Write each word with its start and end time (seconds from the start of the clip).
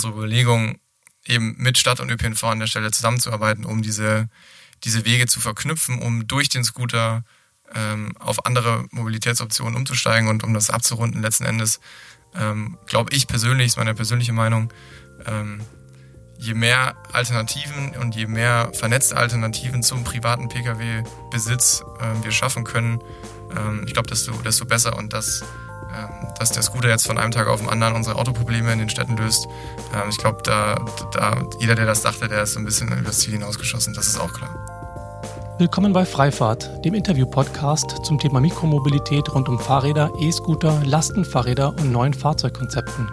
unsere 0.00 0.14
Überlegung, 0.14 0.78
eben 1.26 1.54
mit 1.58 1.76
Stadt 1.76 2.00
und 2.00 2.10
ÖPNV 2.10 2.42
an 2.44 2.60
der 2.60 2.66
Stelle 2.66 2.90
zusammenzuarbeiten, 2.90 3.64
um 3.64 3.82
diese, 3.82 4.28
diese 4.84 5.04
Wege 5.04 5.26
zu 5.26 5.40
verknüpfen, 5.40 6.00
um 6.00 6.26
durch 6.26 6.48
den 6.48 6.64
Scooter 6.64 7.24
ähm, 7.74 8.16
auf 8.18 8.46
andere 8.46 8.86
Mobilitätsoptionen 8.90 9.76
umzusteigen 9.76 10.28
und 10.28 10.42
um 10.42 10.54
das 10.54 10.70
abzurunden 10.70 11.22
letzten 11.22 11.44
Endes, 11.44 11.80
ähm, 12.34 12.78
glaube 12.86 13.12
ich 13.12 13.26
persönlich, 13.26 13.68
ist 13.68 13.76
meine 13.76 13.94
persönliche 13.94 14.32
Meinung, 14.32 14.72
ähm, 15.26 15.60
je 16.38 16.54
mehr 16.54 16.96
Alternativen 17.12 17.94
und 18.00 18.16
je 18.16 18.26
mehr 18.26 18.72
vernetzte 18.72 19.18
Alternativen 19.18 19.82
zum 19.82 20.04
privaten 20.04 20.48
Pkw-Besitz 20.48 21.84
äh, 22.00 22.24
wir 22.24 22.32
schaffen 22.32 22.64
können, 22.64 23.00
ähm, 23.54 23.84
ich 23.86 23.92
glaube, 23.92 24.08
desto, 24.08 24.32
desto 24.32 24.64
besser 24.64 24.96
und 24.96 25.12
das 25.12 25.42
ähm, 25.42 25.69
dass 26.38 26.52
der 26.52 26.62
Scooter 26.62 26.88
jetzt 26.88 27.06
von 27.06 27.18
einem 27.18 27.32
Tag 27.32 27.48
auf 27.48 27.60
den 27.60 27.68
anderen 27.68 27.94
unsere 27.94 28.16
Autoprobleme 28.16 28.72
in 28.72 28.78
den 28.78 28.88
Städten 28.88 29.16
löst. 29.16 29.46
Ähm, 29.94 30.08
ich 30.08 30.18
glaube, 30.18 30.38
da, 30.42 30.76
da, 31.12 31.42
jeder, 31.58 31.74
der 31.74 31.86
das 31.86 32.02
dachte, 32.02 32.28
der 32.28 32.42
ist 32.42 32.56
ein 32.56 32.64
bisschen 32.64 32.88
übers 32.98 33.18
Ziel 33.18 33.34
hinausgeschossen, 33.34 33.94
das 33.94 34.08
ist 34.08 34.18
auch 34.18 34.32
klar. 34.32 34.50
Willkommen 35.58 35.92
bei 35.92 36.06
Freifahrt, 36.06 36.84
dem 36.86 36.94
Interview-Podcast 36.94 38.06
zum 38.06 38.18
Thema 38.18 38.40
Mikromobilität 38.40 39.34
rund 39.34 39.46
um 39.46 39.58
Fahrräder, 39.58 40.10
E-Scooter, 40.18 40.80
Lastenfahrräder 40.86 41.68
und 41.68 41.92
neuen 41.92 42.14
Fahrzeugkonzepten. 42.14 43.10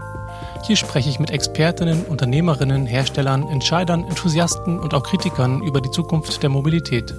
Hier 0.64 0.78
spreche 0.78 1.10
ich 1.10 1.20
mit 1.20 1.30
Expertinnen, 1.30 2.06
Unternehmerinnen, 2.06 2.86
Herstellern, 2.86 3.48
Entscheidern, 3.50 4.06
Enthusiasten 4.06 4.80
und 4.80 4.94
auch 4.94 5.04
Kritikern 5.04 5.62
über 5.62 5.82
die 5.82 5.92
Zukunft 5.92 6.42
der 6.42 6.50
Mobilität. 6.50 7.14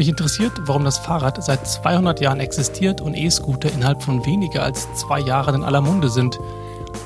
Mich 0.00 0.08
interessiert, 0.08 0.52
warum 0.60 0.86
das 0.86 0.96
Fahrrad 0.96 1.44
seit 1.44 1.66
200 1.68 2.22
Jahren 2.22 2.40
existiert 2.40 3.02
und 3.02 3.14
E-Scooter 3.14 3.70
innerhalb 3.70 4.02
von 4.02 4.24
weniger 4.24 4.62
als 4.62 4.88
zwei 4.94 5.20
Jahren 5.20 5.56
in 5.56 5.62
aller 5.62 5.82
Munde 5.82 6.08
sind. 6.08 6.38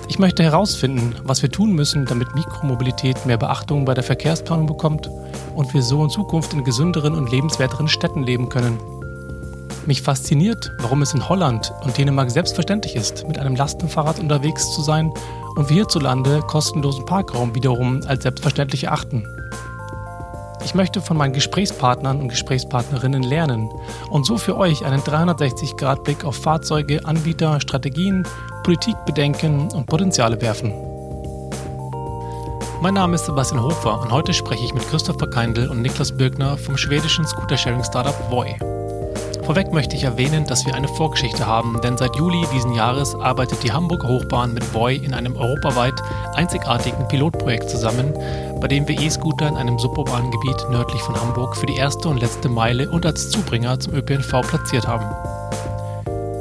Ich 0.07 0.21
möchte 0.21 0.45
herausfinden, 0.45 1.17
was 1.25 1.43
wir 1.43 1.51
tun 1.51 1.73
müssen, 1.73 2.07
damit 2.07 2.37
Mikromobilität 2.37 3.27
mehr 3.27 3.37
Beachtung 3.37 3.85
bei 3.85 3.95
der 3.95 4.05
Verkehrsplanung 4.05 4.69
bekommt 4.69 5.11
und 5.57 5.75
wir 5.75 5.83
so 5.83 6.05
in 6.05 6.09
Zukunft 6.09 6.53
in 6.53 6.63
gesünderen 6.63 7.17
und 7.17 7.33
lebenswerteren 7.33 7.89
Städten 7.89 8.23
leben 8.23 8.49
können. 8.49 8.79
Mich 9.87 10.01
fasziniert, 10.01 10.71
warum 10.79 11.03
es 11.03 11.15
in 11.15 11.29
Holland 11.29 11.73
und 11.83 11.99
Dänemark 11.99 12.31
selbstverständlich 12.31 12.95
ist, 12.95 13.27
mit 13.27 13.41
einem 13.41 13.57
Lastenfahrrad 13.57 14.21
unterwegs 14.21 14.73
zu 14.73 14.83
sein 14.83 15.11
und 15.57 15.69
wir 15.69 15.79
hierzulande 15.79 16.43
kostenlosen 16.43 17.07
Parkraum 17.07 17.57
wiederum 17.57 18.03
als 18.07 18.23
selbstverständlich 18.23 18.85
erachten. 18.85 19.27
Ich 20.65 20.75
möchte 20.75 21.03
von 21.03 21.17
meinen 21.17 21.35
Gesprächspartnern 21.35 22.21
und 22.21 22.29
Gesprächspartnerinnen 22.29 23.23
lernen 23.23 23.69
und 24.11 24.25
so 24.25 24.39
für 24.39 24.57
euch 24.57 24.85
einen 24.85 25.03
360-Grad-Blick 25.03 26.25
auf 26.25 26.37
Fahrzeuge, 26.37 27.05
Anbieter, 27.05 27.61
Strategien, 27.61 28.27
Politikbedenken 28.65 29.71
und 29.73 29.87
Potenziale 29.87 30.41
werfen. 30.41 30.73
Mein 32.81 32.95
Name 32.95 33.15
ist 33.15 33.27
Sebastian 33.27 33.63
Hofer 33.63 34.01
und 34.01 34.11
heute 34.11 34.33
spreche 34.33 34.65
ich 34.65 34.75
mit 34.75 34.89
Christopher 34.89 35.29
Keindl 35.29 35.69
und 35.69 35.83
Niklas 35.83 36.17
Birkner 36.17 36.57
vom 36.57 36.77
schwedischen 36.77 37.27
Scooter-Sharing-Startup 37.27 38.31
Voi. 38.31 38.57
Vorweg 39.45 39.75
möchte 39.75 39.95
ich 39.95 40.05
erwähnen, 40.05 40.47
dass 40.47 40.65
wir 40.65 40.75
eine 40.75 40.89
Vorgeschichte 40.89 41.47
haben, 41.47 41.79
denn 41.83 41.99
seit 41.99 42.17
Juli 42.17 42.47
diesen 42.55 42.73
Jahres 42.73 43.15
arbeitet 43.15 43.63
die 43.63 43.73
Hamburger 43.73 44.09
Hochbahn 44.09 44.55
mit 44.55 44.73
Voi 44.73 44.95
in 44.95 45.13
einem 45.13 45.37
europaweit 45.37 45.95
einzigartigen 46.35 47.07
Pilotprojekt 47.09 47.69
zusammen, 47.69 48.15
bei 48.59 48.69
dem 48.69 48.89
wir 48.89 48.99
E-Scooter 48.99 49.47
in 49.47 49.59
einem 49.59 49.79
suburbanen 49.79 50.31
Gebiet 50.31 50.57
nördlich 50.71 51.03
von 51.03 51.21
Hamburg 51.21 51.57
für 51.57 51.67
die 51.67 51.77
erste 51.77 52.09
und 52.09 52.21
letzte 52.21 52.49
Meile 52.49 52.89
und 52.89 53.05
als 53.05 53.29
Zubringer 53.29 53.79
zum 53.79 53.93
ÖPNV 53.93 54.41
platziert 54.49 54.89
haben. 54.89 55.05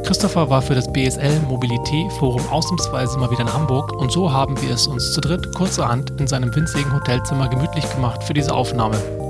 Christopher 0.06 0.50
war 0.50 0.62
für 0.62 0.76
das 0.76 0.92
BSL 0.92 1.42
Mobilité 1.50 2.10
Forum 2.20 2.48
ausnahmsweise 2.50 3.18
mal 3.18 3.32
wieder 3.32 3.42
in 3.42 3.54
Hamburg 3.54 3.92
und 3.92 4.14
so 4.14 4.32
haben 4.32 4.62
wir 4.62 4.76
es 4.76 4.88
uns 4.88 5.12
zu 5.12 5.20
dritt 5.20 5.54
kurzerhand 5.54 6.14
in 6.22 6.28
seinem 6.28 6.56
winzigen 6.56 6.94
Hotelzimmer 6.94 7.50
gemütlich 7.50 7.90
gemacht 7.94 8.24
für 8.24 8.34
diese 8.34 8.54
Aufnahme. 8.54 9.23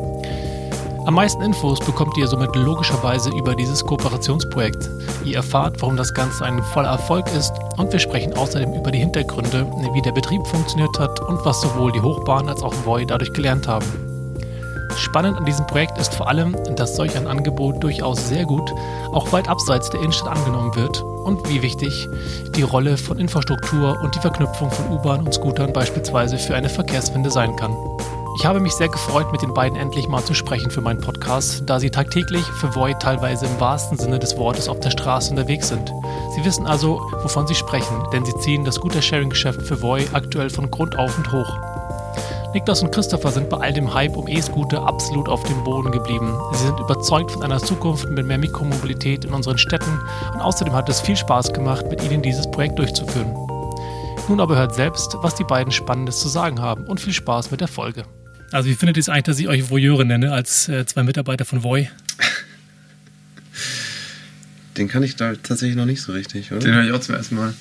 Am 1.06 1.16
meisten 1.16 1.42
Infos 1.42 1.82
bekommt 1.82 2.16
ihr 2.18 2.28
somit 2.28 2.56
logischerweise 2.56 3.30
über 3.32 3.56
dieses 3.56 3.84
Kooperationsprojekt. 3.84 4.90
Ihr 5.26 5.36
erfahrt, 5.36 5.82
warum 5.82 5.98
das 5.98 6.14
Ganze 6.14 6.46
ein 6.46 6.64
voller 6.64 6.92
Erfolg 6.92 7.26
ist 7.36 7.52
und 7.78 7.92
wir 7.92 8.00
sprechen 8.00 8.34
außerdem 8.38 8.74
über 8.74 8.90
die 8.90 9.00
Hintergründe, 9.00 9.70
wie 9.94 10.02
der 10.02 10.14
Betrieb 10.14 10.48
funktioniert 10.48 10.98
hat 10.98 11.20
und 11.20 11.44
was 11.44 11.60
sowohl 11.60 11.92
die 11.92 12.02
Hochbahn 12.02 12.48
als 12.48 12.64
auch 12.64 12.74
Voi 12.86 13.04
dadurch 13.04 13.34
gelernt 13.34 13.68
haben. 13.68 13.86
Spannend 14.96 15.38
an 15.38 15.46
diesem 15.46 15.68
Projekt 15.68 15.98
ist 15.98 16.14
vor 16.14 16.30
allem, 16.30 16.56
dass 16.78 16.96
solch 16.96 17.18
ein 17.18 17.28
Angebot 17.28 17.84
durchaus 17.84 18.30
sehr 18.30 18.46
gut 18.46 18.74
auch 19.12 19.34
weit 19.34 19.50
abseits 19.50 19.90
der 19.90 20.00
Innenstadt 20.00 20.38
angenommen 20.38 20.74
wird 20.76 21.02
und 21.02 21.50
wie 21.50 21.62
wichtig 21.62 22.08
die 22.56 22.62
Rolle 22.62 22.96
von 22.96 23.20
Infrastruktur 23.20 24.00
und 24.02 24.16
die 24.16 24.20
Verknüpfung 24.20 24.72
von 24.72 24.90
U-Bahn 24.90 25.26
und 25.26 25.34
Scootern 25.34 25.74
beispielsweise 25.74 26.38
für 26.38 26.56
eine 26.56 26.70
Verkehrswende 26.70 27.30
sein 27.30 27.56
kann. 27.58 27.76
Ich 28.36 28.46
habe 28.48 28.60
mich 28.60 28.74
sehr 28.74 28.90
gefreut, 28.90 29.32
mit 29.32 29.44
den 29.44 29.54
beiden 29.54 29.78
endlich 29.78 30.08
mal 30.08 30.24
zu 30.24 30.34
sprechen 30.34 30.72
für 30.72 30.82
meinen 30.82 31.00
Podcast, 31.00 31.64
da 31.68 31.80
sie 31.80 31.92
tagtäglich 31.92 32.44
für 32.44 32.74
Void 32.74 33.00
teilweise 33.00 33.46
im 33.46 33.60
wahrsten 33.60 33.98
Sinne 33.98 34.18
des 34.18 34.38
Wortes 34.38 34.68
auf 34.68 34.80
der 34.80 34.90
Straße 34.90 35.30
unterwegs 35.30 35.68
sind. 35.70 35.94
Sie 36.36 36.44
wissen 36.44 36.66
also, 36.66 37.00
wovon 37.22 37.46
sie 37.46 37.54
sprechen, 37.54 37.96
denn 38.12 38.26
sie 38.26 38.36
ziehen 38.40 38.66
das 38.66 38.76
Scooter-Sharing-Geschäft 38.76 39.62
für 39.62 39.82
Void 39.82 40.10
aktuell 40.14 40.50
von 40.50 40.72
Grund 40.72 40.98
auf 40.98 41.16
und 41.16 41.32
hoch. 41.32 41.58
Niklas 42.54 42.82
und 42.82 42.92
Christopher 42.92 43.32
sind 43.32 43.50
bei 43.50 43.58
all 43.58 43.74
dem 43.74 43.94
Hype 43.94 44.18
um 44.18 44.28
E-Scooter 44.28 44.86
absolut 44.86 45.30
auf 45.30 45.44
dem 45.44 45.64
Boden 45.64 45.92
geblieben. 45.92 46.36
Sie 46.54 46.66
sind 46.66 46.80
überzeugt 46.80 47.32
von 47.32 47.44
einer 47.44 47.60
Zukunft 47.60 48.10
mit 48.10 48.26
mehr 48.26 48.40
Mikromobilität 48.40 49.26
in 49.26 49.34
unseren 49.34 49.60
Städten 49.60 50.02
und 50.34 50.42
außerdem 50.42 50.74
hat 50.74 50.90
es 50.90 51.02
viel 51.02 51.16
Spaß 51.16 51.54
gemacht, 51.54 51.86
mit 51.90 52.04
ihnen 52.04 52.24
dieses 52.24 52.50
Projekt 52.50 52.80
durchzuführen. 52.80 53.34
Nun 54.28 54.40
aber 54.40 54.56
hört 54.56 54.74
selbst, 54.74 55.18
was 55.22 55.36
die 55.36 55.44
beiden 55.44 55.72
Spannendes 55.72 56.20
zu 56.20 56.30
sagen 56.30 56.62
haben 56.62 56.86
und 56.86 57.00
viel 57.00 57.14
Spaß 57.14 57.52
mit 57.52 57.62
der 57.62 57.68
Folge. 57.68 58.04
Also 58.54 58.70
wie 58.70 58.76
findet 58.76 58.98
ihr 58.98 59.02
es 59.02 59.10
eigentlich, 59.10 59.24
dass 59.24 59.40
ich 59.40 59.48
euch 59.48 59.72
Voyeure 59.72 60.06
nenne, 60.06 60.32
als 60.32 60.70
äh, 60.70 60.86
zwei 60.86 61.02
Mitarbeiter 61.02 61.44
von 61.44 61.64
Voy? 61.64 61.90
Den 64.78 64.88
kann 64.88 65.02
ich 65.02 65.16
da 65.16 65.34
tatsächlich 65.34 65.76
noch 65.76 65.88
nicht 65.88 66.04
so 66.04 66.12
richtig, 66.12 66.52
oder? 66.52 66.60
Den 66.60 66.76
höre 66.76 66.84
ich 66.84 66.92
auch 66.92 67.00
zum 67.00 67.16
ersten 67.16 67.34
Mal. 67.34 67.56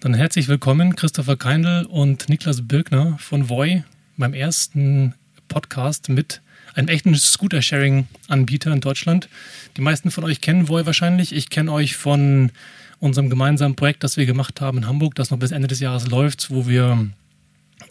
Dann 0.00 0.12
herzlich 0.12 0.48
willkommen, 0.48 0.96
Christopher 0.96 1.38
Keindl 1.38 1.86
und 1.86 2.28
Niklas 2.28 2.68
Birkner 2.68 3.16
von 3.18 3.48
Voy, 3.48 3.84
beim 4.18 4.34
ersten 4.34 5.14
Podcast 5.48 6.10
mit 6.10 6.42
einem 6.74 6.88
echten 6.88 7.14
Scooter-Sharing-Anbieter 7.14 8.70
in 8.70 8.82
Deutschland. 8.82 9.30
Die 9.78 9.80
meisten 9.80 10.10
von 10.10 10.24
euch 10.24 10.42
kennen 10.42 10.68
Voy 10.68 10.84
wahrscheinlich. 10.84 11.34
Ich 11.34 11.48
kenne 11.48 11.72
euch 11.72 11.96
von 11.96 12.52
unserem 13.00 13.30
gemeinsamen 13.30 13.76
Projekt, 13.76 14.04
das 14.04 14.18
wir 14.18 14.26
gemacht 14.26 14.60
haben 14.60 14.76
in 14.76 14.86
Hamburg, 14.86 15.14
das 15.14 15.30
noch 15.30 15.38
bis 15.38 15.52
Ende 15.52 15.68
des 15.68 15.80
Jahres 15.80 16.06
läuft, 16.08 16.50
wo 16.50 16.68
wir 16.68 17.08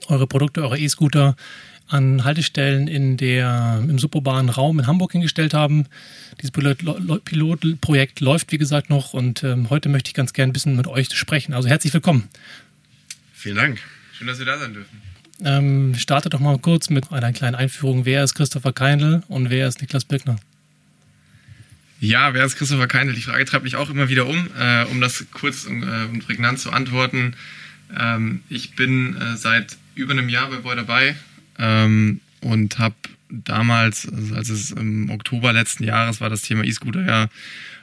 eure 0.08 0.28
Produkte, 0.28 0.62
eure 0.62 0.78
E-Scooter 0.78 1.36
an 1.88 2.24
Haltestellen 2.24 2.88
in 2.88 3.18
der, 3.18 3.84
im 3.88 4.00
suburbanen 4.00 4.50
Raum 4.50 4.80
in 4.80 4.88
Hamburg 4.88 5.14
hingestellt 5.14 5.54
haben. 5.54 5.86
Dieses 6.42 6.52
Pilotprojekt 6.52 8.20
läuft, 8.20 8.52
wie 8.52 8.58
gesagt, 8.58 8.90
noch 8.90 9.14
und 9.14 9.44
ähm, 9.44 9.70
heute 9.70 9.90
möchte 9.90 10.10
ich 10.10 10.14
ganz 10.14 10.34
gerne 10.34 10.52
ein 10.52 10.54
bisschen 10.54 10.76
mit 10.76 10.88
euch 10.88 11.14
sprechen. 11.14 11.54
Also 11.54 11.70
herzlich 11.70 11.94
willkommen. 11.94 12.28
Vielen 13.34 13.56
Dank. 13.56 13.80
Schön, 14.14 14.28
dass 14.28 14.40
wir 14.40 14.46
da 14.46 14.58
sein 14.58 14.74
dürfen. 14.74 15.02
Ähm, 15.44 15.96
starte 15.96 16.30
doch 16.30 16.40
mal 16.40 16.58
kurz 16.58 16.90
mit 16.90 17.12
einer 17.12 17.32
kleinen 17.32 17.56
Einführung. 17.56 18.06
Wer 18.06 18.24
ist 18.24 18.34
Christopher 18.34 18.74
Keindl 18.74 19.24
und 19.28 19.50
wer 19.50 19.68
ist 19.68 19.82
Niklas 19.82 20.04
Birkner? 20.06 20.38
Ja, 22.00 22.34
wer 22.34 22.46
ist 22.46 22.58
Christopher 22.58 22.88
Keindl? 22.88 23.14
Die 23.14 23.22
Frage 23.22 23.46
treibt 23.46 23.64
mich 23.64 23.76
auch 23.76 23.90
immer 23.90 24.10
wieder 24.10 24.28
um. 24.28 24.50
Äh, 24.60 24.86
um 24.86 25.02
das 25.02 25.26
kurz 25.32 25.66
und, 25.66 25.84
äh, 25.84 26.06
und 26.12 26.26
prägnant 26.26 26.60
zu 26.60 26.72
antworten. 26.72 27.36
Ähm, 27.98 28.42
ich 28.50 28.76
bin 28.76 29.16
äh, 29.16 29.38
seit 29.38 29.78
über 29.96 30.14
einem 30.14 30.30
Jahr 30.30 30.50
bei 30.50 30.58
Boy 30.58 30.76
dabei 30.76 31.16
ähm, 31.58 32.22
und 32.42 32.80
habe 32.80 32.96
damals, 33.30 34.08
also 34.08 34.36
als 34.36 34.50
es 34.50 34.72
im 34.72 35.10
Oktober 35.10 35.54
letzten 35.54 35.84
Jahres 35.84 36.22
war, 36.22 36.30
das 36.30 36.42
Thema 36.42 36.64
E-Scooter 36.64 37.06
ja 37.06 37.30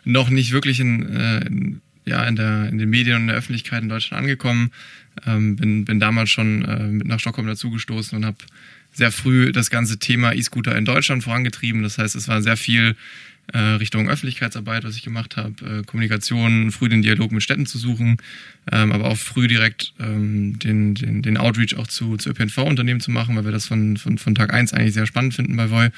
noch 0.05 0.31
nicht 0.31 0.53
wirklich 0.53 0.81
in, 0.81 1.09
äh, 1.09 1.47
in, 1.47 1.81
ja, 2.05 2.25
in, 2.25 2.37
der, 2.37 2.69
in 2.69 2.79
den 2.79 2.91
Medien 2.91 3.17
und 3.17 3.23
in 3.23 3.29
der 3.29 3.37
Öffentlichkeit 3.37 3.83
in 3.83 3.89
Deutschland 3.89 4.23
angekommen. 4.23 4.71
Ähm, 5.27 5.57
bin, 5.57 5.84
bin 5.84 6.01
damals 6.01 6.31
schon 6.31 6.65
äh, 6.65 6.87
mit 6.89 7.07
nach 7.07 7.21
Stockholm 7.21 7.47
dazugestoßen 7.47 8.16
und 8.16 8.27
habe 8.27 8.39
sehr 8.93 9.13
früh 9.13 9.53
das 9.53 9.71
ganze 9.71 9.98
Thema 9.98 10.33
E-Scooter 10.33 10.77
in 10.77 10.84
Deutschland 10.84 11.25
vorangetrieben. 11.25 11.83
Das 11.83 11.98
heißt, 11.98 12.15
es 12.15 12.28
war 12.28 12.43
sehr 12.43 12.57
viel 12.57 12.97
Richtung 13.53 14.09
Öffentlichkeitsarbeit, 14.09 14.85
was 14.85 14.97
ich 14.97 15.03
gemacht 15.03 15.37
habe, 15.37 15.55
äh, 15.81 15.83
Kommunikation, 15.85 16.71
früh 16.71 16.89
den 16.89 17.03
Dialog 17.03 17.31
mit 17.31 17.43
Städten 17.43 17.67
zu 17.67 17.79
suchen, 17.79 18.17
ähm, 18.73 18.93
aber 18.93 19.07
auch 19.07 19.17
früh 19.17 19.49
direkt 19.49 19.93
ähm, 20.01 20.59
den, 20.59 20.95
den, 20.95 21.23
den 21.23 21.37
Outreach 21.37 21.77
auch 21.77 21.87
zu, 21.87 22.17
zu 22.17 22.31
ÖPNV-Unternehmen 22.31 23.01
zu 23.01 23.11
machen, 23.11 23.37
weil 23.37 23.45
wir 23.45 23.53
das 23.53 23.67
von, 23.67 23.97
von, 23.97 24.19
von 24.19 24.35
Tag 24.35 24.53
eins 24.53 24.73
eigentlich 24.73 24.95
sehr 24.95 25.07
spannend 25.07 25.35
finden 25.35 25.57
bei 25.57 25.71
Voi. 25.71 25.91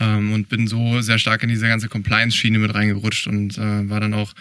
Ähm, 0.00 0.32
und 0.32 0.48
bin 0.48 0.66
so 0.66 1.00
sehr 1.02 1.18
stark 1.18 1.42
in 1.42 1.50
diese 1.50 1.68
ganze 1.68 1.88
Compliance-Schiene 1.88 2.58
mit 2.58 2.74
reingerutscht 2.74 3.26
und 3.26 3.58
äh, 3.58 3.88
war 3.88 4.00
dann 4.00 4.14
auch 4.14 4.32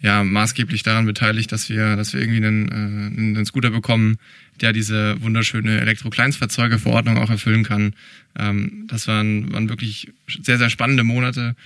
ja, 0.00 0.22
maßgeblich 0.22 0.82
daran 0.82 1.06
beteiligt, 1.06 1.50
dass 1.52 1.68
wir, 1.68 1.96
dass 1.96 2.12
wir 2.12 2.20
irgendwie 2.20 2.44
einen, 2.44 2.68
äh, 2.68 3.36
einen 3.38 3.46
Scooter 3.46 3.70
bekommen, 3.70 4.18
der 4.60 4.72
diese 4.72 5.20
wunderschöne 5.22 5.80
Elektro-Kleinstfahrzeuge-Verordnung 5.80 7.16
auch 7.16 7.30
erfüllen 7.30 7.64
kann. 7.64 7.94
Ähm, 8.38 8.84
das 8.88 9.08
waren, 9.08 9.52
waren 9.52 9.68
wirklich 9.68 10.12
sehr, 10.42 10.58
sehr 10.58 10.70
spannende 10.70 11.04
Monate. 11.04 11.56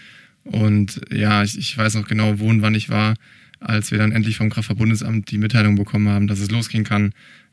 Und 0.45 1.01
ja, 1.11 1.43
ich, 1.43 1.59
ich 1.59 1.77
weiß 1.77 1.95
noch 1.95 2.07
genau, 2.07 2.39
wo 2.39 2.49
und 2.49 2.63
wann 2.63 2.75
ich 2.75 2.89
war, 2.89 3.15
als 3.61 3.91
wir 3.91 3.99
dann 3.99 4.13
endlich 4.13 4.37
vom 4.37 4.51
Kraftverbundesamt 4.51 5.31
die 5.31 5.39
Mitteilung 5.39 5.75
bekommen 5.75 6.09
haben, 6.09 6.27
dass 6.27 6.39
es 6.39 6.51
losgehen 6.51 6.85
kann. 6.85 7.13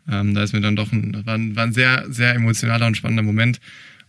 Ähm, 0.09 0.35
da 0.35 0.43
ist 0.43 0.53
mir 0.53 0.61
dann 0.61 0.75
doch 0.75 0.91
ein, 0.91 1.25
war, 1.25 1.37
war 1.55 1.63
ein 1.63 1.73
sehr, 1.73 2.05
sehr 2.09 2.35
emotionaler 2.35 2.85
und 2.85 2.95
spannender 2.95 3.23
Moment. 3.23 3.59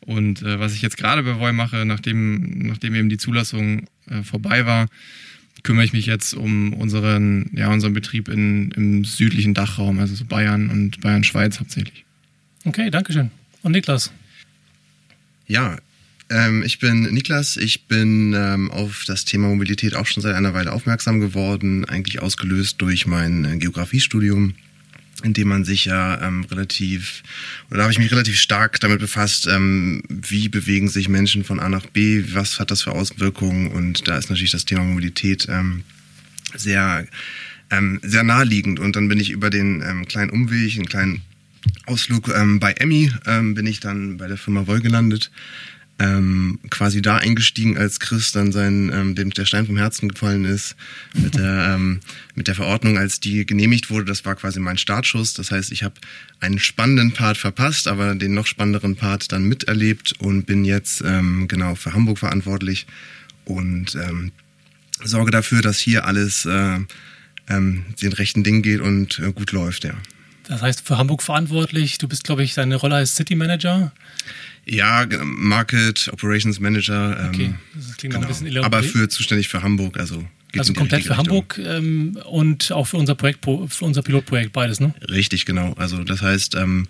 Und 0.01 0.43
äh, 0.43 0.61
was 0.61 0.75
ich 0.75 0.83
jetzt 0.83 0.99
gerade 0.99 1.23
bei 1.23 1.39
Voi 1.39 1.53
mache, 1.53 1.85
nachdem, 1.87 2.59
nachdem 2.67 2.95
eben 2.95 3.09
die 3.09 3.17
Zulassung 3.17 3.87
äh, 4.11 4.23
vorbei 4.23 4.67
war, 4.67 4.89
kümmere 5.63 5.85
ich 5.85 5.93
mich 5.93 6.07
jetzt 6.07 6.35
um 6.35 6.73
unseren, 6.73 7.51
ja, 7.55 7.69
unseren 7.73 7.93
Betrieb 7.93 8.29
in, 8.29 8.71
im 8.73 9.05
südlichen 9.05 9.55
Dachraum, 9.55 9.99
also 9.99 10.15
so 10.15 10.25
Bayern 10.25 10.71
und 10.71 11.01
Bayern-Schweiz 11.01 11.61
hauptsächlich. 11.61 12.05
Okay, 12.65 12.91
danke 12.91 13.13
schön. 13.13 13.31
Und 13.63 13.73
Niklas? 13.73 14.13
Ja, 15.47 15.77
ähm, 16.29 16.63
ich 16.65 16.79
bin 16.79 17.03
Niklas. 17.13 17.57
Ich 17.57 17.87
bin 17.87 18.35
ähm, 18.35 18.71
auf 18.71 19.05
das 19.07 19.25
Thema 19.25 19.49
Mobilität 19.49 19.95
auch 19.95 20.07
schon 20.07 20.23
seit 20.23 20.35
einer 20.35 20.55
Weile 20.55 20.73
aufmerksam 20.73 21.21
geworden, 21.21 21.85
eigentlich 21.85 22.21
ausgelöst 22.21 22.81
durch 22.81 23.07
mein 23.07 23.45
äh, 23.45 23.57
Geografiestudium 23.59 24.55
in 25.23 25.33
dem 25.33 25.49
man 25.49 25.65
sich 25.65 25.87
ja 25.87 26.21
ähm, 26.23 26.45
relativ, 26.51 27.23
oder 27.69 27.79
da 27.79 27.83
habe 27.85 27.93
ich 27.93 27.99
mich 27.99 28.11
relativ 28.11 28.39
stark 28.39 28.81
damit 28.81 29.01
befasst, 29.01 29.47
ähm, 29.47 30.03
wie 30.09 30.49
bewegen 30.49 30.89
sich 30.89 31.09
Menschen 31.09 31.45
von 31.45 31.61
A 31.61 31.69
nach 31.69 31.87
B, 31.87 32.25
was 32.33 32.61
hat 32.61 32.71
das 32.71 32.83
für 32.83 32.93
Auswirkungen? 32.93 33.69
Und 33.69 34.09
da 34.09 34.19
ist 34.19 34.29
natürlich 34.29 34.53
das 34.53 34.65
Thema 34.65 34.85
Mobilität 34.85 35.47
ähm, 35.49 35.85
sehr, 36.55 37.07
ähm, 37.71 38.01
sehr 38.03 38.23
naheliegend. 38.23 38.79
Und 38.79 38.97
dann 38.97 39.09
bin 39.09 39.21
ich 39.21 39.31
über 39.31 39.51
den 39.51 39.83
ähm, 39.83 40.07
kleinen 40.07 40.31
Umweg, 40.31 40.77
einen 40.77 40.87
kleinen 40.87 41.23
Ausflug 41.87 42.29
ähm, 42.35 42.61
bei 42.61 42.73
Emmy, 42.73 43.13
ähm, 43.27 43.55
bin 43.55 43.67
ich 43.67 43.81
dann 43.81 44.19
bei 44.19 44.29
der 44.29 44.37
Firma 44.37 44.67
Woll 44.67 44.81
gelandet, 44.81 45.31
ähm, 45.99 46.59
quasi 46.71 47.01
da 47.01 47.17
eingestiegen, 47.17 47.79
als 47.79 48.01
Chris 48.01 48.33
dann 48.33 48.53
sein, 48.53 48.91
ähm, 48.93 49.15
dem 49.15 49.31
der 49.31 49.47
Stein 49.47 49.67
vom 49.67 49.79
Herzen 49.79 50.11
gefallen 50.11 50.45
ist, 50.45 50.77
mit 51.15 51.37
der, 51.37 51.71
ähm, 51.75 52.01
mit 52.35 52.49
der 52.49 52.55
Verordnung, 52.55 52.99
als 52.99 53.21
die 53.21 53.47
genehmigt 53.47 53.89
wurde, 53.89 54.05
das 54.05 54.25
war 54.25 54.35
quasi 54.35 54.61
mein 54.61 54.77
Startschuss. 54.77 55.33
Das 55.35 55.51
heißt, 55.51 55.73
ich 55.73 55.83
habe 55.83 55.95
einen 56.41 56.59
spannenden 56.59 57.13
Part 57.13 57.39
verpasst, 57.39 57.89
aber 57.89 58.15
den 58.15 58.35
noch 58.35 58.47
spannenderen 58.47 58.97
Part 58.97 59.33
dann 59.33 59.45
miterlebt 59.45 60.15
und 60.19 60.45
bin 60.45 60.65
jetzt 60.65 61.03
ähm, 61.03 61.49
genau 61.49 61.75
für 61.75 61.95
Hamburg 61.95 62.19
verantwortlich 62.19 62.87
und 63.47 63.95
ähm, 63.95 64.33
sorge 65.03 65.31
dafür, 65.31 65.63
dass 65.63 65.79
hier 65.79 66.05
alles 66.05 66.45
äh, 66.45 66.79
ähm, 67.49 67.85
den 68.03 68.13
rechten 68.13 68.45
Ding 68.45 68.63
geht 68.63 68.81
und 68.81 69.19
äh, 69.19 69.33
gut 69.33 69.53
läuft, 69.53 69.85
ja. 69.85 69.95
Das 70.49 70.63
heißt, 70.63 70.87
für 70.87 70.97
Hamburg 70.97 71.23
verantwortlich. 71.23 71.99
Du 71.99 72.07
bist, 72.07 72.23
glaube 72.23 72.45
ich, 72.45 72.55
deine 72.55 72.77
Rolle 72.77 72.97
als 72.97 73.17
City 73.17 73.35
Manager. 73.35 73.93
Ja, 74.67 75.07
Market 75.23 76.11
Operations 76.13 76.59
Manager. 76.59 77.19
Ähm, 77.21 77.29
okay, 77.29 77.55
das 77.75 77.97
klingt 77.97 78.15
genau. 78.15 78.27
ein 78.27 78.29
bisschen 78.29 78.65
Aber 78.65 78.83
für 78.83 79.09
zuständig 79.09 79.49
für 79.49 79.63
Hamburg, 79.63 79.99
also 79.99 80.25
also 80.59 80.73
komplett 80.73 81.05
für 81.05 81.17
Hamburg 81.17 81.61
ähm, 81.63 82.19
und 82.25 82.73
auch 82.73 82.87
für 82.87 82.97
unser 82.97 83.15
Projekt, 83.15 83.45
für 83.45 83.85
unser 83.85 84.03
Pilotprojekt 84.03 84.53
beides, 84.53 84.81
ne? 84.81 84.95
Richtig, 85.09 85.45
genau. 85.45 85.75
Also 85.75 86.03
das 86.03 86.23
heißt, 86.23 86.55
ähm, 86.55 86.89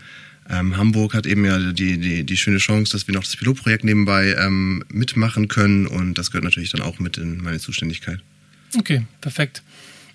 ähm, 0.48 0.76
Hamburg 0.76 1.14
hat 1.14 1.26
eben 1.26 1.44
ja 1.44 1.58
die, 1.72 1.98
die, 1.98 2.24
die 2.24 2.36
schöne 2.36 2.58
Chance, 2.58 2.92
dass 2.92 3.08
wir 3.08 3.14
noch 3.14 3.24
das 3.24 3.36
Pilotprojekt 3.36 3.84
nebenbei 3.84 4.36
ähm, 4.38 4.84
mitmachen 4.88 5.48
können 5.48 5.86
und 5.86 6.14
das 6.14 6.30
gehört 6.30 6.44
natürlich 6.44 6.70
dann 6.70 6.82
auch 6.82 6.98
mit 6.98 7.18
in 7.18 7.42
meine 7.42 7.58
Zuständigkeit. 7.58 8.20
Okay, 8.76 9.02
perfekt. 9.20 9.62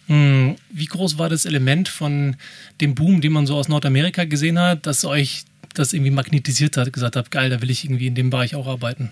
Hm, 0.07 0.55
wie 0.71 0.85
groß 0.85 1.17
war 1.17 1.29
das 1.29 1.45
Element 1.45 1.89
von 1.89 2.35
dem 2.79 2.95
Boom, 2.95 3.21
den 3.21 3.33
man 3.33 3.45
so 3.45 3.55
aus 3.55 3.67
Nordamerika 3.67 4.25
gesehen 4.25 4.59
hat, 4.59 4.85
dass 4.85 5.05
euch 5.05 5.43
das 5.73 5.93
irgendwie 5.93 6.11
magnetisiert 6.11 6.77
hat, 6.77 6.91
gesagt 6.91 7.15
habt, 7.15 7.31
geil, 7.31 7.49
da 7.49 7.61
will 7.61 7.69
ich 7.69 7.83
irgendwie 7.83 8.07
in 8.07 8.15
dem 8.15 8.29
Bereich 8.29 8.55
auch 8.55 8.67
arbeiten? 8.67 9.09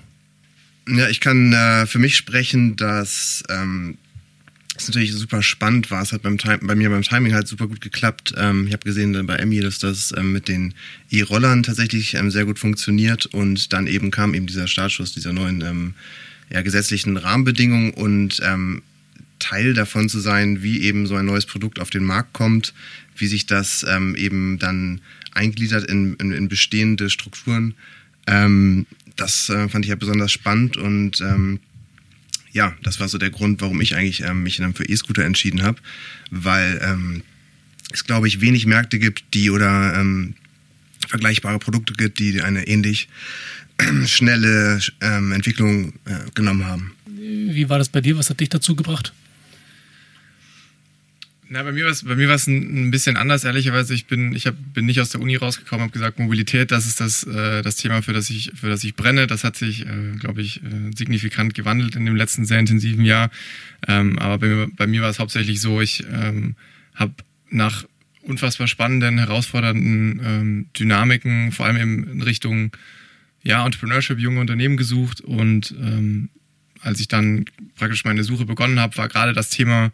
Ja, 0.87 1.07
ich 1.07 1.19
kann 1.19 1.53
äh, 1.53 1.85
für 1.85 1.99
mich 1.99 2.15
sprechen, 2.15 2.75
dass 2.75 3.43
ähm, 3.49 3.97
es 4.75 4.87
natürlich 4.87 5.13
super 5.13 5.43
spannend 5.43 5.91
war. 5.91 6.01
Es 6.01 6.11
hat 6.11 6.21
beim 6.21 6.37
Time, 6.37 6.59
bei 6.61 6.75
mir 6.75 6.89
beim 6.89 7.01
Timing 7.01 7.33
halt 7.33 7.47
super 7.47 7.67
gut 7.67 7.81
geklappt. 7.81 8.33
Ähm, 8.37 8.67
ich 8.67 8.73
habe 8.73 8.85
gesehen 8.85 9.25
bei 9.25 9.35
Emmy, 9.35 9.59
dass 9.59 9.79
das 9.79 10.13
ähm, 10.17 10.31
mit 10.31 10.47
den 10.47 10.73
E-Rollern 11.11 11.63
tatsächlich 11.63 12.15
ähm, 12.15 12.31
sehr 12.31 12.45
gut 12.45 12.59
funktioniert 12.59 13.25
und 13.27 13.73
dann 13.73 13.87
eben 13.87 14.11
kam 14.11 14.33
eben 14.33 14.47
dieser 14.47 14.67
Startschuss 14.67 15.13
dieser 15.13 15.33
neuen 15.33 15.61
ähm, 15.61 15.93
ja, 16.49 16.61
gesetzlichen 16.61 17.17
Rahmenbedingungen 17.17 17.91
und 17.91 18.39
ähm, 18.43 18.81
Teil 19.37 19.73
davon 19.73 20.09
zu 20.09 20.19
sein, 20.19 20.63
wie 20.63 20.81
eben 20.81 21.07
so 21.07 21.15
ein 21.15 21.25
neues 21.25 21.45
Produkt 21.45 21.79
auf 21.79 21.89
den 21.89 22.03
Markt 22.03 22.33
kommt, 22.33 22.73
wie 23.15 23.27
sich 23.27 23.45
das 23.45 23.85
ähm, 23.87 24.15
eben 24.15 24.59
dann 24.59 25.01
eingliedert 25.33 25.89
in, 25.89 26.15
in, 26.15 26.31
in 26.31 26.47
bestehende 26.49 27.09
Strukturen. 27.09 27.75
Ähm, 28.27 28.85
das 29.15 29.49
äh, 29.49 29.67
fand 29.69 29.85
ich 29.85 29.89
ja 29.89 29.95
besonders 29.95 30.31
spannend 30.31 30.77
und 30.77 31.21
ähm, 31.21 31.59
ja, 32.51 32.75
das 32.83 32.99
war 32.99 33.07
so 33.07 33.17
der 33.17 33.29
Grund, 33.29 33.61
warum 33.61 33.79
ich 33.81 33.95
eigentlich 33.95 34.23
ähm, 34.23 34.43
mich 34.43 34.57
dann 34.57 34.73
für 34.73 34.85
E-Scooter 34.85 35.23
entschieden 35.23 35.61
habe, 35.61 35.79
weil 36.31 36.79
ähm, 36.83 37.23
es, 37.91 38.05
glaube 38.05 38.27
ich, 38.27 38.41
wenig 38.41 38.65
Märkte 38.65 38.99
gibt, 38.99 39.33
die 39.33 39.49
oder 39.49 39.95
ähm, 39.99 40.35
vergleichbare 41.07 41.59
Produkte 41.59 41.93
gibt, 41.93 42.19
die 42.19 42.41
eine 42.41 42.67
ähnlich 42.67 43.07
äh, 43.77 44.07
schnelle 44.07 44.79
ähm, 45.01 45.31
Entwicklung 45.31 45.93
äh, 46.05 46.29
genommen 46.33 46.65
haben. 46.65 46.95
Wie 47.05 47.69
war 47.69 47.77
das 47.77 47.89
bei 47.89 48.01
dir? 48.01 48.17
Was 48.17 48.29
hat 48.29 48.39
dich 48.39 48.49
dazu 48.49 48.75
gebracht? 48.75 49.13
Na, 51.51 51.63
bei 51.63 51.71
mir 51.71 51.85
war 51.85 51.91
es 51.91 52.03
bei 52.03 52.15
mir 52.15 52.27
war 52.27 52.35
es 52.35 52.45
ein, 52.45 52.85
ein, 52.85 52.91
bisschen 52.91 53.17
anders 53.17 53.43
ehrlicherweise. 53.43 53.95
Ich 53.95 54.05
bin 54.05 54.33
ich 54.35 54.45
hab, 54.45 54.53
bin 54.71 54.85
nicht 54.85 55.01
aus 55.01 55.09
der 55.09 55.19
Uni 55.19 55.35
rausgekommen, 55.35 55.81
habe 55.81 55.91
gesagt 55.91 56.19
Mobilität, 56.19 56.69
das 56.69 56.85
ist 56.85 57.01
das 57.01 57.23
äh, 57.23 57.63
das 57.63 57.75
Thema 57.75 58.03
für 58.03 58.13
das 58.13 58.29
ich 58.29 58.51
für 58.53 58.69
das 58.69 58.83
ich 58.83 58.95
brenne. 58.95 59.25
Das 59.25 59.43
hat 59.43 59.55
sich 59.55 59.83
äh, 59.83 60.11
glaube 60.19 60.43
ich 60.43 60.61
äh, 60.61 60.91
signifikant 60.95 61.55
gewandelt 61.55 61.95
in 61.95 62.05
dem 62.05 62.15
letzten 62.15 62.45
sehr 62.45 62.59
intensiven 62.59 63.03
Jahr. 63.03 63.31
Ähm, 63.87 64.19
aber 64.19 64.37
bei 64.37 64.47
mir, 64.47 64.67
bei 64.75 64.85
mir 64.85 65.01
war 65.01 65.09
es 65.09 65.17
hauptsächlich 65.17 65.59
so, 65.59 65.81
ich 65.81 66.05
ähm, 66.11 66.55
habe 66.93 67.15
nach 67.49 67.83
unfassbar 68.21 68.67
spannenden, 68.67 69.17
herausfordernden 69.17 70.21
ähm, 70.23 70.65
Dynamiken, 70.77 71.51
vor 71.51 71.65
allem 71.65 71.77
in 71.77 72.21
Richtung 72.21 72.71
ja 73.41 73.65
Entrepreneurship, 73.65 74.19
junge 74.19 74.39
Unternehmen 74.39 74.77
gesucht 74.77 75.21
und 75.21 75.73
ähm, 75.81 76.29
als 76.81 76.99
ich 76.99 77.07
dann 77.07 77.45
praktisch 77.75 78.05
meine 78.05 78.23
Suche 78.23 78.45
begonnen 78.45 78.79
habe, 78.79 78.95
war 78.97 79.07
gerade 79.07 79.33
das 79.33 79.49
Thema 79.49 79.91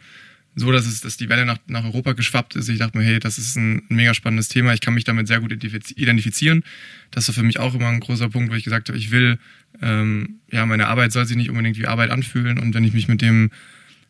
so, 0.56 0.72
dass 0.72 0.86
es, 0.86 1.02
dass 1.02 1.18
die 1.18 1.28
Welle 1.30 1.46
nach, 1.46 1.58
nach 1.68 1.84
Europa 1.84 2.14
geschwappt 2.14 2.56
ist. 2.56 2.70
Ich 2.70 2.80
dachte 2.80 2.98
mir, 2.98 3.04
hey, 3.04 3.20
das 3.20 3.38
ist 3.38 3.58
ein, 3.58 3.84
ein 3.90 3.96
mega 3.96 4.14
spannendes 4.14 4.48
Thema. 4.48 4.74
Ich 4.74 4.82
kann 4.82 4.94
mich 4.94 5.04
damit 5.04 5.28
sehr 5.28 5.42
gut 5.42 5.52
identifizieren. 5.52 6.64
Das 7.12 7.28
war 7.28 7.36
für 7.36 7.44
mich 7.44 7.60
auch 7.60 7.76
immer 7.76 7.90
ein 7.90 8.00
großer 8.00 8.30
Punkt, 8.30 8.52
wo 8.52 8.56
ich 8.56 8.64
gesagt 8.64 8.88
habe, 8.88 8.98
ich 8.98 9.12
will, 9.12 9.38
ähm, 9.82 10.40
ja, 10.52 10.66
meine 10.66 10.88
Arbeit 10.88 11.12
soll 11.12 11.26
sich 11.26 11.36
nicht 11.36 11.50
unbedingt 11.50 11.78
wie 11.78 11.88
Arbeit 11.88 12.10
anfühlen. 12.10 12.58
Und 12.58 12.74
wenn 12.74 12.86
ich 12.86 12.94
mich 12.94 13.08
mit 13.08 13.22
dem 13.22 13.52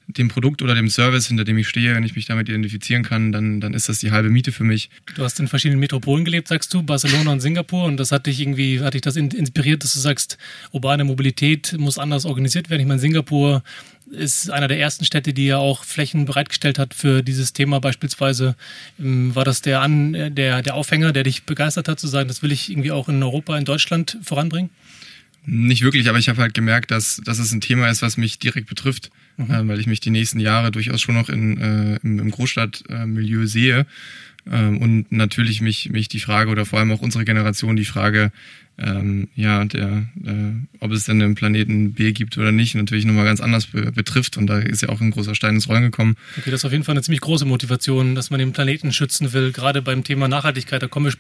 dem 0.08 0.28
Produkt 0.28 0.62
oder 0.62 0.76
dem 0.76 0.90
Service, 0.90 1.28
hinter 1.28 1.44
dem 1.44 1.58
ich 1.58 1.68
stehe, 1.68 1.96
wenn 1.96 2.04
ich 2.04 2.16
mich 2.16 2.26
damit 2.26 2.48
identifizieren 2.48 3.04
kann, 3.04 3.32
dann, 3.32 3.60
dann 3.60 3.74
ist 3.74 3.90
das 3.90 4.00
die 4.00 4.12
halbe 4.12 4.30
Miete 4.30 4.52
für 4.52 4.64
mich. 4.64 4.90
Du 5.16 5.24
hast 5.24 5.40
in 5.40 5.48
verschiedenen 5.48 5.80
Metropolen 5.80 6.26
gelebt, 6.26 6.48
sagst 6.48 6.74
du, 6.74 6.84
Barcelona 6.84 7.32
und 7.32 7.40
Singapur, 7.40 7.86
und 7.86 7.98
das 7.98 8.12
hat 8.12 8.28
dich 8.28 8.40
irgendwie, 8.40 8.82
hat 8.82 8.94
dich 8.94 9.02
das 9.02 9.16
inspiriert, 9.16 9.84
dass 9.84 9.94
du 9.94 10.00
sagst, 10.00 10.38
urbane 10.72 11.04
Mobilität 11.04 11.76
muss 11.78 11.98
anders 11.98 12.26
organisiert 12.26 12.70
werden. 12.70 12.82
Ich 12.82 12.88
meine, 12.88 13.00
Singapur 13.00 13.64
ist 14.12 14.50
einer 14.50 14.68
der 14.68 14.80
ersten 14.80 15.06
Städte, 15.06 15.34
die 15.34 15.46
ja 15.46 15.58
auch 15.58 15.84
Flächen 15.84 16.26
bereitgestellt 16.26 16.80
hat 16.80 16.94
für 16.94 17.22
dieses 17.22 17.54
Thema. 17.54 17.80
Beispielsweise 17.80 18.56
ähm, 19.00 19.36
war 19.36 19.46
das 19.46 19.62
der, 19.62 19.82
An, 19.82 20.14
der, 20.36 20.62
der 20.62 20.76
Aufhänger, 20.76 21.12
der 21.12 21.24
dich 21.24 21.44
begeistert 21.44 21.88
hat, 21.88 22.00
zu 22.00 22.08
sagen, 22.08 22.28
das 22.28 22.42
will 22.44 22.52
ich 22.52 22.70
irgendwie 22.70 22.92
auch 22.92 23.10
in 23.10 23.22
Europa, 23.22 23.58
in 23.58 23.66
Deutschland 23.66 24.18
voranbringen? 24.22 24.70
Nicht 25.48 25.84
wirklich, 25.84 26.10
aber 26.10 26.18
ich 26.18 26.28
habe 26.28 26.42
halt 26.42 26.56
gemerkt, 26.56 26.90
dass, 26.90 27.22
dass 27.24 27.38
es 27.38 27.52
ein 27.52 27.62
Thema 27.62 27.88
ist, 27.90 28.02
was 28.02 28.18
mich 28.18 28.40
direkt 28.40 28.68
betrifft, 28.68 29.12
mhm. 29.38 29.52
äh, 29.52 29.68
weil 29.68 29.80
ich 29.80 29.88
mich 29.88 30.00
die 30.00 30.10
nächsten 30.10 30.40
Jahre 30.40 30.72
durchaus 30.72 31.02
schon 31.02 31.16
noch 31.16 31.30
in, 31.30 31.60
äh, 31.60 32.00
im, 32.04 32.20
im 32.20 32.32
Großstadtmilieu 32.32 33.44
äh, 33.44 33.48
sehe. 33.48 33.86
Ähm, 34.52 34.80
und 34.80 35.12
natürlich 35.12 35.62
mich, 35.62 35.90
mich 35.90 36.08
die 36.08 36.20
Frage 36.20 36.50
oder 36.50 36.66
vor 36.66 36.80
allem 36.80 36.92
auch 36.92 37.02
unsere 37.02 37.26
Generation 37.26 37.76
die 37.76 37.86
Frage 37.86 38.32
ähm, 38.78 39.30
ja, 39.36 39.64
der, 39.64 40.06
äh, 40.26 40.52
ob 40.82 40.92
es 40.92 41.06
denn 41.06 41.22
einen 41.22 41.36
Planeten 41.36 41.94
B 41.94 42.12
gibt 42.12 42.38
oder 42.38 42.52
nicht, 42.52 42.76
natürlich 42.76 43.06
nochmal 43.06 43.24
ganz 43.24 43.40
anders 43.40 43.68
be 43.68 43.92
betrifft. 43.92 44.36
Und 44.36 44.48
da 44.48 44.60
ist 44.60 44.82
ja 44.82 44.90
auch 44.90 45.00
ein 45.00 45.12
großer 45.12 45.34
Stein 45.34 45.56
ins 45.56 45.70
Rollen 45.70 45.84
gekommen. 45.84 46.18
Okay, 46.38 46.52
das 46.52 46.62
ist 46.62 46.66
auf 46.66 46.74
jeden 46.74 46.84
Fall 46.84 46.94
eine 46.94 47.02
ziemlich 47.02 47.22
große 47.22 47.46
Motivation, 47.46 48.16
dass 48.16 48.32
man 48.32 48.40
den 48.40 48.52
Planeten 48.52 48.92
schützen 48.92 49.32
will, 49.32 49.54
gerade 49.54 49.82
beim 49.82 50.04
Thema 50.04 50.28
Nachhaltigkeit. 50.28 50.82
Da 50.82 50.88
komme 50.88 51.10
ich 51.10 51.16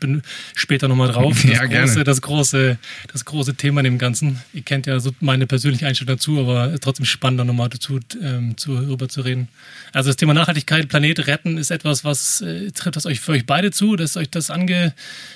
später 0.56 0.88
nochmal 0.88 1.10
drauf. 1.10 1.44
Das, 1.56 1.60
ja, 1.60 1.66
große, 1.66 2.04
das, 2.04 2.22
große, 2.22 2.78
das 3.12 3.24
große 3.24 3.56
Thema 3.56 3.80
in 3.82 3.86
dem 3.86 3.98
Ganzen. 3.98 4.42
Ihr 4.54 4.64
kennt 4.64 4.88
ja 4.88 5.00
so 5.00 5.12
meine 5.20 5.46
persönliche 5.48 5.86
Einstellung 5.88 6.16
dazu, 6.16 6.40
aber 6.40 6.78
trotzdem 6.80 7.06
spannend, 7.06 7.40
da 7.40 7.46
nochmal 7.46 7.70
dazu 7.70 8.00
ähm, 8.22 8.58
zu, 8.58 8.76
rüber 8.76 9.08
zu 9.08 9.22
reden. 9.22 9.48
Also 9.94 10.10
das 10.10 10.18
Thema 10.18 10.34
Nachhaltigkeit, 10.34 10.90
Planet 10.90 11.28
retten 11.28 11.58
ist 11.58 11.72
etwas, 11.72 12.04
was 12.04 12.42
äh, 12.42 12.72
trifft 12.72 12.96
das 12.96 13.06
euch 13.06 13.20
für 13.20 13.34
euch 13.34 13.46
beide 13.46 13.72
zu, 13.72 13.96
dass 13.96 14.18
euch 14.18 14.30
das 14.30 14.50
ange, 14.50 14.94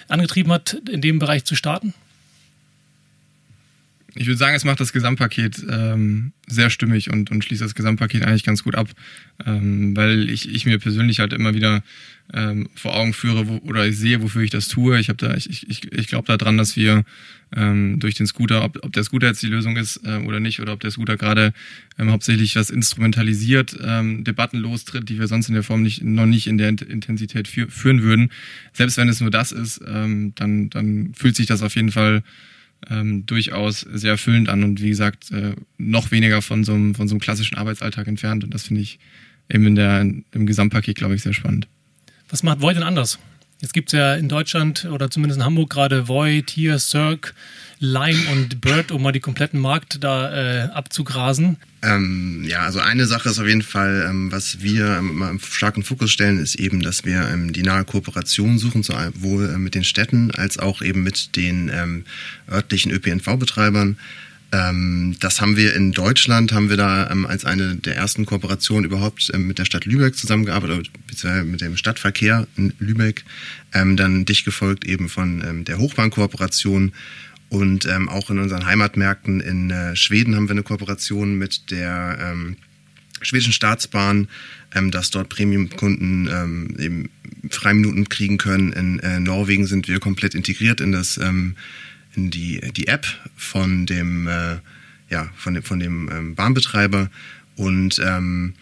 angetrieben 0.08 0.52
hat, 0.52 0.82
in 0.92 1.02
dem 1.02 1.20
Bereich 1.20 1.46
zu 1.46 1.56
starten? 1.56 1.94
Ich 4.20 4.28
würde 4.28 4.38
sagen, 4.38 4.54
es 4.54 4.66
macht 4.66 4.82
das 4.82 4.92
Gesamtpaket 4.92 5.66
ähm, 5.70 6.34
sehr 6.46 6.70
stimmig 6.70 7.10
und, 7.10 7.32
und 7.32 7.42
schließt 7.42 7.62
das 7.62 7.74
Gesamtpaket 7.74 8.26
eigentlich 8.26 8.44
ganz 8.44 8.66
gut 8.66 8.76
ab, 8.76 8.90
ähm, 9.46 9.96
weil 9.96 10.30
ich, 10.30 10.54
ich 10.54 10.66
mir 10.66 10.78
persönlich 10.78 11.22
halt 11.22 11.32
immer 11.32 11.54
wieder 11.54 11.84
ähm, 12.34 12.68
vor 12.76 12.98
Augen 12.98 13.14
führe 13.14 13.48
wo, 13.48 13.60
oder 13.60 13.88
ich 13.88 13.98
sehe, 13.98 14.22
wofür 14.22 14.42
ich 14.42 14.50
das 14.50 14.68
tue. 14.68 15.00
Ich 15.00 15.08
habe 15.08 15.16
da, 15.16 15.36
ich, 15.36 15.70
ich, 15.70 15.94
ich 15.94 16.08
glaube 16.08 16.38
daran, 16.38 16.58
dass 16.58 16.76
wir 16.76 17.06
ähm, 17.56 18.02
durch 18.02 18.16
den 18.16 18.28
Scooter, 18.28 18.66
ob, 18.66 18.84
ob 18.84 18.92
der 18.92 19.06
Scooter 19.06 19.28
jetzt 19.28 19.42
die 19.42 19.48
Lösung 19.48 19.78
ist 19.78 20.02
äh, 20.04 20.18
oder 20.18 20.42
nicht, 20.42 20.60
oder 20.60 20.74
ob 20.74 20.82
der 20.82 20.92
Scooter 20.92 21.16
gerade 21.16 21.54
ähm, 21.98 22.12
hauptsächlich 22.12 22.58
was 22.58 22.72
instrumentalisiert, 22.72 23.80
ähm, 23.82 24.26
Debatten 24.26 24.58
lostritt, 24.58 25.08
die 25.08 25.18
wir 25.18 25.28
sonst 25.28 25.48
in 25.48 25.54
der 25.54 25.64
Form 25.64 25.82
nicht, 25.82 26.04
noch 26.04 26.26
nicht 26.26 26.48
in 26.48 26.58
der 26.58 26.68
Intensität 26.68 27.48
fü 27.48 27.68
führen 27.70 28.04
würden. 28.04 28.32
Selbst 28.74 28.98
wenn 28.98 29.08
es 29.08 29.22
nur 29.22 29.32
das 29.32 29.54
ist, 29.54 29.80
ähm, 29.88 30.34
dann, 30.36 30.70
dann 30.70 31.14
fühlt 31.14 31.38
sich 31.38 31.48
das 31.48 31.62
auf 31.62 31.76
jeden 31.76 31.94
Fall 31.94 32.22
ähm, 32.90 33.26
durchaus 33.26 33.82
sehr 33.82 34.12
erfüllend 34.12 34.50
an 34.50 34.64
und 34.64 34.82
wie 34.82 34.90
gesagt, 34.90 35.32
äh, 35.32 35.56
noch 35.78 36.12
weniger 36.12 36.42
von 36.42 36.64
so, 36.64 36.74
einem, 36.74 36.96
von 36.96 37.08
so 37.08 37.14
einem 37.14 37.22
klassischen 37.22 37.58
Arbeitsalltag 37.58 38.08
entfernt. 38.08 38.44
Und 38.44 38.54
das 38.54 38.68
finde 38.68 38.82
ich 38.82 39.00
eben 39.50 39.66
in 39.66 39.76
der, 39.76 40.02
im 40.02 40.46
Gesamtpaket, 40.46 40.98
glaube 40.98 41.16
ich, 41.16 41.24
sehr 41.24 41.34
spannend. 41.34 41.68
Was 42.30 42.44
macht 42.44 42.62
Void 42.62 42.76
denn 42.76 42.84
anders? 42.84 43.20
Jetzt 43.62 43.74
gibt 43.74 43.92
ja 43.92 44.16
in 44.16 44.30
Deutschland 44.30 44.86
oder 44.86 45.12
zumindest 45.12 45.40
in 45.40 45.46
Hamburg 45.46 45.70
gerade 45.70 46.08
Void, 46.08 46.48
Tier, 46.48 46.80
Cirque, 46.80 47.34
Lime 47.80 48.20
und 48.32 48.62
Bird, 48.62 48.92
um 48.92 49.02
mal 49.02 49.12
die 49.12 49.20
kompletten 49.20 49.60
Markt 49.60 50.02
da 50.02 50.32
äh, 50.32 50.70
abzugrasen. 50.70 51.58
Ähm, 51.82 52.46
ja, 52.48 52.62
also 52.62 52.80
eine 52.80 53.06
Sache 53.06 53.30
ist 53.30 53.40
auf 53.40 53.48
jeden 53.48 53.62
Fall, 53.62 54.06
ähm, 54.10 54.32
was 54.32 54.62
wir 54.62 54.98
ähm, 54.98 55.22
im 55.22 55.40
starken 55.40 55.84
Fokus 55.84 56.12
stellen, 56.12 56.40
ist 56.40 56.56
eben, 56.56 56.82
dass 56.82 57.04
wir 57.04 57.30
ähm, 57.30 57.52
die 57.52 57.64
nahe 57.64 57.86
Kooperation 57.86 58.60
suchen, 58.60 58.84
sowohl 58.84 59.50
äh, 59.50 59.58
mit 59.58 59.76
den 59.76 59.84
Städten 59.84 60.32
als 60.32 60.58
auch 60.58 60.82
eben 60.82 61.04
mit 61.04 61.36
den 61.36 61.70
ähm, 61.74 62.06
örtlichen 62.50 62.92
ÖPNV-Betreibern. 62.92 63.98
Ähm, 64.52 65.16
das 65.20 65.42
haben 65.42 65.58
wir 65.58 65.76
in 65.76 65.92
Deutschland, 65.92 66.54
haben 66.54 66.70
wir 66.70 66.78
da 66.78 67.10
ähm, 67.12 67.26
als 67.26 67.46
eine 67.46 67.76
der 67.76 67.96
ersten 67.96 68.26
Kooperationen 68.26 68.86
überhaupt 68.86 69.30
ähm, 69.34 69.46
mit 69.48 69.60
der 69.60 69.66
Stadt 69.66 69.86
Lübeck 69.86 70.16
zusammengearbeitet, 70.16 70.90
beziehungsweise 71.08 71.46
mit 71.46 71.62
dem 71.62 71.78
Stadtverkehr 71.78 72.48
in 72.58 72.74
Lübeck, 72.80 73.26
dann 73.72 74.26
dicht 74.26 74.46
gefolgt 74.46 74.86
eben 74.86 75.10
von 75.10 75.64
der 75.66 75.78
Hochbahnkooperation 75.78 76.94
und 77.50 77.88
auch 78.08 78.32
in 78.32 78.40
unseren 78.40 78.66
Heimatmärkten 78.66 79.42
in 79.42 79.70
äh, 79.70 79.96
Schweden 79.96 80.36
haben 80.36 80.48
wir 80.48 80.54
eine 80.54 80.64
Kooperation 80.64 81.36
mit 81.36 81.70
der 81.70 82.36
schwedischen 83.22 83.54
Staatsbahn, 83.54 84.28
dass 84.90 85.12
dort 85.12 85.30
Premium-Kunden 85.30 86.78
eben 86.80 87.10
Freiminuten 87.52 88.10
kriegen 88.10 88.40
können. 88.40 88.74
In 88.74 89.00
äh, 89.00 89.20
Norwegen 89.20 89.68
sind 89.68 89.88
wir 89.88 90.00
komplett 90.00 90.34
integriert 90.34 90.82
in 90.82 90.92
das 90.92 91.20
die, 92.30 92.62
die 92.76 92.88
App 92.88 93.06
von 93.36 93.86
dem, 93.86 94.28
äh, 94.28 94.58
ja, 95.10 95.30
von 95.36 95.54
dem, 95.54 95.64
von 95.64 95.80
dem 95.80 96.10
ähm, 96.12 96.36
Bahnbetreiber. 96.36 97.10
Und 97.56 98.00
ähm, 98.04 98.54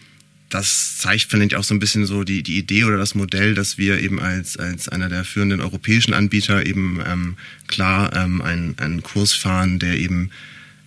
das 0.48 0.98
zeigt, 0.98 1.30
finde 1.30 1.46
ich, 1.46 1.56
auch 1.56 1.64
so 1.64 1.74
ein 1.74 1.78
bisschen 1.78 2.06
so 2.06 2.24
die, 2.24 2.42
die 2.42 2.58
Idee 2.58 2.84
oder 2.84 2.96
das 2.96 3.14
Modell, 3.14 3.54
dass 3.54 3.76
wir 3.76 4.00
eben 4.00 4.18
als, 4.20 4.56
als 4.56 4.88
einer 4.88 5.08
der 5.08 5.24
führenden 5.24 5.60
europäischen 5.60 6.14
Anbieter 6.14 6.64
eben 6.64 7.00
ähm, 7.06 7.36
klar 7.66 8.14
ähm, 8.16 8.40
einen, 8.40 8.78
einen 8.78 9.02
Kurs 9.02 9.34
fahren, 9.34 9.78
der 9.78 9.98
eben 9.98 10.30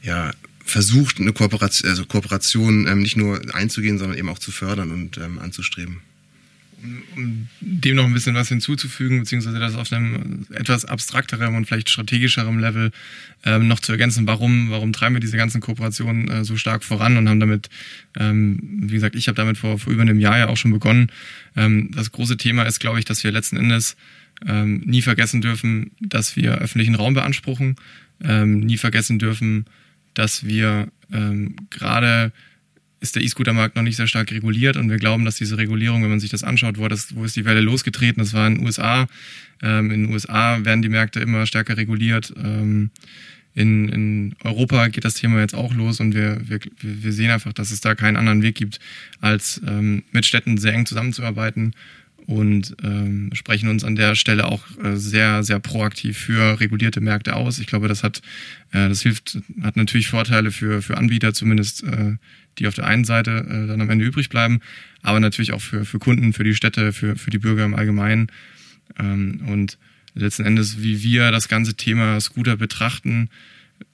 ja 0.02 0.32
versucht, 0.66 1.20
eine 1.20 1.34
Kooperation, 1.34 1.90
also 1.90 2.06
Kooperation 2.06 2.88
ähm, 2.88 3.02
nicht 3.02 3.18
nur 3.18 3.42
einzugehen, 3.54 4.00
sondern 4.00 4.18
eben 4.18 4.30
auch 4.30 4.40
zu 4.40 4.52
fördern 4.52 4.92
und 4.92 5.18
ähm, 5.18 5.38
anzustreben 5.38 6.02
um 7.16 7.48
dem 7.60 7.96
noch 7.96 8.06
ein 8.06 8.14
bisschen 8.14 8.36
was 8.36 8.50
hinzuzufügen, 8.50 9.20
beziehungsweise 9.20 9.60
das 9.60 9.76
auf 9.76 9.92
einem 9.92 10.46
etwas 10.52 10.86
abstrakterem 10.86 11.56
und 11.56 11.66
vielleicht 11.66 11.90
strategischerem 11.90 12.60
Level 12.60 12.92
ähm, 13.44 13.68
noch 13.68 13.80
zu 13.80 13.92
ergänzen, 13.92 14.28
warum, 14.28 14.70
warum 14.70 14.94
treiben 14.94 15.16
wir 15.16 15.20
diese 15.20 15.38
ganzen 15.38 15.62
Kooperationen 15.62 16.30
äh, 16.30 16.46
so 16.46 16.58
stark 16.58 16.84
voran 16.84 17.18
und 17.18 17.30
haben 17.30 17.40
damit, 17.40 17.70
ähm, 18.18 18.60
wie 18.84 18.94
gesagt, 18.94 19.16
ich 19.16 19.28
habe 19.28 19.36
damit 19.36 19.58
vor, 19.58 19.80
vor 19.80 19.94
über 19.94 20.02
einem 20.02 20.20
Jahr 20.20 20.38
ja 20.38 20.48
auch 20.48 20.58
schon 20.58 20.72
begonnen. 20.72 21.12
Ähm, 21.56 21.92
das 21.94 22.12
große 22.12 22.38
Thema 22.38 22.64
ist, 22.64 22.80
glaube 22.80 23.00
ich, 23.00 23.06
dass 23.06 23.24
wir 23.24 23.32
letzten 23.32 23.58
Endes 23.58 23.96
ähm, 24.48 24.82
nie 24.86 25.02
vergessen 25.02 25.42
dürfen, 25.42 25.92
dass 26.00 26.36
wir 26.36 26.56
öffentlichen 26.56 26.96
Raum 26.96 27.14
beanspruchen, 27.14 27.76
ähm, 28.24 28.60
nie 28.62 28.78
vergessen 28.78 29.20
dürfen, 29.20 29.66
dass 30.14 30.46
wir 30.46 30.88
ähm, 31.12 31.56
gerade 31.70 32.32
ist 33.02 33.16
der 33.16 33.24
E-Scooter-Markt 33.24 33.76
noch 33.76 33.84
nicht 33.84 33.96
sehr 33.96 34.08
stark 34.08 34.32
reguliert 34.32 34.78
und 34.78 34.90
wir 34.90 34.98
glauben, 34.98 35.26
dass 35.26 35.36
diese 35.36 35.58
Regulierung, 35.58 36.04
wenn 36.04 36.12
man 36.12 36.20
sich 36.20 36.30
das 36.30 36.44
anschaut, 36.44 36.78
wo, 36.78 36.88
das, 36.88 37.16
wo 37.16 37.26
ist 37.26 37.36
die 37.36 37.46
Welle 37.46 37.60
losgetreten, 37.60 38.22
das 38.22 38.34
war 38.34 38.48
in 38.48 38.56
den 38.56 38.66
USA. 38.66 39.08
Ähm, 39.62 39.92
in 39.92 40.04
den 40.04 40.14
USA 40.14 40.64
werden 40.64 40.84
die 40.84 40.90
Märkte 40.90 41.20
immer 41.20 41.46
stärker 41.48 41.78
reguliert. 41.78 42.32
Ähm, 42.38 42.92
in, 43.54 43.90
in 43.90 44.36
Europa 44.44 44.88
geht 44.88 45.04
das 45.04 45.16
Thema 45.16 45.42
jetzt 45.42 45.56
auch 45.56 45.74
los 45.74 46.00
und 46.00 46.14
wir, 46.14 46.40
wir, 46.48 46.60
wir 46.80 47.12
sehen 47.12 47.32
einfach, 47.32 47.54
dass 47.54 47.72
es 47.72 47.82
da 47.82 47.96
keinen 47.96 48.18
anderen 48.18 48.44
Weg 48.44 48.56
gibt, 48.56 48.80
als 49.20 49.60
ähm, 49.68 50.04
mit 50.12 50.26
Städten 50.26 50.58
sehr 50.58 50.74
eng 50.74 50.86
zusammenzuarbeiten 50.86 51.74
und 52.32 52.78
ähm, 52.82 53.30
sprechen 53.34 53.68
uns 53.68 53.84
an 53.84 53.98
der 53.98 54.16
Stelle 54.16 54.46
auch 54.46 54.64
äh, 54.82 54.96
sehr, 54.96 55.44
sehr 55.44 55.60
proaktiv 55.60 56.18
für 56.18 56.62
regulierte 56.62 57.02
Märkte 57.02 57.36
aus. 57.36 57.60
Ich 57.60 57.68
glaube, 57.68 57.90
das 57.90 58.04
hat, 58.04 58.22
äh, 58.72 58.88
das 58.88 59.02
hilft, 59.02 59.40
hat 59.62 59.76
natürlich 59.76 60.08
Vorteile 60.08 60.52
für, 60.52 60.82
für 60.82 60.96
Anbieter, 60.96 61.34
zumindest 61.34 61.84
äh, 61.84 62.16
die 62.58 62.68
auf 62.68 62.74
der 62.74 62.88
einen 62.88 63.04
Seite 63.04 63.32
äh, 63.32 63.68
dann 63.68 63.82
am 63.82 63.90
Ende 63.90 64.06
übrig 64.06 64.30
bleiben, 64.30 64.62
aber 65.02 65.20
natürlich 65.20 65.52
auch 65.52 65.60
für, 65.60 65.84
für 65.84 66.00
Kunden, 66.00 66.32
für 66.32 66.46
die 66.46 66.56
Städte, 66.56 66.94
für, 66.94 67.18
für 67.18 67.32
die 67.32 67.38
Bürger 67.38 67.66
im 67.66 67.76
Allgemeinen. 67.76 68.28
Ähm, 68.98 69.42
und 69.48 69.78
letzten 70.14 70.46
Endes, 70.46 70.82
wie 70.82 71.04
wir 71.04 71.32
das 71.32 71.50
ganze 71.50 71.76
Thema 71.76 72.18
Scooter 72.22 72.56
betrachten, 72.56 73.30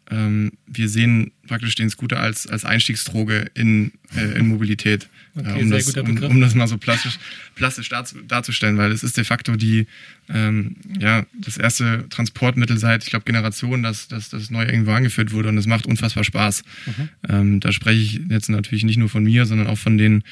wir 0.09 0.89
sehen 0.89 1.31
praktisch 1.47 1.75
den 1.75 1.89
Scooter 1.89 2.19
als, 2.19 2.47
als 2.47 2.63
Einstiegsdroge 2.63 3.51
in, 3.55 3.91
äh, 4.15 4.39
in 4.39 4.47
Mobilität, 4.47 5.09
okay, 5.35 5.59
äh, 5.59 5.63
um, 5.63 5.69
das, 5.69 5.97
um, 5.97 6.23
um, 6.23 6.41
das 6.41 6.55
mal 6.55 6.67
so 6.67 6.77
plastisch, 6.77 7.19
plastisch 7.55 7.89
darzustellen, 7.89 8.77
weil 8.77 8.91
es 8.91 9.03
ist 9.03 9.17
de 9.17 9.25
facto 9.25 9.55
die, 9.55 9.87
ähm, 10.29 10.77
ja, 10.99 11.25
das 11.33 11.57
erste 11.57 12.05
Transportmittel 12.09 12.77
seit, 12.77 13.03
ich 13.03 13.09
glaube, 13.09 13.25
Generationen, 13.25 13.83
das, 13.83 14.07
das, 14.07 14.29
das 14.29 14.49
neu 14.49 14.65
irgendwo 14.65 14.91
angeführt 14.91 15.33
wurde 15.33 15.49
und 15.49 15.57
es 15.57 15.67
macht 15.67 15.85
unfassbar 15.85 16.23
Spaß. 16.23 16.63
Mhm. 16.85 17.09
Ähm, 17.27 17.59
da 17.59 17.71
spreche 17.71 17.99
ich 17.99 18.21
jetzt 18.29 18.49
natürlich 18.49 18.85
nicht 18.85 18.97
nur 18.97 19.09
von 19.09 19.23
mir, 19.23 19.45
sondern 19.45 19.67
auch 19.67 19.77
von 19.77 19.97
den 19.97 20.23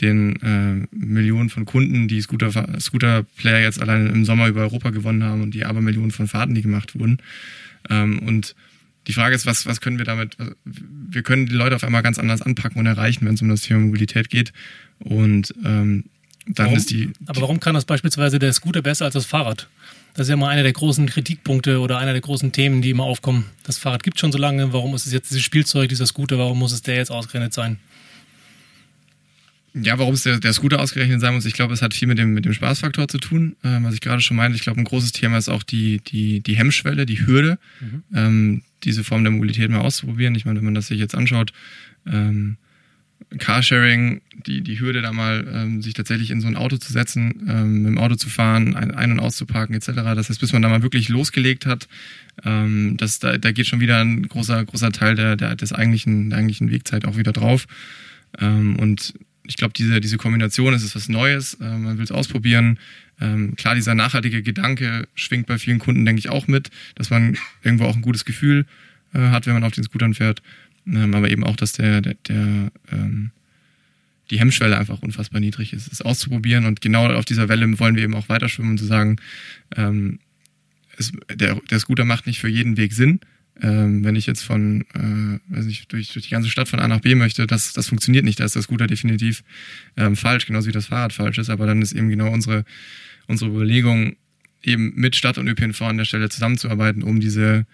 den 0.00 0.36
äh, 0.42 0.86
Millionen 0.90 1.50
von 1.50 1.66
Kunden, 1.66 2.08
die 2.08 2.20
Scooter, 2.20 2.50
Scooter 2.80 3.24
Player 3.36 3.60
jetzt 3.60 3.80
allein 3.80 4.08
im 4.08 4.24
Sommer 4.24 4.48
über 4.48 4.62
Europa 4.62 4.90
gewonnen 4.90 5.22
haben 5.22 5.40
und 5.40 5.54
die 5.54 5.64
Abermillionen 5.64 6.10
von 6.10 6.26
Fahrten, 6.26 6.54
die 6.54 6.62
gemacht 6.62 6.98
wurden. 6.98 7.18
Ähm, 7.88 8.18
und 8.18 8.56
die 9.06 9.12
Frage 9.12 9.34
ist, 9.34 9.46
was, 9.46 9.66
was 9.66 9.80
können 9.80 9.98
wir 9.98 10.04
damit, 10.04 10.36
wir 10.64 11.22
können 11.22 11.46
die 11.46 11.54
Leute 11.54 11.76
auf 11.76 11.84
einmal 11.84 12.02
ganz 12.02 12.18
anders 12.18 12.42
anpacken 12.42 12.78
und 12.78 12.86
erreichen, 12.86 13.26
wenn 13.26 13.34
es 13.34 13.42
um 13.42 13.48
das 13.48 13.62
Thema 13.62 13.80
Mobilität 13.80 14.30
geht. 14.30 14.52
Und 14.98 15.54
ähm, 15.64 16.04
dann 16.46 16.66
warum? 16.66 16.78
ist 16.78 16.90
die. 16.90 17.10
Aber 17.26 17.42
warum 17.42 17.60
kann 17.60 17.74
das 17.74 17.84
beispielsweise 17.84 18.38
der 18.38 18.52
Scooter 18.52 18.82
besser 18.82 19.06
als 19.06 19.14
das 19.14 19.26
Fahrrad? 19.26 19.68
Das 20.14 20.26
ist 20.26 20.30
ja 20.30 20.36
mal 20.36 20.48
einer 20.48 20.62
der 20.62 20.72
großen 20.72 21.06
Kritikpunkte 21.06 21.80
oder 21.80 21.98
einer 21.98 22.12
der 22.12 22.20
großen 22.20 22.52
Themen, 22.52 22.82
die 22.82 22.90
immer 22.90 23.04
aufkommen. 23.04 23.46
Das 23.64 23.78
Fahrrad 23.78 24.02
gibt 24.02 24.20
schon 24.20 24.30
so 24.30 24.38
lange, 24.38 24.72
warum 24.72 24.94
ist 24.94 25.06
es 25.06 25.12
jetzt 25.12 25.30
dieses 25.30 25.42
Spielzeug, 25.42 25.88
dieser 25.88 26.06
Scooter, 26.06 26.38
warum 26.38 26.58
muss 26.58 26.72
es 26.72 26.82
der 26.82 26.96
jetzt 26.96 27.10
ausgerechnet 27.10 27.52
sein? 27.52 27.78
Ja, 29.74 29.98
warum 29.98 30.14
es 30.14 30.22
der, 30.22 30.38
der 30.38 30.52
Scooter 30.52 30.80
ausgerechnet 30.80 31.20
sein 31.20 31.34
muss, 31.34 31.46
ich 31.46 31.54
glaube, 31.54 31.74
es 31.74 31.82
hat 31.82 31.94
viel 31.94 32.06
mit 32.06 32.18
dem, 32.18 32.32
mit 32.32 32.44
dem 32.44 32.52
Spaßfaktor 32.52 33.08
zu 33.08 33.18
tun, 33.18 33.56
äh, 33.64 33.78
was 33.80 33.94
ich 33.94 34.00
gerade 34.00 34.20
schon 34.20 34.36
meinte. 34.36 34.54
Ich 34.56 34.62
glaube, 34.62 34.80
ein 34.80 34.84
großes 34.84 35.10
Thema 35.10 35.36
ist 35.36 35.48
auch 35.48 35.64
die, 35.64 35.98
die, 35.98 36.40
die 36.40 36.56
Hemmschwelle, 36.56 37.06
die 37.06 37.26
Hürde, 37.26 37.58
mhm. 37.80 38.02
ähm, 38.14 38.62
diese 38.84 39.04
Form 39.04 39.24
der 39.24 39.32
Mobilität 39.32 39.70
mal 39.70 39.80
auszuprobieren. 39.80 40.34
Ich 40.34 40.44
meine, 40.44 40.58
wenn 40.58 40.64
man 40.64 40.74
das 40.74 40.88
sich 40.88 40.98
jetzt 40.98 41.14
anschaut, 41.14 41.52
ähm, 42.06 42.56
Carsharing, 43.38 44.20
die, 44.46 44.60
die 44.60 44.80
Hürde 44.80 45.02
da 45.02 45.12
mal, 45.12 45.46
ähm, 45.52 45.82
sich 45.82 45.94
tatsächlich 45.94 46.30
in 46.30 46.40
so 46.40 46.46
ein 46.46 46.56
Auto 46.56 46.76
zu 46.76 46.92
setzen, 46.92 47.46
ähm, 47.48 47.82
mit 47.82 47.86
dem 47.86 47.98
Auto 47.98 48.16
zu 48.16 48.28
fahren, 48.28 48.76
ein, 48.76 48.90
ein- 48.90 49.12
und 49.12 49.20
auszuparken 49.20 49.74
etc. 49.74 49.86
Das 50.14 50.28
heißt, 50.28 50.40
bis 50.40 50.52
man 50.52 50.62
da 50.62 50.68
mal 50.68 50.82
wirklich 50.82 51.08
losgelegt 51.08 51.66
hat, 51.66 51.88
ähm, 52.44 52.96
das, 52.96 53.18
da, 53.18 53.38
da 53.38 53.52
geht 53.52 53.66
schon 53.66 53.80
wieder 53.80 53.98
ein 53.98 54.28
großer, 54.28 54.64
großer 54.64 54.92
Teil 54.92 55.14
der, 55.14 55.36
der, 55.36 55.56
des 55.56 55.72
eigentlichen, 55.72 56.30
der 56.30 56.38
eigentlichen 56.38 56.70
Wegzeit 56.70 57.06
auch 57.06 57.16
wieder 57.16 57.32
drauf. 57.32 57.66
Ähm, 58.38 58.76
und 58.76 59.14
ich 59.46 59.56
glaube, 59.56 59.74
diese, 59.74 60.00
diese 60.00 60.16
Kombination 60.16 60.74
ist 60.74 60.82
es 60.82 60.94
was 60.94 61.08
Neues, 61.08 61.54
äh, 61.54 61.64
man 61.64 61.98
will 61.98 62.04
es 62.04 62.12
ausprobieren. 62.12 62.78
Ähm, 63.20 63.54
klar, 63.56 63.74
dieser 63.74 63.94
nachhaltige 63.94 64.42
Gedanke 64.42 65.06
schwingt 65.14 65.46
bei 65.46 65.58
vielen 65.58 65.78
Kunden, 65.78 66.04
denke 66.04 66.18
ich, 66.18 66.30
auch 66.30 66.48
mit, 66.48 66.70
dass 66.94 67.10
man 67.10 67.36
irgendwo 67.62 67.84
auch 67.84 67.94
ein 67.94 68.02
gutes 68.02 68.24
Gefühl 68.24 68.66
äh, 69.12 69.18
hat, 69.18 69.46
wenn 69.46 69.54
man 69.54 69.64
auf 69.64 69.72
den 69.72 69.84
Scootern 69.84 70.14
fährt. 70.14 70.42
Ähm, 70.86 71.14
aber 71.14 71.30
eben 71.30 71.44
auch, 71.44 71.56
dass 71.56 71.72
der, 71.72 72.00
der, 72.00 72.14
der 72.26 72.72
ähm, 72.90 73.30
die 74.30 74.40
Hemmschwelle 74.40 74.78
einfach 74.78 75.02
unfassbar 75.02 75.40
niedrig 75.40 75.72
ist, 75.72 75.92
es 75.92 76.00
auszuprobieren. 76.00 76.64
Und 76.64 76.80
genau 76.80 77.12
auf 77.12 77.24
dieser 77.24 77.48
Welle 77.48 77.78
wollen 77.78 77.96
wir 77.96 78.02
eben 78.02 78.14
auch 78.14 78.28
weiterschwimmen 78.28 78.72
und 78.72 78.78
zu 78.78 78.86
sagen, 78.86 79.16
ähm, 79.76 80.18
es, 80.96 81.12
der, 81.32 81.56
der 81.70 81.78
Scooter 81.78 82.04
macht 82.04 82.26
nicht 82.26 82.40
für 82.40 82.48
jeden 82.48 82.76
Weg 82.76 82.92
Sinn, 82.92 83.20
ähm, 83.60 84.04
wenn 84.04 84.16
ich 84.16 84.26
jetzt 84.26 84.42
von, 84.42 84.82
äh, 84.94 85.54
weiß 85.54 85.66
nicht, 85.66 85.92
durch, 85.92 86.12
durch 86.12 86.24
die 86.24 86.30
ganze 86.30 86.50
Stadt 86.50 86.68
von 86.68 86.80
A 86.80 86.88
nach 86.88 87.00
B 87.00 87.14
möchte, 87.14 87.46
das, 87.46 87.72
das 87.72 87.88
funktioniert 87.88 88.24
nicht. 88.24 88.40
Da 88.40 88.44
ist 88.44 88.56
das 88.56 88.64
Scooter 88.64 88.86
definitiv 88.86 89.44
ähm, 89.96 90.16
falsch, 90.16 90.46
genauso 90.46 90.68
wie 90.68 90.72
das 90.72 90.86
Fahrrad 90.86 91.12
falsch 91.12 91.38
ist. 91.38 91.50
Aber 91.50 91.66
dann 91.66 91.80
ist 91.80 91.92
eben 91.92 92.08
genau 92.08 92.30
unsere, 92.32 92.64
unsere 93.28 93.50
Überlegung, 93.50 94.16
eben 94.62 94.94
mit 94.96 95.14
Stadt 95.14 95.38
und 95.38 95.46
ÖPNV 95.46 95.82
an 95.82 95.98
der 95.98 96.04
Stelle 96.04 96.28
zusammenzuarbeiten, 96.30 97.02
um 97.02 97.20
diese, 97.20 97.66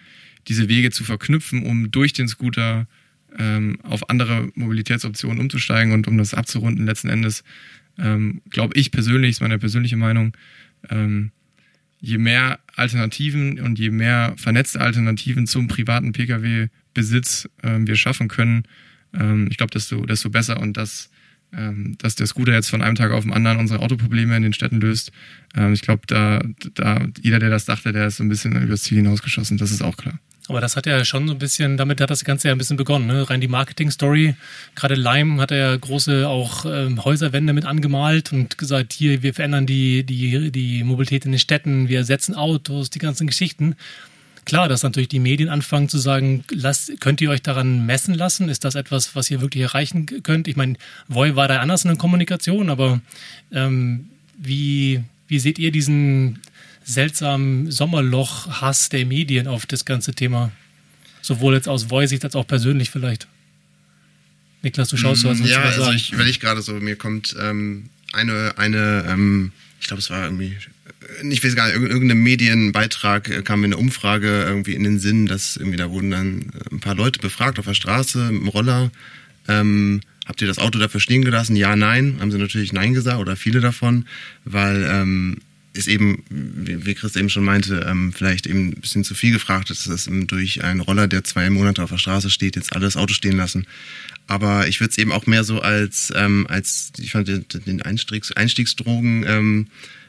diese 0.48 0.68
Wege 0.68 0.90
zu 0.90 1.04
verknüpfen, 1.04 1.64
um 1.64 1.90
durch 1.90 2.12
den 2.12 2.28
Scooter 2.28 2.86
ähm, 3.38 3.78
auf 3.82 4.10
andere 4.10 4.50
Mobilitätsoptionen 4.54 5.38
umzusteigen 5.38 5.92
und 5.92 6.08
um 6.08 6.18
das 6.18 6.34
abzurunden 6.34 6.84
letzten 6.84 7.08
Endes, 7.08 7.44
ähm, 7.98 8.42
glaube 8.50 8.76
ich 8.76 8.90
persönlich, 8.90 9.30
ist 9.30 9.40
meine 9.40 9.58
persönliche 9.58 9.96
Meinung, 9.96 10.36
ähm, 10.90 11.30
je 12.00 12.18
mehr 12.18 12.58
Alternativen 12.74 13.60
und 13.60 13.78
je 13.78 13.90
mehr 13.90 14.34
vernetzte 14.36 14.80
Alternativen 14.80 15.46
zum 15.46 15.68
privaten 15.68 16.12
Pkw-Besitz 16.12 17.48
ähm, 17.62 17.86
wir 17.86 17.96
schaffen 17.96 18.28
können, 18.28 18.64
ähm, 19.14 19.48
ich 19.50 19.56
glaube, 19.56 19.72
desto, 19.72 20.04
desto 20.06 20.30
besser 20.30 20.60
und 20.60 20.76
das 20.76 21.10
ähm, 21.52 21.96
dass 21.98 22.14
der 22.14 22.26
Scooter 22.26 22.52
jetzt 22.52 22.70
von 22.70 22.82
einem 22.82 22.94
Tag 22.94 23.10
auf 23.10 23.24
den 23.24 23.32
anderen 23.32 23.58
unsere 23.58 23.80
Autoprobleme 23.80 24.36
in 24.36 24.42
den 24.42 24.52
Städten 24.52 24.80
löst. 24.80 25.10
Ähm, 25.56 25.72
ich 25.72 25.82
glaube, 25.82 26.02
da, 26.06 26.40
da, 26.74 27.06
jeder, 27.20 27.38
der 27.38 27.50
das 27.50 27.64
dachte, 27.64 27.92
der 27.92 28.06
ist 28.06 28.18
so 28.18 28.24
ein 28.24 28.28
bisschen 28.28 28.60
übers 28.62 28.82
Ziel 28.82 28.98
hinausgeschossen, 28.98 29.58
das 29.58 29.72
ist 29.72 29.82
auch 29.82 29.96
klar. 29.96 30.20
Aber 30.50 30.60
das 30.60 30.74
hat 30.74 30.84
ja 30.86 31.04
schon 31.04 31.28
so 31.28 31.34
ein 31.34 31.38
bisschen, 31.38 31.76
damit 31.76 32.00
hat 32.00 32.10
das 32.10 32.24
Ganze 32.24 32.48
ja 32.48 32.54
ein 32.54 32.58
bisschen 32.58 32.76
begonnen, 32.76 33.06
ne? 33.06 33.30
Rein 33.30 33.40
die 33.40 33.46
Marketing-Story. 33.46 34.34
Gerade 34.74 34.96
Lime 34.96 35.40
hat 35.40 35.52
ja 35.52 35.76
große 35.76 36.28
auch 36.28 36.66
ähm, 36.66 37.04
Häuserwände 37.04 37.52
mit 37.52 37.64
angemalt 37.64 38.32
und 38.32 38.58
gesagt, 38.58 38.92
hier, 38.92 39.22
wir 39.22 39.32
verändern 39.32 39.66
die, 39.66 40.02
die, 40.02 40.50
die 40.50 40.82
Mobilität 40.82 41.24
in 41.24 41.30
den 41.30 41.38
Städten, 41.38 41.88
wir 41.88 41.98
ersetzen 41.98 42.34
Autos, 42.34 42.90
die 42.90 42.98
ganzen 42.98 43.28
Geschichten. 43.28 43.76
Klar, 44.44 44.68
dass 44.68 44.82
natürlich 44.82 45.08
die 45.08 45.20
Medien 45.20 45.48
anfangen 45.48 45.88
zu 45.88 45.98
sagen, 45.98 46.42
lasst, 46.50 47.00
könnt 47.00 47.20
ihr 47.20 47.30
euch 47.30 47.42
daran 47.42 47.86
messen 47.86 48.14
lassen? 48.14 48.48
Ist 48.48 48.64
das 48.64 48.74
etwas, 48.74 49.14
was 49.14 49.30
ihr 49.30 49.40
wirklich 49.40 49.62
erreichen 49.62 50.06
könnt? 50.24 50.48
Ich 50.48 50.56
meine, 50.56 50.74
Voy 51.06 51.36
war 51.36 51.46
da 51.46 51.60
anders 51.60 51.84
in 51.84 51.90
der 51.90 51.98
Kommunikation, 51.98 52.70
aber 52.70 53.00
ähm, 53.52 54.08
wie, 54.36 55.04
wie 55.28 55.38
seht 55.38 55.60
ihr 55.60 55.70
diesen 55.70 56.40
seltsamen 56.84 57.70
Sommerloch-Hass 57.70 58.88
der 58.88 59.06
Medien 59.06 59.46
auf 59.46 59.66
das 59.66 59.84
ganze 59.84 60.14
Thema? 60.14 60.52
Sowohl 61.22 61.54
jetzt 61.54 61.68
aus 61.68 61.90
Voy-Sicht 61.90 62.24
als 62.24 62.34
auch 62.34 62.46
persönlich 62.46 62.90
vielleicht. 62.90 63.26
Niklas, 64.62 64.88
du 64.88 64.96
schaust, 64.96 65.24
du 65.24 65.30
hast 65.30 65.40
uns 65.40 65.50
Ja, 65.50 65.62
also 65.62 65.90
ich, 65.92 66.12
ich 66.12 66.40
gerade 66.40 66.62
so, 66.62 66.74
mir 66.74 66.96
kommt 66.96 67.34
ähm, 67.40 67.88
eine, 68.12 68.54
eine 68.56 69.04
ähm, 69.08 69.52
ich 69.80 69.86
glaube, 69.86 70.00
es 70.00 70.10
war 70.10 70.24
irgendwie 70.24 70.56
ich 71.28 71.44
weiß 71.44 71.56
gar 71.56 71.66
nicht, 71.66 71.76
irgendeinem 71.76 72.22
Medienbeitrag 72.22 73.28
äh, 73.28 73.42
kam 73.42 73.60
mir 73.60 73.66
eine 73.66 73.76
Umfrage 73.76 74.44
irgendwie 74.46 74.74
in 74.74 74.84
den 74.84 74.98
Sinn, 74.98 75.26
dass 75.26 75.56
irgendwie 75.56 75.76
da 75.76 75.90
wurden 75.90 76.10
dann 76.10 76.40
äh, 76.40 76.74
ein 76.74 76.80
paar 76.80 76.94
Leute 76.94 77.20
befragt 77.20 77.58
auf 77.58 77.66
der 77.66 77.74
Straße 77.74 78.30
mit 78.30 78.42
dem 78.42 78.48
Roller. 78.48 78.90
Ähm, 79.48 80.00
habt 80.26 80.40
ihr 80.40 80.48
das 80.48 80.58
Auto 80.58 80.78
dafür 80.78 81.00
stehen 81.00 81.24
gelassen? 81.24 81.56
Ja, 81.56 81.76
nein. 81.76 82.18
Haben 82.20 82.30
sie 82.30 82.38
natürlich 82.38 82.72
nein 82.72 82.94
gesagt 82.94 83.18
oder 83.18 83.36
viele 83.36 83.60
davon, 83.60 84.06
weil 84.44 84.86
ähm, 84.90 85.38
ist 85.72 85.88
eben, 85.88 86.24
wie, 86.28 86.94
Chris 86.94 87.16
eben 87.16 87.30
schon 87.30 87.44
meinte, 87.44 87.86
ähm, 87.88 88.12
vielleicht 88.12 88.46
eben 88.46 88.68
ein 88.68 88.80
bisschen 88.80 89.04
zu 89.04 89.14
viel 89.14 89.32
gefragt 89.32 89.70
ist, 89.70 89.88
dass 89.88 90.08
durch 90.26 90.64
einen 90.64 90.80
Roller, 90.80 91.06
der 91.06 91.22
zwei 91.22 91.48
Monate 91.48 91.82
auf 91.82 91.90
der 91.90 91.98
Straße 91.98 92.30
steht, 92.30 92.56
jetzt 92.56 92.74
alles 92.74 92.96
Auto 92.96 93.14
stehen 93.14 93.36
lassen. 93.36 93.66
Aber 94.26 94.66
ich 94.66 94.80
würde 94.80 94.90
es 94.90 94.98
eben 94.98 95.12
auch 95.12 95.26
mehr 95.26 95.44
so 95.44 95.60
als, 95.60 96.12
ähm, 96.16 96.46
als 96.48 96.92
ich 96.98 97.12
fand 97.12 97.28
den, 97.28 97.82
Einstiegs, 97.82 98.32
Einstiegsdrogen 98.32 99.24
ähm, 99.26 99.66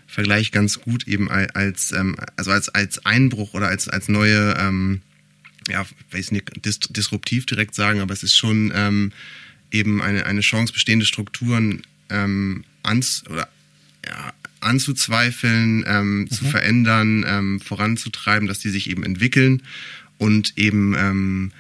Vergleich 0.08 0.51
ganz 0.51 0.82
gut 0.82 1.08
eben 1.08 1.32
als, 1.32 1.94
also 2.36 2.51
als, 2.51 2.68
als 2.68 3.06
Einbruch 3.06 3.53
oder 3.53 3.70
als, 3.70 3.88
als 3.88 4.10
neue, 4.10 4.56
ähm, 4.60 5.01
ja, 5.70 5.86
weiß 6.12 6.32
nicht, 6.32 6.51
dis 6.65 6.80
disruptiv 6.80 7.46
direkt 7.46 7.75
sagen, 7.75 8.01
aber 8.01 8.13
es 8.13 8.22
ist 8.22 8.36
schon 8.36 9.13
eben 9.72 10.01
eine, 10.01 10.25
eine 10.25 10.41
Chance, 10.41 10.74
bestehende 10.74 11.06
Strukturen 11.06 11.84
ähm, 12.10 12.65
ans, 12.84 13.24
oder, 13.30 13.48
ja, 14.06 14.34
anzuzweifeln, 14.62 15.84
ähm, 15.88 16.20
mhm. 16.20 16.30
zu 16.30 16.46
verändern, 16.46 17.25
ähm, 17.27 17.60
voranzutreiben, 17.60 18.48
dass 18.48 18.60
die 18.60 18.70
sich 18.70 18.89
eben 18.89 19.03
entwickeln 19.03 19.63
und 20.18 20.53
eben 20.58 20.96
ähm, 20.98 21.51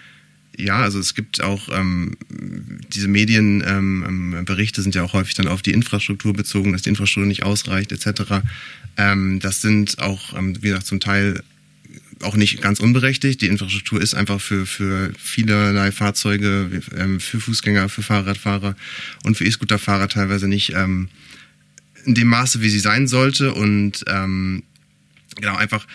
ja, 0.57 0.81
also 0.81 0.99
es 0.99 1.15
gibt 1.15 1.41
auch 1.41 1.69
ähm, 1.71 2.17
diese 2.29 3.07
Medienberichte 3.07 4.81
ähm, 4.81 4.83
sind 4.83 4.95
ja 4.95 5.03
auch 5.03 5.13
häufig 5.13 5.33
dann 5.33 5.47
auf 5.47 5.61
die 5.61 5.71
Infrastruktur 5.71 6.33
bezogen, 6.33 6.73
dass 6.73 6.81
die 6.83 6.89
Infrastruktur 6.89 7.27
nicht 7.27 7.43
ausreicht 7.43 7.91
etc. 7.91 8.43
Ähm, 8.97 9.39
das 9.39 9.61
sind 9.61 9.99
auch, 9.99 10.37
ähm, 10.37 10.55
wie 10.61 10.67
gesagt, 10.67 10.87
zum 10.87 10.99
Teil 10.99 11.41
auch 12.21 12.35
nicht 12.35 12.61
ganz 12.61 12.79
unberechtigt. 12.79 13.41
Die 13.41 13.47
Infrastruktur 13.47 14.01
ist 14.01 14.13
einfach 14.13 14.39
für, 14.39 14.65
für 14.65 15.11
vielerlei 15.17 15.91
Fahrzeuge, 15.91 16.81
ähm, 16.95 17.19
für 17.19 17.39
Fußgänger, 17.39 17.89
für 17.89 18.03
Fahrradfahrer 18.03 18.75
und 19.23 19.37
für 19.37 19.45
E-Scooterfahrer 19.45 20.07
teilweise 20.07 20.47
nicht 20.47 20.73
ähm, 20.75 21.09
in 22.05 22.15
dem 22.15 22.27
Maße, 22.27 22.61
wie 22.61 22.69
sie 22.69 22.79
sein 22.79 23.07
sollte. 23.07 23.53
Und 23.53 24.03
ähm, 24.07 24.63
genau, 25.35 25.55
einfach 25.55 25.85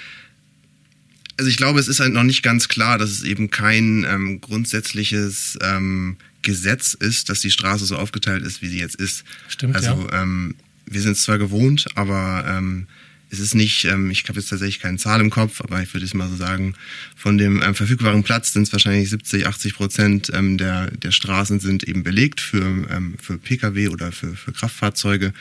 also 1.38 1.50
ich 1.50 1.56
glaube, 1.56 1.78
es 1.80 1.88
ist 1.88 2.00
halt 2.00 2.12
noch 2.12 2.22
nicht 2.22 2.42
ganz 2.42 2.68
klar, 2.68 2.98
dass 2.98 3.10
es 3.10 3.22
eben 3.22 3.50
kein 3.50 4.06
ähm, 4.08 4.40
grundsätzliches 4.40 5.58
ähm, 5.62 6.16
Gesetz 6.42 6.94
ist, 6.94 7.28
dass 7.28 7.40
die 7.40 7.50
Straße 7.50 7.84
so 7.84 7.96
aufgeteilt 7.96 8.44
ist, 8.44 8.62
wie 8.62 8.68
sie 8.68 8.78
jetzt 8.78 8.94
ist. 8.96 9.24
Stimmt, 9.48 9.76
also 9.76 10.08
ja. 10.10 10.22
ähm, 10.22 10.54
wir 10.86 11.00
sind 11.00 11.12
es 11.12 11.24
zwar 11.24 11.38
gewohnt, 11.38 11.86
aber 11.94 12.44
ähm, 12.48 12.86
es 13.28 13.40
ist 13.40 13.54
nicht, 13.54 13.84
ähm, 13.84 14.10
ich 14.10 14.26
habe 14.28 14.38
jetzt 14.38 14.48
tatsächlich 14.48 14.80
keine 14.80 14.98
Zahl 14.98 15.20
im 15.20 15.30
Kopf, 15.30 15.60
aber 15.60 15.82
ich 15.82 15.92
würde 15.92 16.06
es 16.06 16.14
mal 16.14 16.28
so 16.28 16.36
sagen, 16.36 16.74
von 17.16 17.36
dem 17.36 17.60
ähm, 17.60 17.74
verfügbaren 17.74 18.22
Platz 18.22 18.52
sind 18.52 18.62
es 18.62 18.72
wahrscheinlich 18.72 19.10
70, 19.10 19.46
80 19.46 19.74
Prozent 19.74 20.30
ähm, 20.32 20.56
der, 20.56 20.90
der 20.92 21.10
Straßen 21.10 21.60
sind 21.60 21.84
eben 21.84 22.02
belegt 22.02 22.40
für, 22.40 22.86
ähm, 22.90 23.16
für 23.20 23.36
Pkw 23.36 23.88
oder 23.88 24.12
für, 24.12 24.36
für 24.36 24.52
Kraftfahrzeuge. 24.52 25.34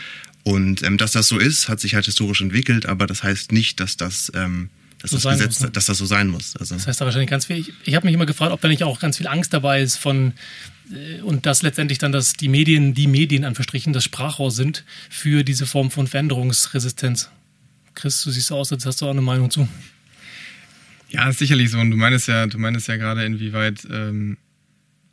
Und 0.45 0.83
ähm, 0.83 0.99
dass 0.99 1.11
das 1.11 1.27
so 1.27 1.39
ist, 1.39 1.69
hat 1.69 1.79
sich 1.79 1.95
halt 1.95 2.05
historisch 2.05 2.39
entwickelt, 2.39 2.85
aber 2.85 3.07
das 3.07 3.23
heißt 3.23 3.51
nicht, 3.51 3.79
dass 3.79 3.97
das 3.97 4.31
ähm, 4.35 4.69
dass 5.01 5.09
so 5.09 5.17
das 5.17 5.39
Gesetz, 5.39 5.59
muss, 5.59 5.59
ne? 5.61 5.71
dass 5.71 5.85
das 5.87 5.97
so 5.97 6.05
sein 6.05 6.27
muss. 6.27 6.55
Also. 6.55 6.75
Das 6.75 6.85
heißt 6.85 7.01
da 7.01 7.05
wahrscheinlich 7.05 7.31
ganz 7.31 7.47
viel. 7.47 7.57
Ich, 7.57 7.73
ich 7.83 7.95
habe 7.95 8.05
mich 8.05 8.13
immer 8.13 8.27
gefragt, 8.27 8.51
ob 8.51 8.61
da 8.61 8.67
nicht 8.67 8.83
auch 8.83 8.99
ganz 8.99 9.17
viel 9.17 9.27
Angst 9.27 9.53
dabei 9.53 9.81
ist 9.81 9.97
von 9.97 10.33
äh, 10.91 11.21
und 11.21 11.47
dass 11.47 11.63
letztendlich 11.63 11.97
dann 11.97 12.11
dass 12.11 12.33
die 12.33 12.47
Medien, 12.47 12.93
die 12.93 13.07
Medien 13.07 13.43
an 13.43 13.55
Verstrichen 13.55 13.91
das 13.91 14.03
Sprachrohr 14.03 14.51
sind 14.51 14.85
für 15.09 15.43
diese 15.43 15.65
Form 15.65 15.89
von 15.89 16.05
Veränderungsresistenz. 16.05 17.31
Chris, 17.95 18.23
du 18.23 18.29
siehst 18.29 18.51
aus, 18.51 18.71
als 18.71 18.85
hast 18.85 19.01
du 19.01 19.07
auch 19.07 19.11
eine 19.11 19.21
Meinung 19.21 19.49
zu. 19.49 19.67
Ja, 21.09 21.27
ist 21.27 21.39
sicherlich 21.39 21.71
so. 21.71 21.79
Und 21.79 21.89
du 21.89 21.97
meinst 21.97 22.27
ja, 22.27 22.45
du 22.45 22.59
meinst 22.59 22.87
ja 22.87 22.97
gerade, 22.97 23.25
inwieweit 23.25 23.87
ähm, 23.91 24.37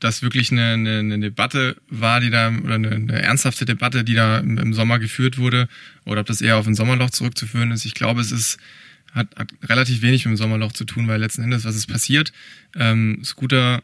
das 0.02 0.22
wirklich 0.22 0.50
eine, 0.50 0.72
eine, 0.72 0.98
eine, 0.98 1.18
Debatte 1.18 1.76
war, 1.88 2.20
die 2.20 2.30
da, 2.30 2.50
oder 2.50 2.74
eine, 2.74 2.90
eine 2.90 3.22
ernsthafte 3.22 3.64
Debatte, 3.64 4.04
die 4.04 4.14
da 4.14 4.38
im, 4.38 4.58
im, 4.58 4.74
Sommer 4.74 4.98
geführt 4.98 5.38
wurde, 5.38 5.68
oder 6.04 6.20
ob 6.20 6.26
das 6.26 6.40
eher 6.40 6.56
auf 6.56 6.66
ein 6.66 6.74
Sommerloch 6.74 7.10
zurückzuführen 7.10 7.70
ist. 7.70 7.84
Ich 7.84 7.94
glaube, 7.94 8.20
es 8.20 8.32
ist 8.32 8.58
hat, 9.14 9.28
hat 9.36 9.48
relativ 9.64 10.02
wenig 10.02 10.24
mit 10.24 10.32
dem 10.32 10.36
Sommerloch 10.36 10.72
zu 10.72 10.84
tun, 10.84 11.06
weil 11.06 11.20
letzten 11.20 11.42
Endes, 11.42 11.64
was 11.64 11.76
ist 11.76 11.86
passiert? 11.86 12.32
Ähm, 12.74 13.20
Scooter 13.22 13.82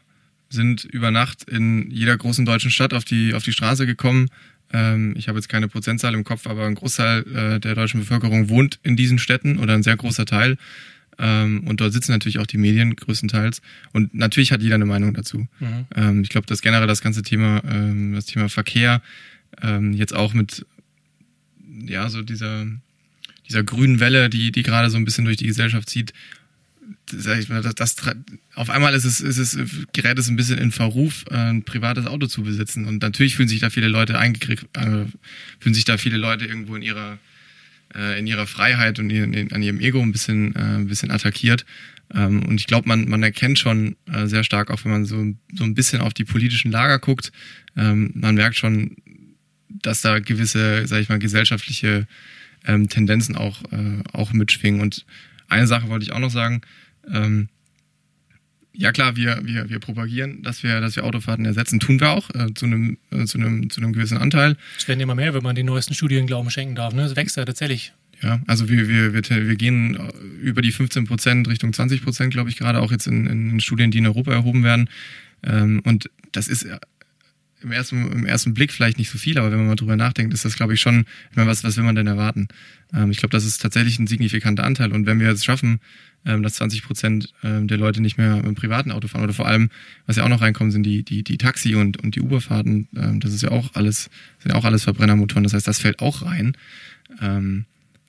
sind 0.49 0.83
über 0.83 1.11
Nacht 1.11 1.43
in 1.43 1.89
jeder 1.91 2.17
großen 2.17 2.45
deutschen 2.45 2.71
Stadt 2.71 2.93
auf 2.93 3.05
die, 3.05 3.33
auf 3.35 3.43
die 3.43 3.53
Straße 3.53 3.85
gekommen. 3.85 4.29
Ähm, 4.73 5.13
ich 5.15 5.27
habe 5.27 5.37
jetzt 5.37 5.47
keine 5.47 5.67
Prozentzahl 5.67 6.15
im 6.15 6.23
Kopf, 6.23 6.47
aber 6.47 6.65
ein 6.65 6.75
Großteil 6.75 7.25
äh, 7.27 7.59
der 7.59 7.75
deutschen 7.75 7.99
Bevölkerung 7.99 8.49
wohnt 8.49 8.79
in 8.83 8.95
diesen 8.95 9.19
Städten 9.19 9.59
oder 9.59 9.75
ein 9.75 9.83
sehr 9.83 9.97
großer 9.97 10.25
Teil. 10.25 10.57
Ähm, 11.19 11.67
und 11.67 11.81
dort 11.81 11.93
sitzen 11.93 12.11
natürlich 12.11 12.39
auch 12.39 12.47
die 12.47 12.57
Medien 12.57 12.95
größtenteils. 12.95 13.61
Und 13.91 14.13
natürlich 14.13 14.51
hat 14.51 14.61
jeder 14.61 14.75
eine 14.75 14.85
Meinung 14.85 15.13
dazu. 15.13 15.47
Mhm. 15.59 15.85
Ähm, 15.95 16.21
ich 16.23 16.29
glaube, 16.29 16.47
dass 16.47 16.61
generell 16.61 16.87
das 16.87 17.01
ganze 17.01 17.21
Thema, 17.21 17.61
ähm, 17.69 18.13
das 18.13 18.25
Thema 18.25 18.49
Verkehr 18.49 19.01
ähm, 19.61 19.93
jetzt 19.93 20.15
auch 20.15 20.33
mit 20.33 20.65
ja, 21.85 22.09
so 22.09 22.21
dieser 22.21 22.65
dieser 23.49 23.63
grünen 23.63 23.99
Welle, 23.99 24.29
die, 24.29 24.51
die 24.51 24.63
gerade 24.63 24.89
so 24.89 24.97
ein 24.97 25.05
bisschen 25.05 25.25
durch 25.25 25.37
die 25.37 25.47
Gesellschaft 25.47 25.89
zieht, 25.89 26.13
sag 27.11 27.39
ich 27.39 27.49
mal, 27.49 27.61
das, 27.61 27.75
das, 27.75 27.95
auf 28.53 28.69
einmal 28.69 28.93
ist 28.93 29.05
es, 29.05 29.19
ist 29.19 29.37
es, 29.37 29.57
gerät 29.93 30.19
es 30.19 30.29
ein 30.29 30.35
bisschen 30.35 30.59
in 30.59 30.71
Verruf, 30.71 31.25
ein 31.29 31.63
privates 31.63 32.05
Auto 32.05 32.27
zu 32.27 32.43
besitzen. 32.43 32.85
Und 32.85 33.01
natürlich 33.01 33.35
fühlen 33.35 33.49
sich 33.49 33.59
da 33.59 33.71
viele 33.71 33.87
Leute 33.87 34.19
eingekriegt, 34.19 34.65
äh, 34.77 35.05
fühlen 35.59 35.73
sich 35.73 35.85
da 35.85 35.97
viele 35.97 36.17
Leute 36.17 36.45
irgendwo 36.45 36.75
in 36.75 36.83
ihrer, 36.83 37.13
äh, 37.13 37.17
in 38.19 38.27
ihrer 38.27 38.47
Freiheit 38.47 38.99
und 38.99 39.09
in, 39.09 39.33
in, 39.33 39.51
an 39.51 39.61
ihrem 39.61 39.79
Ego 39.79 40.01
ein 40.01 40.11
bisschen, 40.11 40.55
äh, 40.55 40.59
ein 40.59 40.87
bisschen 40.87 41.11
attackiert. 41.11 41.65
Ähm, 42.13 42.43
und 42.43 42.59
ich 42.59 42.67
glaube, 42.67 42.87
man, 42.87 43.07
man 43.07 43.23
erkennt 43.23 43.59
schon 43.59 43.95
äh, 44.11 44.25
sehr 44.25 44.43
stark, 44.43 44.71
auch 44.71 44.83
wenn 44.83 44.91
man 44.91 45.05
so, 45.05 45.23
so 45.53 45.63
ein 45.63 45.75
bisschen 45.75 46.01
auf 46.01 46.13
die 46.13 46.25
politischen 46.25 46.71
Lager 46.71 46.99
guckt, 46.99 47.31
ähm, 47.77 48.11
man 48.15 48.35
merkt 48.35 48.55
schon, 48.55 48.95
dass 49.69 50.01
da 50.01 50.19
gewisse, 50.19 50.87
sag 50.87 51.01
ich 51.01 51.09
mal, 51.09 51.19
gesellschaftliche 51.19 52.07
ähm, 52.65 52.89
Tendenzen 52.89 53.35
auch, 53.35 53.63
äh, 53.71 54.01
auch 54.11 54.33
mitschwingen. 54.33 54.81
Und 54.81 55.05
eine 55.47 55.67
Sache 55.67 55.89
wollte 55.89 56.03
ich 56.03 56.11
auch 56.11 56.19
noch 56.19 56.31
sagen. 56.31 56.61
Ähm, 57.11 57.49
ja 58.79 58.93
klar, 58.93 59.17
wir, 59.17 59.41
wir, 59.43 59.69
wir 59.69 59.79
propagieren, 59.79 60.41
dass 60.41 60.63
wir, 60.63 60.79
dass 60.79 60.95
wir 60.95 61.03
Autofahrten 61.03 61.43
ersetzen, 61.43 61.81
tun 61.81 61.99
wir 61.99 62.11
auch, 62.11 62.29
äh, 62.29 62.53
zu, 62.53 62.65
einem, 62.65 62.97
äh, 63.11 63.25
zu, 63.25 63.37
einem, 63.37 63.69
zu 63.69 63.81
einem 63.81 63.91
gewissen 63.91 64.17
Anteil. 64.17 64.55
Es 64.77 64.87
werden 64.87 65.01
immer 65.01 65.15
mehr, 65.15 65.33
wenn 65.33 65.43
man 65.43 65.53
den 65.53 65.65
neuesten 65.65 65.93
Studien 65.93 66.27
Glauben 66.27 66.49
schenken 66.49 66.75
darf. 66.75 66.93
Ne? 66.93 67.03
Es 67.03 67.17
wächst 67.17 67.35
ja 67.35 67.43
tatsächlich. 67.43 67.91
Ja, 68.23 68.39
also 68.47 68.69
wir, 68.69 68.87
wir, 68.87 69.13
wir, 69.13 69.47
wir 69.47 69.55
gehen 69.57 69.99
über 70.41 70.61
die 70.61 70.71
15 70.71 71.05
Prozent 71.07 71.49
Richtung 71.49 71.73
20 71.73 72.03
Prozent, 72.03 72.31
glaube 72.31 72.49
ich, 72.49 72.55
gerade 72.55 72.79
auch 72.79 72.91
jetzt 72.91 73.07
in, 73.07 73.27
in 73.27 73.59
Studien, 73.59 73.91
die 73.91 73.97
in 73.97 74.07
Europa 74.07 74.31
erhoben 74.31 74.63
werden. 74.63 74.89
Ähm, 75.43 75.81
und 75.83 76.09
das 76.31 76.47
ist 76.47 76.65
im 77.61 77.71
ersten, 77.71 78.11
im 78.11 78.25
ersten 78.25 78.53
Blick 78.53 78.71
vielleicht 78.71 78.97
nicht 78.97 79.09
so 79.09 79.17
viel, 79.17 79.37
aber 79.37 79.51
wenn 79.51 79.59
man 79.59 79.67
mal 79.67 79.75
drüber 79.75 79.95
nachdenkt, 79.95 80.33
ist 80.33 80.45
das, 80.45 80.55
glaube 80.55 80.73
ich, 80.73 80.79
schon, 80.79 81.05
ich 81.29 81.35
meine, 81.35 81.49
was, 81.49 81.63
was 81.63 81.77
will 81.77 81.83
man 81.83 81.95
denn 81.95 82.07
erwarten? 82.07 82.47
Ähm, 82.93 83.11
ich 83.11 83.17
glaube, 83.17 83.31
das 83.31 83.45
ist 83.45 83.61
tatsächlich 83.61 83.99
ein 83.99 84.07
signifikanter 84.07 84.63
Anteil. 84.63 84.91
Und 84.91 85.05
wenn 85.05 85.19
wir 85.19 85.29
es 85.29 85.43
schaffen, 85.43 85.79
ähm, 86.25 86.43
dass 86.43 86.55
20 86.55 86.83
Prozent 86.83 87.33
ähm, 87.43 87.67
der 87.67 87.77
Leute 87.77 88.01
nicht 88.01 88.17
mehr 88.17 88.43
im 88.43 88.55
privaten 88.55 88.91
Auto 88.91 89.07
fahren, 89.07 89.23
oder 89.23 89.33
vor 89.33 89.47
allem, 89.47 89.69
was 90.05 90.15
ja 90.15 90.23
auch 90.23 90.29
noch 90.29 90.41
reinkommen, 90.41 90.71
sind 90.71 90.83
die, 90.83 91.03
die, 91.03 91.23
die 91.23 91.37
Taxi- 91.37 91.75
und, 91.75 91.97
und 91.97 92.15
die 92.15 92.21
Uberfahrten, 92.21 92.87
ähm, 92.95 93.19
das 93.19 93.33
ist 93.33 93.43
ja 93.43 93.51
auch 93.51 93.75
alles, 93.75 94.09
sind 94.39 94.51
ja 94.51 94.55
auch 94.55 94.65
alles 94.65 94.83
Verbrennermotoren. 94.83 95.43
Das 95.43 95.53
heißt, 95.53 95.67
das 95.67 95.79
fällt 95.79 95.99
auch 95.99 96.23
rein. 96.23 96.53
Ähm, 97.21 97.65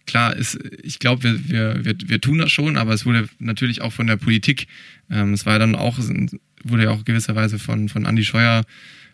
klar 0.06 0.34
ist, 0.34 0.58
ich 0.82 0.98
glaube, 0.98 1.22
wir, 1.22 1.48
wir, 1.48 1.84
wir, 1.84 1.94
wir 2.06 2.20
tun 2.20 2.38
das 2.38 2.50
schon, 2.50 2.76
aber 2.76 2.92
es 2.92 3.06
wurde 3.06 3.28
natürlich 3.38 3.80
auch 3.80 3.92
von 3.92 4.06
der 4.06 4.16
Politik, 4.16 4.66
ähm, 5.10 5.32
es 5.32 5.46
war 5.46 5.54
ja 5.54 5.58
dann 5.60 5.74
auch, 5.74 5.98
wurde 6.64 6.84
ja 6.84 6.90
auch 6.90 7.04
gewisserweise 7.04 7.58
von, 7.58 7.88
von 7.88 8.06
Andy 8.06 8.24
Scheuer 8.24 8.64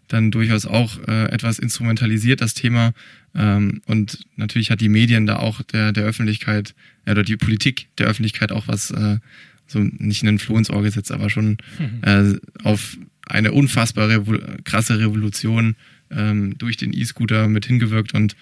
dann 0.08 0.30
durchaus 0.30 0.66
auch 0.66 0.98
äh, 1.08 1.26
etwas 1.26 1.58
instrumentalisiert, 1.58 2.40
das 2.40 2.54
Thema. 2.54 2.92
Ähm, 3.34 3.82
und 3.86 4.26
natürlich 4.36 4.70
hat 4.70 4.80
die 4.80 4.88
Medien 4.88 5.26
da 5.26 5.36
auch 5.36 5.62
der, 5.62 5.92
der 5.92 6.04
Öffentlichkeit, 6.04 6.74
ja, 7.06 7.12
oder 7.12 7.22
die 7.22 7.36
Politik 7.36 7.88
der 7.98 8.06
Öffentlichkeit 8.06 8.52
auch 8.52 8.68
was, 8.68 8.90
äh, 8.90 9.18
so 9.66 9.80
nicht 9.80 10.22
in 10.22 10.26
den 10.26 10.38
Floh 10.38 10.56
ins 10.58 10.70
Ohr 10.70 10.82
gesetzt, 10.82 11.10
aber 11.10 11.28
schon 11.28 11.58
mhm. 11.78 12.00
äh, 12.02 12.38
auf 12.62 12.96
eine 13.26 13.52
unfassbare 13.52 14.10
Revo 14.10 14.38
krasse 14.64 14.98
Revolution 15.00 15.74
ähm, 16.10 16.56
durch 16.58 16.76
den 16.76 16.92
E-Scooter 16.92 17.48
mit 17.48 17.66
hingewirkt. 17.66 18.14
Und 18.14 18.36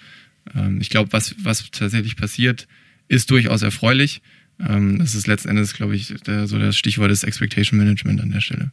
ähm, 0.55 0.81
ich 0.81 0.90
glaube, 0.90 1.12
was, 1.12 1.35
was 1.42 1.70
tatsächlich 1.70 2.16
passiert, 2.16 2.68
ist 3.09 3.31
durchaus 3.31 3.62
erfreulich. 3.62 4.20
Ähm, 4.61 4.98
das 4.98 5.14
ist 5.14 5.27
letzten 5.27 5.48
Endes, 5.48 5.74
glaube 5.74 5.96
ich, 5.96 6.14
der, 6.27 6.46
so 6.46 6.59
das 6.59 6.77
Stichwort 6.77 7.11
ist 7.11 7.24
Expectation 7.24 7.79
Management 7.79 8.20
an 8.20 8.31
der 8.31 8.40
Stelle. 8.40 8.70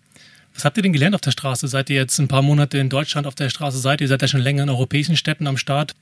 Was 0.53 0.65
habt 0.65 0.77
ihr 0.77 0.83
denn 0.83 0.93
gelernt 0.93 1.15
auf 1.15 1.21
der 1.21 1.31
Straße? 1.31 1.67
Seid 1.67 1.89
ihr 1.89 1.95
jetzt 1.95 2.19
ein 2.19 2.27
paar 2.27 2.41
Monate 2.41 2.77
in 2.77 2.89
Deutschland 2.89 3.27
auf 3.27 3.35
der 3.35 3.49
Straße 3.49 3.77
seid? 3.79 4.01
Ihr 4.01 4.07
seid 4.07 4.21
ja 4.21 4.27
schon 4.27 4.41
länger 4.41 4.63
in 4.63 4.69
europäischen 4.69 5.17
Städten 5.17 5.47
am 5.47 5.57
Start. 5.57 5.95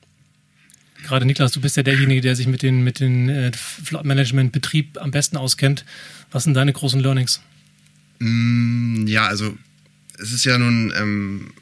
Gerade 1.04 1.24
Niklas, 1.24 1.52
du 1.52 1.60
bist 1.60 1.76
ja 1.76 1.82
derjenige, 1.82 2.20
der 2.20 2.36
sich 2.36 2.46
mit 2.46 2.62
den, 2.62 2.84
mit 2.84 3.00
den 3.00 3.28
äh, 3.28 3.52
Management, 4.02 4.52
Betrieb 4.52 4.98
am 5.00 5.10
besten 5.10 5.36
auskennt. 5.36 5.84
Was 6.30 6.44
sind 6.44 6.54
deine 6.54 6.72
großen 6.72 7.00
Learnings? 7.00 7.40
Mm, 8.18 9.06
ja, 9.06 9.26
also 9.26 9.56
es 10.18 10.32
ist 10.32 10.44
ja 10.44 10.58
nun, 10.58 10.92
ähm, 10.96 11.52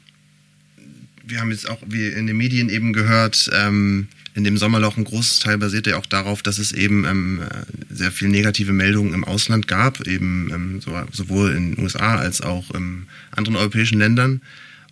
wir 1.23 1.39
haben 1.39 1.51
jetzt 1.51 1.69
auch 1.69 1.81
wie 1.85 2.07
in 2.07 2.27
den 2.27 2.37
Medien 2.37 2.69
eben 2.69 2.91
gehört, 2.91 3.49
ähm, 3.53 4.09
in 4.39 4.45
dem 4.45 4.57
Sommerloch 4.57 4.95
ein 4.95 5.03
großes 5.03 5.39
Teil 5.39 5.57
basierte 5.57 5.89
ja 5.89 5.97
auch 5.97 6.05
darauf, 6.05 6.41
dass 6.41 6.59
es 6.59 6.71
eben 6.71 7.03
ähm, 7.03 7.41
sehr 7.89 8.09
viele 8.09 8.31
negative 8.31 8.71
Meldungen 8.71 9.13
im 9.13 9.25
Ausland 9.25 9.67
gab, 9.67 10.07
eben 10.07 10.49
ähm, 10.53 10.81
so, 10.81 10.97
sowohl 11.11 11.51
in 11.51 11.75
den 11.75 11.83
USA 11.83 12.15
als 12.15 12.39
auch 12.39 12.71
in 12.73 13.07
anderen 13.31 13.57
europäischen 13.57 13.99
Ländern. 13.99 14.39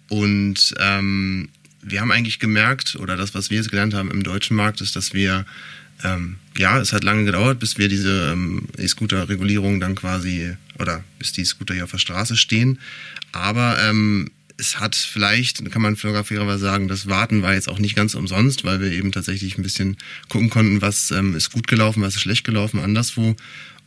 Und 0.10 0.76
ähm, 0.80 1.48
wir 1.82 2.02
haben 2.02 2.12
eigentlich 2.12 2.40
gemerkt, 2.40 2.98
oder 2.98 3.16
das, 3.16 3.36
was 3.36 3.50
wir 3.50 3.56
jetzt 3.56 3.70
gelernt 3.70 3.94
haben 3.94 4.12
im 4.12 4.24
deutschen 4.24 4.58
Markt, 4.58 4.82
ist, 4.82 4.98
dass 4.98 5.14
wir, 5.14 5.46
ähm, 6.04 6.36
ja, 6.58 6.78
es 6.82 6.92
hat 6.92 7.06
lange 7.06 7.24
gedauert, 7.24 7.58
bis 7.60 7.78
wir 7.78 7.88
diese 7.88 8.34
ähm, 8.34 8.68
E-Scooter-Regulierung 8.78 9.80
dann 9.80 9.96
quasi, 9.96 10.58
oder 10.78 11.06
bis 11.20 11.32
die 11.32 11.46
Scooter 11.46 11.74
hier 11.74 11.86
auf 11.86 11.92
der 11.92 12.00
Straße 12.00 12.36
stehen. 12.36 12.80
Aber 13.32 13.78
ähm, 13.82 14.30
es 14.58 14.80
hat 14.80 14.96
vielleicht, 14.96 15.70
kann 15.72 15.82
man 15.82 15.96
fairerweise 15.96 16.58
sagen, 16.58 16.88
das 16.88 17.08
Warten 17.08 17.43
war 17.43 17.54
jetzt 17.54 17.70
auch 17.70 17.80
nicht 17.80 17.96
ganz 17.96 18.15
umsonst, 18.15 18.63
weil 18.63 18.82
wir 18.82 18.91
eben 18.91 19.12
tatsächlich 19.12 19.58
ein 19.58 19.63
bisschen 19.63 19.98
gucken 20.30 20.50
konnten, 20.50 20.82
was 20.82 21.12
ähm, 21.12 21.36
ist 21.36 21.52
gut 21.52 21.67
gelaufen, 21.67 22.02
was 22.02 22.15
ist 22.15 22.22
schlecht 22.22 22.43
gelaufen, 22.43 22.80
anderswo. 22.80 23.36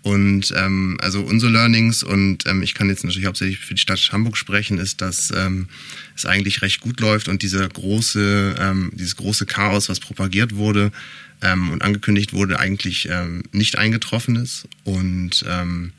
Und 0.02 0.54
ähm, 0.56 0.96
also 1.02 1.20
unsere 1.20 1.52
Learnings 1.52 2.02
und 2.02 2.46
ähm, 2.46 2.62
ich 2.62 2.72
kann 2.72 2.88
jetzt 2.88 3.04
natürlich 3.04 3.26
hauptsächlich 3.26 3.58
für 3.58 3.74
die 3.74 3.80
Stadt 3.80 4.00
Hamburg 4.12 4.36
sprechen, 4.38 4.78
ist, 4.78 5.02
dass 5.02 5.30
ähm, 5.30 5.68
es 6.16 6.24
eigentlich 6.24 6.62
recht 6.62 6.80
gut 6.80 7.00
läuft 7.00 7.28
und 7.28 7.42
dieser 7.42 7.68
große, 7.68 8.54
ähm, 8.58 8.92
dieses 8.94 9.16
große 9.16 9.44
Chaos, 9.44 9.90
was 9.90 10.00
propagiert 10.00 10.54
wurde 10.54 10.90
ähm, 11.42 11.70
und 11.70 11.82
angekündigt 11.82 12.32
wurde, 12.32 12.58
eigentlich 12.58 13.08
ähm, 13.10 13.42
nicht 13.52 13.76
eingetroffen 13.76 14.36
ist. 14.36 14.66
Und 14.84 15.44
ähm, 15.46 15.92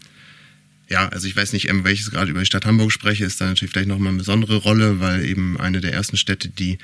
ja, 0.92 1.08
also 1.08 1.28
ich 1.28 1.36
weiß 1.36 1.54
nicht, 1.54 1.70
welches 1.84 2.12
gerade 2.12 2.30
über 2.30 2.42
die 2.42 2.46
Stadt 2.46 2.66
Hamburg 2.66 2.92
spreche, 2.92 3.24
ist 3.24 3.40
da 3.40 3.46
natürlich 3.46 3.72
vielleicht 3.72 3.88
nochmal 3.88 4.10
eine 4.10 4.18
besondere 4.18 4.58
Rolle, 4.58 5.00
weil 5.00 5.26
eben 5.26 5.58
eine 5.60 5.80
der 5.80 5.94
ersten 5.94 6.18
Städte, 6.18 6.50
die 6.50 6.78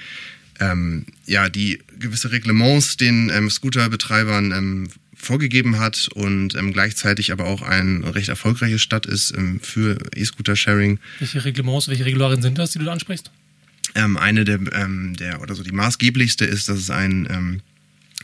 ähm, 0.60 1.06
ja, 1.26 1.50
die 1.50 1.80
gewisse 2.00 2.32
Reglements 2.32 2.98
den 2.98 3.30
ähm, 3.30 3.50
Scooterbetreibern 3.50 4.52
ähm, 4.54 4.89
vorgegeben 5.13 5.78
hat 5.78 6.08
und 6.13 6.56
ähm, 6.56 6.74
gleichzeitig 6.74 7.32
aber 7.32 7.46
auch 7.46 7.62
eine 7.62 8.15
recht 8.15 8.30
erfolgreiche 8.30 8.80
Stadt 8.80 9.06
ist 9.06 9.36
ähm, 9.36 9.60
für 9.60 9.98
E-Scooter-Sharing. 10.15 11.00
Welche 11.20 11.43
Reglements, 11.43 11.88
welche 11.89 12.06
Regularien 12.06 12.41
sind 12.41 12.58
das, 12.58 12.72
die 12.72 12.80
du 12.80 12.86
da 12.86 12.93
ansprichst? 12.93 13.32
Ähm, 13.96 14.15
eine 14.17 14.46
der, 14.46 14.60
ähm, 14.74 15.15
der, 15.17 15.41
oder 15.41 15.54
so 15.54 15.63
die 15.63 15.72
maßgeblichste 15.72 16.46
ist, 16.46 16.70
dass 16.70 16.78
es 16.78 16.89
ein 16.89 17.28
ähm, 17.30 17.62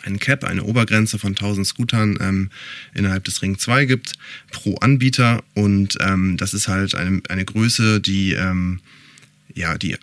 ein 0.04 0.20
Cap, 0.20 0.44
eine 0.44 0.64
Obergrenze 0.64 1.18
von 1.18 1.32
1000 1.32 1.66
Scootern 1.66 2.18
ähm, 2.22 2.50
innerhalb 2.94 3.24
des 3.24 3.42
Ring 3.42 3.58
2 3.58 3.86
gibt 3.86 4.14
pro 4.52 4.76
Anbieter 4.76 5.44
und 5.54 5.98
ähm, 6.02 6.38
das 6.38 6.54
ist 6.54 6.68
halt 6.68 6.96
eine, 6.96 7.22
eine 7.30 7.46
Größe, 7.46 8.02
die 8.02 8.34
ähm, 8.34 8.80
ja 9.54 9.78
die 9.78 9.98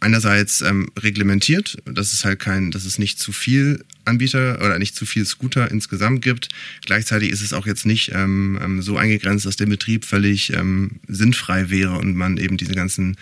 einerseits 0.00 0.60
ähm, 0.60 0.90
reglementiert, 0.98 1.78
dass 1.84 2.12
es 2.12 2.24
halt 2.24 2.38
kein, 2.38 2.70
dass 2.70 2.84
es 2.84 2.98
nicht 2.98 3.18
zu 3.18 3.32
viel 3.32 3.84
Anbieter 4.04 4.58
oder 4.64 4.78
nicht 4.78 4.94
zu 4.94 5.06
viel 5.06 5.24
Scooter 5.24 5.70
insgesamt 5.70 6.22
gibt. 6.22 6.48
Gleichzeitig 6.86 7.30
ist 7.30 7.42
es 7.42 7.52
auch 7.52 7.66
jetzt 7.66 7.84
nicht 7.84 8.12
ähm, 8.14 8.58
ähm 8.62 8.82
so 8.82 8.96
eingegrenzt, 8.96 9.44
dass 9.44 9.56
der 9.56 9.66
Betrieb 9.66 10.04
völlig 10.04 10.52
ähm, 10.52 11.00
sinnfrei 11.08 11.70
wäre 11.70 11.98
und 11.98 12.14
man 12.14 12.36
eben 12.36 12.56
diese 12.56 12.74
ganzen, 12.74 13.16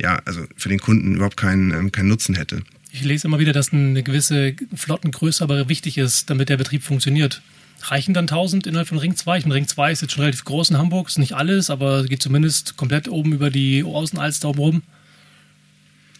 ja, 0.00 0.20
also 0.24 0.46
für 0.56 0.68
den 0.68 0.80
Kunden 0.80 1.16
überhaupt 1.16 1.36
keinen, 1.36 1.70
ähm, 1.72 1.92
keinen 1.92 2.08
Nutzen 2.08 2.34
hätte. 2.34 2.62
Ich 2.98 3.04
lese 3.04 3.26
immer 3.26 3.38
wieder, 3.38 3.52
dass 3.52 3.74
eine 3.74 4.02
gewisse 4.02 4.54
Flottengröße 4.74 5.44
aber 5.44 5.68
wichtig 5.68 5.98
ist, 5.98 6.30
damit 6.30 6.48
der 6.48 6.56
Betrieb 6.56 6.82
funktioniert. 6.82 7.42
Reichen 7.82 8.14
dann 8.14 8.24
1000 8.24 8.66
innerhalb 8.66 8.88
von 8.88 8.96
Ring 8.96 9.14
2? 9.14 9.36
Ich 9.36 9.44
meine, 9.44 9.56
Ring 9.56 9.68
2 9.68 9.92
ist 9.92 10.00
jetzt 10.00 10.12
schon 10.12 10.22
relativ 10.22 10.46
groß 10.46 10.70
in 10.70 10.78
Hamburg, 10.78 11.08
ist 11.08 11.18
nicht 11.18 11.34
alles, 11.34 11.68
aber 11.68 12.04
geht 12.04 12.22
zumindest 12.22 12.78
komplett 12.78 13.08
oben 13.08 13.34
über 13.34 13.50
die 13.50 13.84
Außenalster 13.84 14.48
rum. 14.48 14.82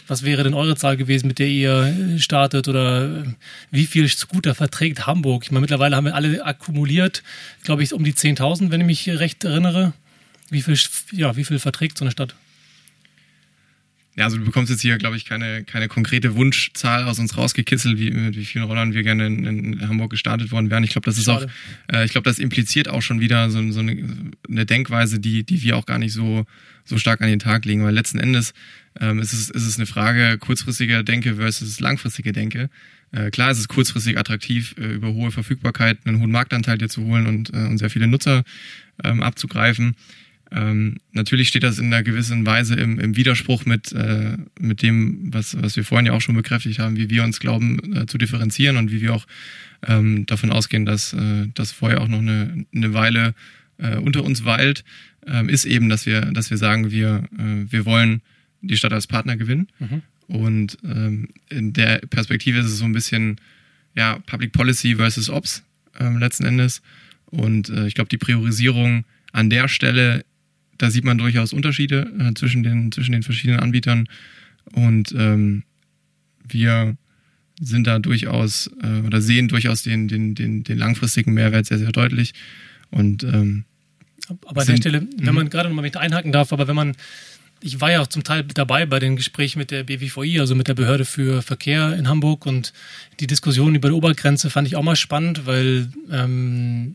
Was 0.07 0.23
wäre 0.23 0.43
denn 0.45 0.53
eure 0.53 0.77
Zahl 0.77 0.99
gewesen, 0.99 1.29
mit 1.29 1.39
der 1.39 1.49
ihr 1.49 2.19
startet? 2.19 2.69
Oder 2.69 3.25
wie 3.71 3.87
viel 3.87 4.07
Scooter 4.07 4.55
verträgt 4.55 5.07
Hamburg? 5.07 5.45
Ich 5.45 5.51
meine, 5.51 5.63
mittlerweile 5.63 5.97
haben 5.97 6.05
wir 6.05 6.15
alle 6.15 6.45
akkumuliert, 6.45 7.23
glaube 7.65 7.85
ich, 7.85 7.95
um 7.95 8.05
die 8.05 8.13
10.000, 8.13 8.71
wenn 8.71 8.83
ich 8.83 8.87
mich 8.87 9.09
recht 9.09 9.45
erinnere. 9.45 9.95
Wie 10.51 10.61
viel, 10.61 10.79
ja, 11.13 11.37
wie 11.37 11.45
viel 11.45 11.59
verträgt 11.59 11.97
so 11.97 12.05
eine 12.05 12.13
Stadt? 12.13 12.35
Ja, 14.17 14.25
also 14.25 14.39
du 14.39 14.45
bekommst 14.45 14.71
jetzt 14.71 14.81
hier, 14.81 14.97
glaube 14.97 15.17
ich, 15.17 15.27
keine, 15.27 15.63
keine 15.65 15.89
konkrete 15.89 16.35
Wunschzahl 16.37 17.05
aus 17.05 17.19
uns 17.19 17.37
rausgekitzelt, 17.37 17.99
wie, 17.99 18.11
mit 18.11 18.35
wie 18.35 18.47
vielen 18.47 18.65
Rollern 18.65 18.95
wir 18.95 19.03
gerne 19.03 19.27
in, 19.27 19.45
in 19.45 19.89
Hamburg 19.89 20.11
gestartet 20.11 20.51
worden 20.53 20.71
wären. 20.71 20.85
Ich 20.85 20.91
glaube, 20.91 21.05
das 21.05 21.19
ist 21.19 21.27
Schade. 21.27 21.51
auch, 21.89 21.95
äh, 21.95 22.07
ich 22.07 22.13
glaube, 22.13 22.25
das 22.25 22.39
impliziert 22.39 22.89
auch 22.89 23.03
schon 23.03 23.21
wieder 23.21 23.51
so, 23.51 23.71
so 23.73 23.81
eine, 23.81 24.33
eine 24.49 24.65
Denkweise, 24.65 25.21
die, 25.21 25.45
die 25.45 25.63
wir 25.63 25.77
auch 25.77 25.85
gar 25.85 25.99
nicht 25.99 26.15
so, 26.15 26.47
so 26.85 26.97
stark 26.97 27.21
an 27.21 27.29
den 27.29 27.41
Tag 27.41 27.67
legen, 27.67 27.85
weil 27.85 27.95
letzten 27.95 28.19
Endes 28.19 28.55
ähm, 28.99 29.19
ist, 29.19 29.35
es, 29.35 29.51
ist 29.51 29.67
es 29.67 29.77
eine 29.77 29.87
Frage 29.87 30.39
kurzfristiger 30.39 31.03
Denke 31.03 31.37
versus 31.37 31.79
langfristige 31.81 32.33
Denke. 32.33 32.71
Äh, 33.13 33.31
klar 33.31 33.51
ist 33.51 33.59
es 33.59 33.69
kurzfristig 33.69 34.19
attraktiv, 34.19 34.75
äh, 34.79 34.95
über 34.95 35.13
hohe 35.13 35.31
Verfügbarkeit 35.31 35.99
einen 36.07 36.21
hohen 36.21 36.31
Marktanteil 36.31 36.79
dir 36.79 36.89
zu 36.89 37.05
holen 37.05 37.27
und, 37.27 37.53
äh, 37.53 37.59
und 37.59 37.77
sehr 37.77 37.91
viele 37.91 38.07
Nutzer 38.07 38.45
ähm, 39.05 39.23
abzugreifen. 39.23 39.95
Ähm, 40.53 40.99
natürlich 41.13 41.49
steht 41.49 41.65
das 41.65 41.79
in 41.79 41.87
einer 41.87 42.03
gewissen 42.03 42.47
Weise 42.47 42.75
im, 42.77 43.01
im 43.01 43.17
Widerspruch 43.17 43.65
mit, 43.65 43.93
äh, 43.93 44.37
mit 44.61 44.83
dem, 44.83 45.33
was, 45.33 45.61
was 45.61 45.77
wir 45.77 45.85
vorhin 45.85 46.07
ja 46.07 46.13
auch 46.13 46.21
schon 46.21 46.37
bekräftigt 46.37 46.79
haben, 46.79 46.97
wie 46.97 47.11
wir 47.11 47.25
uns 47.25 47.41
glauben 47.41 47.97
äh, 47.97 48.07
zu 48.07 48.17
differenzieren 48.17 48.77
und 48.77 48.93
wie 48.93 49.01
wir 49.01 49.15
auch 49.15 49.27
ähm, 49.87 50.25
davon 50.27 50.53
ausgehen, 50.53 50.87
dass 50.87 51.13
äh, 51.13 51.49
das 51.55 51.73
vorher 51.73 52.01
auch 52.01 52.09
noch 52.09 52.21
eine, 52.21 52.65
eine 52.75 52.95
Weile 52.95 53.35
äh, 53.79 53.97
unter 53.97 54.23
uns 54.25 54.45
weilt, 54.45 54.85
ähm, 55.27 55.49
ist 55.49 55.65
eben, 55.65 55.89
dass 55.89 56.07
wir, 56.07 56.21
dass 56.21 56.51
wir 56.51 56.59
sagen, 56.59 56.91
wir, 56.91 57.25
äh, 57.39 57.71
wir 57.71 57.85
wollen 57.85 58.23
die 58.63 58.77
Stadt 58.77 58.93
als 58.93 59.07
Partner 59.07 59.37
gewinnen. 59.37 59.69
Mhm. 59.81 60.03
Und 60.29 60.79
ähm, 60.85 61.29
in 61.49 61.73
der 61.73 61.99
Perspektive 61.99 62.59
ist 62.59 62.67
es 62.67 62.79
so 62.79 62.85
ein 62.85 62.93
bisschen 62.93 63.37
ja, 63.95 64.19
Public 64.27 64.53
Policy 64.53 64.97
versus 64.97 65.29
Ops 65.29 65.63
ähm, 65.99 66.19
letzten 66.19 66.45
Endes. 66.45 66.83
Und 67.27 67.69
äh, 67.69 67.87
ich 67.87 67.95
glaube, 67.95 68.09
die 68.09 68.19
Priorisierung 68.19 69.05
an 69.33 69.51
der 69.51 69.69
Stelle 69.69 70.25
da 70.79 70.91
sieht 70.91 71.05
man 71.05 71.19
durchaus 71.19 71.53
Unterschiede 71.53 72.11
äh, 72.19 72.35
zwischen, 72.35 72.63
den, 72.63 72.93
zwischen 72.93 73.13
den 73.13 73.23
verschiedenen 73.23 73.61
Anbietern. 73.61 74.09
Und 74.73 75.15
ähm, 75.17 75.63
wir 76.47 76.97
sind 77.61 77.87
da 77.87 77.99
durchaus 77.99 78.71
äh, 78.83 79.07
oder 79.07 79.21
sehen 79.21 79.49
durchaus 79.49 79.83
den, 79.83 80.09
den, 80.09 80.35
den, 80.35 80.65
den 80.65 80.79
langfristigen 80.79 81.33
Mehrwert 81.33 81.67
sehr, 81.67 81.79
sehr 81.79 81.93
deutlich. 81.93 82.35
Und 82.91 83.25
ähm, 83.25 83.65
aber 84.45 84.61
an 84.61 84.67
der 84.67 84.77
Stelle, 84.77 85.07
wenn 85.19 85.35
man 85.35 85.45
mhm. 85.45 85.51
gerade 85.51 85.69
noch 85.69 85.77
mal 85.77 85.83
mit 85.83 85.97
einhaken 85.97 86.33
darf, 86.33 86.53
aber 86.53 86.67
wenn 86.67 86.75
man, 86.75 86.97
ich 87.61 87.81
war 87.81 87.91
ja 87.91 88.01
auch 88.01 88.09
zum 88.09 88.25
Teil 88.25 88.43
dabei 88.43 88.85
bei 88.85 88.99
den 88.99 89.17
Gesprächen 89.17 89.59
mit 89.59 89.71
der 89.71 89.85
BWVI, 89.85 90.41
also 90.41 90.55
mit 90.55 90.69
der 90.69 90.75
Behörde 90.75 91.05
für 91.05 91.43
Verkehr 91.43 91.97
in 91.97 92.09
Hamburg 92.09 92.45
und 92.45 92.73
die 93.21 93.27
Diskussion 93.27 93.75
über 93.75 93.89
die 93.89 93.95
Obergrenze 93.95 94.51
fand 94.51 94.67
ich 94.67 94.77
auch 94.77 94.83
mal 94.83 94.97
spannend, 94.97 95.47
weil 95.47 95.91
ähm, 96.11 96.95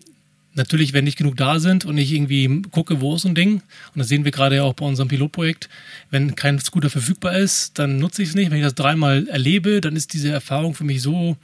Natürlich, 0.53 0.91
wenn 0.91 1.05
nicht 1.05 1.17
genug 1.17 1.37
da 1.37 1.59
sind 1.59 1.85
und 1.85 1.97
ich 1.97 2.11
irgendwie 2.11 2.61
gucke, 2.71 2.99
wo 2.99 3.15
ist 3.15 3.21
so 3.21 3.29
ein 3.29 3.35
Ding, 3.35 3.55
und 3.93 3.99
das 3.99 4.09
sehen 4.09 4.25
wir 4.25 4.31
gerade 4.31 4.57
ja 4.57 4.63
auch 4.63 4.73
bei 4.73 4.85
unserem 4.85 5.07
Pilotprojekt, 5.07 5.69
wenn 6.09 6.35
kein 6.35 6.59
Scooter 6.59 6.89
verfügbar 6.89 7.37
ist, 7.37 7.79
dann 7.79 7.99
nutze 7.99 8.21
ich 8.21 8.29
es 8.29 8.35
nicht. 8.35 8.51
Wenn 8.51 8.57
ich 8.57 8.63
das 8.63 8.75
dreimal 8.75 9.27
erlebe, 9.29 9.79
dann 9.79 9.95
ist 9.95 10.13
diese 10.13 10.29
Erfahrung 10.29 10.73
für 10.73 10.83
mich 10.83 11.01
so 11.01 11.37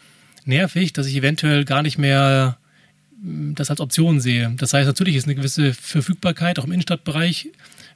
nervig, 0.43 0.91
dass 0.91 1.07
ich 1.07 1.15
eventuell 1.15 1.63
gar 1.63 1.83
nicht 1.83 1.97
mehr 1.97 2.57
mm, 3.21 3.53
das 3.53 3.69
als 3.69 3.79
Option 3.79 4.19
sehe. 4.19 4.53
Das 4.57 4.73
heißt, 4.73 4.87
natürlich 4.87 5.15
ist 5.15 5.25
eine 5.25 5.35
gewisse 5.35 5.73
Verfügbarkeit 5.73 6.59
auch 6.59 6.65
im 6.65 6.73
Innenstadtbereich 6.73 7.49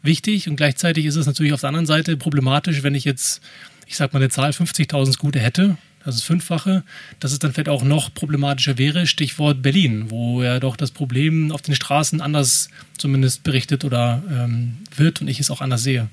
wichtig 0.04 0.48
und 0.48 0.56
gleichzeitig 0.56 1.06
ist 1.06 1.18
es 1.18 1.26
natürlich 1.26 1.52
auf 1.52 1.62
der 1.62 1.70
anderen 1.70 1.86
Seite 1.86 2.16
problematisch, 2.16 2.84
wenn 2.84 2.96
ich 2.96 3.04
jetzt, 3.04 3.42
ich 3.86 3.98
sag 3.98 4.14
mal, 4.14 4.20
eine 4.20 4.30
Zahl 4.30 4.52
50.000 4.52 5.12
Scooter 5.12 5.42
hätte 5.42 5.78
das 6.06 6.16
ist 6.16 6.24
fünffache, 6.24 6.84
dass 7.20 7.32
es 7.32 7.40
dann 7.40 7.54
vielleicht 7.54 7.70
auch 7.70 7.84
noch 7.84 8.14
problematischer 8.14 8.78
wäre, 8.78 9.08
Stichwort 9.08 9.62
Berlin, 9.62 10.10
wo 10.10 10.42
ja 10.44 10.60
doch 10.60 10.76
das 10.76 10.92
Problem 10.92 11.52
auf 11.52 11.62
den 11.62 11.76
Straßen 11.76 12.22
anders 12.22 12.70
zumindest 12.98 13.44
berichtet 13.44 13.86
oder 13.86 14.24
ähm, 14.30 14.78
wird 14.96 15.22
und 15.22 15.28
ich 15.28 15.40
es 15.40 15.52
auch 15.52 15.62
anders 15.62 15.84
sehe. 15.84 16.10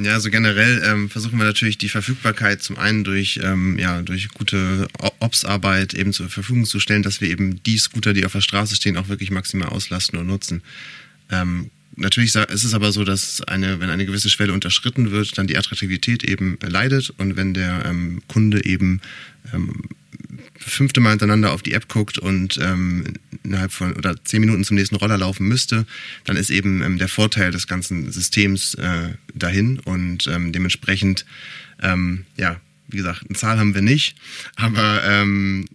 Ja, 0.00 0.12
also 0.12 0.30
generell 0.30 0.80
ähm, 0.86 1.10
versuchen 1.10 1.38
wir 1.38 1.44
natürlich 1.44 1.76
die 1.76 1.88
Verfügbarkeit 1.88 2.62
zum 2.62 2.78
einen 2.78 3.02
durch, 3.02 3.40
ähm, 3.42 3.78
ja, 3.80 4.00
durch 4.02 4.28
gute 4.28 4.86
Ops-Arbeit 5.18 5.92
eben 5.92 6.12
zur 6.12 6.28
Verfügung 6.28 6.66
zu 6.66 6.78
stellen, 6.78 7.02
dass 7.02 7.20
wir 7.20 7.28
eben 7.28 7.60
die 7.64 7.78
Scooter, 7.78 8.12
die 8.12 8.24
auf 8.24 8.30
der 8.30 8.40
Straße 8.40 8.76
stehen, 8.76 8.96
auch 8.96 9.08
wirklich 9.08 9.32
maximal 9.32 9.70
auslasten 9.70 10.16
und 10.20 10.28
nutzen. 10.28 10.62
Ähm, 11.30 11.72
natürlich 11.98 12.34
ist 12.34 12.64
es 12.64 12.74
aber 12.74 12.92
so, 12.92 13.04
dass 13.04 13.42
eine, 13.42 13.80
wenn 13.80 13.90
eine 13.90 14.06
gewisse 14.06 14.30
Schwelle 14.30 14.52
unterschritten 14.52 15.10
wird, 15.10 15.36
dann 15.38 15.46
die 15.46 15.56
Attraktivität 15.56 16.24
eben 16.24 16.58
leidet. 16.62 17.10
Und 17.18 17.36
wenn 17.36 17.54
der 17.54 17.84
ähm, 17.84 18.22
Kunde 18.28 18.64
eben 18.64 19.00
ähm, 19.52 19.82
fünfte 20.56 21.00
Mal 21.00 21.10
hintereinander 21.10 21.52
auf 21.52 21.62
die 21.62 21.72
App 21.72 21.88
guckt 21.88 22.18
und 22.18 22.58
ähm, 22.58 23.14
innerhalb 23.44 23.72
von 23.72 23.94
oder 23.94 24.22
zehn 24.24 24.40
Minuten 24.40 24.64
zum 24.64 24.76
nächsten 24.76 24.96
Roller 24.96 25.18
laufen 25.18 25.46
müsste, 25.46 25.86
dann 26.24 26.36
ist 26.36 26.50
eben 26.50 26.82
ähm, 26.82 26.98
der 26.98 27.08
Vorteil 27.08 27.50
des 27.50 27.66
ganzen 27.66 28.10
Systems 28.12 28.74
äh, 28.74 29.10
dahin. 29.34 29.78
Und 29.80 30.26
ähm, 30.26 30.52
dementsprechend, 30.52 31.24
ähm, 31.82 32.24
ja, 32.36 32.60
wie 32.88 32.96
gesagt, 32.96 33.24
eine 33.28 33.38
Zahl 33.38 33.58
haben 33.58 33.74
wir 33.74 33.82
nicht, 33.82 34.16
aber 34.56 35.02
ähm, 35.04 35.66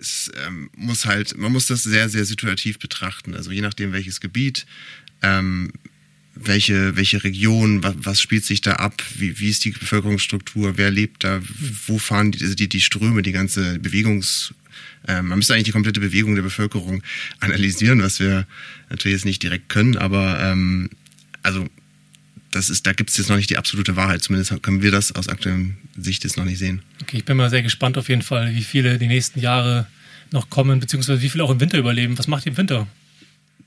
es 0.00 0.30
ähm, 0.46 0.70
muss 0.76 1.06
halt, 1.06 1.36
man 1.36 1.52
muss 1.52 1.66
das 1.66 1.82
sehr, 1.82 2.08
sehr 2.08 2.24
situativ 2.24 2.78
betrachten. 2.78 3.34
Also 3.34 3.50
je 3.50 3.60
nachdem, 3.60 3.92
welches 3.92 4.20
Gebiet, 4.20 4.66
ähm, 5.24 5.72
welche, 6.34 6.96
welche 6.96 7.22
Region, 7.22 7.82
was, 7.82 7.94
was 7.98 8.20
spielt 8.20 8.44
sich 8.44 8.60
da 8.60 8.74
ab, 8.74 9.02
wie, 9.16 9.38
wie 9.38 9.48
ist 9.48 9.64
die 9.64 9.70
Bevölkerungsstruktur, 9.70 10.76
wer 10.76 10.90
lebt 10.90 11.24
da, 11.24 11.40
wo 11.86 11.98
fahren 11.98 12.32
die, 12.32 12.42
also 12.42 12.54
die, 12.54 12.68
die 12.68 12.80
Ströme, 12.80 13.22
die 13.22 13.32
ganze 13.32 13.78
Bewegungs, 13.78 14.54
ähm, 15.06 15.28
man 15.28 15.38
müsste 15.38 15.54
eigentlich 15.54 15.64
die 15.64 15.72
komplette 15.72 16.00
Bewegung 16.00 16.34
der 16.34 16.42
Bevölkerung 16.42 17.02
analysieren, 17.40 18.02
was 18.02 18.20
wir 18.20 18.46
natürlich 18.90 19.16
jetzt 19.16 19.24
nicht 19.24 19.42
direkt 19.42 19.68
können, 19.68 19.96
aber 19.96 20.40
ähm, 20.40 20.90
also 21.42 21.68
das 22.50 22.70
ist, 22.70 22.86
da 22.86 22.92
gibt 22.92 23.10
es 23.10 23.16
jetzt 23.16 23.28
noch 23.28 23.36
nicht 23.36 23.50
die 23.50 23.58
absolute 23.58 23.96
Wahrheit. 23.96 24.22
Zumindest 24.22 24.62
können 24.62 24.80
wir 24.80 24.92
das 24.92 25.10
aus 25.10 25.28
aktueller 25.28 25.70
Sicht 25.96 26.22
jetzt 26.22 26.36
noch 26.36 26.44
nicht 26.44 26.58
sehen. 26.58 26.82
Okay, 27.02 27.16
ich 27.16 27.24
bin 27.24 27.36
mal 27.36 27.50
sehr 27.50 27.64
gespannt 27.64 27.98
auf 27.98 28.08
jeden 28.08 28.22
Fall, 28.22 28.54
wie 28.54 28.62
viele 28.62 28.96
die 28.98 29.08
nächsten 29.08 29.40
Jahre 29.40 29.88
noch 30.30 30.50
kommen, 30.50 30.78
beziehungsweise 30.78 31.20
wie 31.20 31.28
viele 31.28 31.42
auch 31.42 31.50
im 31.50 31.58
Winter 31.58 31.78
überleben. 31.78 32.16
Was 32.16 32.28
macht 32.28 32.46
ihr 32.46 32.52
im 32.52 32.56
Winter? 32.56 32.86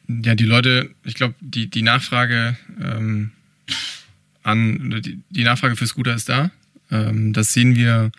Ja, 0.07 0.35
die 0.35 0.45
Leute, 0.45 0.89
ich 1.03 1.15
glaube, 1.15 1.35
die, 1.41 1.69
die 1.69 1.81
Nachfrage 1.81 2.57
ähm, 2.81 3.31
an, 4.43 5.01
die, 5.03 5.19
die 5.29 5.43
Nachfrage 5.43 5.75
für 5.75 5.87
Scooter 5.87 6.15
ist 6.15 6.29
da. 6.29 6.51
Ähm, 6.91 7.33
das 7.33 7.53
sehen 7.53 7.75
wir 7.75 8.11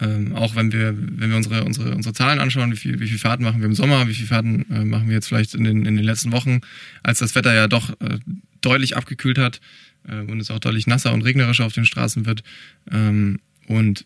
ähm, 0.00 0.34
auch, 0.34 0.56
wenn 0.56 0.72
wir, 0.72 0.94
wenn 0.96 1.30
wir 1.30 1.36
unsere, 1.36 1.64
unsere, 1.64 1.94
unsere 1.94 2.14
Zahlen 2.14 2.40
anschauen, 2.40 2.72
wie 2.72 2.76
viel, 2.76 3.00
wie 3.00 3.08
viel 3.08 3.18
Fahrten 3.18 3.44
machen 3.44 3.60
wir 3.60 3.66
im 3.66 3.74
Sommer, 3.74 4.08
wie 4.08 4.14
viel 4.14 4.26
Fahrten 4.26 4.66
äh, 4.70 4.84
machen 4.84 5.08
wir 5.08 5.14
jetzt 5.14 5.28
vielleicht 5.28 5.54
in 5.54 5.64
den, 5.64 5.86
in 5.86 5.96
den 5.96 6.04
letzten 6.04 6.32
Wochen, 6.32 6.60
als 7.02 7.18
das 7.20 7.34
Wetter 7.34 7.54
ja 7.54 7.68
doch 7.68 7.90
äh, 8.00 8.18
deutlich 8.60 8.96
abgekühlt 8.96 9.38
hat 9.38 9.60
äh, 10.08 10.20
und 10.20 10.40
es 10.40 10.50
auch 10.50 10.58
deutlich 10.58 10.86
nasser 10.86 11.12
und 11.12 11.22
regnerischer 11.22 11.64
auf 11.64 11.72
den 11.72 11.86
Straßen 11.86 12.26
wird. 12.26 12.42
Ähm, 12.90 13.40
und 13.66 14.04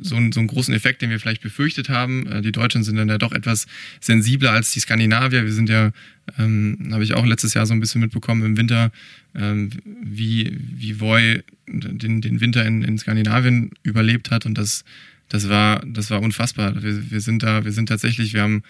so, 0.00 0.16
einen, 0.16 0.32
so 0.32 0.40
einen 0.40 0.46
großen 0.46 0.74
Effekt, 0.74 1.02
den 1.02 1.10
wir 1.10 1.20
vielleicht 1.20 1.42
befürchtet 1.42 1.88
haben. 1.88 2.26
Äh, 2.26 2.42
die 2.42 2.52
Deutschen 2.52 2.82
sind 2.82 2.96
dann 2.96 3.08
ja 3.08 3.18
doch 3.18 3.32
etwas 3.32 3.66
sensibler 4.00 4.52
als 4.52 4.70
die 4.70 4.80
Skandinavier. 4.80 5.44
Wir 5.44 5.52
sind 5.52 5.68
ja, 5.68 5.92
ähm, 6.38 6.88
habe 6.92 7.04
ich 7.04 7.14
auch 7.14 7.26
letztes 7.26 7.54
Jahr 7.54 7.66
so 7.66 7.74
ein 7.74 7.80
bisschen 7.80 8.00
mitbekommen 8.00 8.44
im 8.44 8.56
Winter, 8.56 8.90
ähm, 9.34 9.70
wie, 10.02 10.56
wie 10.58 11.00
Voi 11.00 11.42
den, 11.66 12.20
den 12.20 12.40
Winter 12.40 12.64
in, 12.64 12.82
in 12.82 12.98
Skandinavien 12.98 13.70
überlebt 13.82 14.30
hat 14.30 14.46
und 14.46 14.58
das, 14.58 14.84
das 15.28 15.48
war, 15.48 15.82
das 15.86 16.10
war 16.10 16.20
unfassbar. 16.20 16.82
Wir, 16.82 17.10
wir 17.10 17.20
sind 17.20 17.42
da, 17.42 17.64
wir 17.64 17.72
sind 17.72 17.88
tatsächlich, 17.88 18.34
wir 18.34 18.42
haben 18.42 18.62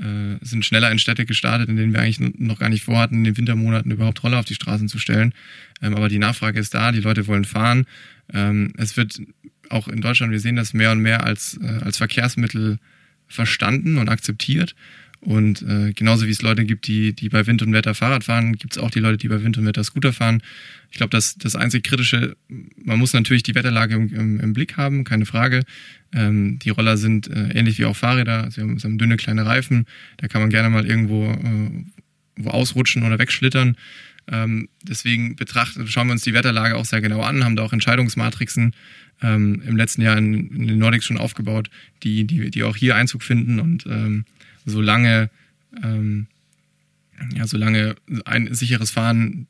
äh, 0.00 0.38
sind 0.40 0.64
schneller 0.64 0.90
in 0.90 0.98
Städte 0.98 1.26
gestartet, 1.26 1.68
in 1.68 1.76
denen 1.76 1.92
wir 1.92 2.00
eigentlich 2.00 2.20
noch 2.38 2.58
gar 2.58 2.68
nicht 2.68 2.84
vorhatten, 2.84 3.16
in 3.16 3.24
den 3.24 3.36
Wintermonaten 3.36 3.90
überhaupt 3.90 4.22
Roller 4.22 4.38
auf 4.38 4.44
die 4.44 4.54
Straßen 4.54 4.88
zu 4.88 4.98
stellen. 4.98 5.34
Ähm, 5.82 5.94
aber 5.94 6.08
die 6.08 6.18
Nachfrage 6.18 6.58
ist 6.58 6.74
da, 6.74 6.92
die 6.92 7.00
Leute 7.00 7.26
wollen 7.26 7.44
fahren. 7.44 7.86
Ähm, 8.32 8.72
es 8.76 8.96
wird 8.96 9.20
auch 9.70 9.88
in 9.88 10.00
Deutschland, 10.00 10.32
wir 10.32 10.40
sehen 10.40 10.56
das 10.56 10.74
mehr 10.74 10.92
und 10.92 11.00
mehr 11.00 11.24
als, 11.24 11.58
äh, 11.62 11.84
als 11.84 11.98
Verkehrsmittel 11.98 12.78
verstanden 13.26 13.98
und 13.98 14.08
akzeptiert. 14.08 14.74
Und 15.20 15.60
äh, 15.62 15.92
genauso 15.92 16.26
wie 16.26 16.30
es 16.30 16.40
Leute 16.40 16.64
gibt, 16.64 16.86
die, 16.86 17.12
die 17.12 17.28
bei 17.28 17.46
Wind 17.46 17.60
und 17.60 17.74
Wetter 17.74 17.94
Fahrrad 17.94 18.24
fahren, 18.24 18.56
gibt 18.56 18.72
es 18.72 18.78
auch 18.82 18.90
die 18.90 19.00
Leute, 19.00 19.18
die 19.18 19.28
bei 19.28 19.42
Wind 19.42 19.58
und 19.58 19.66
Wetter 19.66 19.84
Scooter 19.84 20.14
fahren. 20.14 20.42
Ich 20.90 20.96
glaube, 20.96 21.10
das, 21.10 21.36
das 21.36 21.56
einzig 21.56 21.84
Kritische, 21.84 22.36
man 22.82 22.98
muss 22.98 23.12
natürlich 23.12 23.42
die 23.42 23.54
Wetterlage 23.54 23.94
im, 23.94 24.14
im, 24.14 24.40
im 24.40 24.52
Blick 24.54 24.78
haben, 24.78 25.04
keine 25.04 25.26
Frage. 25.26 25.62
Ähm, 26.14 26.58
die 26.58 26.70
Roller 26.70 26.96
sind 26.96 27.28
äh, 27.28 27.50
ähnlich 27.50 27.78
wie 27.78 27.84
auch 27.84 27.96
Fahrräder, 27.96 28.50
sie 28.50 28.62
haben, 28.62 28.78
sie 28.78 28.84
haben 28.88 28.96
dünne 28.96 29.18
kleine 29.18 29.44
Reifen, 29.44 29.84
da 30.16 30.26
kann 30.26 30.40
man 30.40 30.50
gerne 30.50 30.70
mal 30.70 30.86
irgendwo 30.86 31.30
äh, 31.30 31.84
wo 32.36 32.50
ausrutschen 32.50 33.02
oder 33.02 33.18
wegschlittern. 33.18 33.76
Ähm, 34.30 34.68
deswegen 34.82 35.36
betrachten, 35.36 35.86
schauen 35.86 36.08
wir 36.08 36.12
uns 36.12 36.22
die 36.22 36.34
Wetterlage 36.34 36.76
auch 36.76 36.84
sehr 36.84 37.00
genau 37.00 37.20
an, 37.20 37.44
haben 37.44 37.56
da 37.56 37.62
auch 37.62 37.72
Entscheidungsmatrixen 37.72 38.74
ähm, 39.22 39.62
im 39.66 39.76
letzten 39.76 40.02
Jahr 40.02 40.16
in, 40.16 40.50
in, 40.50 40.66
den 40.66 40.78
Nordics 40.78 41.04
schon 41.04 41.18
aufgebaut, 41.18 41.70
die, 42.02 42.24
die, 42.24 42.50
die 42.50 42.62
auch 42.62 42.76
hier 42.76 42.96
Einzug 42.96 43.22
finden 43.22 43.60
und 43.60 43.86
ähm, 43.86 44.24
solange, 44.64 45.30
ähm, 45.82 46.26
ja, 47.34 47.46
solange 47.46 47.96
ein 48.24 48.54
sicheres 48.54 48.90
Fahren 48.90 49.46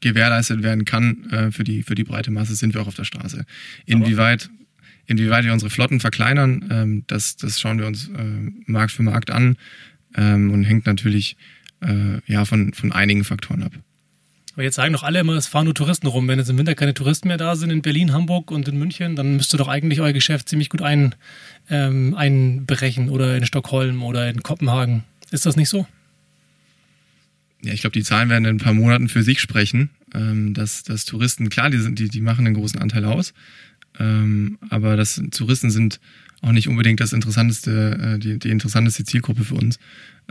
gewährleistet 0.00 0.62
werden 0.62 0.84
kann 0.84 1.30
äh, 1.30 1.50
für, 1.50 1.64
die, 1.64 1.82
für 1.82 1.94
die 1.94 2.04
breite 2.04 2.30
Masse, 2.30 2.54
sind 2.54 2.74
wir 2.74 2.82
auch 2.82 2.88
auf 2.88 2.94
der 2.94 3.04
Straße. 3.04 3.46
Inwieweit, 3.86 4.50
inwieweit 5.06 5.44
wir 5.44 5.52
unsere 5.52 5.70
Flotten 5.70 6.00
verkleinern, 6.00 6.64
ähm, 6.70 7.04
das, 7.06 7.36
das 7.36 7.60
schauen 7.60 7.78
wir 7.78 7.86
uns 7.86 8.08
äh, 8.08 8.50
Markt 8.66 8.92
für 8.92 9.02
Markt 9.02 9.30
an 9.30 9.56
ähm, 10.16 10.50
und 10.50 10.64
hängt 10.64 10.86
natürlich 10.86 11.36
äh, 11.80 12.20
ja, 12.26 12.44
von, 12.44 12.72
von 12.72 12.92
einigen 12.92 13.24
Faktoren 13.24 13.62
ab. 13.62 13.72
Aber 14.54 14.62
jetzt 14.62 14.76
sagen 14.76 14.92
doch 14.92 15.02
alle 15.02 15.20
immer, 15.20 15.34
es 15.34 15.48
fahren 15.48 15.64
nur 15.64 15.74
Touristen 15.74 16.06
rum. 16.06 16.28
Wenn 16.28 16.38
jetzt 16.38 16.48
im 16.48 16.58
Winter 16.58 16.76
keine 16.76 16.94
Touristen 16.94 17.28
mehr 17.28 17.36
da 17.36 17.56
sind 17.56 17.70
in 17.70 17.82
Berlin, 17.82 18.12
Hamburg 18.12 18.52
und 18.52 18.68
in 18.68 18.78
München, 18.78 19.16
dann 19.16 19.36
müsste 19.36 19.56
doch 19.56 19.66
eigentlich 19.66 20.00
euer 20.00 20.12
Geschäft 20.12 20.48
ziemlich 20.48 20.68
gut 20.68 20.80
ein, 20.80 21.14
ähm, 21.70 22.14
einbrechen 22.14 23.08
oder 23.08 23.36
in 23.36 23.44
Stockholm 23.46 24.02
oder 24.04 24.28
in 24.28 24.44
Kopenhagen. 24.44 25.02
Ist 25.32 25.44
das 25.44 25.56
nicht 25.56 25.68
so? 25.68 25.86
Ja, 27.64 27.72
ich 27.72 27.80
glaube, 27.80 27.94
die 27.94 28.04
Zahlen 28.04 28.28
werden 28.28 28.44
in 28.44 28.56
ein 28.56 28.60
paar 28.60 28.74
Monaten 28.74 29.08
für 29.08 29.24
sich 29.24 29.40
sprechen. 29.40 29.90
Ähm, 30.14 30.54
dass, 30.54 30.84
dass 30.84 31.04
Touristen, 31.04 31.48
klar, 31.48 31.70
die, 31.70 31.78
sind, 31.78 31.98
die, 31.98 32.08
die 32.08 32.20
machen 32.20 32.46
einen 32.46 32.54
großen 32.54 32.80
Anteil 32.80 33.04
aus. 33.04 33.34
Ähm, 33.98 34.58
aber 34.70 34.96
das 34.96 35.20
Touristen 35.32 35.70
sind 35.70 35.98
auch 36.40 36.52
nicht 36.52 36.68
unbedingt 36.68 37.00
das 37.00 37.12
interessanteste, 37.12 38.14
äh, 38.14 38.18
die, 38.20 38.38
die 38.38 38.50
interessanteste 38.50 39.04
Zielgruppe 39.04 39.44
für 39.44 39.54
uns. 39.54 39.80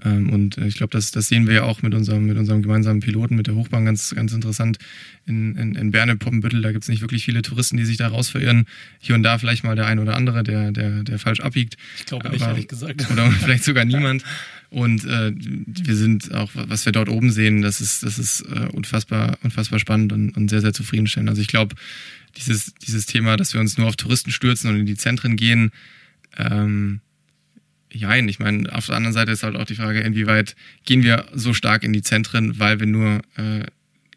Ähm, 0.02 0.30
und 0.32 0.58
äh, 0.58 0.66
ich 0.68 0.76
glaube, 0.76 0.92
das, 0.92 1.12
das 1.12 1.28
sehen 1.28 1.48
wir 1.48 1.54
ja 1.54 1.64
auch 1.64 1.82
mit 1.82 1.94
unserem, 1.94 2.26
mit 2.26 2.38
unserem 2.38 2.62
gemeinsamen 2.62 3.00
Piloten, 3.00 3.36
mit 3.36 3.48
der 3.48 3.56
Hochbahn 3.56 3.86
ganz, 3.86 4.14
ganz 4.16 4.34
interessant. 4.34 4.78
In, 5.26 5.56
in, 5.56 5.76
in 5.76 5.92
Berne, 5.92 6.16
Poppenbüttel, 6.16 6.62
da 6.62 6.72
gibt 6.72 6.84
es 6.84 6.90
nicht 6.90 7.02
wirklich 7.02 7.24
viele 7.24 7.42
Touristen, 7.42 7.78
die 7.78 7.86
sich 7.86 7.98
da 7.98 8.08
raus 8.08 8.30
verirren. 8.30 8.66
Hier 9.00 9.16
und 9.16 9.24
da 9.24 9.38
vielleicht 9.38 9.64
mal 9.64 9.76
der 9.76 9.86
ein 9.86 10.00
oder 10.00 10.16
andere, 10.16 10.44
der, 10.44 10.72
der, 10.72 11.04
der 11.04 11.20
falsch 11.20 11.42
abbiegt. 11.42 11.78
Ich 11.98 12.06
glaube 12.06 12.30
nicht, 12.30 12.42
ehrlich 12.42 12.68
gesagt. 12.68 13.08
Oder 13.12 13.32
vielleicht 13.44 13.64
sogar 13.64 13.86
niemand. 13.86 14.24
Und 14.70 15.06
äh, 15.06 15.32
wir 15.36 15.96
sind 15.96 16.34
auch, 16.34 16.50
was 16.54 16.86
wir 16.86 16.92
dort 16.92 17.08
oben 17.08 17.30
sehen, 17.30 17.62
das 17.62 17.80
ist, 17.80 18.02
das 18.02 18.18
ist 18.18 18.42
äh, 18.42 18.68
unfassbar, 18.74 19.38
unfassbar 19.44 19.78
spannend 19.78 20.12
und, 20.12 20.36
und 20.36 20.50
sehr, 20.50 20.62
sehr 20.62 20.74
zufriedenstellend. 20.74 21.30
Also 21.30 21.42
ich 21.42 21.48
glaube, 21.48 21.76
dieses, 22.38 22.74
dieses 22.76 23.06
Thema, 23.06 23.38
dass 23.38 23.54
wir 23.54 23.62
uns 23.62 23.78
nur 23.78 23.88
auf 23.88 23.96
Touristen 23.96 24.32
stürzen 24.32 24.72
und 24.72 24.80
in 24.80 24.86
die 24.88 24.96
Zentren 24.96 25.36
gehen, 25.36 25.72
ähm, 26.38 27.02
Jein, 27.94 28.28
ich 28.28 28.40
meine, 28.40 28.74
auf 28.74 28.88
der 28.88 28.96
anderen 28.96 29.14
Seite 29.14 29.32
ist 29.32 29.44
halt 29.44 29.56
auch 29.56 29.66
die 29.66 29.76
Frage, 29.76 30.00
inwieweit 30.00 30.56
gehen 30.84 31.04
wir 31.04 31.26
so 31.34 31.54
stark 31.54 31.84
in 31.84 31.94
die 31.94 32.02
Zentren, 32.02 32.60
weil 32.60 32.80
wir 32.80 32.88
nur 32.88 33.22
äh, 33.36 33.66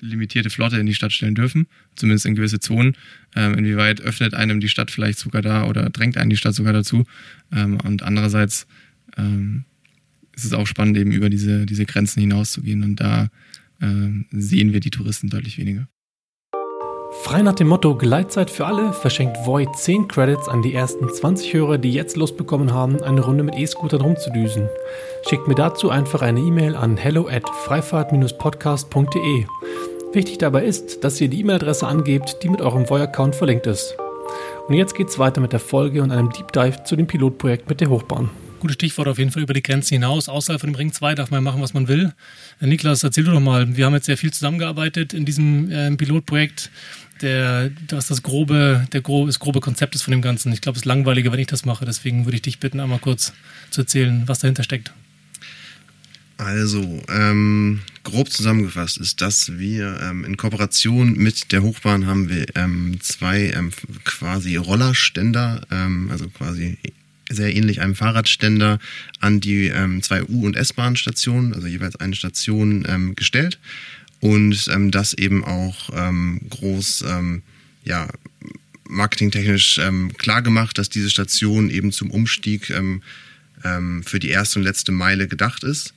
limitierte 0.00 0.50
Flotte 0.50 0.78
in 0.78 0.86
die 0.86 0.94
Stadt 0.94 1.12
stellen 1.12 1.34
dürfen, 1.34 1.66
zumindest 1.94 2.26
in 2.26 2.34
gewisse 2.34 2.58
Zonen. 2.58 2.96
Ähm, 3.34 3.54
inwieweit 3.54 4.00
öffnet 4.00 4.34
einem 4.34 4.60
die 4.60 4.68
Stadt 4.68 4.90
vielleicht 4.90 5.18
sogar 5.18 5.42
da 5.42 5.64
oder 5.66 5.90
drängt 5.90 6.16
einen 6.16 6.30
die 6.30 6.36
Stadt 6.36 6.54
sogar 6.54 6.72
dazu. 6.72 7.04
Ähm, 7.52 7.78
und 7.80 8.02
andererseits 8.02 8.66
ähm, 9.16 9.64
ist 10.34 10.44
es 10.44 10.52
auch 10.52 10.66
spannend, 10.66 10.96
eben 10.96 11.12
über 11.12 11.30
diese, 11.30 11.66
diese 11.66 11.86
Grenzen 11.86 12.20
hinauszugehen 12.20 12.82
und 12.82 12.96
da 12.96 13.30
ähm, 13.80 14.26
sehen 14.30 14.72
wir 14.72 14.80
die 14.80 14.90
Touristen 14.90 15.28
deutlich 15.28 15.58
weniger. 15.58 15.88
Frei 17.22 17.42
nach 17.42 17.54
dem 17.54 17.68
Motto 17.68 17.96
Gleitzeit 17.96 18.50
für 18.50 18.66
alle 18.66 18.92
verschenkt 18.92 19.36
Void 19.44 19.76
10 19.76 20.08
Credits 20.08 20.48
an 20.48 20.62
die 20.62 20.74
ersten 20.74 21.08
20 21.08 21.52
Hörer, 21.52 21.78
die 21.78 21.92
jetzt 21.92 22.16
Lust 22.16 22.36
bekommen 22.36 22.72
haben, 22.72 23.02
eine 23.02 23.20
Runde 23.20 23.42
mit 23.42 23.56
E-Scootern 23.56 24.00
rumzudüsen. 24.00 24.68
Schickt 25.28 25.48
mir 25.48 25.54
dazu 25.54 25.90
einfach 25.90 26.22
eine 26.22 26.40
E-Mail 26.40 26.76
an 26.76 26.96
hello 26.96 27.28
at 27.28 27.48
freifahrt-podcast.de. 27.48 29.44
Wichtig 30.12 30.38
dabei 30.38 30.64
ist, 30.64 31.02
dass 31.04 31.20
ihr 31.20 31.28
die 31.28 31.40
E-Mail-Adresse 31.40 31.86
angebt, 31.86 32.42
die 32.42 32.48
mit 32.48 32.60
eurem 32.60 32.88
Void-Account 32.88 33.34
verlinkt 33.34 33.66
ist. 33.66 33.96
Und 34.68 34.74
jetzt 34.74 34.94
geht's 34.94 35.18
weiter 35.18 35.40
mit 35.40 35.52
der 35.52 35.60
Folge 35.60 36.02
und 36.02 36.10
einem 36.10 36.30
Deep 36.30 36.52
Dive 36.52 36.84
zu 36.84 36.96
dem 36.96 37.06
Pilotprojekt 37.06 37.68
mit 37.68 37.80
der 37.80 37.90
Hochbahn. 37.90 38.30
Gutes 38.60 38.74
Stichwort 38.74 39.08
auf 39.08 39.18
jeden 39.18 39.30
Fall 39.30 39.42
über 39.42 39.52
die 39.52 39.62
Grenzen 39.62 39.94
hinaus. 39.94 40.28
Außerhalb 40.28 40.60
von 40.60 40.70
dem 40.70 40.76
Ring 40.76 40.92
2 40.92 41.14
darf 41.14 41.30
man 41.30 41.44
machen, 41.44 41.60
was 41.60 41.74
man 41.74 41.88
will. 41.88 42.12
Niklas, 42.60 43.02
erzähl 43.02 43.24
doch 43.24 43.38
mal. 43.38 43.76
Wir 43.76 43.84
haben 43.86 43.94
jetzt 43.94 44.06
sehr 44.06 44.16
viel 44.16 44.32
zusammengearbeitet 44.32 45.12
in 45.12 45.24
diesem 45.24 45.70
äh, 45.70 45.94
Pilotprojekt. 45.94 46.70
Der, 47.22 47.70
was 47.90 48.08
das 48.08 48.22
grobe, 48.22 48.86
der 48.92 49.00
grobe, 49.00 49.28
das 49.28 49.38
grobe 49.38 49.60
Konzept 49.60 49.94
ist 49.94 50.02
von 50.02 50.12
dem 50.12 50.20
Ganzen. 50.20 50.52
Ich 50.52 50.60
glaube, 50.60 50.76
es 50.76 50.82
ist 50.82 50.86
langweiliger, 50.86 51.32
wenn 51.32 51.40
ich 51.40 51.46
das 51.46 51.64
mache. 51.64 51.86
Deswegen 51.86 52.26
würde 52.26 52.36
ich 52.36 52.42
dich 52.42 52.58
bitten, 52.58 52.78
einmal 52.80 52.98
kurz 52.98 53.32
zu 53.70 53.82
erzählen, 53.82 54.24
was 54.26 54.40
dahinter 54.40 54.62
steckt. 54.62 54.92
Also, 56.38 57.02
ähm, 57.08 57.80
grob 58.02 58.30
zusammengefasst 58.30 58.98
ist, 58.98 59.22
dass 59.22 59.58
wir 59.58 59.98
ähm, 60.02 60.24
in 60.24 60.36
Kooperation 60.36 61.14
mit 61.14 61.50
der 61.50 61.62
Hochbahn 61.62 62.06
haben 62.06 62.28
wir 62.28 62.44
ähm, 62.54 62.98
zwei 63.00 63.50
ähm, 63.50 63.70
quasi 64.04 64.56
Rollerständer, 64.56 65.62
ähm, 65.70 66.10
also 66.10 66.28
quasi 66.28 66.76
sehr 67.30 67.56
ähnlich 67.56 67.80
einem 67.80 67.94
Fahrradständer 67.94 68.78
an 69.18 69.40
die 69.40 69.68
ähm, 69.68 70.02
zwei 70.02 70.22
U- 70.24 70.44
und 70.44 70.56
S-Bahn-Stationen, 70.56 71.54
also 71.54 71.66
jeweils 71.66 71.96
eine 71.96 72.14
Station 72.14 73.14
gestellt 73.16 73.58
und 74.20 74.68
ähm, 74.72 74.90
das 74.90 75.14
eben 75.14 75.44
auch 75.44 75.90
ähm, 75.94 76.40
groß, 76.50 77.04
ähm, 77.08 77.42
ja, 77.84 78.08
marketingtechnisch 78.88 79.78
ähm, 79.78 80.12
klar 80.16 80.42
gemacht, 80.42 80.78
dass 80.78 80.88
diese 80.88 81.10
Station 81.10 81.70
eben 81.70 81.92
zum 81.92 82.10
Umstieg 82.10 82.70
ähm, 82.70 83.02
ähm, 83.64 84.02
für 84.04 84.18
die 84.18 84.30
erste 84.30 84.58
und 84.58 84.64
letzte 84.64 84.92
Meile 84.92 85.28
gedacht 85.28 85.64
ist. 85.64 85.92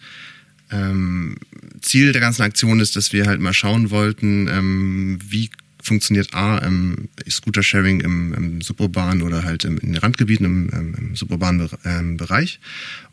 Ähm, 0.72 1.38
Ziel 1.82 2.12
der 2.12 2.22
ganzen 2.22 2.44
Aktion 2.44 2.80
ist, 2.80 2.96
dass 2.96 3.14
wir 3.14 3.26
halt 3.26 3.42
mal 3.42 3.54
schauen 3.54 3.90
wollten, 3.90 4.48
ähm, 4.48 5.20
wie 5.28 5.50
funktioniert 5.82 6.34
A, 6.34 6.62
ähm, 6.64 7.10
Scooter-Sharing 7.30 8.02
im, 8.02 8.34
im 8.34 8.62
suburbanen 8.62 9.22
oder 9.22 9.44
halt 9.44 9.64
im, 9.64 9.78
in 9.78 9.94
den 9.94 10.02
Randgebieten 10.02 10.46
im, 10.46 10.70
im, 10.70 10.96
im 10.96 11.16
suburbanen 11.16 11.70
ähm, 11.86 12.18
Bereich. 12.18 12.60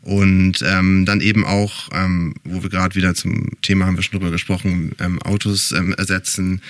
Und 0.01 0.63
ähm, 0.65 1.05
dann 1.05 1.21
eben 1.21 1.45
auch, 1.45 1.89
ähm, 1.93 2.35
wo 2.43 2.63
wir 2.63 2.69
gerade 2.69 2.95
wieder 2.95 3.15
zum 3.15 3.51
Thema 3.61 3.85
haben 3.85 3.95
wir 3.95 4.03
schon 4.03 4.19
drüber 4.19 4.31
gesprochen, 4.31 4.91
ähm, 4.99 5.21
Autos 5.21 5.71
ähm, 5.71 5.93
ersetzen, 5.93 6.61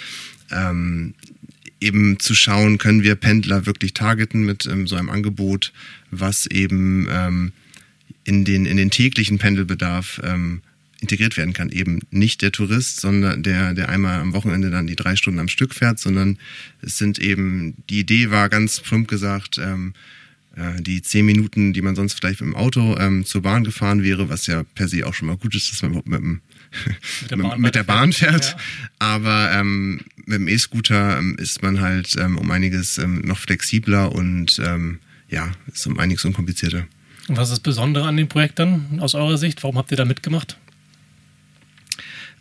ähm, 0.52 1.14
eben 1.80 2.20
zu 2.20 2.34
schauen, 2.36 2.78
können 2.78 3.04
wir 3.04 3.16
Pendler 3.16 3.66
wirklich 3.66 3.94
targeten 3.94 4.46
mit 4.46 4.66
ähm, 4.66 4.88
so 4.88 4.96
einem 4.96 5.10
Angebot, 5.10 5.74
was 6.12 6.46
eben 6.48 7.08
ähm, 7.12 7.52
in, 8.24 8.46
den, 8.46 8.66
in 8.66 8.78
den 8.78 8.92
täglichen 8.92 9.38
Pendelbedarf 9.38 10.22
ähm, 10.24 10.62
integriert 11.02 11.38
werden 11.38 11.54
kann. 11.54 11.70
Eben 11.70 12.00
nicht 12.10 12.42
der 12.42 12.52
Tourist, 12.52 13.00
sondern 13.00 13.44
der, 13.44 13.74
der 13.74 13.90
einmal 13.90 14.20
am 14.20 14.34
Wochenende 14.34 14.72
dann 14.72 14.88
die 14.88 14.96
drei 14.96 15.16
Stunden 15.16 15.40
am 15.40 15.48
Stück 15.48 15.74
fährt, 15.74 16.00
sondern 16.00 16.38
es 16.82 16.98
sind 16.98 17.20
eben, 17.20 17.76
die 17.90 18.00
Idee 18.00 18.32
war 18.32 18.50
ganz 18.50 18.80
plump 18.80 19.08
gesagt, 19.08 19.58
ähm, 19.58 19.94
äh, 20.56 20.82
die 20.82 21.04
zehn 21.04 21.26
Minuten, 21.26 21.74
die 21.74 21.82
man 21.82 21.96
sonst 21.96 22.14
vielleicht 22.14 22.42
mit 22.42 22.54
dem 22.54 22.56
Auto 22.56 22.98
ähm, 22.98 23.26
zur 23.26 23.44
Bahn 23.44 23.64
gefahren 23.64 24.04
wäre, 24.04 24.30
was 24.30 24.48
ja 24.48 24.64
per 24.64 24.88
se 24.88 25.06
auch 25.06 25.14
schon 25.14 25.28
mal 25.28 25.38
gut 25.38 25.54
ist, 25.54 25.72
dass 25.72 25.84
man 25.84 25.92
mit, 25.92 26.08
mit, 26.08 26.22
mit, 26.22 26.42
der, 27.30 27.38
Bahn, 27.38 27.62
mit 27.62 27.76
der 27.76 27.84
Bahn 27.84 28.12
fährt. 28.12 28.46
Ja. 28.46 28.58
Aber 28.98 29.52
ähm, 29.54 30.02
mit 30.26 30.40
dem 30.40 30.48
E-Scooter 30.48 31.20
ähm, 31.20 31.36
ist 31.38 31.62
man 31.62 31.80
halt 31.80 32.16
ähm, 32.18 32.38
um 32.38 32.50
einiges 32.50 32.98
ähm, 32.98 33.22
noch 33.22 33.38
flexibler 33.38 34.12
und 34.12 34.60
ähm, 34.66 35.00
ja, 35.30 35.52
ist 35.72 35.86
um 35.86 36.00
einiges 36.00 36.26
unkomplizierter. 36.26 36.88
Und 37.28 37.38
was 37.38 37.50
ist 37.50 37.58
das 37.58 37.60
Besondere 37.60 38.08
an 38.08 38.18
dem 38.18 38.28
Projekt 38.28 38.58
dann 38.58 39.00
aus 39.00 39.14
eurer 39.14 39.38
Sicht? 39.38 39.62
Warum 39.62 39.78
habt 39.78 39.92
ihr 39.92 39.98
da 39.98 40.06
mitgemacht? 40.06 40.58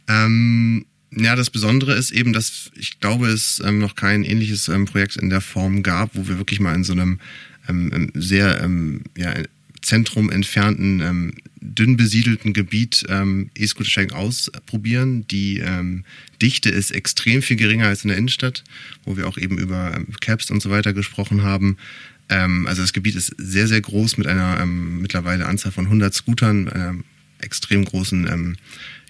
Ähm, 0.09 0.87
ja, 1.11 1.35
das 1.37 1.51
Besondere 1.51 1.95
ist 1.95 2.11
eben, 2.11 2.33
dass 2.33 2.71
ich 2.75 3.01
glaube, 3.01 3.29
es 3.29 3.63
ähm, 3.65 3.79
noch 3.79 3.95
kein 3.95 4.25
ähnliches 4.25 4.69
ähm, 4.69 4.85
Projekt 4.85 5.17
in 5.17 5.31
der 5.31 5.41
Form 5.41 5.83
gab, 5.83 6.15
wo 6.15 6.29
wir 6.29 6.39
wirklich 6.39 6.61
mal 6.61 6.75
in 6.75 6.85
so 6.85 6.93
einem 6.93 7.21
ähm, 7.69 7.91
ähm 7.95 8.13
sehr 8.15 8.61
ähm, 8.63 9.03
ja, 9.17 9.35
Zentrum 9.83 10.31
entfernten, 10.31 11.01
ähm, 11.01 11.35
dünn 11.61 11.97
besiedelten 11.97 12.53
Gebiet 12.53 13.05
E-Scooter-Sharing 13.09 14.13
ausprobieren. 14.13 15.27
Die 15.29 15.63
Dichte 16.41 16.71
ist 16.71 16.93
extrem 16.93 17.43
viel 17.43 17.57
geringer 17.57 17.89
als 17.89 18.05
in 18.05 18.09
der 18.09 18.19
Innenstadt, 18.19 18.63
wo 19.05 19.17
wir 19.17 19.27
auch 19.27 19.37
eben 19.37 19.59
über 19.59 20.01
Caps 20.21 20.51
und 20.53 20.63
so 20.63 20.71
weiter 20.71 20.93
gesprochen 20.93 21.43
haben. 21.43 21.77
Also 22.29 22.83
das 22.83 22.93
Gebiet 22.93 23.17
ist 23.17 23.35
sehr, 23.37 23.67
sehr 23.67 23.81
groß 23.81 24.17
mit 24.17 24.29
einer 24.29 24.65
mittlerweile 24.65 25.47
Anzahl 25.47 25.73
von 25.73 25.87
100 25.87 26.15
Scootern, 26.15 26.69
einer 26.69 26.95
extrem 27.41 27.85
großen 27.85 28.57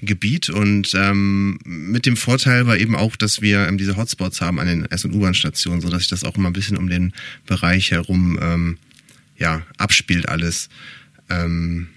Gebiet 0.02 0.50
und 0.50 0.92
ähm, 0.94 1.58
mit 1.64 2.04
dem 2.04 2.16
Vorteil 2.16 2.66
war 2.66 2.76
eben 2.76 2.94
auch, 2.94 3.16
dass 3.16 3.40
wir 3.40 3.66
ähm, 3.66 3.78
diese 3.78 3.96
Hotspots 3.96 4.40
haben 4.40 4.60
an 4.60 4.66
den 4.66 4.84
S- 4.86 5.04
und 5.04 5.14
U-Bahn-Stationen, 5.14 5.80
sodass 5.80 6.00
sich 6.00 6.10
das 6.10 6.24
auch 6.24 6.36
immer 6.36 6.50
ein 6.50 6.52
bisschen 6.52 6.76
um 6.76 6.88
den 6.88 7.12
Bereich 7.46 7.90
herum 7.90 8.38
ähm, 8.40 8.78
ja, 9.38 9.62
abspielt 9.78 10.28
alles. 10.28 10.68
Ähm, 11.30 11.88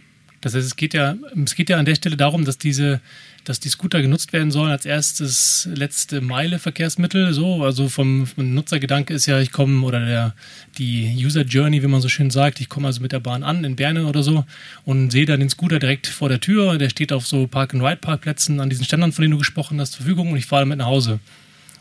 das 0.41 0.55
heißt, 0.55 0.65
es 0.65 0.75
geht 0.75 0.93
ja, 0.93 1.15
es 1.43 1.55
geht 1.55 1.69
ja 1.69 1.77
an 1.77 1.85
der 1.85 1.95
Stelle 1.95 2.15
darum, 2.15 2.45
dass 2.45 2.57
diese, 2.57 3.01
dass 3.43 3.59
die 3.59 3.69
Scooter 3.69 4.01
genutzt 4.01 4.31
werden 4.31 4.51
sollen 4.51 4.71
als 4.71 4.85
erstes 4.85 5.67
letzte 5.73 6.21
Meile 6.21 6.59
Verkehrsmittel. 6.59 7.33
So, 7.33 7.63
also 7.63 7.89
vom, 7.89 8.25
vom 8.25 8.53
Nutzergedanke 8.53 9.13
ist 9.13 9.25
ja, 9.25 9.39
ich 9.39 9.51
komme 9.51 9.85
oder 9.85 10.05
der 10.05 10.35
die 10.77 11.13
User 11.17 11.41
Journey, 11.41 11.83
wie 11.83 11.87
man 11.87 11.99
so 11.99 12.07
schön 12.07 12.29
sagt, 12.29 12.61
ich 12.61 12.69
komme 12.69 12.87
also 12.87 13.01
mit 13.01 13.11
der 13.11 13.19
Bahn 13.19 13.43
an 13.43 13.65
in 13.65 13.75
Berne 13.75 14.05
oder 14.05 14.23
so 14.23 14.45
und 14.85 15.11
sehe 15.11 15.25
dann 15.25 15.41
den 15.41 15.49
Scooter 15.49 15.79
direkt 15.79 16.07
vor 16.07 16.29
der 16.29 16.39
Tür. 16.39 16.77
Der 16.77 16.89
steht 16.89 17.11
auf 17.11 17.27
so 17.27 17.47
Park-and-Ride-Parkplätzen 17.47 18.61
an 18.61 18.69
diesen 18.69 18.85
Ständern, 18.85 19.11
von 19.11 19.23
denen 19.23 19.33
du 19.33 19.39
gesprochen 19.39 19.79
hast, 19.81 19.91
zur 19.91 20.03
Verfügung 20.03 20.31
und 20.31 20.37
ich 20.37 20.45
fahre 20.45 20.61
damit 20.61 20.77
nach 20.77 20.85
Hause. 20.85 21.19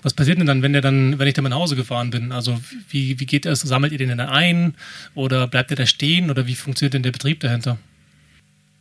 Was 0.02 0.14
passiert 0.14 0.38
denn 0.38 0.46
dann, 0.46 0.62
wenn 0.62 0.72
der 0.72 0.82
dann, 0.82 1.18
wenn 1.18 1.26
ich 1.26 1.34
dann 1.34 1.44
nach 1.44 1.56
Hause 1.56 1.76
gefahren 1.76 2.10
bin? 2.10 2.32
Also 2.32 2.60
wie, 2.88 3.18
wie 3.18 3.26
geht 3.26 3.46
das? 3.46 3.60
Sammelt 3.60 3.92
ihr 3.92 3.98
den 3.98 4.16
dann 4.16 4.20
ein 4.20 4.74
oder 5.14 5.46
bleibt 5.48 5.70
der 5.70 5.76
da 5.76 5.86
stehen 5.86 6.30
oder 6.30 6.46
wie 6.46 6.54
funktioniert 6.54 6.94
denn 6.94 7.02
der 7.02 7.12
Betrieb 7.12 7.40
dahinter? 7.40 7.78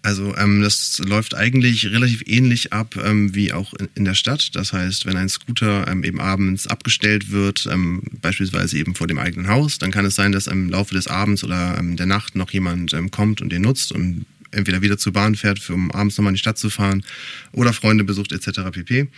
Also 0.04 0.36
ähm, 0.38 0.62
das 0.62 1.02
läuft 1.04 1.36
eigentlich 1.36 1.86
relativ 1.88 2.24
ähnlich 2.26 2.72
ab 2.72 2.96
ähm, 3.04 3.36
wie 3.36 3.52
auch 3.52 3.74
in, 3.96 4.06
der 4.06 4.14
Stadt. 4.14 4.56
Das 4.56 4.72
heißt, 4.72 5.06
wenn 5.06 5.18
ein 5.18 5.28
Scooter 5.28 5.88
ähm, 5.88 6.04
eben 6.04 6.22
abends 6.22 6.68
abgestellt 6.68 7.32
wird, 7.32 7.68
ähm, 7.70 8.04
beispielsweise 8.22 8.78
eben 8.78 8.96
vor 8.96 9.08
dem 9.08 9.20
eigenen 9.20 9.48
Haus, 9.48 9.80
dann 9.80 9.92
kann 9.92 10.06
es 10.06 10.16
sein, 10.16 10.32
dass 10.32 10.48
im 10.48 10.70
Laufe 10.70 10.94
des 10.94 11.08
Abends 11.08 11.44
oder 11.44 11.78
ähm, 11.78 11.98
der 11.98 12.06
Nacht 12.06 12.36
noch 12.36 12.52
jemand 12.52 12.94
ähm, 12.94 13.12
kommt 13.12 13.42
und 13.42 13.52
den 13.52 13.64
nutzt 13.64 13.92
und 13.92 14.26
entweder 14.52 14.82
wieder 14.82 14.98
zur 14.98 15.14
Bahn 15.14 15.36
fährt, 15.36 15.70
um 15.70 15.92
abends 15.92 16.18
nochmal 16.18 16.32
in 16.32 16.36
die 16.36 16.40
Stadt 16.40 16.58
zu 16.58 16.70
fahren 16.70 17.04
oder 17.52 17.74
Freunde 17.74 18.06
besucht 18.06 18.32
etc. 18.32 18.62
pp. 18.72 19.10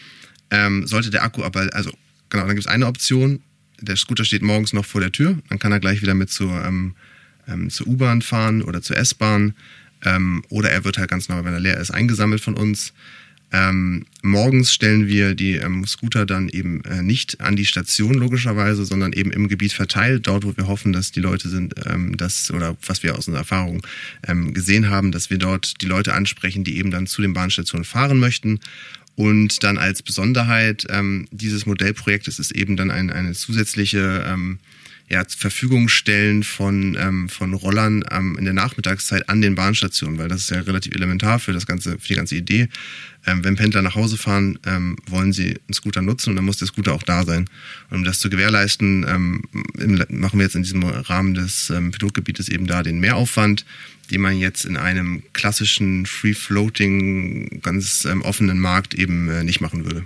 sollte 0.86 1.12
der 1.12 1.24
Akku 1.24 1.44
aber, 1.44 1.70
also 1.74 1.92
genau, 2.30 2.48
dann 2.48 2.56
gibt 2.56 2.66
es 2.66 2.68
eine 2.68 2.88
Option, 2.88 3.44
der 3.80 3.96
Scooter 3.96 4.26
steht 4.26 4.42
morgens 4.42 4.74
noch 4.74 4.86
vor 4.86 5.02
der 5.02 5.12
Tür, 5.12 5.38
dann 5.50 5.60
kann 5.60 5.72
er 5.72 5.80
gleich 5.80 6.02
wieder 6.02 6.16
mit 6.16 6.32
zur, 6.32 6.68
zur 7.70 7.88
U-Bahn 7.88 8.24
fahren 8.24 8.64
oder 8.64 8.82
zur 8.82 8.98
S-Bahn 8.98 9.54
ähm, 10.06 10.44
oder 10.50 10.70
er 10.72 10.84
wird 10.84 10.98
halt 10.98 11.10
ganz 11.10 11.30
normal, 11.30 11.46
wenn 11.46 11.54
er 11.54 11.60
leer 11.60 11.78
ist, 11.78 11.92
eingesammelt 11.92 12.42
von 12.42 12.56
uns. 12.56 12.94
Ähm, 13.52 14.06
morgens 14.22 14.72
stellen 14.74 15.08
wir 15.08 15.34
die 15.34 15.56
ähm, 15.56 15.86
Scooter 15.88 16.28
dann 16.28 16.50
eben 16.50 16.84
äh, 16.86 17.02
nicht 17.02 17.42
an 17.42 17.56
die 17.56 17.66
Station 17.66 18.14
logischerweise, 18.14 18.86
sondern 18.86 19.12
eben 19.12 19.32
im 19.32 19.48
Gebiet 19.48 19.74
verteilt, 19.74 20.28
dort 20.28 20.46
wo 20.46 20.56
wir 20.56 20.68
hoffen, 20.68 20.94
dass 20.94 21.12
die 21.12 21.20
Leute 21.20 21.50
sind, 21.50 21.74
ähm, 21.88 22.16
das 22.16 22.52
oder 22.52 22.78
was 22.86 23.02
wir 23.02 23.14
aus 23.18 23.28
unserer 23.28 23.42
Erfahrung 23.42 23.82
ähm, 24.28 24.54
gesehen 24.54 24.90
haben, 24.90 25.12
dass 25.12 25.32
wir 25.32 25.40
dort 25.40 25.82
die 25.82 25.88
Leute 25.88 26.14
ansprechen, 26.14 26.64
die 26.64 26.78
eben 26.78 26.92
dann 26.92 27.08
zu 27.08 27.24
den 27.24 27.34
Bahnstationen 27.34 27.86
fahren 27.86 28.20
möchten. 28.20 28.60
Und 29.16 29.64
dann 29.64 29.80
als 29.80 30.04
Besonderheit 30.04 30.86
ähm, 30.90 31.28
dieses 31.32 31.66
Modellprojektes 31.66 32.38
ist 32.38 32.52
eben 32.52 32.78
dann 32.78 32.92
ein, 32.92 33.10
eine 33.10 33.34
zusätzliche 33.34 34.26
ähm, 34.28 34.60
ja, 35.10 35.28
zur 35.28 35.40
Verfügung 35.40 35.90
stellen 35.90 36.44
von, 36.44 36.96
ähm, 37.00 37.30
von 37.30 37.56
Rollern 37.56 38.04
ähm, 38.12 38.38
in 38.38 38.46
der 38.46 38.54
Nachmittagszeit 38.54 39.28
an 39.28 39.42
den 39.42 39.56
Bahnstationen, 39.56 40.20
weil 40.20 40.28
das 40.28 40.42
ist 40.42 40.52
ja 40.52 40.60
relativ 40.60 40.94
elementar 40.94 41.40
für 41.40 41.52
das 41.52 41.66
ganze, 41.66 41.98
für 41.98 42.08
die 42.10 42.16
ganze 42.16 42.36
Idee. 42.36 42.70
Ähm, 43.26 43.44
wenn 43.44 43.56
Pendler 43.56 43.82
nach 43.82 43.96
Hause 43.96 44.18
fahren, 44.18 44.60
ähm, 44.68 44.98
wollen 45.08 45.34
sie 45.34 45.50
einen 45.50 45.74
Scooter 45.74 46.04
nutzen 46.04 46.30
und 46.30 46.36
dann 46.36 46.46
muss 46.46 46.58
der 46.58 46.68
Scooter 46.68 46.94
auch 46.94 47.02
da 47.02 47.26
sein. 47.26 47.50
Und 47.90 47.98
um 47.98 48.04
das 48.04 48.20
zu 48.20 48.30
gewährleisten, 48.30 49.04
ähm, 49.08 49.42
machen 50.10 50.40
wir 50.40 50.46
jetzt 50.46 50.56
in 50.56 50.64
diesem 50.64 50.84
Rahmen 50.84 51.34
des 51.34 51.72
ähm, 51.72 51.92
Pilotgebietes 51.92 52.48
eben 52.48 52.68
da 52.68 52.84
den 52.84 53.00
Mehraufwand, 53.00 53.66
den 54.12 54.22
man 54.22 54.38
jetzt 54.38 54.64
in 54.64 54.78
einem 54.78 55.24
klassischen 55.34 56.06
Free-Floating, 56.06 57.62
ganz 57.62 58.06
ähm, 58.06 58.22
offenen 58.22 58.60
Markt 58.60 58.94
eben 58.94 59.28
äh, 59.30 59.44
nicht 59.44 59.60
machen 59.60 59.86
würde. 59.86 60.06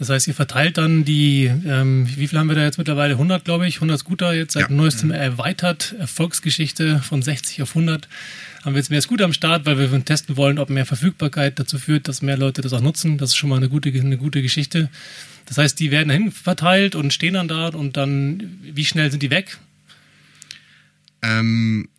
Das 0.00 0.08
heißt, 0.08 0.28
ihr 0.28 0.34
verteilt 0.34 0.78
dann 0.78 1.04
die, 1.04 1.44
ähm, 1.44 2.08
wie 2.16 2.26
viel 2.26 2.38
haben 2.38 2.48
wir 2.48 2.56
da 2.56 2.64
jetzt 2.64 2.78
mittlerweile? 2.78 3.12
100, 3.12 3.44
glaube 3.44 3.68
ich, 3.68 3.76
100 3.76 3.98
Scooter 3.98 4.32
jetzt 4.32 4.54
seit 4.54 4.70
ja. 4.70 4.74
neuestem 4.74 5.10
erweitert. 5.10 5.94
Erfolgsgeschichte 5.98 7.00
von 7.00 7.20
60 7.20 7.60
auf 7.60 7.76
100. 7.76 8.08
Haben 8.64 8.74
wir 8.74 8.78
jetzt 8.78 8.90
mehr 8.90 9.02
Scooter 9.02 9.26
am 9.26 9.34
Start, 9.34 9.66
weil 9.66 9.78
wir 9.78 10.04
testen 10.06 10.38
wollen, 10.38 10.58
ob 10.58 10.70
mehr 10.70 10.86
Verfügbarkeit 10.86 11.58
dazu 11.58 11.78
führt, 11.78 12.08
dass 12.08 12.22
mehr 12.22 12.38
Leute 12.38 12.62
das 12.62 12.72
auch 12.72 12.80
nutzen. 12.80 13.18
Das 13.18 13.28
ist 13.28 13.36
schon 13.36 13.50
mal 13.50 13.56
eine 13.56 13.68
gute, 13.68 13.90
eine 13.90 14.16
gute 14.16 14.40
Geschichte. 14.40 14.88
Das 15.44 15.58
heißt, 15.58 15.78
die 15.78 15.90
werden 15.90 16.08
dahin 16.08 16.32
verteilt 16.32 16.94
und 16.94 17.12
stehen 17.12 17.34
dann 17.34 17.48
da 17.48 17.68
und 17.68 17.98
dann, 17.98 18.58
wie 18.62 18.86
schnell 18.86 19.10
sind 19.10 19.22
die 19.22 19.30
weg? 19.30 19.58
Ähm, 21.20 21.90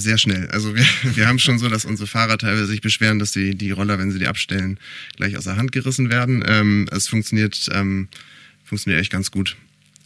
sehr 0.00 0.18
schnell. 0.18 0.48
Also 0.50 0.74
wir, 0.74 0.84
wir 1.14 1.28
haben 1.28 1.38
schon 1.38 1.58
so, 1.58 1.68
dass 1.68 1.84
unsere 1.84 2.06
Fahrer 2.06 2.38
teilweise 2.38 2.66
sich 2.66 2.80
beschweren, 2.80 3.18
dass 3.18 3.32
die, 3.32 3.54
die 3.54 3.70
Roller, 3.70 3.98
wenn 3.98 4.10
sie 4.10 4.18
die 4.18 4.26
abstellen, 4.26 4.78
gleich 5.16 5.36
aus 5.36 5.44
der 5.44 5.56
Hand 5.56 5.72
gerissen 5.72 6.10
werden. 6.10 6.42
Ähm, 6.46 6.88
es 6.90 7.08
funktioniert, 7.08 7.68
ähm, 7.72 8.08
funktioniert 8.64 9.00
echt 9.00 9.12
ganz 9.12 9.30
gut. 9.30 9.56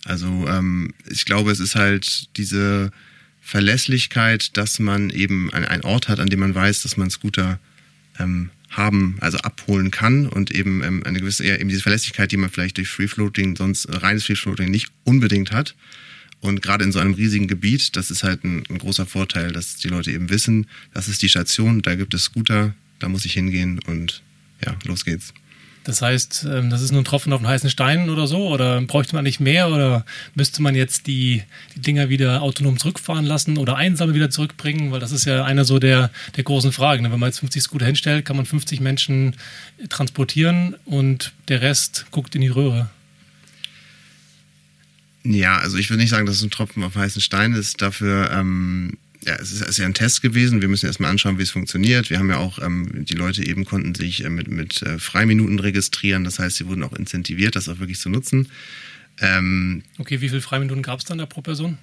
Also 0.04 0.46
ähm, 0.48 0.92
ich 1.10 1.24
glaube, 1.24 1.50
es 1.50 1.60
ist 1.60 1.76
halt 1.76 2.28
diese 2.36 2.90
Verlässlichkeit, 3.40 4.56
dass 4.56 4.78
man 4.78 5.10
eben 5.10 5.52
einen 5.52 5.82
Ort 5.82 6.08
hat, 6.08 6.20
an 6.20 6.28
dem 6.28 6.40
man 6.40 6.54
weiß, 6.54 6.82
dass 6.82 6.96
man 6.96 7.10
Scooter 7.10 7.58
ähm, 8.18 8.50
haben, 8.70 9.16
also 9.20 9.38
abholen 9.38 9.90
kann 9.90 10.26
und 10.26 10.50
eben 10.50 10.82
ähm, 10.82 11.02
eine 11.04 11.20
gewisse, 11.20 11.44
eben 11.44 11.68
diese 11.68 11.82
Verlässlichkeit, 11.82 12.32
die 12.32 12.36
man 12.36 12.50
vielleicht 12.50 12.76
durch 12.76 12.88
Free 12.88 13.08
Floating, 13.08 13.56
sonst 13.56 13.86
reines 14.02 14.24
Free 14.24 14.34
Floating 14.34 14.70
nicht 14.70 14.88
unbedingt 15.04 15.52
hat. 15.52 15.74
Und 16.44 16.60
gerade 16.60 16.84
in 16.84 16.92
so 16.92 16.98
einem 16.98 17.14
riesigen 17.14 17.48
Gebiet, 17.48 17.96
das 17.96 18.10
ist 18.10 18.22
halt 18.22 18.44
ein, 18.44 18.64
ein, 18.68 18.76
großer 18.76 19.06
Vorteil, 19.06 19.52
dass 19.52 19.76
die 19.76 19.88
Leute 19.88 20.10
eben 20.10 20.28
wissen, 20.28 20.66
das 20.92 21.08
ist 21.08 21.22
die 21.22 21.30
Station, 21.30 21.80
da 21.80 21.94
gibt 21.94 22.12
es 22.12 22.24
Scooter, 22.24 22.74
da 22.98 23.08
muss 23.08 23.24
ich 23.24 23.32
hingehen 23.32 23.80
und 23.86 24.20
ja, 24.62 24.76
los 24.84 25.06
geht's. 25.06 25.32
Das 25.84 26.02
heißt, 26.02 26.46
ähm, 26.50 26.68
das 26.68 26.82
ist 26.82 26.92
nur 26.92 27.00
ein 27.00 27.06
Tropfen 27.06 27.32
auf 27.32 27.40
den 27.40 27.48
heißen 27.48 27.70
Stein 27.70 28.10
oder 28.10 28.26
so? 28.26 28.48
Oder 28.48 28.82
bräuchte 28.82 29.14
man 29.14 29.24
nicht 29.24 29.40
mehr? 29.40 29.70
Oder 29.70 30.04
müsste 30.34 30.60
man 30.60 30.74
jetzt 30.74 31.06
die, 31.06 31.42
die 31.76 31.80
Dinger 31.80 32.10
wieder 32.10 32.42
autonom 32.42 32.78
zurückfahren 32.78 33.24
lassen 33.24 33.56
oder 33.56 33.76
einsammeln 33.76 34.14
wieder 34.14 34.28
zurückbringen? 34.28 34.92
Weil 34.92 35.00
das 35.00 35.12
ist 35.12 35.24
ja 35.24 35.44
eine 35.44 35.64
so 35.64 35.78
der, 35.78 36.10
der 36.36 36.44
großen 36.44 36.72
Fragen. 36.72 37.04
Ne? 37.04 37.12
Wenn 37.12 37.20
man 37.20 37.30
jetzt 37.30 37.40
50 37.40 37.62
Scooter 37.62 37.86
hinstellt, 37.86 38.26
kann 38.26 38.36
man 38.36 38.44
50 38.44 38.80
Menschen 38.80 39.36
transportieren 39.88 40.76
und 40.84 41.32
der 41.48 41.62
Rest 41.62 42.04
guckt 42.10 42.34
in 42.34 42.42
die 42.42 42.48
Röhre. 42.48 42.90
Ja, 45.24 45.58
also 45.58 45.78
ich 45.78 45.88
würde 45.88 46.02
nicht 46.02 46.10
sagen, 46.10 46.26
dass 46.26 46.36
es 46.36 46.42
ein 46.42 46.50
Tropfen 46.50 46.82
auf 46.82 46.96
heißen 46.96 47.22
Stein 47.22 47.54
ist. 47.54 47.80
Dafür, 47.80 48.30
ähm, 48.30 48.98
ja, 49.24 49.34
es 49.36 49.52
ist, 49.52 49.62
es 49.62 49.68
ist 49.68 49.78
ja 49.78 49.86
ein 49.86 49.94
Test 49.94 50.20
gewesen. 50.20 50.60
Wir 50.60 50.68
müssen 50.68 50.86
erstmal 50.86 51.10
anschauen, 51.10 51.38
wie 51.38 51.42
es 51.42 51.50
funktioniert. 51.50 52.10
Wir 52.10 52.18
haben 52.18 52.28
ja 52.28 52.36
auch, 52.36 52.58
ähm, 52.58 53.04
die 53.06 53.14
Leute 53.14 53.44
eben 53.46 53.64
konnten 53.64 53.94
sich 53.94 54.24
äh, 54.24 54.28
mit, 54.28 54.48
mit 54.48 54.82
äh, 54.82 54.98
Freiminuten 54.98 55.58
registrieren. 55.58 56.24
Das 56.24 56.38
heißt, 56.38 56.56
sie 56.56 56.66
wurden 56.66 56.82
auch 56.82 56.92
incentiviert, 56.92 57.56
das 57.56 57.68
auch 57.68 57.78
wirklich 57.78 57.98
zu 57.98 58.10
nutzen. 58.10 58.50
Ähm, 59.20 59.82
okay, 59.98 60.20
wie 60.20 60.28
viele 60.28 60.42
Freiminuten 60.42 60.82
gab 60.82 60.98
es 60.98 61.06
dann 61.06 61.18
da 61.18 61.26
pro 61.26 61.40
Person? 61.40 61.78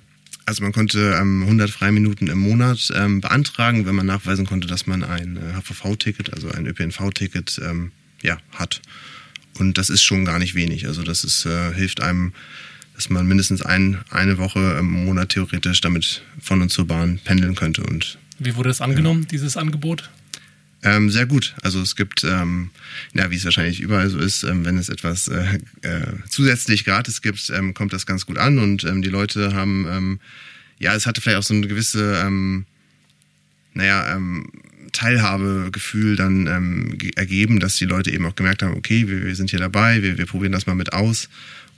Also 0.45 0.63
man 0.63 0.71
konnte 0.71 1.17
ähm, 1.19 1.43
100 1.43 1.69
Freiminuten 1.69 2.27
im 2.27 2.39
Monat 2.39 2.91
ähm, 2.95 3.21
beantragen, 3.21 3.85
wenn 3.85 3.95
man 3.95 4.05
nachweisen 4.05 4.45
konnte, 4.45 4.67
dass 4.67 4.85
man 4.85 5.03
ein 5.03 5.37
äh, 5.37 5.53
HVV-Ticket, 5.53 6.33
also 6.33 6.49
ein 6.49 6.67
ÖPNV-Ticket, 6.67 7.61
ähm, 7.63 7.91
ja, 8.21 8.37
hat. 8.53 8.81
Und 9.57 9.77
das 9.77 9.89
ist 9.89 10.03
schon 10.03 10.25
gar 10.25 10.39
nicht 10.39 10.53
wenig. 10.53 10.87
Also 10.87 11.03
das 11.03 11.23
ist, 11.23 11.45
äh, 11.45 11.73
hilft 11.73 12.01
einem 12.01 12.33
dass 13.01 13.09
man 13.09 13.25
mindestens 13.25 13.63
ein, 13.63 13.97
eine 14.11 14.37
Woche 14.37 14.77
im 14.77 14.85
Monat 14.85 15.29
theoretisch 15.29 15.81
damit 15.81 16.21
von 16.39 16.61
und 16.61 16.69
zur 16.69 16.85
Bahn 16.85 17.19
pendeln 17.23 17.55
könnte. 17.55 17.81
Und, 17.81 18.19
wie 18.37 18.55
wurde 18.55 18.69
das 18.69 18.79
angenommen, 18.79 19.21
ja. 19.21 19.27
dieses 19.29 19.57
Angebot? 19.57 20.11
Ähm, 20.83 21.09
sehr 21.09 21.25
gut. 21.25 21.55
Also 21.63 21.81
es 21.81 21.95
gibt, 21.95 22.23
ähm, 22.23 22.69
ja, 23.15 23.31
wie 23.31 23.37
es 23.37 23.43
wahrscheinlich 23.43 23.81
überall 23.81 24.07
so 24.11 24.19
ist, 24.19 24.43
ähm, 24.43 24.65
wenn 24.65 24.77
es 24.77 24.89
etwas 24.89 25.27
äh, 25.29 25.57
äh, 25.81 26.13
zusätzlich 26.29 26.85
gratis 26.85 27.23
gibt, 27.23 27.49
ähm, 27.49 27.73
kommt 27.73 27.91
das 27.91 28.05
ganz 28.05 28.27
gut 28.27 28.37
an 28.37 28.59
und 28.59 28.83
ähm, 28.83 29.01
die 29.01 29.09
Leute 29.09 29.55
haben, 29.55 29.87
ähm, 29.89 30.19
ja, 30.77 30.93
es 30.93 31.07
hatte 31.07 31.21
vielleicht 31.21 31.39
auch 31.39 31.43
so 31.43 31.55
eine 31.55 31.67
gewisse, 31.67 32.31
naja, 33.73 34.19
Teilhabegefühl 34.91 36.15
dann 36.15 36.97
ergeben, 37.15 37.59
dass 37.59 37.75
die 37.75 37.85
Leute 37.85 38.09
eben 38.11 38.25
auch 38.25 38.33
gemerkt 38.33 38.63
haben, 38.63 38.75
okay, 38.75 39.07
wir, 39.07 39.23
wir 39.23 39.35
sind 39.35 39.51
hier 39.51 39.59
dabei, 39.59 40.01
wir, 40.01 40.17
wir 40.17 40.25
probieren 40.25 40.51
das 40.51 40.65
mal 40.65 40.73
mit 40.73 40.91
aus 40.91 41.29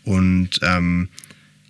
und 0.04 0.60
ähm, 0.62 1.10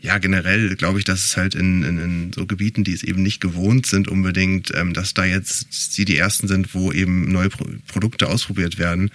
ja, 0.03 0.17
generell 0.17 0.75
glaube 0.75 0.99
ich, 0.99 1.05
dass 1.05 1.23
es 1.23 1.37
halt 1.37 1.55
in, 1.55 1.81
in, 1.83 1.97
in 1.97 2.33
so 2.33 2.45
Gebieten, 2.45 2.83
die 2.83 2.91
es 2.91 3.03
eben 3.03 3.23
nicht 3.23 3.39
gewohnt 3.39 3.85
sind, 3.85 4.09
unbedingt, 4.09 4.69
ähm, 4.75 4.93
dass 4.93 5.13
da 5.13 5.23
jetzt 5.23 5.93
sie 5.93 6.03
die 6.03 6.17
ersten 6.17 6.49
sind, 6.49 6.73
wo 6.73 6.91
eben 6.91 7.31
neue 7.31 7.49
Pro 7.49 7.65
Produkte 7.87 8.27
ausprobiert 8.27 8.77
werden, 8.77 9.11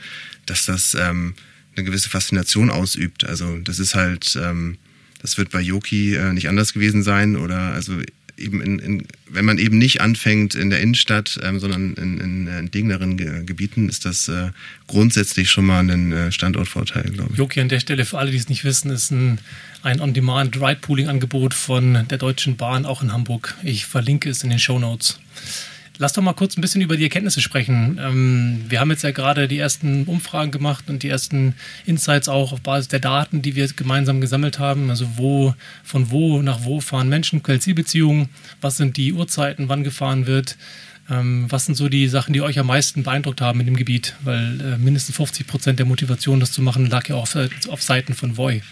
dass 0.47 0.65
das 0.65 0.97
ähm, 0.99 1.35
eine 1.77 1.85
gewisse 1.85 2.09
Faszination 2.09 2.71
ausübt. 2.71 3.25
Also 3.25 3.59
das 3.59 3.79
ist 3.79 3.95
halt, 3.95 4.39
ähm, 4.43 4.79
das 5.21 5.37
wird 5.37 5.51
bei 5.51 5.61
Yoki 5.61 6.15
äh, 6.15 6.33
nicht 6.33 6.49
anders 6.49 6.73
gewesen 6.73 7.03
sein 7.03 7.37
oder 7.37 7.59
also 7.59 8.01
eben 8.39 8.63
in, 8.63 8.79
in, 8.79 9.07
wenn 9.29 9.45
man 9.45 9.59
eben 9.59 9.79
nicht 9.79 10.01
anfängt 10.01 10.55
in 10.55 10.71
der 10.71 10.81
Innenstadt, 10.81 11.39
ähm, 11.43 11.61
sondern 11.61 11.95
in, 11.95 12.47
in 12.47 13.17
Ge 13.17 13.45
Gebieten, 13.45 13.89
ist 13.89 14.05
das 14.05 14.29
äh, 14.29 14.51
grundsätzlich 14.87 15.51
schon 15.51 15.67
mal 15.67 15.81
ein 15.81 16.13
äh, 16.13 16.33
Standortvorteil, 16.33 17.11
glaube 17.11 17.31
ich. 17.33 17.39
Joki 17.39 17.61
an 17.61 17.69
der 17.69 17.81
Stelle, 17.81 18.05
für 18.05 18.19
alle, 18.19 18.31
die 18.31 18.37
es 18.37 18.49
nicht 18.49 18.65
wissen, 18.65 18.91
ist 18.91 19.11
ein, 19.11 19.39
ein 19.83 20.01
On-Demand-Ride-Pooling-Angebot 20.01 21.55
von 21.55 22.07
der 22.09 22.19
Deutschen 22.19 22.57
Bahn, 22.57 22.87
auch 22.87 23.03
in 23.03 23.13
Hamburg. 23.13 23.55
Ich 23.63 23.87
verlinke 23.87 24.31
es 24.31 24.43
in 24.43 24.51
den 24.51 24.59
Show 24.59 24.79
Notes. 24.79 25.19
Lass 26.01 26.13
doch 26.13 26.23
mal 26.23 26.33
kurz 26.33 26.57
ein 26.57 26.61
bisschen 26.61 26.81
über 26.81 26.97
die 26.97 27.03
Erkenntnisse 27.03 27.41
sprechen. 27.41 27.99
Ähm, 28.01 28.65
wir 28.69 28.79
haben 28.79 28.91
jetzt 28.91 29.03
ja 29.03 29.11
gerade 29.11 29.49
die 29.49 29.59
ersten 29.59 30.05
Umfragen 30.05 30.53
gemacht 30.53 30.85
und 30.89 31.03
die 31.03 31.09
ersten 31.09 31.55
Insights 31.87 32.29
auch 32.29 32.53
auf 32.53 32.61
Basis 32.61 32.87
der 32.87 33.01
Daten, 33.01 33.43
die 33.43 33.57
wir 33.57 33.67
gemeinsam 33.67 34.21
gesammelt 34.21 34.61
haben. 34.61 34.91
Also 34.91 35.09
wo, 35.17 35.55
von 35.83 36.11
wo 36.13 36.41
nach 36.41 36.63
wo 36.63 36.81
fahren 36.81 37.09
Menschen, 37.09 37.43
Quell-Ziel-Beziehungen, 37.43 38.29
was 38.61 38.77
sind 38.77 38.97
die 38.97 39.13
Uhrzeiten, 39.13 39.69
wann 39.69 39.83
gefahren 39.83 40.27
wird. 40.27 40.57
Ähm, 41.11 41.47
was 41.49 41.67
sind 41.67 41.75
so 41.75 41.89
die 41.89 42.07
Sachen, 42.07 42.33
die 42.33 42.43
euch 42.43 42.61
am 42.61 42.69
meisten 42.69 43.03
beeindruckt 43.03 43.41
haben 43.41 43.59
in 43.59 43.67
dem 43.67 43.77
Gebiet? 43.77 44.15
Weil 44.23 44.61
äh, 44.61 44.79
mindestens 44.79 45.17
50 45.17 45.49
Prozent 45.49 45.79
der 45.81 45.87
Motivation, 45.87 46.39
das 46.39 46.53
zu 46.53 46.63
machen, 46.63 46.87
lag 46.87 47.09
ja 47.09 47.17
auf, 47.17 47.37
auf 47.69 47.83
Seiten 47.83 48.15
von 48.15 48.37
Voi. 48.37 48.63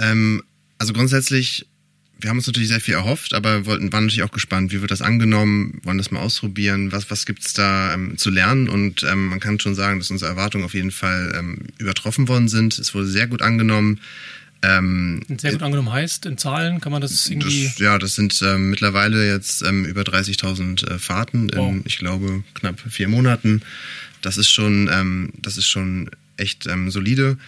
Ähm, 0.00 0.42
also 0.78 0.92
grundsätzlich 0.92 1.66
wir 2.22 2.30
haben 2.30 2.38
uns 2.38 2.46
natürlich 2.46 2.68
sehr 2.68 2.80
viel 2.80 2.94
erhofft, 2.94 3.34
aber 3.34 3.66
wollten, 3.66 3.92
waren 3.92 4.04
natürlich 4.04 4.22
auch 4.22 4.32
gespannt, 4.32 4.72
wie 4.72 4.80
wird 4.80 4.90
das 4.90 5.02
angenommen, 5.02 5.80
wollen 5.82 5.98
das 5.98 6.10
mal 6.10 6.20
ausprobieren, 6.20 6.92
was, 6.92 7.10
was 7.10 7.26
gibt 7.26 7.44
es 7.44 7.52
da 7.52 7.94
ähm, 7.94 8.16
zu 8.16 8.30
lernen 8.30 8.68
und 8.68 9.02
ähm, 9.02 9.26
man 9.26 9.40
kann 9.40 9.58
schon 9.60 9.74
sagen, 9.74 9.98
dass 9.98 10.10
unsere 10.10 10.30
Erwartungen 10.30 10.64
auf 10.64 10.74
jeden 10.74 10.90
Fall 10.90 11.32
ähm, 11.36 11.58
übertroffen 11.78 12.28
worden 12.28 12.48
sind. 12.48 12.78
Es 12.78 12.94
wurde 12.94 13.06
sehr 13.06 13.26
gut 13.26 13.42
angenommen. 13.42 14.00
Ähm, 14.64 15.22
sehr 15.38 15.52
gut 15.52 15.62
angenommen 15.62 15.92
heißt, 15.92 16.24
in 16.26 16.38
Zahlen 16.38 16.80
kann 16.80 16.92
man 16.92 17.00
das 17.00 17.28
irgendwie... 17.28 17.64
Das, 17.64 17.78
ja, 17.78 17.98
das 17.98 18.14
sind 18.14 18.40
ähm, 18.42 18.70
mittlerweile 18.70 19.28
jetzt 19.28 19.62
ähm, 19.62 19.84
über 19.84 20.02
30.000 20.02 20.88
äh, 20.88 20.98
Fahrten 20.98 21.50
wow. 21.52 21.68
in, 21.68 21.82
ich 21.84 21.98
glaube, 21.98 22.44
knapp 22.54 22.80
vier 22.88 23.08
Monaten. 23.08 23.62
Das 24.20 24.38
ist 24.38 24.50
schon, 24.50 24.88
ähm, 24.92 25.32
das 25.42 25.56
ist 25.56 25.66
schon 25.66 26.10
echt 26.36 26.66
ähm, 26.66 26.90
solide. 26.90 27.38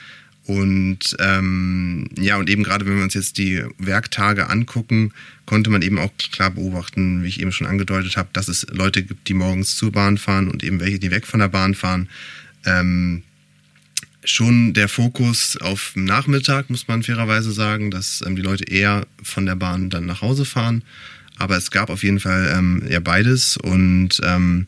Und 0.47 1.17
ähm, 1.21 2.09
ja, 2.19 2.37
und 2.37 2.51
eben 2.51 2.65
gerade 2.65 2.85
wenn 2.85 2.97
wir 2.97 3.03
uns 3.03 3.15
jetzt 3.15 3.39
die 3.39 3.65
Werktage 3.79 4.51
angucken, 4.51 5.13
konnte 5.47 5.71
man 5.71 5.81
eben 5.81 5.99
auch 5.99 6.11
klar 6.33 6.51
beobachten, 6.51 7.23
wie 7.23 7.29
ich 7.29 7.41
eben 7.41 7.53
schon 7.53 7.67
angedeutet 7.67 8.17
habe, 8.17 8.29
dass 8.33 8.49
es 8.49 8.67
Leute 8.71 9.03
gibt, 9.03 9.29
die 9.29 9.35
morgens 9.35 9.77
zur 9.77 9.93
Bahn 9.93 10.19
fahren 10.19 10.49
und 10.49 10.63
eben 10.63 10.81
welche, 10.81 10.99
die 10.99 11.11
weg 11.11 11.27
von 11.27 11.41
der 11.41 11.49
Bahn 11.49 11.75
fahren. 11.75 12.09
Ähm, 12.67 13.23
schon 14.23 14.75
der 14.75 14.89
Fokus 14.89 15.57
auf 15.57 15.93
Nachmittag, 15.95 16.69
muss 16.69 16.89
man 16.89 17.03
fairerweise 17.03 17.53
sagen, 17.53 17.91
dass 17.91 18.23
ähm, 18.27 18.37
die 18.37 18.43
Leute 18.43 18.65
eher 18.65 19.07
von 19.23 19.47
der 19.47 19.57
Bahn 19.57 19.89
dann 19.89 20.07
nach 20.07 20.21
Hause 20.21 20.45
fahren. 20.45 20.83
Aber 21.37 21.57
es 21.57 21.71
gab 21.71 21.89
auf 21.91 22.03
jeden 22.03 22.21
Fall 22.21 22.55
ähm, 22.57 22.83
ja 22.89 23.01
beides 23.01 23.57
und 23.57 24.21
ähm, 24.23 24.67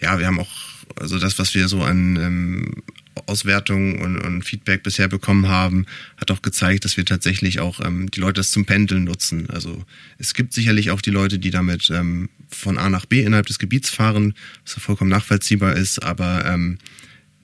ja, 0.00 0.18
wir 0.18 0.26
haben 0.26 0.40
auch 0.40 0.50
also 0.96 1.18
das, 1.18 1.38
was 1.38 1.54
wir 1.54 1.68
so 1.68 1.82
an 1.82 2.16
ähm, 2.16 2.82
Auswertungen 3.26 4.00
und, 4.00 4.18
und, 4.18 4.42
Feedback 4.42 4.82
bisher 4.82 5.08
bekommen 5.08 5.48
haben, 5.48 5.86
hat 6.16 6.30
auch 6.30 6.42
gezeigt, 6.42 6.84
dass 6.84 6.96
wir 6.96 7.04
tatsächlich 7.04 7.60
auch 7.60 7.80
ähm, 7.80 8.10
die 8.10 8.20
Leute 8.20 8.40
das 8.40 8.50
zum 8.50 8.64
Pendeln 8.64 9.04
nutzen. 9.04 9.48
Also 9.50 9.84
es 10.18 10.34
gibt 10.34 10.52
sicherlich 10.52 10.90
auch 10.90 11.00
die 11.00 11.10
Leute, 11.10 11.38
die 11.38 11.50
damit 11.50 11.90
ähm, 11.90 12.28
von 12.48 12.78
A 12.78 12.88
nach 12.90 13.06
B 13.06 13.22
innerhalb 13.22 13.46
des 13.46 13.58
Gebiets 13.58 13.90
fahren, 13.90 14.34
was 14.64 14.74
vollkommen 14.82 15.10
nachvollziehbar 15.10 15.74
ist, 15.76 16.02
aber 16.02 16.44
ähm, 16.46 16.78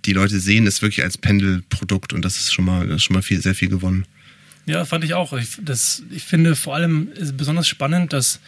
die 0.04 0.12
Leute 0.12 0.40
sehen 0.40 0.66
es 0.66 0.82
wirklich 0.82 1.04
als 1.04 1.18
Pendelprodukt 1.18 2.12
und 2.12 2.24
das 2.24 2.36
ist 2.36 2.52
schon 2.52 2.64
mal, 2.64 2.88
ist 2.90 3.04
schon 3.04 3.14
mal 3.14 3.22
viel, 3.22 3.40
sehr 3.40 3.54
viel 3.54 3.68
gewonnen. 3.68 4.06
Ja, 4.66 4.84
fand 4.84 5.04
ich 5.04 5.14
auch. 5.14 5.32
Ich, 5.32 5.58
das, 5.62 6.02
ich 6.10 6.24
finde 6.24 6.54
vor 6.54 6.74
allem 6.74 7.08
besonders 7.34 7.66
spannend, 7.66 8.12
dass 8.12 8.40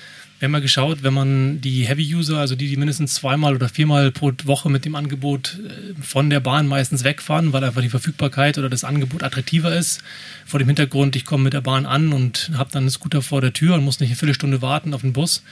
wir 0.43 0.49
haben 0.49 0.55
ja 0.55 0.59
geschaut, 0.59 1.05
wenn 1.05 1.15
man 1.15 1.61
die 1.61 1.87
Heavy-User, 1.87 2.37
also 2.37 2.57
die, 2.57 2.67
die 2.67 2.77
mindestens 2.77 3.15
zweimal 3.15 3.55
oder 3.55 3.69
viermal 3.69 4.11
pro 4.11 4.33
Woche 4.43 4.69
mit 4.71 4.85
dem 4.85 4.97
Angebot 4.97 5.61
äh, 5.65 6.03
von 6.03 6.31
der 6.31 6.41
Bahn 6.41 6.67
meistens 6.67 7.05
wegfahren, 7.05 7.53
weil 7.53 7.63
einfach 7.63 7.81
die 7.81 7.89
Verfügbarkeit 7.89 8.59
oder 8.59 8.69
das 8.69 8.83
Angebot 8.83 9.23
attraktiver 9.23 9.73
ist, 9.73 10.03
vor 10.45 10.59
dem 10.59 10.67
Hintergrund, 10.67 11.15
ich 11.15 11.27
komme 11.27 11.45
mit 11.45 11.53
der 11.53 11.61
Bahn 11.61 11.87
an 11.87 12.13
und 12.13 12.51
habe 12.55 12.73
dann 12.73 12.83
einen 12.83 12.91
Scooter 12.91 13.23
vor 13.23 13.41
der 13.41 13.53
Tür 13.53 13.77
und 13.77 13.85
muss 13.85 14.01
nicht 14.01 14.09
eine 14.09 14.17
Viertelstunde 14.17 14.61
warten 14.63 14.95
auf 14.95 15.03
den 15.03 15.13
Bus, 15.13 15.45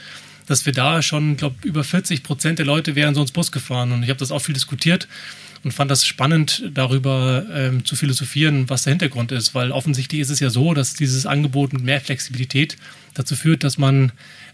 dass 0.45 0.65
wir 0.65 0.73
da 0.73 1.01
schon, 1.01 1.37
glaube 1.37 1.55
über 1.63 1.85
40 1.85 2.21
Prozent 2.21 2.59
der 2.59 2.65
Leute 2.65 2.93
wären 2.93 3.15
so 3.15 3.21
ins 3.21 3.31
Bus 3.31 3.53
gefahren. 3.53 3.93
Und 3.93 4.03
ich 4.03 4.09
habe 4.09 4.19
das 4.19 4.29
auch 4.29 4.39
viel 4.39 4.53
diskutiert 4.53 5.07
und 5.63 5.71
fand 5.71 5.89
das 5.89 6.05
spannend, 6.05 6.69
darüber 6.73 7.45
ähm, 7.53 7.85
zu 7.85 7.95
philosophieren, 7.95 8.69
was 8.69 8.83
der 8.83 8.91
Hintergrund 8.91 9.31
ist, 9.31 9.55
weil 9.55 9.71
offensichtlich 9.71 10.19
ist 10.19 10.31
es 10.31 10.41
ja 10.41 10.49
so, 10.49 10.73
dass 10.73 10.95
dieses 10.95 11.25
Angebot 11.25 11.71
mit 11.71 11.81
mehr 11.81 12.01
Flexibilität 12.01 12.75
dazu 13.13 13.37
führt, 13.37 13.63
dass 13.63 13.77
man 13.77 14.11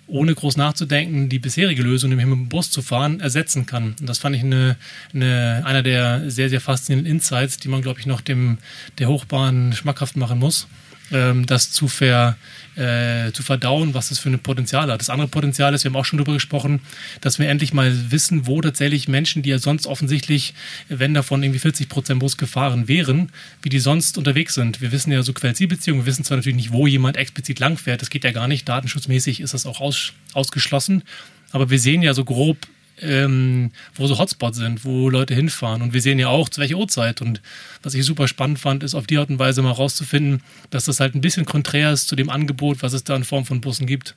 ohne 0.08 0.34
groß 0.34 0.58
nachzudenken 0.58 1.30
die 1.30 1.40
bisherige 1.40 1.84
Lösung, 1.84 2.10
nämlich 2.10 2.26
mit 2.28 2.38
dem 2.38 2.50
Bus 2.50 2.72
zu 2.72 2.82
fahren, 2.82 3.20
ersetzen 3.20 3.66
kann. 3.66 3.96
Und 4.00 4.08
das 4.08 4.18
fand 4.18 4.36
ich 4.36 4.44
eine, 4.44 4.78
eine, 5.14 5.62
einer 5.66 5.84
der 5.84 6.32
sehr, 6.32 6.50
sehr 6.50 6.62
faszinierenden 6.62 7.12
Insights, 7.12 7.58
die 7.58 7.68
man, 7.68 7.82
glaube 7.82 8.00
ich, 8.00 8.06
noch 8.06 8.22
dem, 8.22 8.58
der 9.00 9.08
Hochbahn 9.08 9.74
schmackhaft 9.74 10.16
machen 10.16 10.40
muss 10.40 10.68
ähm, 11.12 11.46
das 11.46 11.72
zu, 11.72 11.88
ver, 11.88 12.38
äh, 12.76 13.32
zu 13.32 13.44
verdauen, 13.44 13.94
was 13.94 14.10
das 14.10 14.20
für 14.20 14.30
ein 14.30 14.40
Potenzial 14.40 14.92
hat. 14.92 15.00
Das 15.02 15.10
andere 15.10 15.28
Potenzial 15.28 15.74
ist, 15.74 15.84
wir 15.84 15.90
haben 15.90 15.96
auch 15.96 16.06
schon 16.06 16.18
darüber 16.18 16.34
gesprochen, 16.34 16.82
dass 17.22 17.40
wir 17.40 17.50
endlich 17.50 17.74
mal 17.74 18.12
wissen, 18.12 18.48
wo 18.48 18.62
tatsächlich 18.62 19.08
Menschen, 19.08 19.42
die 19.42 19.50
ja 19.50 19.60
sonst 19.60 19.88
offensichtlich, 19.88 20.54
wenn 20.90 21.14
davon 21.14 21.44
irgendwie 21.44 21.60
40 21.60 21.90
Prozent 21.90 22.20
Bus 22.20 22.38
gefahren 22.38 22.88
wären, 22.88 23.32
wie 23.62 23.70
die 23.70 23.80
sonst 23.80 24.18
unterwegs 24.18 24.54
sind. 24.54 24.82
Wir 24.82 24.92
wissen 24.92 25.12
ja 25.12 25.24
so 25.24 25.34
Quell-Ziel-Beziehungen, 25.34 26.02
wir 26.02 26.06
wissen 26.08 26.24
zwar 26.24 26.38
natürlich 26.38 26.58
nicht, 26.58 26.72
wo 26.72 26.88
jemand 26.88 27.18
explizit 27.18 27.60
langfährt, 27.60 28.02
das 28.02 28.10
geht 28.10 28.24
ja 28.24 28.32
gar 28.32 28.48
nicht, 28.48 28.68
datenschutzmäßig 28.68 29.42
ist 29.42 29.54
das 29.54 29.66
auch 29.66 29.82
aus, 29.82 30.14
ausgeschlossen, 30.34 31.04
aber 31.52 31.70
wir 31.70 31.80
sehen 31.80 32.02
ja 32.02 32.14
so 32.14 32.26
grob, 32.26 32.58
ähm, 33.02 33.72
wo 33.96 34.08
so 34.08 34.18
Hotspots 34.18 34.58
sind, 34.58 34.86
wo 34.86 35.10
Leute 35.10 35.34
hinfahren. 35.34 35.82
Und 35.82 35.94
wir 35.94 36.02
sehen 36.02 36.20
ja 36.20 36.30
auch, 36.30 36.50
zu 36.50 36.62
welcher 36.62 36.78
Uhrzeit. 36.78 37.22
Und 37.22 37.42
was 37.84 37.94
ich 37.94 38.06
super 38.06 38.28
spannend 38.28 38.60
fand, 38.60 38.84
ist 38.84 38.96
auf 38.96 39.08
die 39.08 39.18
Art 39.18 39.30
und 39.30 39.40
Weise 39.40 39.62
mal 39.62 39.72
rauszufinden, 39.72 40.42
dass 40.70 40.86
das 40.86 41.00
halt 41.00 41.16
ein 41.16 41.22
bisschen 41.22 41.46
konträr 41.46 41.92
ist 41.92 42.08
zu 42.08 42.16
dem 42.16 42.30
Angebot, 42.30 42.82
was 42.82 42.94
es 42.94 43.04
da 43.04 43.16
in 43.16 43.24
Form 43.24 43.46
von 43.46 43.62
Bussen 43.62 43.88
gibt. 43.88 44.16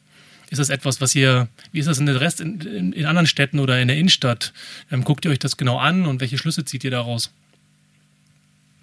Ist 0.50 0.58
das 0.58 0.68
etwas, 0.68 1.00
was 1.00 1.14
ihr, 1.14 1.48
wie 1.70 1.78
ist 1.78 1.86
das 1.86 1.98
in 1.98 2.06
der 2.06 2.20
Rest, 2.20 2.40
in, 2.40 2.60
in, 2.60 2.92
in 2.92 3.06
anderen 3.06 3.26
Städten 3.26 3.60
oder 3.60 3.80
in 3.80 3.88
der 3.88 3.96
Innenstadt? 3.96 4.52
Ähm, 4.90 5.04
guckt 5.04 5.24
ihr 5.24 5.30
euch 5.30 5.38
das 5.38 5.56
genau 5.56 5.78
an 5.78 6.06
und 6.06 6.20
welche 6.20 6.38
Schlüsse 6.38 6.64
zieht 6.64 6.82
ihr 6.82 6.90
daraus? 6.90 7.30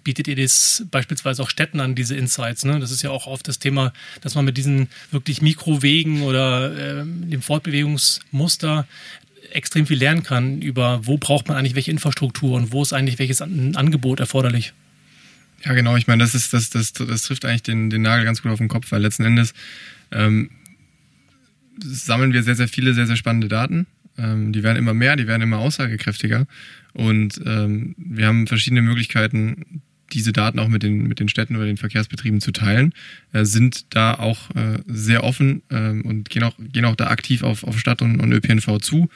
bietet 0.08 0.26
ihr 0.26 0.36
das 0.36 0.86
beispielsweise 0.90 1.42
auch 1.42 1.50
Städten 1.50 1.80
an, 1.80 1.94
diese 1.94 2.16
Insights? 2.16 2.64
Ne? 2.64 2.80
Das 2.80 2.90
ist 2.90 3.02
ja 3.02 3.10
auch 3.10 3.26
oft 3.26 3.46
das 3.46 3.58
Thema, 3.58 3.92
dass 4.22 4.34
man 4.34 4.46
mit 4.46 4.56
diesen 4.56 4.88
wirklich 5.10 5.42
Mikrowegen 5.42 6.22
oder 6.22 7.02
äh, 7.02 7.04
dem 7.04 7.42
Fortbewegungsmuster 7.42 8.86
extrem 9.52 9.86
viel 9.86 9.98
lernen 9.98 10.22
kann 10.22 10.60
über, 10.60 11.06
wo 11.06 11.18
braucht 11.18 11.48
man 11.48 11.56
eigentlich 11.56 11.74
welche 11.74 11.90
Infrastruktur 11.90 12.56
und 12.56 12.72
wo 12.72 12.82
ist 12.82 12.92
eigentlich 12.92 13.18
welches 13.18 13.40
Angebot 13.42 14.20
erforderlich. 14.20 14.72
Ja, 15.64 15.74
genau. 15.74 15.96
Ich 15.96 16.06
meine, 16.06 16.22
das 16.22 16.34
ist 16.34 16.52
das, 16.52 16.70
das, 16.70 16.92
das 16.92 17.22
trifft 17.22 17.44
eigentlich 17.44 17.62
den, 17.62 17.90
den 17.90 18.02
Nagel 18.02 18.24
ganz 18.24 18.42
gut 18.42 18.52
auf 18.52 18.58
den 18.58 18.68
Kopf, 18.68 18.90
weil 18.92 19.02
letzten 19.02 19.24
Endes 19.24 19.54
ähm, 20.12 20.50
sammeln 21.82 22.32
wir 22.32 22.42
sehr, 22.42 22.54
sehr 22.54 22.68
viele, 22.68 22.94
sehr, 22.94 23.06
sehr 23.06 23.16
spannende 23.16 23.48
Daten. 23.48 23.86
Ähm, 24.16 24.52
die 24.52 24.62
werden 24.62 24.78
immer 24.78 24.94
mehr, 24.94 25.16
die 25.16 25.26
werden 25.26 25.42
immer 25.42 25.58
aussagekräftiger. 25.58 26.46
Und 26.92 27.40
ähm, 27.44 27.94
wir 27.98 28.26
haben 28.26 28.46
verschiedene 28.46 28.82
Möglichkeiten, 28.82 29.82
diese 30.12 30.32
Daten 30.32 30.58
auch 30.58 30.68
mit 30.68 30.82
den, 30.82 31.06
mit 31.06 31.20
den 31.20 31.28
Städten 31.28 31.56
oder 31.56 31.66
den 31.66 31.76
Verkehrsbetrieben 31.76 32.40
zu 32.40 32.52
teilen, 32.52 32.92
äh, 33.32 33.44
sind 33.44 33.94
da 33.94 34.14
auch 34.14 34.50
äh, 34.54 34.78
sehr 34.86 35.24
offen 35.24 35.62
äh, 35.68 35.90
und 35.90 36.30
gehen 36.30 36.42
auch, 36.42 36.54
gehen 36.58 36.84
auch 36.84 36.96
da 36.96 37.08
aktiv 37.08 37.42
auf, 37.42 37.64
auf 37.64 37.78
Stadt 37.78 38.02
und, 38.02 38.20
und 38.20 38.32
ÖPNV 38.32 38.78
zu. 38.78 39.08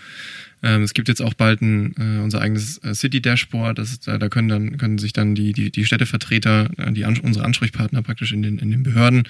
Ähm, 0.63 0.83
es 0.83 0.95
gibt 0.95 1.09
jetzt 1.09 1.21
auch 1.21 1.35
bald 1.35 1.61
ein, 1.61 1.95
äh, 1.99 2.23
unser 2.23 2.41
eigenes 2.41 2.79
äh, 2.79 2.95
City-Dashboard, 2.95 3.79
das 3.79 3.93
ist, 3.93 4.09
äh, 4.09 4.19
da 4.19 4.29
können 4.29 4.49
dann 4.49 4.79
können 4.79 4.99
sich 4.99 5.13
dann 5.13 5.35
die, 5.35 5.53
die, 5.53 5.73
die 5.73 5.85
Städtevertreter, 5.85 6.71
äh, 6.77 6.93
die 6.93 7.05
unsere 7.05 7.45
Ansprechpartner 7.45 8.03
praktisch 8.03 8.33
in 8.33 8.43
den, 8.43 8.59
in 8.59 8.71
den 8.71 8.83
Behörden, 8.83 9.25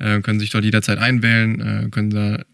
äh, 0.00 0.20
können 0.20 0.40
sich 0.40 0.50
dort 0.50 0.64
jederzeit 0.64 0.98
einwählen, 0.98 1.60
äh, 1.60 1.88
können 1.90 2.10
da 2.10 2.44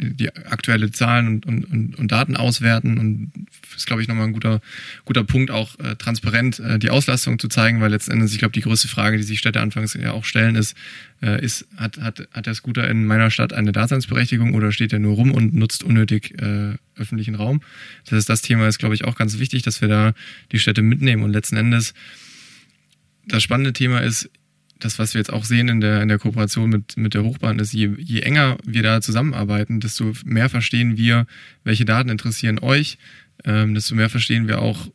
die 0.00 0.34
aktuelle 0.34 0.90
Zahlen 0.90 1.28
und, 1.28 1.46
und, 1.46 1.98
und, 1.98 2.12
Daten 2.12 2.36
auswerten 2.36 2.98
und 2.98 3.32
ist, 3.76 3.86
glaube 3.86 4.02
ich, 4.02 4.08
nochmal 4.08 4.26
ein 4.26 4.32
guter, 4.32 4.60
guter 5.04 5.24
Punkt, 5.24 5.50
auch 5.50 5.78
äh, 5.78 5.96
transparent 5.96 6.58
äh, 6.58 6.78
die 6.78 6.90
Auslastung 6.90 7.38
zu 7.38 7.48
zeigen, 7.48 7.80
weil 7.80 7.90
letzten 7.90 8.12
Endes, 8.12 8.32
ich 8.32 8.38
glaube, 8.38 8.52
die 8.52 8.62
größte 8.62 8.88
Frage, 8.88 9.16
die 9.16 9.22
sich 9.22 9.38
Städte 9.38 9.60
anfangs 9.60 9.94
ja 9.94 10.12
auch 10.12 10.24
stellen, 10.24 10.56
ist, 10.56 10.76
äh, 11.22 11.42
ist 11.44 11.66
hat, 11.76 11.98
hat, 11.98 12.28
hat 12.32 12.46
der 12.46 12.54
Scooter 12.54 12.88
in 12.88 13.04
meiner 13.04 13.30
Stadt 13.30 13.52
eine 13.52 13.72
Daseinsberechtigung 13.72 14.54
oder 14.54 14.72
steht 14.72 14.92
er 14.92 14.98
nur 14.98 15.14
rum 15.14 15.32
und 15.32 15.54
nutzt 15.54 15.84
unnötig 15.84 16.40
äh, 16.40 16.74
öffentlichen 16.96 17.34
Raum? 17.34 17.60
Das 18.04 18.18
ist 18.18 18.28
das 18.28 18.42
Thema, 18.42 18.68
ist, 18.68 18.78
glaube 18.78 18.94
ich, 18.94 19.04
auch 19.04 19.16
ganz 19.16 19.38
wichtig, 19.38 19.62
dass 19.62 19.80
wir 19.80 19.88
da 19.88 20.14
die 20.52 20.58
Städte 20.58 20.82
mitnehmen 20.82 21.22
und 21.22 21.32
letzten 21.32 21.56
Endes 21.56 21.94
das 23.26 23.42
spannende 23.42 23.72
Thema 23.72 24.00
ist, 24.00 24.30
das, 24.80 24.98
was 24.98 25.14
wir 25.14 25.20
jetzt 25.20 25.32
auch 25.32 25.44
sehen 25.44 25.68
in 25.68 25.80
der, 25.80 26.02
in 26.02 26.08
der 26.08 26.18
Kooperation 26.18 26.70
mit, 26.70 26.96
mit 26.96 27.14
der 27.14 27.22
Hochbahn, 27.22 27.58
ist, 27.58 27.72
je, 27.72 27.90
je 27.98 28.20
enger 28.20 28.58
wir 28.64 28.82
da 28.82 29.00
zusammenarbeiten, 29.00 29.80
desto 29.80 30.12
mehr 30.24 30.48
verstehen 30.48 30.96
wir, 30.96 31.26
welche 31.64 31.84
Daten 31.84 32.08
interessieren 32.08 32.58
euch, 32.58 32.98
ähm, 33.44 33.74
desto 33.74 33.94
mehr 33.94 34.10
verstehen 34.10 34.48
wir 34.48 34.60
auch 34.60 34.90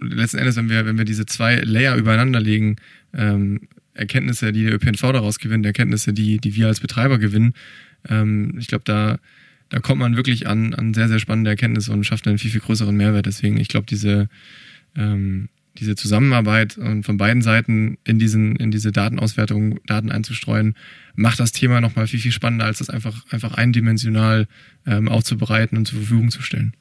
letzten 0.00 0.38
Endes, 0.38 0.56
wenn 0.56 0.68
wir, 0.68 0.84
wenn 0.86 0.98
wir 0.98 1.04
diese 1.04 1.26
zwei 1.26 1.56
Layer 1.56 1.96
übereinander 1.96 2.40
legen, 2.40 2.76
ähm, 3.14 3.60
Erkenntnisse, 3.94 4.52
die 4.52 4.64
der 4.64 4.74
ÖPNV 4.74 5.00
daraus 5.12 5.38
gewinnt, 5.38 5.66
Erkenntnisse, 5.66 6.12
die, 6.12 6.38
die 6.38 6.56
wir 6.56 6.66
als 6.66 6.80
Betreiber 6.80 7.18
gewinnen, 7.18 7.54
ähm, 8.08 8.56
ich 8.58 8.66
glaube, 8.66 8.84
da, 8.84 9.18
da 9.68 9.80
kommt 9.80 10.00
man 10.00 10.16
wirklich 10.16 10.46
an, 10.46 10.74
an 10.74 10.94
sehr, 10.94 11.08
sehr 11.08 11.18
spannende 11.18 11.50
Erkenntnisse 11.50 11.92
und 11.92 12.04
schafft 12.04 12.26
einen 12.26 12.38
viel, 12.38 12.50
viel 12.50 12.60
größeren 12.60 12.96
Mehrwert. 12.96 13.26
Deswegen, 13.26 13.58
ich 13.58 13.68
glaube, 13.68 13.86
diese, 13.86 14.28
ähm, 14.96 15.48
diese 15.78 15.96
Zusammenarbeit 15.96 16.76
und 16.76 17.04
von 17.04 17.16
beiden 17.16 17.42
Seiten 17.42 17.98
in 18.04 18.18
diesen 18.18 18.56
in 18.56 18.70
diese 18.70 18.92
Datenauswertung 18.92 19.80
Daten 19.86 20.10
einzustreuen, 20.10 20.74
macht 21.14 21.40
das 21.40 21.52
Thema 21.52 21.80
noch 21.80 21.96
mal 21.96 22.06
viel 22.06 22.20
viel 22.20 22.32
spannender, 22.32 22.66
als 22.66 22.78
das 22.78 22.90
einfach 22.90 23.24
einfach 23.30 23.54
eindimensional 23.54 24.46
ähm, 24.86 25.08
aufzubereiten 25.08 25.78
und 25.78 25.86
zur 25.86 26.00
Verfügung 26.00 26.30
zu 26.30 26.42
stellen. 26.42 26.74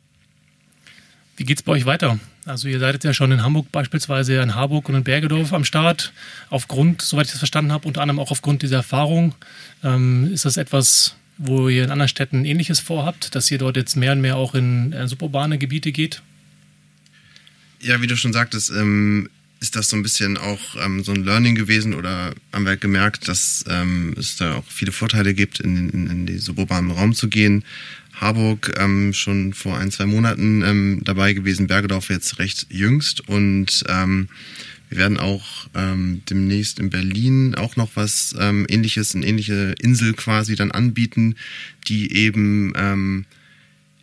Wie 1.38 1.46
geht's 1.46 1.64
bei 1.64 1.72
euch 1.72 1.86
weiter? 1.86 2.20
Also 2.46 2.68
ihr 2.68 2.80
seid 2.80 3.04
ja 3.04 3.14
schon 3.14 3.32
in 3.32 3.44
Hamburg 3.44 3.72
beispielsweise, 3.72 4.42
in 4.42 4.56
Harburg 4.56 4.89
und 4.89 4.96
in 4.96 5.04
Bergedorf 5.04 5.54
am 5.54 5.64
Start. 5.64 6.12
Aufgrund, 6.50 7.02
soweit 7.02 7.28
ich 7.28 7.32
das 7.32 7.39
verstanden 7.39 7.72
habe, 7.72 7.88
unter 7.88 8.02
anderem 8.02 8.20
auch 8.20 8.32
aufgrund 8.32 8.64
dieser 8.64 8.78
Erfahrung, 8.78 9.36
ähm, 9.84 10.30
ist 10.34 10.46
das 10.46 10.58
etwas, 10.58 11.16
wo 11.38 11.70
ihr 11.70 11.84
in 11.84 11.92
anderen 11.92 12.10
Städten 12.10 12.46
Ähnliches 12.46 12.80
vorhabt, 12.80 13.36
dass 13.36 13.50
ihr 13.50 13.58
dort 13.58 13.78
jetzt 13.78 13.96
mehr 13.96 14.12
und 14.12 14.22
mehr 14.22 14.38
auch 14.38 14.56
in, 14.56 14.92
in 14.92 15.08
suburbane 15.08 15.58
Gebiete 15.58 15.92
geht? 15.92 16.22
Ja, 17.82 18.00
wie 18.00 18.08
du 18.08 18.16
schon 18.16 18.34
sagtest, 18.34 18.72
ähm, 18.72 19.28
ist 19.60 19.76
das 19.76 19.90
so 19.90 19.96
ein 19.96 20.04
bisschen 20.04 20.38
auch 20.38 20.60
ähm, 20.84 21.04
so 21.04 21.14
ein 21.14 21.24
Learning 21.24 21.56
gewesen 21.56 21.96
oder 21.96 22.34
haben 22.54 22.66
wir 22.66 22.78
gemerkt, 22.78 23.28
dass 23.28 23.66
ähm, 23.68 24.16
es 24.18 24.36
da 24.36 24.56
auch 24.56 24.66
viele 24.68 24.92
Vorteile 24.92 25.34
gibt, 25.34 25.60
in, 25.60 25.90
in, 25.90 26.08
in 26.08 26.26
den 26.28 26.40
suburbanen 26.40 26.92
Raum 26.92 27.14
zu 27.14 27.28
gehen. 27.28 27.64
Harburg 28.14 28.72
ähm, 28.78 29.14
schon 29.14 29.54
vor 29.54 29.80
ein, 29.80 29.90
zwei 29.90 30.06
Monaten 30.06 30.62
ähm, 30.62 31.02
dabei 31.04 31.34
gewesen, 31.34 31.66
Bergedorf 31.66 32.10
jetzt 32.10 32.38
recht 32.38 32.68
jüngst 32.70 33.28
und 33.28 33.84
ähm, 33.88 34.30
wir 34.90 35.00
werden 35.00 35.18
auch 35.18 35.68
ähm, 35.74 36.22
demnächst 36.30 36.78
in 36.78 36.92
Berlin 36.92 37.56
auch 37.56 37.78
noch 37.78 37.90
was 37.96 38.36
ähm, 38.38 38.68
ähnliches, 38.70 39.16
eine 39.16 39.26
ähnliche 39.26 39.74
Insel 39.80 40.14
quasi 40.14 40.56
dann 40.56 40.72
anbieten, 40.72 41.36
die 41.88 42.14
eben 42.14 42.74
ähm, 42.76 43.26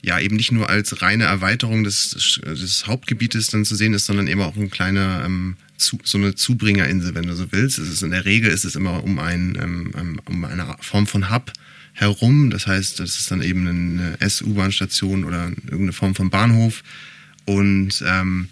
ja 0.09 0.19
eben 0.19 0.37
nicht 0.37 0.53
nur 0.53 0.69
als 0.69 1.03
reine 1.03 1.25
Erweiterung 1.25 1.85
des, 1.85 2.41
des 2.45 2.87
Hauptgebietes 2.87 3.49
dann 3.49 3.65
zu 3.65 3.77
sehen 3.77 3.93
ist, 3.93 4.07
sondern 4.07 4.27
eben 4.27 4.41
auch 4.41 4.57
ein 4.57 4.71
kleiner 4.71 5.23
ähm, 5.25 5.57
zu, 5.77 5.99
so 6.03 6.19
eine 6.19 6.35
Zubringerinsel, 6.35 7.15
wenn 7.15 7.27
du 7.27 7.37
so 7.37 7.53
willst. 7.53 7.79
Es 7.79 7.89
ist 7.89 8.03
in 8.03 8.11
der 8.11 8.25
Regel 8.25 8.51
ist 8.51 8.65
es 8.65 8.75
immer 8.75 9.05
um 9.05 9.19
ein 9.19 9.57
ähm, 9.61 10.21
um 10.25 10.45
eine 10.45 10.77
Form 10.81 11.07
von 11.07 11.31
Hub 11.31 11.53
herum. 11.93 12.51
Das 12.51 12.67
heißt, 12.67 13.01
das 13.01 13.19
ist 13.19 13.31
dann 13.31 13.43
eben 13.43 13.69
eine 13.69 14.21
S-U-Bahn-Station 14.21 15.25
oder 15.25 15.53
irgendeine 15.67 15.93
Form 15.93 16.15
von 16.15 16.31
Bahnhof. 16.31 16.83
Und 17.45 18.03
ähm, 18.07 18.49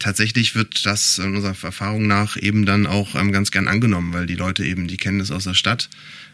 tatsächlich 0.00 0.54
wird 0.56 0.84
das 0.84 1.20
unserer 1.20 1.56
Erfahrung 1.62 2.06
nach 2.08 2.36
eben 2.36 2.66
dann 2.66 2.86
auch 2.86 3.14
ähm, 3.14 3.30
ganz 3.30 3.52
gern 3.52 3.68
angenommen, 3.68 4.12
weil 4.12 4.26
die 4.26 4.34
Leute 4.34 4.64
eben, 4.64 4.88
die 4.88 4.96
kennen 4.96 5.20
das 5.20 5.30
aus 5.30 5.44
der 5.44 5.54
Stadt 5.54 5.88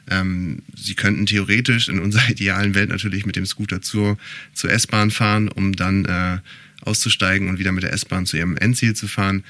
ähm, 0.08 0.62
sie 0.76 0.94
könnten 0.94 1.26
theoretisch 1.26 1.88
in 1.88 2.00
unserer 2.00 2.28
idealen 2.30 2.74
Welt 2.74 2.90
natürlich 2.90 3.26
mit 3.26 3.36
dem 3.36 3.46
Scooter 3.46 3.80
zur, 3.82 4.18
zur 4.54 4.70
S-Bahn 4.70 5.10
fahren, 5.10 5.48
um 5.48 5.74
dann 5.74 6.04
äh, 6.04 6.38
auszusteigen 6.82 7.48
und 7.48 7.58
wieder 7.58 7.72
mit 7.72 7.84
der 7.84 7.92
S-Bahn 7.92 8.26
zu 8.26 8.36
ihrem 8.36 8.56
Endziel 8.56 8.94
zu 8.94 9.08
fahren. 9.08 9.44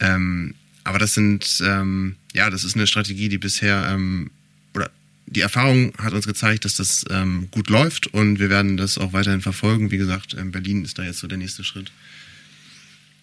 Ähm, 0.00 0.54
aber 0.84 0.98
das 0.98 1.14
sind, 1.14 1.62
ähm, 1.66 2.16
ja, 2.34 2.50
das 2.50 2.64
ist 2.64 2.76
eine 2.76 2.86
Strategie, 2.86 3.28
die 3.28 3.38
bisher, 3.38 3.88
ähm, 3.90 4.30
oder 4.74 4.90
die 5.26 5.40
Erfahrung 5.40 5.92
hat 5.98 6.14
uns 6.14 6.26
gezeigt, 6.26 6.64
dass 6.64 6.76
das 6.76 7.04
ähm, 7.10 7.48
gut 7.50 7.68
läuft 7.68 8.06
und 8.06 8.38
wir 8.38 8.48
werden 8.48 8.76
das 8.76 8.96
auch 8.96 9.12
weiterhin 9.12 9.42
verfolgen. 9.42 9.90
Wie 9.90 9.98
gesagt, 9.98 10.34
ähm, 10.38 10.52
Berlin 10.52 10.84
ist 10.84 10.98
da 10.98 11.02
jetzt 11.02 11.18
so 11.18 11.26
der 11.26 11.38
nächste 11.38 11.64
Schritt. 11.64 11.92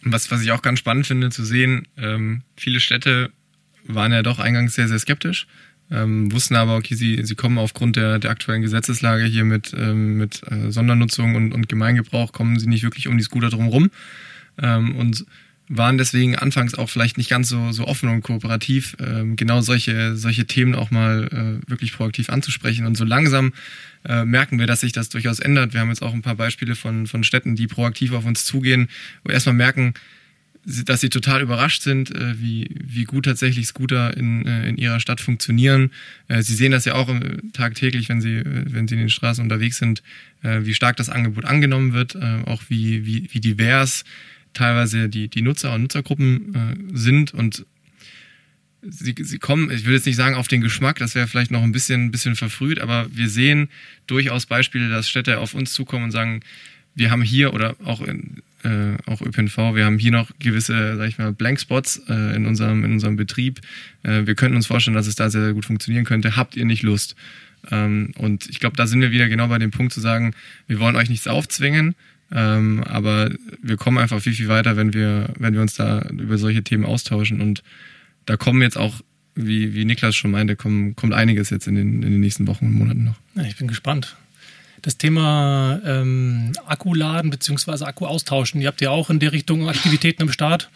Was, 0.03 0.29
was 0.29 0.41
ich 0.41 0.51
auch 0.51 0.61
ganz 0.61 0.77
spannend 0.77 1.07
finde 1.07 1.31
zu 1.31 1.43
sehen, 1.43 1.87
viele 2.57 2.79
Städte 2.79 3.31
waren 3.85 4.11
ja 4.11 4.21
doch 4.21 4.37
eingangs 4.37 4.75
sehr, 4.75 4.87
sehr 4.87 4.99
skeptisch 4.99 5.47
ähm, 5.91 6.31
wussten 6.31 6.55
aber, 6.55 6.75
okay, 6.77 6.95
sie, 6.95 7.23
sie 7.23 7.35
kommen 7.35 7.57
aufgrund 7.57 7.95
der, 7.95 8.19
der 8.19 8.31
aktuellen 8.31 8.61
Gesetzeslage 8.61 9.25
hier 9.25 9.43
mit, 9.43 9.73
ähm, 9.77 10.17
mit 10.17 10.41
äh, 10.49 10.71
Sondernutzung 10.71 11.35
und, 11.35 11.53
und 11.53 11.69
Gemeingebrauch, 11.69 12.31
kommen 12.31 12.59
sie 12.59 12.67
nicht 12.67 12.83
wirklich 12.83 13.07
um 13.07 13.17
die 13.17 13.23
Scooter 13.23 13.49
drumherum 13.49 13.91
ähm, 14.57 14.95
und 14.95 15.25
waren 15.67 15.97
deswegen 15.97 16.35
anfangs 16.35 16.75
auch 16.75 16.89
vielleicht 16.89 17.17
nicht 17.17 17.29
ganz 17.29 17.49
so, 17.49 17.71
so 17.71 17.87
offen 17.87 18.09
und 18.09 18.21
kooperativ, 18.21 18.95
ähm, 18.99 19.35
genau 19.35 19.61
solche, 19.61 20.15
solche 20.15 20.45
Themen 20.45 20.75
auch 20.75 20.91
mal 20.91 21.27
äh, 21.65 21.69
wirklich 21.69 21.93
proaktiv 21.93 22.29
anzusprechen. 22.29 22.85
Und 22.85 22.95
so 22.95 23.03
langsam 23.03 23.53
äh, 24.07 24.25
merken 24.25 24.59
wir, 24.59 24.67
dass 24.67 24.81
sich 24.81 24.91
das 24.91 25.09
durchaus 25.09 25.39
ändert. 25.39 25.73
Wir 25.73 25.81
haben 25.81 25.89
jetzt 25.89 26.03
auch 26.03 26.13
ein 26.13 26.21
paar 26.21 26.35
Beispiele 26.35 26.75
von, 26.75 27.07
von 27.07 27.23
Städten, 27.23 27.55
die 27.55 27.65
proaktiv 27.67 28.13
auf 28.13 28.25
uns 28.25 28.45
zugehen, 28.45 28.89
wo 29.23 29.31
erstmal 29.31 29.55
merken, 29.55 29.95
dass 30.65 31.01
sie 31.01 31.09
total 31.09 31.41
überrascht 31.41 31.83
sind, 31.83 32.13
äh, 32.13 32.41
wie, 32.41 32.67
wie 32.83 33.03
gut 33.03 33.25
tatsächlich 33.25 33.67
Scooter 33.67 34.17
in, 34.17 34.45
äh, 34.45 34.67
in 34.67 34.77
ihrer 34.77 34.99
Stadt 34.99 35.21
funktionieren. 35.21 35.91
Äh, 36.27 36.41
sie 36.41 36.55
sehen 36.55 36.71
das 36.71 36.85
ja 36.85 36.95
auch 36.95 37.13
tagtäglich, 37.53 38.09
wenn 38.09 38.19
sie, 38.19 38.41
wenn 38.43 38.87
sie 38.87 38.95
in 38.95 39.01
den 39.01 39.09
Straßen 39.09 39.43
unterwegs 39.43 39.77
sind, 39.77 40.01
wie 40.41 40.75
stark 40.75 40.95
das 40.97 41.09
Angebot 41.09 41.45
angenommen 41.45 41.93
wird, 41.93 42.15
auch 42.45 42.61
wie, 42.69 43.05
wie, 43.05 43.29
wie 43.31 43.39
divers 43.39 44.03
teilweise 44.53 45.09
die, 45.09 45.27
die 45.27 45.41
Nutzer 45.41 45.73
und 45.73 45.81
Nutzergruppen 45.81 46.91
sind 46.93 47.33
und 47.33 47.65
sie, 48.83 49.15
sie 49.17 49.39
kommen, 49.39 49.71
ich 49.71 49.85
will 49.85 49.95
jetzt 49.95 50.05
nicht 50.05 50.17
sagen 50.17 50.35
auf 50.35 50.47
den 50.47 50.61
Geschmack, 50.61 50.99
das 50.99 51.15
wäre 51.15 51.27
vielleicht 51.27 51.49
noch 51.49 51.63
ein 51.63 51.71
bisschen, 51.71 52.05
ein 52.05 52.11
bisschen 52.11 52.35
verfrüht, 52.35 52.79
aber 52.79 53.07
wir 53.11 53.27
sehen 53.27 53.69
durchaus 54.05 54.45
Beispiele, 54.45 54.87
dass 54.89 55.09
Städte 55.09 55.39
auf 55.39 55.55
uns 55.55 55.73
zukommen 55.73 56.05
und 56.05 56.11
sagen, 56.11 56.41
wir 56.93 57.09
haben 57.09 57.23
hier 57.23 57.53
oder 57.53 57.75
auch 57.83 58.01
in, 58.01 58.43
äh, 58.65 58.97
auch 59.05 59.21
ÖPNV, 59.21 59.75
wir 59.75 59.85
haben 59.85 59.99
hier 59.99 60.11
noch 60.11 60.31
gewisse, 60.39 60.97
sag 60.97 61.07
ich 61.07 61.17
mal, 61.17 61.31
Blankspots 61.31 62.01
äh, 62.09 62.35
in 62.35 62.45
unserem 62.45 62.83
in 62.83 62.93
unserem 62.93 63.15
Betrieb. 63.15 63.61
Äh, 64.03 64.25
wir 64.25 64.35
könnten 64.35 64.55
uns 64.55 64.67
vorstellen, 64.67 64.95
dass 64.95 65.07
es 65.07 65.15
da 65.15 65.29
sehr, 65.29 65.43
sehr 65.43 65.53
gut 65.53 65.65
funktionieren 65.65 66.05
könnte. 66.05 66.35
Habt 66.35 66.55
ihr 66.55 66.65
nicht 66.65 66.83
Lust? 66.83 67.15
Ähm, 67.71 68.11
und 68.17 68.49
ich 68.49 68.59
glaube, 68.59 68.75
da 68.75 68.87
sind 68.87 69.01
wir 69.01 69.11
wieder 69.11 69.29
genau 69.29 69.47
bei 69.47 69.59
dem 69.59 69.71
Punkt 69.71 69.93
zu 69.93 70.01
sagen, 70.01 70.33
wir 70.67 70.79
wollen 70.79 70.95
euch 70.95 71.09
nichts 71.09 71.27
aufzwingen, 71.27 71.95
ähm, 72.31 72.83
aber 72.83 73.29
wir 73.61 73.77
kommen 73.77 73.97
einfach 73.97 74.19
viel 74.19 74.33
viel 74.33 74.47
weiter, 74.47 74.77
wenn 74.77 74.93
wir 74.93 75.29
wenn 75.37 75.53
wir 75.53 75.61
uns 75.61 75.75
da 75.75 76.01
über 76.09 76.37
solche 76.37 76.63
Themen 76.63 76.85
austauschen 76.85 77.41
und 77.41 77.63
da 78.25 78.37
kommen 78.37 78.61
jetzt 78.61 78.77
auch 78.77 79.01
wie, 79.35 79.73
wie 79.73 79.85
Niklas 79.85 80.15
schon 80.15 80.31
meinte, 80.31 80.55
kommen, 80.55 80.95
kommt 80.95 81.13
einiges 81.13 81.49
jetzt 81.49 81.67
in 81.67 81.75
den, 81.75 82.01
in 82.01 82.11
den 82.11 82.19
nächsten 82.21 82.47
Wochen 82.47 82.67
und 82.67 82.73
Monaten 82.73 83.03
noch. 83.03 83.19
Ja, 83.35 83.43
ich 83.43 83.57
bin 83.57 83.67
gespannt. 83.67 84.15
Das 84.85 84.99
Thema 84.99 85.81
ähm, 85.83 86.51
Akkuladen 86.67 87.31
bzw. 87.31 87.85
Akku 87.85 88.05
austauschen, 88.05 88.61
ihr 88.61 88.67
habt 88.67 88.81
ja 88.81 88.91
auch 88.91 89.09
in 89.09 89.17
der 89.17 89.31
Richtung 89.31 89.67
Aktivitäten 89.67 90.21
am 90.21 90.31
Start, 90.31 90.69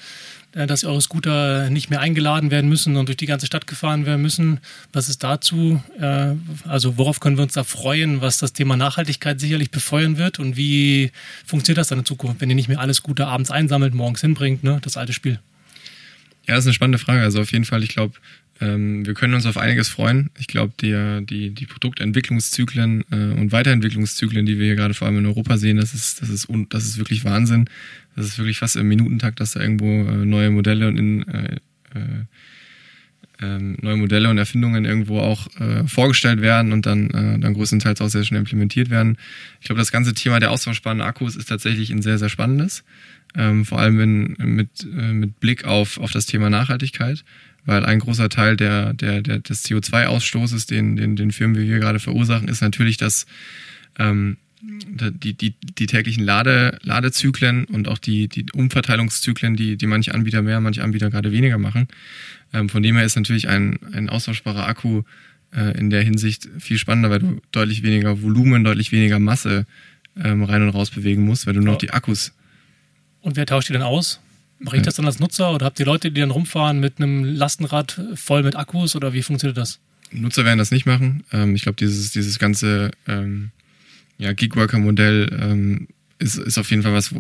äh, 0.55 0.65
dass 0.65 0.83
eure 0.83 0.99
Scooter 0.99 1.69
nicht 1.69 1.91
mehr 1.91 1.99
eingeladen 1.99 2.49
werden 2.49 2.71
müssen 2.71 2.95
und 2.95 3.07
durch 3.07 3.17
die 3.17 3.27
ganze 3.27 3.45
Stadt 3.45 3.67
gefahren 3.67 4.07
werden 4.07 4.23
müssen. 4.23 4.61
Was 4.93 5.09
ist 5.09 5.23
dazu? 5.23 5.83
Äh, 5.99 6.33
also 6.67 6.97
worauf 6.97 7.19
können 7.19 7.37
wir 7.37 7.43
uns 7.43 7.53
da 7.53 7.63
freuen, 7.63 8.19
was 8.19 8.39
das 8.39 8.51
Thema 8.51 8.75
Nachhaltigkeit 8.75 9.39
sicherlich 9.39 9.69
befeuern 9.69 10.17
wird 10.17 10.39
und 10.39 10.57
wie 10.57 11.11
funktioniert 11.45 11.77
das 11.77 11.89
dann 11.89 11.99
in 11.99 12.05
Zukunft, 12.05 12.41
wenn 12.41 12.49
ihr 12.49 12.55
nicht 12.55 12.67
mehr 12.67 12.79
alles 12.79 12.97
Scooter 12.97 13.27
abends 13.27 13.51
einsammelt, 13.51 13.93
morgens 13.93 14.21
hinbringt, 14.21 14.63
ne? 14.63 14.79
das 14.81 14.97
alte 14.97 15.13
Spiel? 15.13 15.37
Ja, 16.47 16.55
das 16.55 16.63
ist 16.63 16.69
eine 16.69 16.73
spannende 16.73 16.97
Frage. 16.97 17.21
Also 17.21 17.41
auf 17.41 17.51
jeden 17.51 17.65
Fall, 17.65 17.83
ich 17.83 17.89
glaube, 17.89 18.15
ähm, 18.61 19.05
wir 19.05 19.13
können 19.13 19.33
uns 19.33 19.45
auf 19.45 19.57
einiges 19.57 19.87
freuen. 19.87 20.31
Ich 20.37 20.47
glaube, 20.47 20.73
die, 20.79 21.25
die, 21.25 21.51
die 21.51 21.65
Produktentwicklungszyklen 21.65 23.05
äh, 23.11 23.39
und 23.39 23.51
Weiterentwicklungszyklen, 23.51 24.45
die 24.45 24.59
wir 24.59 24.65
hier 24.65 24.75
gerade 24.75 24.93
vor 24.93 25.07
allem 25.07 25.19
in 25.19 25.25
Europa 25.25 25.57
sehen, 25.57 25.77
das 25.77 25.93
ist, 25.93 26.21
das 26.21 26.29
ist, 26.29 26.47
das 26.69 26.85
ist 26.85 26.97
wirklich 26.97 27.23
Wahnsinn. 27.23 27.69
Das 28.15 28.25
ist 28.25 28.37
wirklich 28.37 28.57
fast 28.59 28.75
im 28.75 28.87
Minutentakt, 28.87 29.39
dass 29.39 29.51
da 29.51 29.61
irgendwo 29.61 29.85
äh, 29.85 30.25
neue 30.25 30.49
Modelle 30.49 30.87
und 30.89 30.97
in, 30.97 31.27
äh, 31.27 31.55
äh, 31.95 32.25
ähm, 33.41 33.77
neue 33.81 33.95
Modelle 33.95 34.29
und 34.29 34.37
Erfindungen 34.37 34.83
irgendwo 34.83 35.19
auch 35.19 35.47
äh, 35.61 35.87
vorgestellt 35.87 36.41
werden 36.41 36.73
und 36.73 36.85
dann, 36.85 37.09
äh, 37.11 37.39
dann 37.39 37.53
größtenteils 37.53 38.01
auch 38.01 38.09
sehr 38.09 38.25
schnell 38.25 38.41
implementiert 38.41 38.89
werden. 38.89 39.17
Ich 39.61 39.67
glaube, 39.67 39.79
das 39.79 39.93
ganze 39.93 40.13
Thema 40.13 40.41
der 40.41 40.51
austauschbaren 40.51 40.99
Akkus 41.01 41.37
ist 41.37 41.47
tatsächlich 41.47 41.91
ein 41.91 42.01
sehr, 42.01 42.17
sehr 42.17 42.29
spannendes. 42.29 42.83
Ähm, 43.35 43.63
vor 43.63 43.79
allem 43.79 43.99
in, 44.01 44.55
mit, 44.55 44.83
äh, 44.83 45.13
mit 45.13 45.39
Blick 45.39 45.63
auf, 45.63 45.99
auf 45.99 46.11
das 46.11 46.25
Thema 46.25 46.49
Nachhaltigkeit 46.49 47.23
weil 47.65 47.85
ein 47.85 47.99
großer 47.99 48.29
Teil 48.29 48.57
der, 48.57 48.93
der, 48.93 49.21
der, 49.21 49.39
des 49.39 49.65
CO2-Ausstoßes, 49.65 50.67
den, 50.67 50.95
den, 50.95 51.15
den 51.15 51.31
Firmen 51.31 51.57
wie 51.57 51.69
wir 51.69 51.79
gerade 51.79 51.99
verursachen, 51.99 52.47
ist 52.47 52.61
natürlich, 52.61 52.97
dass 52.97 53.25
ähm, 53.97 54.37
die, 54.61 55.33
die, 55.33 55.53
die 55.61 55.85
täglichen 55.85 56.23
Lade, 56.23 56.77
Ladezyklen 56.81 57.65
und 57.65 57.87
auch 57.87 57.97
die, 57.97 58.27
die 58.27 58.45
Umverteilungszyklen, 58.51 59.55
die, 59.55 59.77
die 59.77 59.87
manche 59.87 60.13
Anbieter 60.13 60.41
mehr, 60.41 60.59
manche 60.59 60.83
Anbieter 60.83 61.09
gerade 61.09 61.31
weniger 61.31 61.57
machen. 61.57 61.87
Ähm, 62.53 62.67
von 62.69 62.83
dem 62.83 62.95
her 62.97 63.05
ist 63.05 63.15
natürlich 63.15 63.47
ein, 63.47 63.79
ein 63.93 64.09
austauschbarer 64.09 64.67
Akku 64.67 65.03
äh, 65.53 65.77
in 65.77 65.89
der 65.89 66.03
Hinsicht 66.03 66.49
viel 66.59 66.77
spannender, 66.77 67.09
weil 67.09 67.19
du 67.19 67.41
deutlich 67.51 67.83
weniger 67.83 68.21
Volumen, 68.21 68.63
deutlich 68.63 68.91
weniger 68.91 69.19
Masse 69.19 69.65
ähm, 70.21 70.43
rein 70.43 70.63
und 70.63 70.69
raus 70.69 70.89
bewegen 70.89 71.23
musst, 71.23 71.47
weil 71.47 71.53
du 71.53 71.61
nur 71.61 71.73
noch 71.73 71.79
die 71.79 71.91
Akkus. 71.91 72.33
Und 73.21 73.35
wer 73.35 73.45
tauscht 73.45 73.69
die 73.69 73.73
dann 73.73 73.81
aus? 73.81 74.19
Mache 74.59 74.77
ich 74.77 74.83
das 74.83 74.95
dann 74.95 75.05
als 75.05 75.19
Nutzer 75.19 75.53
oder 75.53 75.65
habt 75.65 75.79
ihr 75.79 75.85
Leute, 75.85 76.11
die 76.11 76.19
dann 76.19 76.31
rumfahren 76.31 76.79
mit 76.79 76.97
einem 76.97 77.23
Lastenrad 77.23 78.01
voll 78.15 78.43
mit 78.43 78.55
Akkus 78.55 78.95
oder 78.95 79.13
wie 79.13 79.23
funktioniert 79.23 79.57
das? 79.57 79.79
Nutzer 80.11 80.43
werden 80.43 80.59
das 80.59 80.71
nicht 80.71 80.85
machen. 80.85 81.23
Ähm, 81.31 81.55
ich 81.55 81.63
glaube, 81.63 81.77
dieses, 81.77 82.11
dieses 82.11 82.39
ganze 82.39 82.91
ähm, 83.07 83.51
ja, 84.17 84.33
Gigworker-Modell 84.33 85.37
ähm, 85.39 85.87
ist, 86.19 86.37
ist 86.37 86.57
auf 86.57 86.69
jeden 86.69 86.83
Fall 86.83 86.93
was, 86.93 87.13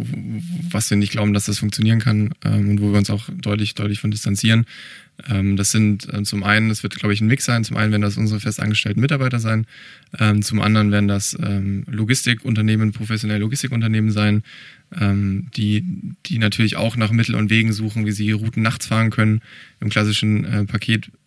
was 0.69 0.89
wir 0.89 0.97
nicht 0.97 1.11
glauben, 1.11 1.33
dass 1.33 1.45
das 1.45 1.59
funktionieren 1.59 1.99
kann 1.99 2.33
ähm, 2.43 2.69
und 2.69 2.81
wo 2.81 2.91
wir 2.91 2.97
uns 2.97 3.09
auch 3.09 3.29
deutlich, 3.31 3.73
deutlich 3.73 3.99
von 3.99 4.11
distanzieren. 4.11 4.65
Ähm, 5.27 5.57
das 5.57 5.71
sind 5.71 6.11
äh, 6.13 6.23
zum 6.23 6.43
einen, 6.43 6.69
das 6.69 6.83
wird, 6.83 6.95
glaube 6.95 7.13
ich, 7.13 7.21
ein 7.21 7.27
Mix 7.27 7.45
sein. 7.45 7.63
Zum 7.63 7.77
einen 7.77 7.91
werden 7.91 8.01
das 8.01 8.17
unsere 8.17 8.39
festangestellten 8.39 9.01
Mitarbeiter 9.01 9.39
sein. 9.39 9.65
Ähm, 10.17 10.41
zum 10.41 10.61
anderen 10.61 10.91
werden 10.91 11.07
das 11.07 11.37
ähm, 11.41 11.83
Logistikunternehmen, 11.87 12.91
professionelle 12.91 13.39
Logistikunternehmen 13.39 14.11
sein, 14.11 14.43
ähm, 14.99 15.47
die, 15.55 15.83
die 16.25 16.39
natürlich 16.39 16.77
auch 16.77 16.95
nach 16.95 17.11
Mitteln 17.11 17.37
und 17.37 17.49
Wegen 17.49 17.73
suchen, 17.73 18.05
wie 18.05 18.11
sie 18.11 18.31
Routen 18.31 18.63
nachts 18.63 18.87
fahren 18.87 19.09
können. 19.09 19.41
Im 19.79 19.89
klassischen 19.89 20.45
äh, 20.45 20.65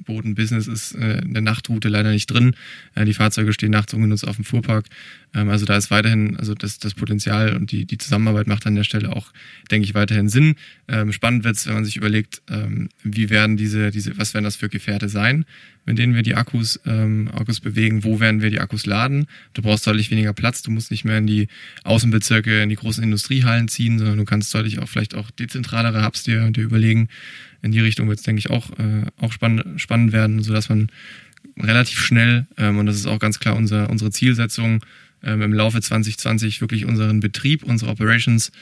Paketboten-Business 0.03 0.66
ist 0.66 0.94
äh, 0.94 1.20
eine 1.24 1.42
Nachtroute 1.42 1.88
leider 1.88 2.11
nicht 2.11 2.26
drin. 2.26 2.55
Äh, 2.94 3.05
die 3.05 3.14
Fahrzeuge 3.14 3.53
stehen 3.53 3.70
nachts 3.70 3.94
ungenutzt 3.94 4.26
auf 4.26 4.36
dem 4.36 4.44
Fuhrpark. 4.44 4.86
Ähm, 5.34 5.48
also 5.48 5.64
da 5.64 5.76
ist 5.76 5.90
weiterhin, 5.90 6.36
also 6.36 6.55
das, 6.55 6.78
das 6.78 6.94
Potenzial 6.94 7.57
und 7.57 7.72
die, 7.72 7.84
die 7.84 7.98
Zusammenarbeit 7.98 8.46
macht 8.46 8.66
an 8.66 8.74
der 8.74 8.84
Stelle 8.84 9.14
auch, 9.14 9.32
denke 9.70 9.86
ich, 9.86 9.94
weiterhin 9.94 10.28
Sinn. 10.28 10.57
Ähm, 10.88 11.12
spannend 11.12 11.44
wird 11.44 11.57
es, 11.57 11.66
wenn 11.66 11.74
man 11.74 11.84
sich 11.84 11.96
überlegt, 11.96 12.42
ähm, 12.50 12.88
wie 13.03 13.30
werden 13.30 13.57
diese, 13.57 13.90
diese, 13.90 14.18
was 14.18 14.34
werden 14.34 14.44
das 14.44 14.57
für 14.57 14.68
Gefährte 14.68 15.09
sein, 15.09 15.44
mit 15.84 15.98
denen 15.98 16.14
wir 16.14 16.22
die 16.22 16.34
Akkus, 16.34 16.80
ähm, 16.86 17.28
Akkus 17.32 17.61
bewegen, 17.61 18.05
wo 18.05 18.20
werden 18.20 18.42
wir 18.42 18.50
die 18.50 18.61
Akkus 18.61 18.86
laden. 18.86 19.26
Du 19.55 19.62
brauchst 19.62 19.86
deutlich 19.86 20.11
weniger 20.11 20.32
Platz, 20.32 20.62
du 20.62 20.70
musst 20.70 20.90
nicht 20.90 21.05
mehr 21.05 21.18
in 21.18 21.26
die 21.26 21.48
Außenbezirke, 21.84 22.62
in 22.62 22.68
die 22.68 22.76
großen 22.76 23.03
Industriehallen 23.03 23.68
ziehen, 23.68 23.98
sondern 23.98 24.18
du 24.18 24.24
kannst 24.24 24.55
deutlich 24.55 24.78
auch 24.78 24.88
vielleicht 24.88 25.14
auch 25.14 25.30
dezentralere 25.30 26.05
Hubs 26.05 26.22
dir, 26.22 26.50
dir 26.50 26.64
überlegen. 26.64 27.09
In 27.63 27.73
die 27.73 27.81
Richtung 27.81 28.09
wird 28.09 28.19
es, 28.19 28.25
denke 28.25 28.41
ich, 28.41 28.51
auch, 28.51 28.71
äh, 28.79 29.07
auch 29.19 29.33
spannend, 29.33 29.81
spannend 29.81 30.13
werden, 30.13 30.43
sodass 30.43 30.69
man 30.69 30.91
relativ 31.59 31.99
schnell, 31.99 32.47
ähm, 32.59 32.79
und 32.79 32.87
das 32.87 32.97
ist 32.97 33.07
auch 33.07 33.19
ganz 33.19 33.39
klar 33.39 33.57
unser, 33.57 33.89
unsere 33.91 34.11
Zielsetzung, 34.11 34.85
ähm, 35.23 35.43
im 35.43 35.53
Laufe 35.53 35.81
2020 35.81 36.61
wirklich 36.61 36.85
unseren 36.85 37.21
Betrieb, 37.21 37.63
unsere 37.63 37.91
Operations 37.91 38.53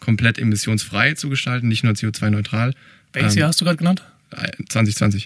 komplett 0.00 0.38
emissionsfrei 0.38 1.14
zu 1.14 1.28
gestalten, 1.28 1.68
nicht 1.68 1.84
nur 1.84 1.92
CO2-neutral. 1.92 2.74
Welches 3.12 3.34
ähm, 3.34 3.40
Jahr 3.40 3.48
hast 3.48 3.60
du 3.60 3.64
gerade 3.64 3.78
genannt? 3.78 4.02
2020. 4.68 5.24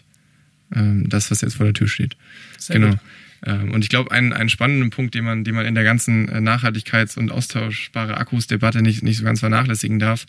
Äh, 0.74 0.78
ähm, 0.78 1.08
das, 1.08 1.30
was 1.30 1.40
jetzt 1.40 1.56
vor 1.56 1.66
der 1.66 1.74
Tür 1.74 1.88
steht. 1.88 2.16
Sehr 2.58 2.78
genau. 2.78 2.90
Gut. 2.90 2.98
Ähm, 3.46 3.72
und 3.72 3.84
ich 3.84 3.90
glaube, 3.90 4.10
einen, 4.10 4.32
einen 4.32 4.48
spannenden 4.48 4.90
Punkt, 4.90 5.14
den 5.14 5.24
man, 5.24 5.44
den 5.44 5.54
man 5.54 5.66
in 5.66 5.74
der 5.74 5.84
ganzen 5.84 6.28
äh, 6.28 6.38
Nachhaltigkeits- 6.38 7.18
und 7.18 7.30
austauschbare 7.30 8.16
Akkus-Debatte 8.16 8.82
nicht, 8.82 9.02
nicht 9.02 9.18
so 9.18 9.24
ganz 9.24 9.40
vernachlässigen 9.40 9.98
darf, 9.98 10.26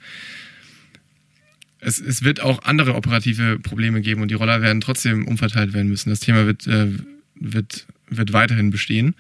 es, 1.86 2.02
es 2.02 2.24
wird 2.24 2.42
auch 2.42 2.64
andere 2.64 2.96
operative 2.96 3.60
Probleme 3.60 4.02
geben 4.02 4.22
und 4.24 4.32
die 4.32 4.36
Roller 4.36 4.62
werden 4.62 4.82
trotzdem 4.82 5.28
umverteilt 5.28 5.74
werden 5.74 5.88
müssen. 5.88 6.10
Das 6.10 6.20
Thema 6.20 6.48
wird, 6.48 6.66
äh, 6.66 6.92
wird, 7.36 7.86
wird 8.10 8.34
weiterhin 8.34 8.72
bestehen. 8.72 9.14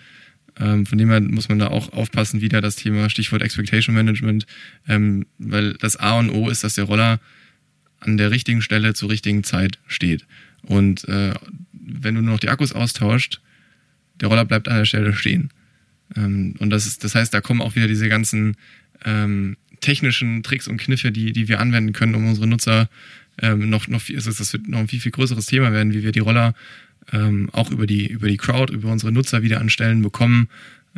Ähm, 0.59 0.87
von 0.87 0.97
dem 0.97 1.09
her 1.09 1.21
muss 1.21 1.47
man 1.47 1.59
da 1.59 1.67
auch 1.67 1.93
aufpassen, 1.93 2.41
wieder 2.41 2.61
das 2.61 2.75
Thema 2.75 3.09
Stichwort 3.09 3.43
Expectation 3.43 3.93
Management, 3.93 4.47
ähm, 4.87 5.27
weil 5.37 5.73
das 5.75 5.97
A 5.97 6.17
und 6.17 6.31
O 6.31 6.49
ist, 6.49 6.63
dass 6.63 6.73
der 6.73 6.85
Roller 6.85 7.19
an 7.99 8.17
der 8.17 8.31
richtigen 8.31 8.63
Stelle 8.63 8.95
zur 8.95 9.09
richtigen 9.09 9.43
Zeit 9.43 9.77
steht. 9.85 10.25
Und 10.63 11.07
äh, 11.07 11.33
wenn 11.71 12.15
du 12.15 12.21
nur 12.21 12.33
noch 12.33 12.39
die 12.39 12.49
Akkus 12.49 12.73
austauscht, 12.73 13.41
der 14.21 14.29
Roller 14.29 14.45
bleibt 14.45 14.67
an 14.69 14.77
der 14.77 14.85
Stelle 14.85 15.13
stehen. 15.13 15.51
Ähm, 16.15 16.55
und 16.57 16.71
das 16.71 16.87
ist, 16.87 17.03
das 17.03 17.13
heißt, 17.13 17.31
da 17.31 17.41
kommen 17.41 17.61
auch 17.61 17.75
wieder 17.75 17.87
diese 17.87 18.09
ganzen 18.09 18.55
ähm, 19.03 19.55
technischen 19.85 20.41
Tricks 20.41 20.67
und 20.67 20.77
Kniffe, 20.77 21.11
die, 21.11 21.31
die 21.31 21.47
wir 21.47 21.59
anwenden 21.59 21.93
können, 21.93 22.15
um 22.15 22.27
unsere 22.27 22.47
Nutzer 22.47 22.89
ähm, 23.41 23.69
noch, 23.69 23.87
noch 23.87 24.01
viel, 24.01 24.15
das 24.15 24.53
wird 24.53 24.67
noch 24.67 24.79
ein 24.79 24.87
viel, 24.87 24.99
viel 24.99 25.11
größeres 25.11 25.45
Thema 25.45 25.71
werden, 25.71 25.93
wie 25.93 26.03
wir 26.03 26.11
die 26.11 26.19
Roller 26.19 26.55
ähm, 27.13 27.49
auch 27.51 27.69
über 27.69 27.85
die, 27.85 28.07
über 28.07 28.27
die 28.27 28.37
Crowd, 28.37 28.73
über 28.73 28.91
unsere 28.91 29.11
Nutzer 29.11 29.43
wieder 29.43 29.61
an 29.61 29.69
Stellen 29.69 30.01
bekommen, 30.01 30.49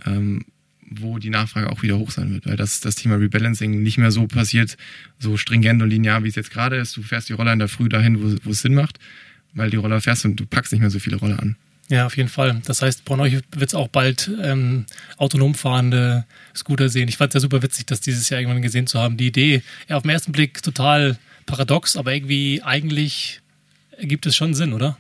ähm, 0.06 0.46
wo 0.90 1.20
die 1.20 1.30
Nachfrage 1.30 1.70
auch 1.70 1.82
wieder 1.82 1.98
hoch 1.98 2.12
sein 2.12 2.32
wird, 2.32 2.46
weil 2.46 2.56
das, 2.56 2.80
das 2.80 2.96
Thema 2.96 3.16
Rebalancing 3.16 3.84
nicht 3.84 3.98
mehr 3.98 4.12
so 4.12 4.26
passiert, 4.26 4.78
so 5.20 5.36
stringent 5.36 5.82
und 5.82 5.90
linear, 5.90 6.24
wie 6.24 6.30
es 6.30 6.36
jetzt 6.36 6.52
gerade 6.52 6.78
ist. 6.78 6.96
Du 6.96 7.02
fährst 7.02 7.28
die 7.28 7.34
Roller 7.34 7.52
in 7.52 7.60
der 7.60 7.68
Früh 7.68 7.90
dahin, 7.90 8.22
wo, 8.22 8.38
wo 8.46 8.52
es 8.52 8.62
Sinn 8.62 8.74
macht, 8.74 9.00
weil 9.54 9.70
die 9.70 9.76
Roller 9.76 10.00
fährst 10.00 10.24
und 10.24 10.40
du 10.40 10.46
packst 10.46 10.72
nicht 10.72 10.82
mehr 10.82 10.90
so 10.90 11.00
viele 11.00 11.18
Roller 11.18 11.42
an. 11.42 11.58
Ja, 11.90 12.06
auf 12.06 12.18
jeden 12.18 12.30
Fall. 12.30 12.62
Das 12.66 12.82
heißt, 12.82 13.06
bei 13.06 13.18
euch 13.18 13.34
wird 13.34 13.70
es 13.70 13.74
auch 13.74 13.88
bald 13.88 14.30
ähm, 14.44 14.86
autonom 15.16 15.56
fahrende 15.56 16.26
Scooter 16.54 16.90
sehen. 16.90 17.08
Ich 17.08 17.16
fand 17.16 17.32
es 17.32 17.36
ja 17.36 17.40
super 17.40 17.62
witzig, 17.62 17.86
das 17.86 18.02
dieses 18.02 18.30
Jahr 18.30 18.42
irgendwann 18.42 18.62
gesehen 18.62 18.88
zu 18.88 19.00
haben. 19.00 19.16
Die 19.16 19.28
Idee, 19.28 19.64
ja, 19.88 19.96
auf 19.96 20.04
den 20.04 20.12
ersten 20.12 20.34
Blick 20.34 20.62
total 20.62 21.18
paradox, 21.46 21.96
aber 21.96 22.14
irgendwie 22.14 22.62
eigentlich 22.62 23.42
ergibt 23.98 24.26
es 24.26 24.36
schon 24.36 24.54
Sinn, 24.54 24.74
oder? 24.74 24.98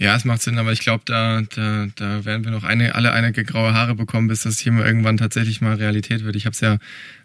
Ja, 0.00 0.16
es 0.16 0.24
macht 0.24 0.40
Sinn, 0.40 0.56
aber 0.56 0.72
ich 0.72 0.80
glaube, 0.80 1.02
da, 1.04 1.42
da, 1.54 1.88
da 1.94 2.24
werden 2.24 2.42
wir 2.44 2.52
noch 2.52 2.64
eine, 2.64 2.94
alle 2.94 3.12
einige 3.12 3.44
graue 3.44 3.74
Haare 3.74 3.94
bekommen, 3.94 4.28
bis 4.28 4.44
das 4.44 4.56
Thema 4.56 4.86
irgendwann 4.86 5.18
tatsächlich 5.18 5.60
mal 5.60 5.74
Realität 5.74 6.24
wird. 6.24 6.36
Ich 6.36 6.46
habe 6.46 6.54
es 6.54 6.60
ja 6.60 6.78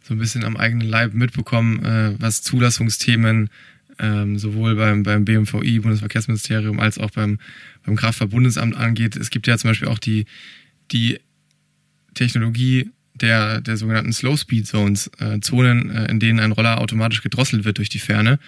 so 0.04 0.14
ein 0.14 0.18
bisschen 0.18 0.44
am 0.44 0.58
eigenen 0.58 0.86
Leib 0.86 1.14
mitbekommen, 1.14 1.86
äh, 1.86 2.16
was 2.20 2.42
Zulassungsthemen 2.42 3.50
ähm, 4.00 4.38
sowohl 4.38 4.76
beim, 4.76 5.04
beim 5.04 5.26
BMVI, 5.26 5.80
Bundesverkehrsministerium, 5.80 6.80
als 6.80 6.98
auch 6.98 7.12
beim, 7.12 7.40
beim 7.84 7.96
Kraftfahrtbundesamt 7.96 8.76
angeht. 8.76 9.16
Es 9.16 9.30
gibt 9.30 9.48
ja 9.48 9.58
zum 9.58 9.70
Beispiel 9.70 9.88
auch 9.88 10.00
die, 10.00 10.26
die 10.92 11.20
Technologie 12.14 12.90
der, 13.14 13.62
der 13.62 13.78
sogenannten 13.78 14.14
Slow 14.14 14.38
Speed 14.38 14.68
Zones, 14.68 15.10
äh, 15.20 15.40
Zonen, 15.40 15.90
äh, 15.90 16.06
in 16.10 16.20
denen 16.20 16.40
ein 16.40 16.52
Roller 16.52 16.82
automatisch 16.82 17.22
gedrosselt 17.22 17.64
wird 17.64 17.78
durch 17.78 17.90
die 17.90 18.00
Ferne, 18.00 18.40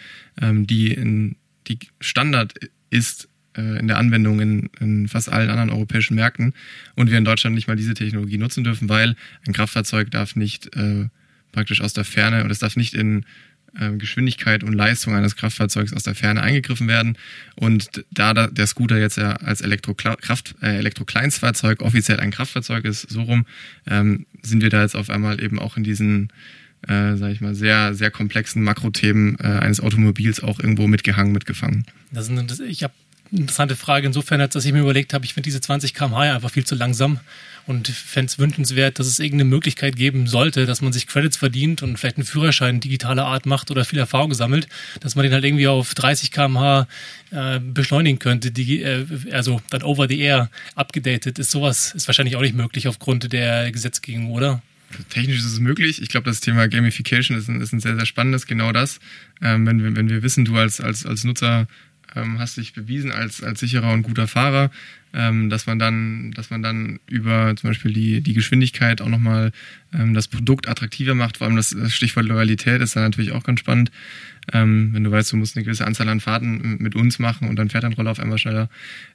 ähm, 0.41 0.67
die, 0.67 0.91
in, 0.91 1.37
die 1.67 1.79
Standard 2.01 2.53
ist 2.89 3.29
äh, 3.55 3.79
in 3.79 3.87
der 3.87 3.97
Anwendung 3.97 4.39
in, 4.39 4.69
in 4.79 5.07
fast 5.07 5.29
allen 5.29 5.49
anderen 5.49 5.69
europäischen 5.69 6.15
Märkten 6.15 6.53
und 6.95 7.09
wir 7.09 7.17
in 7.17 7.25
Deutschland 7.25 7.55
nicht 7.55 7.67
mal 7.67 7.75
diese 7.75 7.93
Technologie 7.93 8.37
nutzen 8.37 8.63
dürfen, 8.63 8.89
weil 8.89 9.15
ein 9.45 9.53
Kraftfahrzeug 9.53 10.11
darf 10.11 10.35
nicht 10.35 10.75
äh, 10.75 11.07
praktisch 11.51 11.81
aus 11.81 11.93
der 11.93 12.03
Ferne 12.03 12.43
und 12.43 12.51
es 12.51 12.59
darf 12.59 12.75
nicht 12.75 12.93
in 12.93 13.25
Geschwindigkeit 13.97 14.63
und 14.63 14.73
Leistung 14.73 15.15
eines 15.15 15.36
Kraftfahrzeugs 15.36 15.93
aus 15.93 16.03
der 16.03 16.15
Ferne 16.15 16.41
eingegriffen 16.41 16.88
werden. 16.88 17.17
Und 17.55 18.05
da 18.11 18.34
der 18.34 18.67
Scooter 18.67 18.97
jetzt 18.97 19.17
ja 19.17 19.34
als 19.34 19.61
äh, 19.61 19.65
Elektrokleinstfahrzeug 19.65 21.82
offiziell 21.82 22.19
ein 22.19 22.32
Kraftfahrzeug 22.32 22.86
ist, 22.86 23.09
so 23.09 23.23
rum, 23.23 23.45
ähm, 23.86 24.25
sind 24.41 24.61
wir 24.61 24.69
da 24.69 24.82
jetzt 24.82 24.95
auf 24.95 25.09
einmal 25.09 25.41
eben 25.41 25.59
auch 25.59 25.78
in 25.78 25.84
diesen 25.84 26.30
äh, 26.88 27.15
sag 27.15 27.32
ich 27.32 27.41
mal, 27.41 27.55
sehr, 27.55 27.95
sehr 27.95 28.11
komplexen 28.11 28.63
Makrothemen 28.63 29.39
äh, 29.39 29.47
eines 29.47 29.82
Automobils 29.82 30.43
auch 30.43 30.59
irgendwo 30.59 30.88
mitgehangen, 30.88 31.34
mitgefangen. 31.34 31.86
Das 32.11 32.28
sind, 32.28 32.59
ich 32.59 32.84
habe 32.84 32.93
interessante 33.32 33.75
Frage 33.75 34.07
insofern, 34.07 34.41
als 34.41 34.53
dass 34.53 34.65
ich 34.65 34.73
mir 34.73 34.82
überlegt 34.82 35.13
habe, 35.13 35.25
ich 35.25 35.34
finde 35.34 35.47
diese 35.47 35.61
20 35.61 35.93
km/h 35.93 36.36
einfach 36.36 36.51
viel 36.51 36.65
zu 36.65 36.75
langsam 36.75 37.19
und 37.65 37.88
fände 37.89 38.28
es 38.28 38.39
wünschenswert, 38.39 38.97
dass 38.97 39.07
es 39.07 39.19
irgendeine 39.19 39.49
Möglichkeit 39.49 39.95
geben 39.97 40.28
sollte, 40.28 40.65
dass 40.65 40.82
man 40.82 40.93
sich 40.93 41.05
Credits 41.05 41.38
verdient 41.38 41.84
und 41.84 41.97
vielleicht 41.97 42.17
einen 42.17 42.25
Führerschein 42.25 42.80
digitaler 42.80 43.25
Art 43.25 43.45
macht 43.45 43.69
oder 43.71 43.84
viel 43.84 43.99
Erfahrung 43.99 44.34
sammelt, 44.34 44.67
dass 45.01 45.15
man 45.15 45.23
den 45.23 45.34
halt 45.34 45.43
irgendwie 45.43 45.67
auf 45.67 45.93
30 45.93 46.32
km/h 46.32 46.88
äh, 47.32 47.59
beschleunigen 47.59 48.19
könnte, 48.19 48.51
die, 48.51 48.82
äh, 48.82 49.05
also 49.32 49.61
dann 49.69 49.84
over 49.84 50.07
the 50.07 50.19
air 50.19 50.49
abgedatet 50.75 51.39
ist. 51.39 51.51
Sowas 51.51 51.93
ist 51.93 52.07
wahrscheinlich 52.07 52.38
auch 52.38 52.41
nicht 52.41 52.55
möglich 52.55 52.88
aufgrund 52.88 53.32
der 53.34 53.71
Gesetzgebung, 53.71 54.32
oder? 54.32 54.61
Technisch 55.09 55.39
ist 55.39 55.45
es 55.45 55.59
möglich. 55.59 56.01
Ich 56.01 56.07
glaube, 56.07 56.30
das 56.30 56.39
Thema 56.39 56.67
Gamification 56.69 57.38
ist 57.38 57.49
ein, 57.49 57.59
ist 57.59 57.73
ein 57.73 57.82
sehr, 57.82 57.95
sehr 57.95 58.05
spannendes, 58.05 58.47
genau 58.47 58.71
das. 58.71 58.99
Ähm, 59.41 59.65
wenn, 59.65 59.84
wir, 59.84 59.95
wenn 59.95 60.09
wir 60.09 60.23
wissen, 60.23 60.45
du 60.45 60.55
als, 60.55 60.80
als, 60.80 61.05
als 61.05 61.25
Nutzer 61.25 61.67
ähm, 62.16 62.39
hast 62.39 62.58
dich 62.58 62.74
bewiesen 62.74 63.12
als, 63.12 63.43
als 63.43 63.60
sicherer 63.60 63.91
und 63.91 64.03
guter 64.03 64.28
Fahrer, 64.28 64.72
ähm, 65.14 65.49
dass 65.49 65.66
man 65.66 65.80
dann, 65.80 66.32
dass 66.32 66.49
man 66.49 66.62
dann 66.62 66.99
über 67.08 67.55
zum 67.55 67.70
Beispiel 67.70 67.93
die, 67.93 68.22
die 68.22 68.34
Geschwindigkeit 68.34 69.01
auch 69.01 69.10
nochmal 69.10 69.51
ähm, 69.93 70.14
das 70.14 70.28
Produkt 70.28 70.68
attraktiver 70.68 71.16
macht. 71.16 71.38
Vor 71.38 71.47
allem 71.47 71.55
das 71.55 71.76
Stichwort 71.89 72.26
Loyalität 72.26 72.82
ist 72.82 72.95
dann 72.95 73.03
natürlich 73.03 73.32
auch 73.32 73.43
ganz 73.43 73.60
spannend. 73.60 73.91
Ähm, 74.53 74.89
wenn 74.93 75.03
du 75.03 75.11
weißt, 75.11 75.31
du 75.31 75.37
musst 75.37 75.55
eine 75.55 75.65
gewisse 75.65 75.85
Anzahl 75.85 76.07
an 76.09 76.19
Fahrten 76.19 76.77
mit 76.79 76.95
uns 76.95 77.19
machen 77.19 77.49
und 77.49 77.57
dann 77.57 77.69
fährt 77.69 77.83
dein 77.83 77.93
Roller 77.93 78.11
auf 78.11 78.19
einmal 78.19 78.37
schneller. 78.37 78.69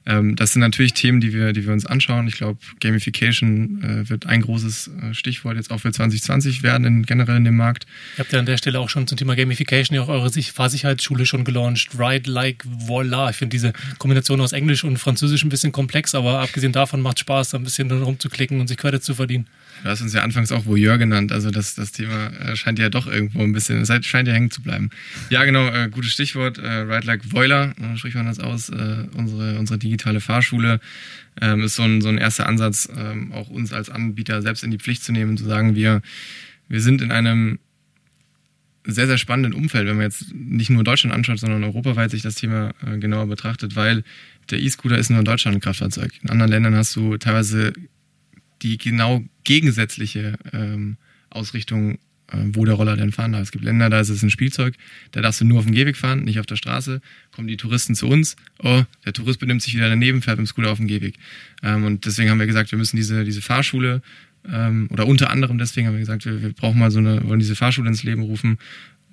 Ähm, 0.05 0.35
das 0.35 0.53
sind 0.53 0.61
natürlich 0.61 0.93
Themen, 0.93 1.21
die 1.21 1.33
wir, 1.33 1.53
die 1.53 1.65
wir 1.65 1.73
uns 1.73 1.85
anschauen. 1.85 2.27
Ich 2.27 2.35
glaube, 2.35 2.59
Gamification 2.79 3.83
äh, 3.83 4.09
wird 4.09 4.27
ein 4.27 4.41
großes 4.41 4.91
äh, 5.01 5.13
Stichwort 5.13 5.55
jetzt 5.55 5.71
auch 5.71 5.79
für 5.79 5.91
2020 5.91 6.61
werden, 6.61 6.85
in, 6.85 7.05
generell 7.05 7.37
in 7.37 7.45
dem 7.45 7.57
Markt. 7.57 7.85
Ihr 8.17 8.19
habt 8.19 8.33
ja 8.33 8.39
an 8.39 8.45
der 8.45 8.57
Stelle 8.57 8.79
auch 8.79 8.89
schon 8.89 9.07
zum 9.07 9.17
Thema 9.17 9.35
Gamification 9.35 9.95
ja 9.95 10.03
auch 10.03 10.09
eure 10.09 10.29
Fahrsicherheitsschule 10.29 11.25
schon 11.25 11.43
gelauncht. 11.43 11.89
Ride 11.97 12.29
like 12.29 12.63
voila. 12.65 13.29
Ich 13.29 13.37
finde 13.37 13.51
diese 13.51 13.73
Kombination 13.97 14.39
aus 14.41 14.51
Englisch 14.51 14.83
und 14.83 14.97
Französisch 14.97 15.43
ein 15.43 15.49
bisschen 15.49 15.71
komplex, 15.71 16.13
aber 16.15 16.39
abgesehen 16.39 16.73
davon 16.73 17.01
macht 17.01 17.19
Spaß, 17.19 17.49
da 17.49 17.57
ein 17.57 17.63
bisschen 17.63 17.89
rumzuklicken 17.91 18.59
und 18.59 18.67
sich 18.67 18.77
Credits 18.77 19.05
zu 19.05 19.15
verdienen. 19.15 19.47
Du 19.83 19.89
hast 19.89 20.01
uns 20.01 20.13
ja 20.13 20.21
anfangs 20.21 20.53
auch 20.53 20.65
Voyeur 20.65 20.97
genannt, 20.97 21.33
also 21.33 21.51
das, 21.51 21.75
das 21.75 21.91
Thema 21.91 22.27
äh, 22.27 22.55
scheint 22.55 22.79
ja 22.79 22.89
doch 22.89 23.05
irgendwo 23.05 23.43
ein 23.43 23.51
bisschen, 23.51 23.81
es 23.81 24.05
scheint 24.05 24.29
ja 24.29 24.33
hängen 24.33 24.49
zu 24.49 24.61
bleiben. 24.61 24.89
Ja, 25.29 25.43
genau, 25.43 25.67
äh, 25.67 25.89
gutes 25.89 26.13
Stichwort, 26.13 26.57
äh, 26.57 26.67
Ride 26.67 27.05
Like 27.05 27.33
Voiler, 27.33 27.73
äh, 27.77 27.97
spricht 27.97 28.15
man 28.15 28.25
das 28.25 28.39
aus, 28.39 28.69
äh, 28.69 29.07
unsere, 29.17 29.59
unsere 29.59 29.77
digitale 29.77 30.21
Fahrschule 30.21 30.79
ähm, 31.41 31.63
ist 31.63 31.75
so 31.75 31.83
ein, 31.83 31.99
so 31.99 32.07
ein 32.07 32.17
erster 32.17 32.47
Ansatz, 32.47 32.87
ähm, 32.95 33.33
auch 33.33 33.49
uns 33.49 33.73
als 33.73 33.89
Anbieter 33.89 34.41
selbst 34.41 34.63
in 34.63 34.71
die 34.71 34.77
Pflicht 34.77 35.03
zu 35.03 35.11
nehmen, 35.11 35.35
zu 35.35 35.43
sagen, 35.43 35.75
wir, 35.75 36.01
wir 36.69 36.79
sind 36.79 37.01
in 37.01 37.11
einem 37.11 37.59
sehr, 38.85 39.07
sehr 39.07 39.17
spannenden 39.17 39.53
Umfeld, 39.53 39.87
wenn 39.87 39.97
man 39.97 40.05
jetzt 40.05 40.33
nicht 40.33 40.69
nur 40.69 40.83
Deutschland 40.85 41.13
anschaut, 41.13 41.39
sondern 41.39 41.63
europaweit 41.63 42.11
sich 42.11 42.21
das 42.21 42.35
Thema 42.35 42.73
äh, 42.85 42.97
genauer 42.99 43.27
betrachtet, 43.27 43.75
weil 43.75 44.03
der 44.49 44.59
E-Scooter 44.59 44.97
ist 44.97 45.09
nur 45.09 45.19
in 45.19 45.25
Deutschland 45.25 45.57
ein 45.57 45.61
Kraftfahrzeug. 45.61 46.11
In 46.21 46.29
anderen 46.29 46.51
Ländern 46.51 46.75
hast 46.75 46.95
du 46.95 47.17
teilweise 47.17 47.73
die 48.63 48.77
genau 48.77 49.23
gegensätzliche 49.43 50.37
ähm, 50.53 50.97
Ausrichtung, 51.29 51.99
äh, 52.27 52.37
wo 52.53 52.65
der 52.65 52.75
Roller 52.75 52.95
denn 52.95 53.11
fahren 53.11 53.33
darf. 53.33 53.43
Es 53.43 53.51
gibt 53.51 53.63
Länder, 53.63 53.89
da 53.89 53.99
ist 53.99 54.09
es 54.09 54.23
ein 54.23 54.29
Spielzeug, 54.29 54.75
da 55.11 55.21
darfst 55.21 55.41
du 55.41 55.45
nur 55.45 55.59
auf 55.59 55.65
dem 55.65 55.73
Gehweg 55.73 55.97
fahren, 55.97 56.23
nicht 56.23 56.39
auf 56.39 56.45
der 56.45 56.55
Straße. 56.55 57.01
Kommen 57.31 57.47
die 57.47 57.57
Touristen 57.57 57.95
zu 57.95 58.07
uns, 58.07 58.35
oh, 58.63 58.83
der 59.05 59.13
Tourist 59.13 59.39
benimmt 59.39 59.61
sich 59.61 59.75
wieder 59.75 59.89
daneben, 59.89 60.21
fährt 60.21 60.37
mit 60.37 60.47
dem 60.47 60.49
Scooter 60.49 60.71
auf 60.71 60.77
dem 60.77 60.87
Gehweg. 60.87 61.15
Ähm, 61.61 61.83
und 61.83 62.05
deswegen 62.05 62.29
haben 62.29 62.39
wir 62.39 62.47
gesagt, 62.47 62.71
wir 62.71 62.77
müssen 62.77 62.95
diese, 62.95 63.23
diese 63.23 63.41
Fahrschule 63.41 64.01
ähm, 64.51 64.87
oder 64.91 65.07
unter 65.07 65.29
anderem 65.29 65.57
deswegen 65.57 65.87
haben 65.87 65.93
wir 65.93 65.99
gesagt, 65.99 66.25
wir, 66.25 66.41
wir 66.41 66.53
brauchen 66.53 66.79
mal 66.79 66.91
so 66.91 66.99
eine, 66.99 67.27
wollen 67.27 67.39
diese 67.39 67.55
Fahrschule 67.55 67.89
ins 67.89 68.03
Leben 68.03 68.23
rufen, 68.23 68.57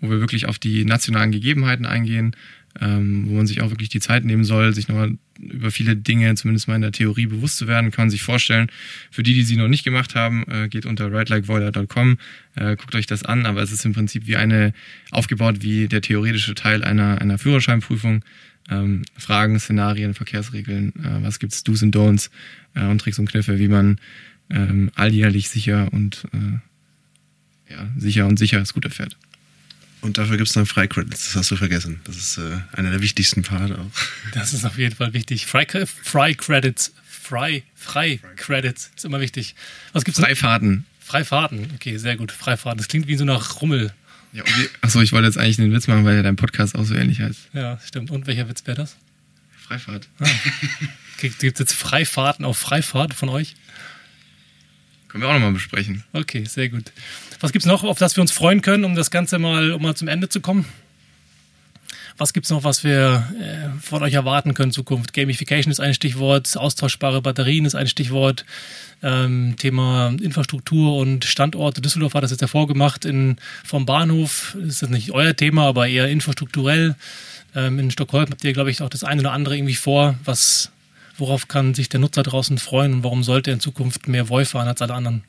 wo 0.01 0.11
wir 0.11 0.20
wirklich 0.20 0.46
auf 0.46 0.59
die 0.59 0.84
nationalen 0.84 1.30
Gegebenheiten 1.30 1.86
eingehen, 1.86 2.34
ähm, 2.80 3.24
wo 3.28 3.34
man 3.34 3.46
sich 3.46 3.62
auch 3.62 3.70
wirklich 3.70 3.88
die 3.88 4.00
Zeit 4.00 4.24
nehmen 4.24 4.44
soll, 4.44 4.74
sich 4.74 4.88
nochmal 4.88 5.16
über 5.40 5.70
viele 5.70 5.96
Dinge, 5.96 6.34
zumindest 6.34 6.68
mal 6.68 6.76
in 6.76 6.82
der 6.82 6.92
Theorie, 6.92 7.26
bewusst 7.26 7.56
zu 7.56 7.66
werden, 7.66 7.90
kann 7.90 8.04
man 8.04 8.10
sich 8.10 8.22
vorstellen. 8.22 8.70
Für 9.10 9.22
die, 9.22 9.34
die 9.34 9.42
sie 9.42 9.56
noch 9.56 9.68
nicht 9.68 9.84
gemacht 9.84 10.14
haben, 10.14 10.44
äh, 10.48 10.68
geht 10.68 10.86
unter 10.86 11.06
ridelikeboiler.com, 11.06 12.18
äh, 12.56 12.76
guckt 12.76 12.94
euch 12.94 13.06
das 13.06 13.24
an, 13.24 13.46
aber 13.46 13.62
es 13.62 13.72
ist 13.72 13.84
im 13.84 13.92
Prinzip 13.92 14.26
wie 14.26 14.36
eine, 14.36 14.72
aufgebaut 15.10 15.62
wie 15.62 15.88
der 15.88 16.02
theoretische 16.02 16.54
Teil 16.54 16.84
einer, 16.84 17.20
einer 17.20 17.38
Führerscheinprüfung. 17.38 18.24
Ähm, 18.68 19.02
Fragen, 19.16 19.58
Szenarien, 19.58 20.14
Verkehrsregeln, 20.14 20.92
äh, 21.02 21.24
was 21.24 21.38
gibt's 21.40 21.64
Do's 21.64 21.82
und 21.82 21.96
Don'ts 21.96 22.30
äh, 22.74 22.84
und 22.84 23.00
Tricks 23.00 23.18
und 23.18 23.28
Kniffe, 23.28 23.58
wie 23.58 23.68
man 23.68 23.98
ähm, 24.48 24.90
alljährlich 24.94 25.48
sicher 25.48 25.88
und 25.92 26.24
äh, 26.32 27.72
ja, 27.72 27.88
sicher 27.96 28.26
und 28.26 28.38
sicher 28.38 28.64
Scooter 28.64 28.90
fährt. 28.90 29.16
Und 30.03 30.16
dafür 30.16 30.36
gibt 30.36 30.48
es 30.48 30.55
dann 30.55 30.66
Freicredits, 30.66 31.26
das 31.26 31.36
hast 31.36 31.51
du 31.51 31.57
vergessen. 31.57 32.01
Das 32.05 32.16
ist 32.16 32.38
äh, 32.38 32.59
einer 32.72 32.90
der 32.90 33.03
wichtigsten 33.03 33.42
Part 33.42 33.72
auch. 33.72 33.90
Das 34.34 34.53
ist 34.53 34.64
auf 34.64 34.78
jeden 34.78 34.94
Fall 34.94 35.12
wichtig. 35.12 35.46
Freicredits, 35.46 36.92
Frei, 37.05 37.62
Freicredits 37.74 38.90
ist 38.96 39.05
immer 39.05 39.20
wichtig. 39.20 39.55
Was 39.92 40.05
gibt's 40.05 40.20
Freifahrten. 40.20 40.86
Freifahrten, 41.01 41.70
okay, 41.74 41.96
sehr 41.98 42.16
gut. 42.16 42.32
Freifahrten. 42.32 42.78
Das 42.78 42.88
klingt 42.88 43.09
wie 43.09 43.16
so 43.16 43.24
nach 43.24 43.61
Rummel. 43.61 43.92
Ja, 44.32 44.44
achso, 44.80 45.01
ich 45.01 45.12
wollte 45.12 45.26
jetzt 45.26 45.38
eigentlich 45.38 45.59
einen 45.59 45.72
Witz 45.72 45.88
machen, 45.88 46.05
weil 46.05 46.16
ja 46.16 46.22
dein 46.22 46.36
Podcast 46.36 46.76
auch 46.76 46.84
so 46.84 46.94
ähnlich 46.94 47.20
heißt. 47.20 47.48
Ja, 47.53 47.78
stimmt. 47.84 48.11
Und 48.11 48.26
welcher 48.26 48.48
Witz 48.48 48.64
wäre 48.66 48.76
das? 48.76 48.96
Freifahrt. 49.59 50.09
Ah. 50.20 50.26
Gibt 51.18 51.42
es 51.42 51.59
jetzt 51.59 51.72
Freifahrten 51.72 52.44
auf 52.44 52.59
Freifahrt 52.59 53.14
von 53.14 53.28
euch? 53.28 53.55
Können 55.09 55.22
wir 55.22 55.28
auch 55.28 55.34
nochmal 55.34 55.53
besprechen. 55.53 56.05
Okay, 56.12 56.44
sehr 56.44 56.68
gut. 56.68 56.92
Was 57.41 57.53
gibt 57.53 57.64
es 57.64 57.66
noch, 57.66 57.84
auf 57.84 57.99
das 57.99 58.16
wir 58.16 58.20
uns 58.20 58.32
freuen 58.32 58.62
können, 58.62 58.84
um 58.84 58.95
das 58.95 59.11
Ganze 59.11 59.38
mal, 59.38 59.72
um 59.72 59.82
mal 59.82 59.95
zum 59.95 60.09
Ende 60.09 60.28
zu 60.28 60.41
kommen? 60.41 60.66
Was 62.18 62.34
gibt 62.34 62.45
es 62.45 62.51
noch, 62.51 62.64
was 62.64 62.84
wir 62.84 63.26
äh, 63.41 63.80
von 63.80 64.03
euch 64.03 64.12
erwarten 64.12 64.53
können 64.53 64.68
in 64.68 64.74
Zukunft? 64.74 65.14
Gamification 65.14 65.72
ist 65.72 65.80
ein 65.80 65.95
Stichwort, 65.95 66.55
austauschbare 66.55 67.22
Batterien 67.22 67.64
ist 67.64 67.74
ein 67.74 67.86
Stichwort, 67.86 68.45
ähm, 69.03 69.55
Thema 69.57 70.14
Infrastruktur 70.20 70.97
und 70.97 71.24
Standorte. 71.24 71.80
Düsseldorf 71.80 72.12
hat 72.12 72.22
das 72.22 72.30
jetzt 72.30 72.43
hervorgemacht 72.43 73.07
in, 73.07 73.36
vom 73.64 73.86
Bahnhof. 73.86 74.55
Das 74.61 74.82
ist 74.82 74.91
nicht 74.91 75.12
euer 75.12 75.34
Thema, 75.34 75.66
aber 75.66 75.88
eher 75.88 76.09
infrastrukturell. 76.09 76.95
Ähm, 77.55 77.78
in 77.78 77.91
Stockholm 77.91 78.28
habt 78.30 78.45
ihr, 78.45 78.53
glaube 78.53 78.70
ich, 78.70 78.82
auch 78.82 78.91
das 78.91 79.03
eine 79.03 79.22
oder 79.22 79.32
andere 79.32 79.57
irgendwie 79.57 79.74
vor, 79.74 80.16
was 80.24 80.70
Worauf 81.20 81.49
kann 81.49 81.74
sich 81.74 81.91
der 81.91 82.01
Nutzer 82.01 82.22
draußen 82.22 82.57
freuen 82.57 82.95
und 82.95 83.05
warum 83.05 83.22
sollte 83.22 83.51
er 83.51 83.55
in 83.55 83.61
Zukunft 83.61 84.09
mehr 84.09 84.30
Voi 84.30 84.47
fahren 84.47 84.68
als 84.68 84.80
alle 84.80 84.95
anderen? 84.95 85.22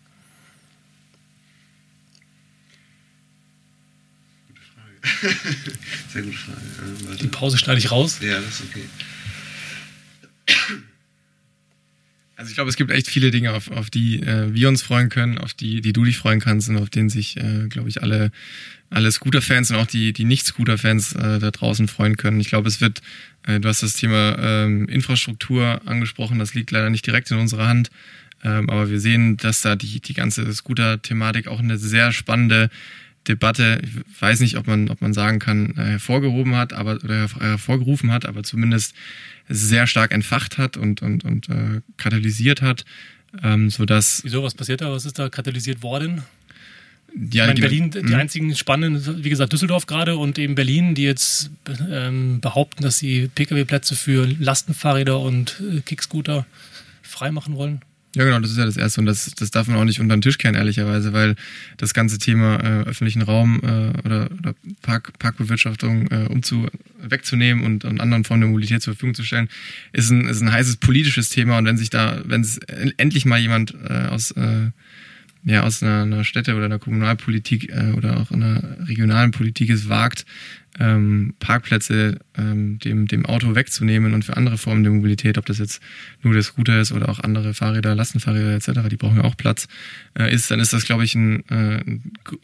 Gute 4.47 4.61
Frage. 4.61 4.90
Sehr 6.13 6.21
gute 6.21 6.37
Frage. 6.37 7.13
Äh, 7.13 7.17
Die 7.17 7.27
Pause 7.27 7.57
schneide 7.57 7.79
ich 7.79 7.91
raus. 7.91 8.19
Ja, 8.21 8.39
das 8.39 8.59
ist 8.59 8.63
okay. 8.69 8.83
Also 12.37 12.49
ich 12.49 12.55
glaube, 12.55 12.71
es 12.71 12.75
gibt 12.75 12.89
echt 12.89 13.07
viele 13.07 13.29
Dinge, 13.29 13.53
auf, 13.53 13.69
auf 13.69 13.91
die 13.91 14.19
äh, 14.23 14.51
wir 14.51 14.67
uns 14.67 14.81
freuen 14.81 15.09
können, 15.09 15.37
auf 15.37 15.53
die, 15.53 15.79
die 15.81 15.93
du 15.93 16.03
dich 16.03 16.17
freuen 16.17 16.39
kannst 16.39 16.69
und 16.69 16.77
auf 16.77 16.89
denen 16.89 17.07
sich, 17.07 17.37
äh, 17.37 17.67
glaube 17.69 17.87
ich, 17.87 18.01
alle, 18.01 18.31
alle 18.89 19.11
Scooter-Fans 19.11 19.69
und 19.69 19.77
auch 19.77 19.85
die, 19.85 20.11
die 20.11 20.25
Nicht-Scooter-Fans 20.25 21.13
äh, 21.13 21.37
da 21.37 21.51
draußen 21.51 21.87
freuen 21.87 22.17
können. 22.17 22.39
Ich 22.39 22.49
glaube, 22.49 22.67
es 22.67 22.81
wird 22.81 23.03
äh, 23.43 23.59
du 23.59 23.67
hast 23.67 23.83
das 23.83 23.93
Thema 23.93 24.37
ähm, 24.39 24.87
Infrastruktur 24.87 25.81
angesprochen, 25.85 26.39
das 26.39 26.53
liegt 26.53 26.71
leider 26.71 26.89
nicht 26.89 27.05
direkt 27.05 27.31
in 27.31 27.37
unserer 27.37 27.67
Hand. 27.67 27.89
Ähm, 28.43 28.69
aber 28.69 28.89
wir 28.89 28.99
sehen, 28.99 29.37
dass 29.37 29.61
da 29.61 29.75
die, 29.75 29.99
die 29.99 30.13
ganze 30.13 30.51
Scooter-Thematik 30.51 31.47
auch 31.47 31.59
eine 31.59 31.77
sehr 31.77 32.11
spannende 32.11 32.69
Debatte, 33.27 33.81
ich 33.83 34.21
weiß 34.21 34.39
nicht, 34.39 34.57
ob 34.57 34.67
man, 34.67 34.89
ob 34.89 35.01
man 35.01 35.13
sagen 35.13 35.39
kann, 35.39 35.75
äh, 35.77 35.83
hervorgehoben 35.83 36.55
hat, 36.55 36.73
aber 36.73 36.95
oder 37.03 37.27
hervorgerufen 37.39 38.11
hat, 38.11 38.25
aber 38.25 38.43
zumindest 38.43 38.95
sehr 39.47 39.85
stark 39.85 40.11
entfacht 40.11 40.57
hat 40.57 40.77
und, 40.77 41.01
und, 41.01 41.23
und 41.23 41.49
äh, 41.49 41.81
katalysiert 41.97 42.61
hat, 42.61 42.85
ähm, 43.43 43.69
sodass. 43.69 44.21
Wieso, 44.23 44.43
was 44.43 44.55
passiert 44.55 44.81
da? 44.81 44.91
Was 44.91 45.05
ist 45.05 45.19
da 45.19 45.29
katalysiert 45.29 45.83
worden? 45.83 46.23
Ja, 47.31 47.45
in 47.45 47.59
Berlin, 47.59 47.91
die 47.91 48.01
mhm. 48.01 48.15
einzigen 48.15 48.55
spannenden, 48.55 49.23
wie 49.23 49.29
gesagt, 49.29 49.51
Düsseldorf 49.51 49.85
gerade 49.85 50.15
und 50.15 50.39
eben 50.39 50.55
Berlin, 50.55 50.95
die 50.95 51.03
jetzt 51.03 51.51
ähm, 51.89 52.39
behaupten, 52.39 52.83
dass 52.83 52.99
sie 52.99 53.27
Pkw-Plätze 53.27 53.95
für 53.95 54.25
Lastenfahrräder 54.39 55.19
und 55.19 55.61
äh, 55.61 55.81
Kickscooter 55.81 56.45
freimachen 57.01 57.55
wollen. 57.55 57.81
Ja, 58.13 58.25
genau, 58.25 58.39
das 58.39 58.51
ist 58.51 58.57
ja 58.57 58.65
das 58.65 58.75
Erste 58.75 58.99
und 58.99 59.05
das, 59.05 59.33
das 59.35 59.51
darf 59.51 59.67
man 59.67 59.77
auch 59.77 59.85
nicht 59.85 60.01
unter 60.01 60.15
den 60.17 60.21
Tisch 60.21 60.37
kehren, 60.37 60.55
ehrlicherweise, 60.55 61.13
weil 61.13 61.35
das 61.77 61.93
ganze 61.93 62.17
Thema 62.17 62.57
äh, 62.57 62.83
öffentlichen 62.83 63.21
Raum 63.21 63.61
äh, 63.63 63.97
oder, 64.05 64.29
oder 64.37 64.53
Park, 64.81 65.17
Parkbewirtschaftung 65.17 66.07
äh, 66.07 66.27
umzu, 66.29 66.67
wegzunehmen 67.01 67.63
und, 67.63 67.85
und 67.85 68.01
anderen 68.01 68.25
Formen 68.25 68.41
der 68.41 68.49
Mobilität 68.49 68.81
zur 68.81 68.95
Verfügung 68.95 69.15
zu 69.15 69.23
stellen, 69.23 69.47
ist 69.93 70.09
ein, 70.09 70.27
ist 70.27 70.41
ein 70.41 70.51
heißes 70.51 70.77
politisches 70.77 71.29
Thema 71.29 71.57
und 71.57 71.65
wenn 71.65 71.77
sich 71.77 71.89
da, 71.89 72.21
wenn 72.25 72.41
es 72.41 72.57
endlich 72.97 73.25
mal 73.25 73.39
jemand 73.39 73.73
äh, 73.87 74.07
aus 74.07 74.31
äh, 74.31 74.71
ja, 75.43 75.63
aus 75.63 75.81
einer, 75.81 76.03
einer 76.03 76.23
Städte- 76.23 76.55
oder 76.55 76.65
einer 76.65 76.79
Kommunalpolitik 76.79 77.69
äh, 77.69 77.93
oder 77.95 78.17
auch 78.17 78.31
einer 78.31 78.77
regionalen 78.87 79.31
Politik 79.31 79.69
es 79.69 79.89
wagt, 79.89 80.25
ähm, 80.79 81.33
Parkplätze 81.39 82.19
ähm, 82.37 82.79
dem, 82.79 83.07
dem 83.07 83.25
Auto 83.25 83.55
wegzunehmen 83.55 84.13
und 84.13 84.23
für 84.23 84.37
andere 84.37 84.57
Formen 84.57 84.83
der 84.83 84.93
Mobilität, 84.93 85.37
ob 85.37 85.45
das 85.45 85.57
jetzt 85.57 85.81
nur 86.21 86.33
der 86.33 86.43
Scooter 86.43 86.79
ist 86.79 86.91
oder 86.91 87.09
auch 87.09 87.19
andere 87.19 87.53
Fahrräder, 87.53 87.93
Lastenfahrräder 87.93 88.55
etc., 88.55 88.87
die 88.89 88.95
brauchen 88.95 89.17
ja 89.17 89.23
auch 89.23 89.35
Platz, 89.35 89.67
äh, 90.17 90.33
ist, 90.33 90.49
dann 90.49 90.59
ist 90.59 90.71
das, 90.71 90.85
glaube 90.85 91.03
ich, 91.03 91.13
ein, 91.15 91.47
äh, 91.49 91.83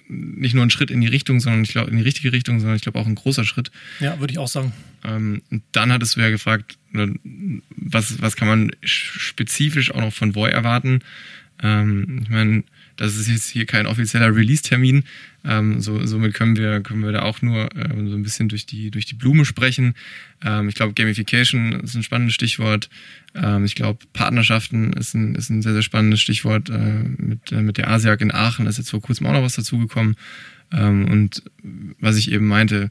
nicht 0.09 0.55
nur 0.55 0.63
ein 0.63 0.69
Schritt 0.69 0.91
in 0.91 1.01
die 1.01 1.07
Richtung, 1.07 1.39
sondern 1.39 1.63
ich 1.63 1.71
glaube 1.71 1.89
in 1.91 1.97
die 1.97 2.03
richtige 2.03 2.33
Richtung, 2.33 2.59
sondern 2.59 2.75
ich 2.75 2.81
glaube 2.81 2.99
auch 2.99 3.07
ein 3.07 3.15
großer 3.15 3.45
Schritt. 3.45 3.71
Ja, 3.99 4.19
würde 4.19 4.31
ich 4.31 4.39
auch 4.39 4.47
sagen. 4.47 4.73
Ähm, 5.05 5.41
dann 5.71 5.91
hattest 5.93 6.15
du 6.15 6.19
ja 6.19 6.29
gefragt, 6.29 6.77
was, 7.69 8.21
was 8.21 8.35
kann 8.35 8.47
man 8.47 8.71
spezifisch 8.83 9.91
auch 9.91 10.01
noch 10.01 10.13
von 10.13 10.35
Voy 10.35 10.49
erwarten? 10.49 10.99
Ähm, 11.61 12.21
ich 12.23 12.29
meine, 12.29 12.63
das 12.97 13.15
ist 13.15 13.27
jetzt 13.29 13.49
hier 13.49 13.65
kein 13.65 13.85
offizieller 13.85 14.35
Release-Termin. 14.35 15.03
Ähm, 15.45 15.79
so, 15.79 16.05
somit 16.05 16.33
können 16.33 16.57
wir, 16.57 16.81
können 16.81 17.03
wir 17.03 17.11
da 17.11 17.21
auch 17.21 17.41
nur 17.41 17.69
ähm, 17.75 18.09
so 18.09 18.15
ein 18.15 18.23
bisschen 18.23 18.49
durch 18.49 18.65
die, 18.65 18.91
durch 18.91 19.05
die 19.05 19.13
Blume 19.13 19.45
sprechen. 19.45 19.93
Ähm, 20.43 20.67
ich 20.67 20.75
glaube, 20.75 20.93
Gamification 20.93 21.79
ist 21.79 21.95
ein 21.95 22.03
spannendes 22.03 22.35
Stichwort. 22.35 22.89
Ähm, 23.35 23.63
ich 23.65 23.75
glaube, 23.75 23.99
Partnerschaften 24.13 24.93
ist 24.93 25.13
ein, 25.13 25.35
ist 25.35 25.49
ein 25.49 25.61
sehr, 25.61 25.73
sehr 25.73 25.83
spannendes 25.83 26.19
Stichwort. 26.19 26.69
Äh, 26.69 27.03
mit, 27.17 27.51
äh, 27.51 27.61
mit 27.61 27.77
der 27.77 27.89
ASIAC 27.89 28.21
in 28.21 28.33
Aachen 28.33 28.67
ist 28.67 28.77
jetzt 28.77 28.89
vor 28.89 29.01
kurzem 29.01 29.27
auch 29.27 29.33
noch 29.33 29.43
was 29.43 29.55
dazugekommen. 29.55 30.15
Ähm, 30.71 31.05
und 31.05 31.43
was 31.99 32.17
ich 32.17 32.31
eben 32.31 32.47
meinte, 32.47 32.89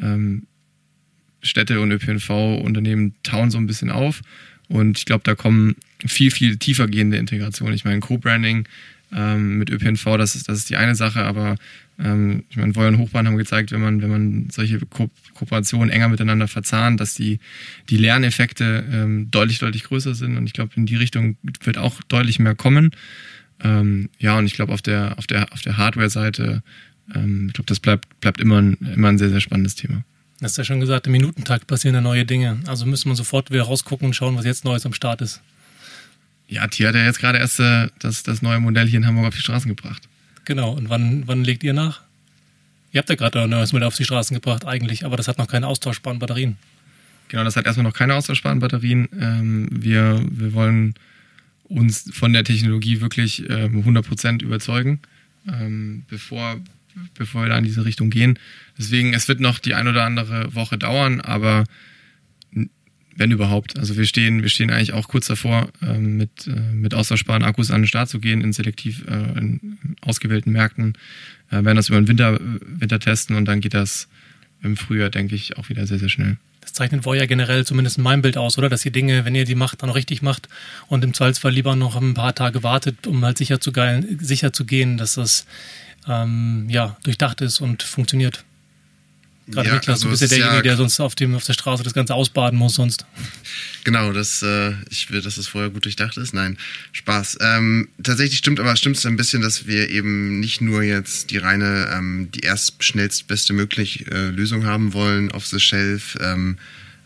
ähm, 0.00 0.46
Städte 1.42 1.80
und 1.80 1.92
ÖPNV-Unternehmen 1.92 3.14
tauen 3.22 3.50
so 3.50 3.58
ein 3.58 3.66
bisschen 3.66 3.90
auf. 3.90 4.22
Und 4.68 4.98
ich 4.98 5.04
glaube, 5.04 5.22
da 5.24 5.34
kommen 5.34 5.76
viel, 6.04 6.30
viel 6.30 6.56
tiefer 6.56 6.88
gehende 6.88 7.18
Integrationen. 7.18 7.74
Ich 7.74 7.84
meine, 7.84 8.00
Co-Branding 8.00 8.66
ähm, 9.12 9.58
mit 9.58 9.70
ÖPNV, 9.70 10.16
das 10.16 10.34
ist, 10.34 10.48
das 10.48 10.58
ist 10.58 10.70
die 10.70 10.76
eine 10.76 10.94
Sache, 10.94 11.24
aber 11.24 11.56
ähm, 11.98 12.44
ich 12.50 12.56
meine, 12.56 12.74
Voy 12.74 12.88
und 12.88 12.98
Hochbahn 12.98 13.26
haben 13.26 13.36
gezeigt, 13.36 13.72
wenn 13.72 13.80
man, 13.80 14.02
wenn 14.02 14.10
man 14.10 14.50
solche 14.50 14.80
Ko 14.80 15.10
Kooperationen 15.34 15.90
enger 15.90 16.08
miteinander 16.08 16.48
verzahnt, 16.48 17.00
dass 17.00 17.14
die, 17.14 17.40
die 17.90 17.96
Lerneffekte 17.96 18.84
ähm, 18.90 19.30
deutlich, 19.30 19.58
deutlich 19.58 19.84
größer 19.84 20.14
sind 20.14 20.36
und 20.36 20.46
ich 20.46 20.52
glaube, 20.52 20.72
in 20.76 20.86
die 20.86 20.96
Richtung 20.96 21.36
wird 21.62 21.78
auch 21.78 22.02
deutlich 22.08 22.38
mehr 22.38 22.54
kommen. 22.54 22.90
Ähm, 23.62 24.10
ja, 24.18 24.38
und 24.38 24.46
ich 24.46 24.54
glaube, 24.54 24.72
auf 24.72 24.82
der, 24.82 25.18
auf 25.18 25.26
der, 25.26 25.52
auf 25.52 25.62
der 25.62 25.76
Hardware-Seite, 25.76 26.62
ähm, 27.14 27.46
ich 27.48 27.54
glaube, 27.54 27.66
das 27.66 27.80
bleibt, 27.80 28.20
bleibt 28.20 28.40
immer 28.40 28.60
ein, 28.60 28.76
immer 28.94 29.08
ein 29.08 29.18
sehr, 29.18 29.30
sehr 29.30 29.40
spannendes 29.40 29.74
Thema. 29.74 30.04
Das 30.40 30.52
ist 30.52 30.58
ja 30.58 30.64
schon 30.64 30.80
gesagt, 30.80 31.06
im 31.06 31.12
Minutentakt 31.12 31.66
passieren 31.66 31.94
da 31.94 32.00
neue 32.00 32.24
Dinge. 32.24 32.58
Also 32.66 32.86
müssen 32.86 33.08
wir 33.08 33.16
sofort 33.16 33.50
wieder 33.50 33.62
rausgucken 33.62 34.06
und 34.06 34.14
schauen, 34.14 34.36
was 34.36 34.44
jetzt 34.44 34.64
Neues 34.64 34.84
am 34.84 34.92
Start 34.92 35.22
ist. 35.22 35.40
Ja, 36.48 36.66
Tier 36.66 36.88
hat 36.88 36.94
ja 36.94 37.04
jetzt 37.04 37.18
gerade 37.18 37.38
erst 37.38 37.60
äh, 37.60 37.88
das, 37.98 38.22
das 38.22 38.42
neue 38.42 38.60
Modell 38.60 38.86
hier 38.86 38.98
in 38.98 39.06
Hamburg 39.06 39.26
auf 39.26 39.34
die 39.34 39.40
Straßen 39.40 39.68
gebracht. 39.68 40.08
Genau, 40.44 40.72
und 40.72 40.88
wann, 40.90 41.26
wann 41.26 41.42
legt 41.42 41.62
ihr 41.64 41.72
nach? 41.72 42.02
Ihr 42.92 42.98
habt 42.98 43.08
ja 43.08 43.16
gerade 43.16 43.42
ein 43.42 43.50
neues 43.50 43.72
Modell 43.72 43.88
auf 43.88 43.96
die 43.96 44.04
Straßen 44.04 44.34
gebracht, 44.34 44.64
eigentlich, 44.66 45.04
aber 45.04 45.16
das 45.16 45.26
hat 45.26 45.38
noch 45.38 45.48
keine 45.48 45.66
austauschbaren 45.66 46.18
Batterien. 46.18 46.56
Genau, 47.28 47.42
das 47.44 47.56
hat 47.56 47.66
erstmal 47.66 47.84
noch 47.84 47.94
keine 47.94 48.14
austauschbaren 48.14 48.60
Batterien. 48.60 49.08
Ähm, 49.18 49.68
wir, 49.72 50.24
wir 50.30 50.52
wollen 50.52 50.94
uns 51.64 52.10
von 52.12 52.32
der 52.32 52.44
Technologie 52.44 53.00
wirklich 53.00 53.48
ähm, 53.48 53.82
100% 53.82 54.42
überzeugen, 54.42 55.00
ähm, 55.48 56.04
bevor, 56.08 56.60
bevor 57.14 57.42
wir 57.42 57.48
da 57.48 57.58
in 57.58 57.64
diese 57.64 57.84
Richtung 57.84 58.10
gehen. 58.10 58.38
Deswegen, 58.78 59.14
es 59.14 59.26
wird 59.28 59.40
noch 59.40 59.58
die 59.58 59.74
ein 59.74 59.88
oder 59.88 60.04
andere 60.04 60.54
Woche 60.54 60.78
dauern, 60.78 61.20
aber 61.20 61.64
wenn 63.16 63.30
überhaupt. 63.30 63.78
Also 63.78 63.96
wir 63.96 64.06
stehen, 64.06 64.42
wir 64.42 64.48
stehen 64.48 64.70
eigentlich 64.70 64.92
auch 64.92 65.08
kurz 65.08 65.26
davor, 65.26 65.68
ähm, 65.82 66.16
mit, 66.16 66.46
äh, 66.46 66.50
mit 66.50 66.94
austauschbaren 66.94 67.44
Akkus 67.44 67.70
an 67.70 67.82
den 67.82 67.86
Start 67.86 68.08
zu 68.08 68.20
gehen, 68.20 68.40
in 68.40 68.52
selektiv 68.52 69.04
äh, 69.06 69.38
in 69.38 69.78
ausgewählten 70.00 70.52
Märkten. 70.52 70.94
Äh, 71.50 71.64
werden 71.64 71.76
das 71.76 71.88
über 71.88 72.00
den 72.00 72.08
Winter, 72.08 72.38
Winter 72.40 72.98
testen 72.98 73.36
und 73.36 73.44
dann 73.46 73.60
geht 73.60 73.74
das 73.74 74.08
im 74.62 74.76
Frühjahr, 74.76 75.10
denke 75.10 75.34
ich, 75.34 75.56
auch 75.58 75.68
wieder 75.68 75.86
sehr, 75.86 75.98
sehr 75.98 76.08
schnell. 76.08 76.36
Das 76.60 76.72
zeichnet 76.72 77.04
Voya 77.04 77.26
generell 77.26 77.66
zumindest 77.66 77.98
in 77.98 78.04
meinem 78.04 78.22
Bild 78.22 78.38
aus, 78.38 78.56
oder? 78.56 78.70
Dass 78.70 78.84
ihr 78.86 78.90
Dinge, 78.90 79.26
wenn 79.26 79.34
ihr 79.34 79.44
die 79.44 79.54
macht, 79.54 79.82
dann 79.82 79.90
richtig 79.90 80.22
macht 80.22 80.48
und 80.88 81.04
im 81.04 81.12
Zweifelsfall 81.12 81.52
lieber 81.52 81.76
noch 81.76 81.96
ein 81.96 82.14
paar 82.14 82.34
Tage 82.34 82.62
wartet, 82.62 83.06
um 83.06 83.22
halt 83.22 83.36
sicher 83.36 83.60
zu, 83.60 83.70
geilen, 83.70 84.18
sicher 84.20 84.52
zu 84.52 84.64
gehen, 84.64 84.96
dass 84.96 85.14
das 85.14 85.46
ähm, 86.08 86.66
ja, 86.70 86.96
durchdacht 87.02 87.42
ist 87.42 87.60
und 87.60 87.82
funktioniert. 87.82 88.44
Gerade 89.46 89.68
ja, 89.68 89.74
Niklas, 89.74 89.96
also 89.96 90.06
du 90.06 90.10
bist 90.10 90.22
ja 90.22 90.28
derjenige, 90.28 90.56
ja, 90.56 90.62
der 90.62 90.76
sonst 90.76 91.00
auf, 91.00 91.14
dem, 91.14 91.34
auf 91.34 91.44
der 91.44 91.52
Straße 91.52 91.82
das 91.82 91.92
Ganze 91.92 92.14
ausbaden 92.14 92.58
muss 92.58 92.74
sonst. 92.74 93.04
Genau, 93.84 94.12
das, 94.12 94.40
äh, 94.40 94.72
ich 94.88 95.10
will, 95.10 95.20
dass 95.20 95.36
es 95.36 95.46
vorher 95.46 95.68
gut 95.68 95.84
durchdacht 95.84 96.16
ist. 96.16 96.32
Nein, 96.32 96.56
Spaß. 96.92 97.36
Ähm, 97.42 97.88
tatsächlich 98.02 98.38
stimmt 98.38 98.58
aber 98.58 98.74
stimmt 98.76 98.96
es 98.96 99.04
ein 99.04 99.16
bisschen, 99.16 99.42
dass 99.42 99.66
wir 99.66 99.90
eben 99.90 100.40
nicht 100.40 100.62
nur 100.62 100.82
jetzt 100.82 101.30
die 101.30 101.36
reine, 101.36 101.90
ähm, 101.92 102.30
die 102.34 102.40
erst 102.40 102.82
schnellst 102.82 103.26
beste 103.26 103.52
mögliche 103.52 104.10
äh, 104.10 104.30
Lösung 104.30 104.64
haben 104.64 104.94
wollen 104.94 105.30
auf 105.32 105.44
the 105.44 105.60
shelf, 105.60 106.16
ähm, 106.22 106.56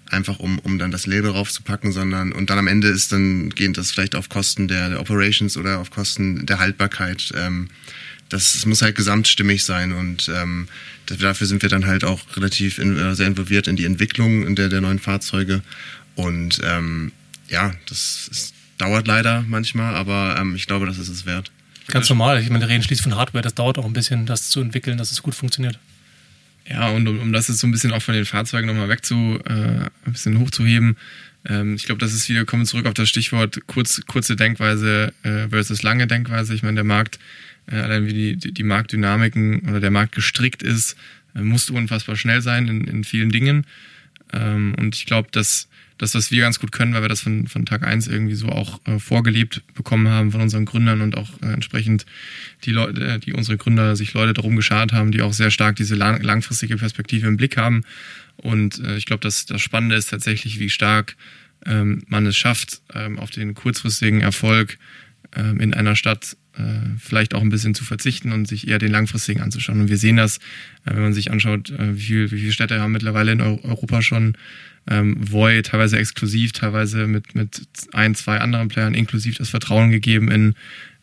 einfach 0.06 0.38
um, 0.38 0.60
um 0.60 0.78
dann 0.78 0.92
das 0.92 1.06
Label 1.06 1.32
raufzupacken, 1.32 1.90
sondern 1.90 2.30
und 2.30 2.48
dann 2.48 2.58
am 2.58 2.68
Ende 2.68 2.86
ist 2.86 3.10
dann 3.10 3.50
gehend 3.50 3.76
das 3.76 3.90
vielleicht 3.90 4.14
auf 4.14 4.28
Kosten 4.28 4.68
der, 4.68 4.88
der 4.88 5.00
Operations 5.00 5.56
oder 5.56 5.80
auf 5.80 5.90
Kosten 5.90 6.46
der 6.46 6.60
Haltbarkeit. 6.60 7.32
Ähm, 7.36 7.70
das, 8.28 8.52
das 8.52 8.66
muss 8.66 8.82
halt 8.82 8.96
gesamtstimmig 8.96 9.64
sein 9.64 9.92
und 9.92 10.30
ähm, 10.34 10.68
dafür 11.06 11.46
sind 11.46 11.62
wir 11.62 11.68
dann 11.68 11.86
halt 11.86 12.04
auch 12.04 12.20
relativ 12.36 12.78
in, 12.78 12.98
äh, 12.98 13.14
sehr 13.14 13.26
involviert 13.26 13.68
in 13.68 13.76
die 13.76 13.84
Entwicklung 13.84 14.54
der, 14.54 14.68
der 14.68 14.80
neuen 14.80 14.98
Fahrzeuge 14.98 15.62
und 16.14 16.60
ähm, 16.64 17.12
ja, 17.48 17.72
das 17.88 18.28
ist, 18.30 18.54
dauert 18.78 19.06
leider 19.06 19.44
manchmal, 19.48 19.94
aber 19.94 20.36
ähm, 20.38 20.54
ich 20.54 20.66
glaube, 20.66 20.86
das 20.86 20.98
ist 20.98 21.08
es 21.08 21.26
wert. 21.26 21.50
Ganz 21.88 22.08
normal. 22.08 22.40
Ich 22.42 22.50
meine, 22.50 22.64
wir 22.64 22.68
reden 22.68 22.82
schließlich 22.82 23.02
von 23.02 23.16
Hardware. 23.16 23.42
Das 23.42 23.54
dauert 23.54 23.78
auch 23.78 23.86
ein 23.86 23.94
bisschen, 23.94 24.26
das 24.26 24.50
zu 24.50 24.60
entwickeln, 24.60 24.98
dass 24.98 25.10
es 25.10 25.22
gut 25.22 25.34
funktioniert. 25.34 25.78
Ja, 26.68 26.90
und 26.90 27.08
um, 27.08 27.18
um 27.18 27.32
das 27.32 27.48
jetzt 27.48 27.60
so 27.60 27.66
ein 27.66 27.70
bisschen 27.70 27.92
auch 27.92 28.02
von 28.02 28.14
den 28.14 28.26
Fahrzeugen 28.26 28.66
nochmal 28.66 28.90
weg 28.90 29.04
zu, 29.04 29.40
äh, 29.46 29.52
ein 29.52 30.12
bisschen 30.12 30.38
hochzuheben, 30.38 30.98
ähm, 31.46 31.76
ich 31.76 31.84
glaube, 31.84 32.00
das 32.00 32.12
ist 32.12 32.28
wieder, 32.28 32.44
kommen 32.44 32.66
zurück 32.66 32.86
auf 32.86 32.94
das 32.94 33.08
Stichwort 33.08 33.58
kurz, 33.66 34.02
kurze 34.06 34.36
Denkweise 34.36 35.12
äh, 35.22 35.48
versus 35.48 35.82
lange 35.82 36.06
Denkweise. 36.06 36.54
Ich 36.54 36.62
meine, 36.62 36.76
der 36.76 36.84
Markt 36.84 37.16
äh, 37.16 37.18
allein 37.76 38.06
wie 38.06 38.36
die, 38.36 38.52
die 38.52 38.62
Marktdynamiken 38.62 39.68
oder 39.68 39.80
der 39.80 39.90
Markt 39.90 40.14
gestrickt 40.14 40.62
ist, 40.62 40.96
äh, 41.34 41.40
musst 41.40 41.68
du 41.68 41.76
unfassbar 41.76 42.16
schnell 42.16 42.42
sein 42.42 42.68
in, 42.68 42.84
in 42.86 43.04
vielen 43.04 43.30
Dingen. 43.30 43.66
Ähm, 44.32 44.74
und 44.78 44.96
ich 44.96 45.06
glaube, 45.06 45.28
dass 45.32 45.68
das, 45.98 46.14
was 46.14 46.30
wir 46.30 46.42
ganz 46.42 46.60
gut 46.60 46.72
können, 46.72 46.94
weil 46.94 47.02
wir 47.02 47.08
das 47.08 47.20
von, 47.20 47.48
von 47.48 47.66
Tag 47.66 47.82
eins 47.82 48.06
irgendwie 48.06 48.36
so 48.36 48.48
auch 48.48 48.80
äh, 48.86 48.98
vorgelebt 48.98 49.62
bekommen 49.74 50.08
haben 50.08 50.30
von 50.30 50.40
unseren 50.40 50.64
Gründern 50.64 51.00
und 51.00 51.16
auch 51.16 51.28
äh, 51.42 51.52
entsprechend 51.52 52.06
die 52.64 52.70
Leute, 52.70 53.04
äh, 53.04 53.18
die 53.18 53.32
unsere 53.32 53.58
Gründer 53.58 53.96
sich 53.96 54.14
Leute 54.14 54.32
darum 54.32 54.54
geschart 54.56 54.92
haben, 54.92 55.10
die 55.10 55.22
auch 55.22 55.32
sehr 55.32 55.50
stark 55.50 55.76
diese 55.76 55.96
lang, 55.96 56.22
langfristige 56.22 56.76
Perspektive 56.76 57.26
im 57.26 57.36
Blick 57.36 57.56
haben. 57.56 57.82
Und 58.36 58.78
äh, 58.78 58.96
ich 58.96 59.06
glaube, 59.06 59.20
dass 59.20 59.46
das 59.46 59.60
Spannende 59.60 59.96
ist 59.96 60.10
tatsächlich, 60.10 60.60
wie 60.60 60.70
stark 60.70 61.16
ähm, 61.66 62.04
man 62.06 62.26
es 62.26 62.36
schafft, 62.36 62.80
ähm, 62.94 63.18
auf 63.18 63.30
den 63.30 63.54
kurzfristigen 63.54 64.20
Erfolg 64.20 64.78
in 65.36 65.74
einer 65.74 65.94
Stadt 65.94 66.38
äh, 66.47 66.47
vielleicht 66.98 67.34
auch 67.34 67.40
ein 67.40 67.50
bisschen 67.50 67.74
zu 67.74 67.84
verzichten 67.84 68.32
und 68.32 68.48
sich 68.48 68.68
eher 68.68 68.78
den 68.78 68.90
langfristigen 68.90 69.40
anzuschauen. 69.40 69.80
Und 69.80 69.88
wir 69.88 69.98
sehen 69.98 70.16
das, 70.16 70.38
äh, 70.84 70.94
wenn 70.94 71.02
man 71.02 71.14
sich 71.14 71.30
anschaut, 71.30 71.70
äh, 71.70 71.96
wie, 71.96 72.00
viel, 72.00 72.30
wie 72.30 72.40
viele 72.40 72.52
Städte 72.52 72.80
haben 72.80 72.92
mittlerweile 72.92 73.32
in 73.32 73.40
Europa 73.40 74.02
schon 74.02 74.36
ähm, 74.88 75.16
Voy, 75.18 75.62
teilweise 75.62 75.98
exklusiv, 75.98 76.52
teilweise 76.52 77.06
mit, 77.06 77.34
mit 77.34 77.62
ein, 77.92 78.14
zwei 78.14 78.38
anderen 78.38 78.68
Playern 78.68 78.94
inklusiv 78.94 79.36
das 79.36 79.50
Vertrauen 79.50 79.90
gegeben 79.90 80.30
in, 80.30 80.54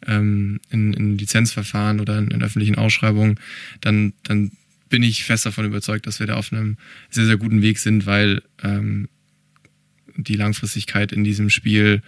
ähm, 0.07 0.59
in, 0.69 0.93
in 0.93 1.17
Lizenzverfahren 1.17 1.99
oder 1.99 2.17
in, 2.17 2.29
in 2.31 2.43
öffentlichen 2.43 2.75
Ausschreibungen, 2.75 3.39
dann, 3.81 4.13
dann 4.23 4.51
bin 4.89 5.03
ich 5.03 5.23
fest 5.23 5.45
davon 5.45 5.65
überzeugt, 5.65 6.07
dass 6.07 6.19
wir 6.19 6.27
da 6.27 6.35
auf 6.35 6.51
einem 6.51 6.77
sehr, 7.09 7.25
sehr 7.25 7.37
guten 7.37 7.61
Weg 7.61 7.79
sind, 7.79 8.05
weil 8.05 8.41
ähm, 8.63 9.07
die 10.15 10.35
Langfristigkeit 10.35 11.11
in 11.11 11.23
diesem 11.23 11.49
Spiel 11.49 12.01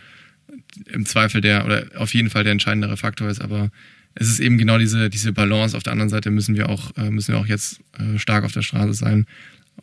im 0.85 1.05
Zweifel 1.05 1.41
der 1.41 1.65
oder 1.65 1.85
auf 1.95 2.13
jeden 2.13 2.29
Fall 2.29 2.43
der 2.43 2.51
entscheidendere 2.51 2.97
Faktor 2.97 3.29
ist, 3.29 3.41
aber 3.41 3.71
es 4.19 4.29
ist 4.29 4.39
eben 4.39 4.57
genau 4.57 4.77
diese, 4.77 5.09
diese 5.09 5.31
Balance. 5.31 5.77
Auf 5.77 5.83
der 5.83 5.93
anderen 5.93 6.09
Seite 6.09 6.31
müssen 6.31 6.55
wir 6.55 6.69
auch, 6.69 6.95
äh, 6.97 7.11
müssen 7.11 7.33
wir 7.33 7.39
auch 7.39 7.45
jetzt 7.45 7.81
äh, 7.99 8.17
stark 8.17 8.43
auf 8.43 8.51
der 8.51 8.63
Straße 8.63 8.93
sein 8.93 9.27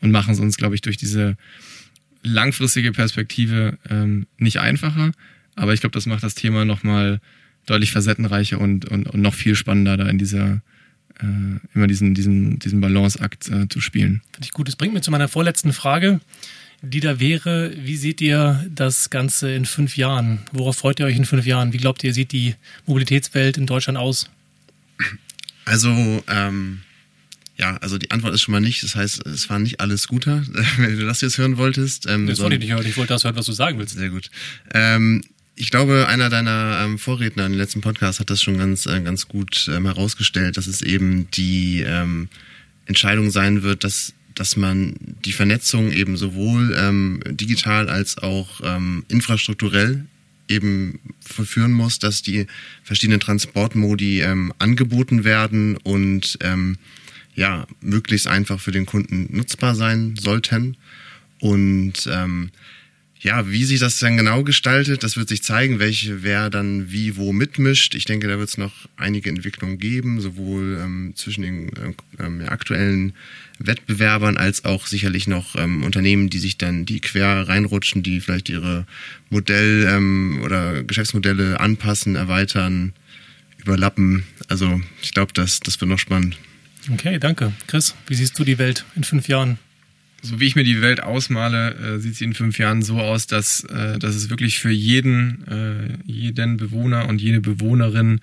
und 0.01 0.11
machen 0.11 0.33
es 0.33 0.41
uns, 0.41 0.57
glaube 0.57 0.75
ich, 0.75 0.81
durch 0.81 0.97
diese 0.97 1.37
langfristige 2.23 2.91
Perspektive 2.93 3.79
ähm, 3.89 4.27
nicht 4.39 4.59
einfacher. 4.59 5.13
Aber 5.55 5.73
ich 5.73 5.81
glaube, 5.81 5.95
das 5.95 6.07
macht 6.07 6.25
das 6.25 6.35
Thema 6.35 6.65
nochmal 6.65 7.21
deutlich 7.67 7.93
facettenreicher 7.93 8.61
und, 8.61 8.87
und, 8.87 9.07
und 9.07 9.21
noch 9.21 9.35
viel 9.35 9.55
spannender, 9.55 9.97
da 9.97 10.09
in 10.09 10.19
dieser, 10.19 10.63
äh, 11.21 11.61
immer 11.75 11.87
diesen, 11.87 12.15
diesen, 12.15 12.59
diesen 12.59 12.81
Balanceakt 12.81 13.45
zu 13.45 13.81
spielen. 13.81 14.23
Finde 14.33 14.47
ich 14.47 14.53
gut. 14.53 14.67
Das 14.67 14.77
bringt 14.77 14.95
mich 14.95 15.05
zu 15.05 15.13
meiner 15.13 15.29
vorletzten 15.29 15.73
Frage, 15.73 16.21
die 16.85 17.01
da 17.01 17.21
wäre, 17.21 17.73
wie 17.77 17.97
seht 17.97 18.21
ihr 18.21 18.65
das 18.71 19.11
Ganze 19.11 19.53
in 19.53 19.67
fünf 19.67 19.97
Jahren? 19.97 20.41
Worauf 20.53 20.77
freut 20.77 21.01
ihr 21.01 21.07
euch 21.07 21.17
in 21.17 21.25
fünf 21.25 21.47
Jahren? 21.47 21.73
Wie 21.73 21.79
glaubt 21.79 22.05
ihr, 22.05 22.15
sieht 22.15 22.33
die 22.33 22.55
Mobilitätswelt 22.87 23.57
in 23.57 23.67
Deutschland 23.67 23.99
aus? 23.99 24.29
Also, 25.65 26.23
ähm, 26.29 26.83
ja, 27.57 27.77
also 27.79 27.99
die 27.99 28.11
Antwort 28.11 28.35
ist 28.35 28.43
schon 28.43 28.53
mal 28.53 28.61
nicht. 28.61 28.83
Das 28.83 28.97
heißt, 28.97 29.27
es 29.27 29.49
war 29.49 29.59
nicht 29.59 29.81
alles 29.81 30.03
Scooter, 30.03 30.43
wenn 30.77 30.99
du 30.99 31.07
das 31.07 31.21
jetzt 31.21 31.39
hören 31.39 31.57
wolltest. 31.57 32.07
Ähm, 32.07 32.27
das 32.27 32.39
wollte 32.41 32.57
ich 32.57 32.61
nicht 32.61 32.73
hören. 32.73 32.87
Ich 32.87 32.97
wollte 32.97 33.13
das 33.13 33.25
hören, 33.25 33.37
was 33.37 33.47
du 33.47 33.53
sagen 33.53 33.79
willst. 33.79 33.97
Sehr 33.97 34.11
gut. 34.11 34.31
Ähm, 34.73 35.23
ich 35.57 35.71
glaube, 35.71 36.09
einer 36.09 36.31
deiner 36.31 36.81
ähm, 36.85 36.99
Vorredner 36.99 37.47
im 37.47 37.55
letzten 37.55 37.81
Podcast 37.81 38.19
hat 38.19 38.31
das 38.31 38.43
schon 38.43 38.59
ganz, 38.59 38.87
äh, 38.87 39.01
ganz 39.01 39.29
gut 39.29 39.71
ähm, 39.73 39.87
herausgestellt, 39.87 40.57
dass 40.57 40.67
es 40.67 40.83
eben 40.83 41.31
die 41.31 41.83
ähm, 41.83 42.29
Entscheidung 42.87 43.31
sein 43.31 43.63
wird, 43.63 43.85
dass, 43.85 44.15
dass 44.35 44.57
man 44.57 44.97
die 45.25 45.33
Vernetzung 45.33 45.93
eben 45.93 46.17
sowohl 46.17 46.77
ähm, 46.79 47.21
digital 47.27 47.89
als 47.89 48.19
auch 48.19 48.61
ähm, 48.63 49.05
infrastrukturell 49.09 50.05
eben 50.49 51.01
verführen 51.21 51.73
muss, 51.73 51.99
dass 51.99 52.23
die 52.23 52.47
verschiedenen 52.83 53.21
Transportmodi 53.21 54.21
ähm, 54.21 54.53
angeboten 54.59 55.25
werden 55.25 55.77
und 55.79 56.39
ähm, 56.43 56.77
ja, 57.35 57.67
möglichst 57.81 58.29
einfach 58.29 58.61
für 58.61 58.73
den 58.73 58.87
Kunden 58.87 59.29
nutzbar 59.31 59.75
sein 59.75 60.15
sollten. 60.17 60.77
Und 61.41 62.09
ähm, 62.11 62.51
ja, 63.21 63.51
wie 63.51 63.65
sich 63.65 63.81
das 63.81 63.99
dann 63.99 64.17
genau 64.17 64.43
gestaltet, 64.43 65.03
das 65.03 65.17
wird 65.17 65.29
sich 65.31 65.43
zeigen, 65.43 65.79
welche 65.79 66.23
wer 66.23 66.51
dann 66.51 66.91
wie 66.91 67.17
wo 67.17 67.33
mitmischt. 67.33 67.95
Ich 67.95 68.05
denke, 68.05 68.29
da 68.29 68.39
wird 68.39 68.51
es 68.51 68.59
noch 68.59 68.73
einige 68.97 69.31
Entwicklungen 69.31 69.79
geben, 69.79 70.21
sowohl 70.21 70.79
ähm, 70.83 71.13
zwischen 71.17 71.43
den 71.43 71.69
äh, 71.69 71.95
ähm, 72.23 72.43
aktuellen 72.47 73.15
Wettbewerbern 73.59 74.37
als 74.37 74.65
auch 74.65 74.87
sicherlich 74.87 75.27
noch 75.27 75.57
ähm, 75.57 75.85
Unternehmen, 75.85 76.29
die 76.29 76.39
sich 76.39 76.59
dann 76.59 76.85
die 76.85 77.01
quer 77.01 77.49
reinrutschen, 77.49 78.03
die 78.03 78.21
vielleicht 78.21 78.49
ihre 78.49 78.87
Modell- 79.31 79.89
ähm, 79.89 80.41
oder 80.43 80.83
Geschäftsmodelle 80.83 81.61
anpassen, 81.61 82.17
erweitern, 82.17 82.93
überlappen. 83.59 84.25
Also 84.49 84.81
ich 85.03 85.13
glaube, 85.13 85.33
das, 85.33 85.61
das 85.61 85.81
wird 85.81 85.89
noch 85.89 85.99
spannend. 85.99 86.37
Okay, 86.93 87.19
danke. 87.19 87.53
Chris, 87.67 87.95
wie 88.07 88.15
siehst 88.15 88.39
du 88.39 88.45
die 88.45 88.59
Welt 88.59 88.85
in 88.97 89.05
fünf 89.05 89.29
Jahren? 89.29 89.59
So 90.25 90.41
wie 90.41 90.47
ich 90.47 90.57
mir 90.57 90.65
die 90.65 90.81
Welt 90.81 91.03
ausmale, 91.03 91.75
äh, 91.75 91.99
sieht 91.99 92.17
sie 92.17 92.25
in 92.25 92.33
fünf 92.33 92.59
Jahren 92.59 92.81
so 92.81 92.99
aus, 92.99 93.27
dass, 93.27 93.63
äh, 93.65 93.99
dass 93.99 94.15
es 94.15 94.31
wirklich 94.31 94.59
für 94.59 94.71
jeden, 94.71 95.47
äh, 95.47 95.99
jeden 96.11 96.57
Bewohner 96.57 97.09
und 97.09 97.21
jede 97.21 97.43
Bewohnerin 97.43 98.21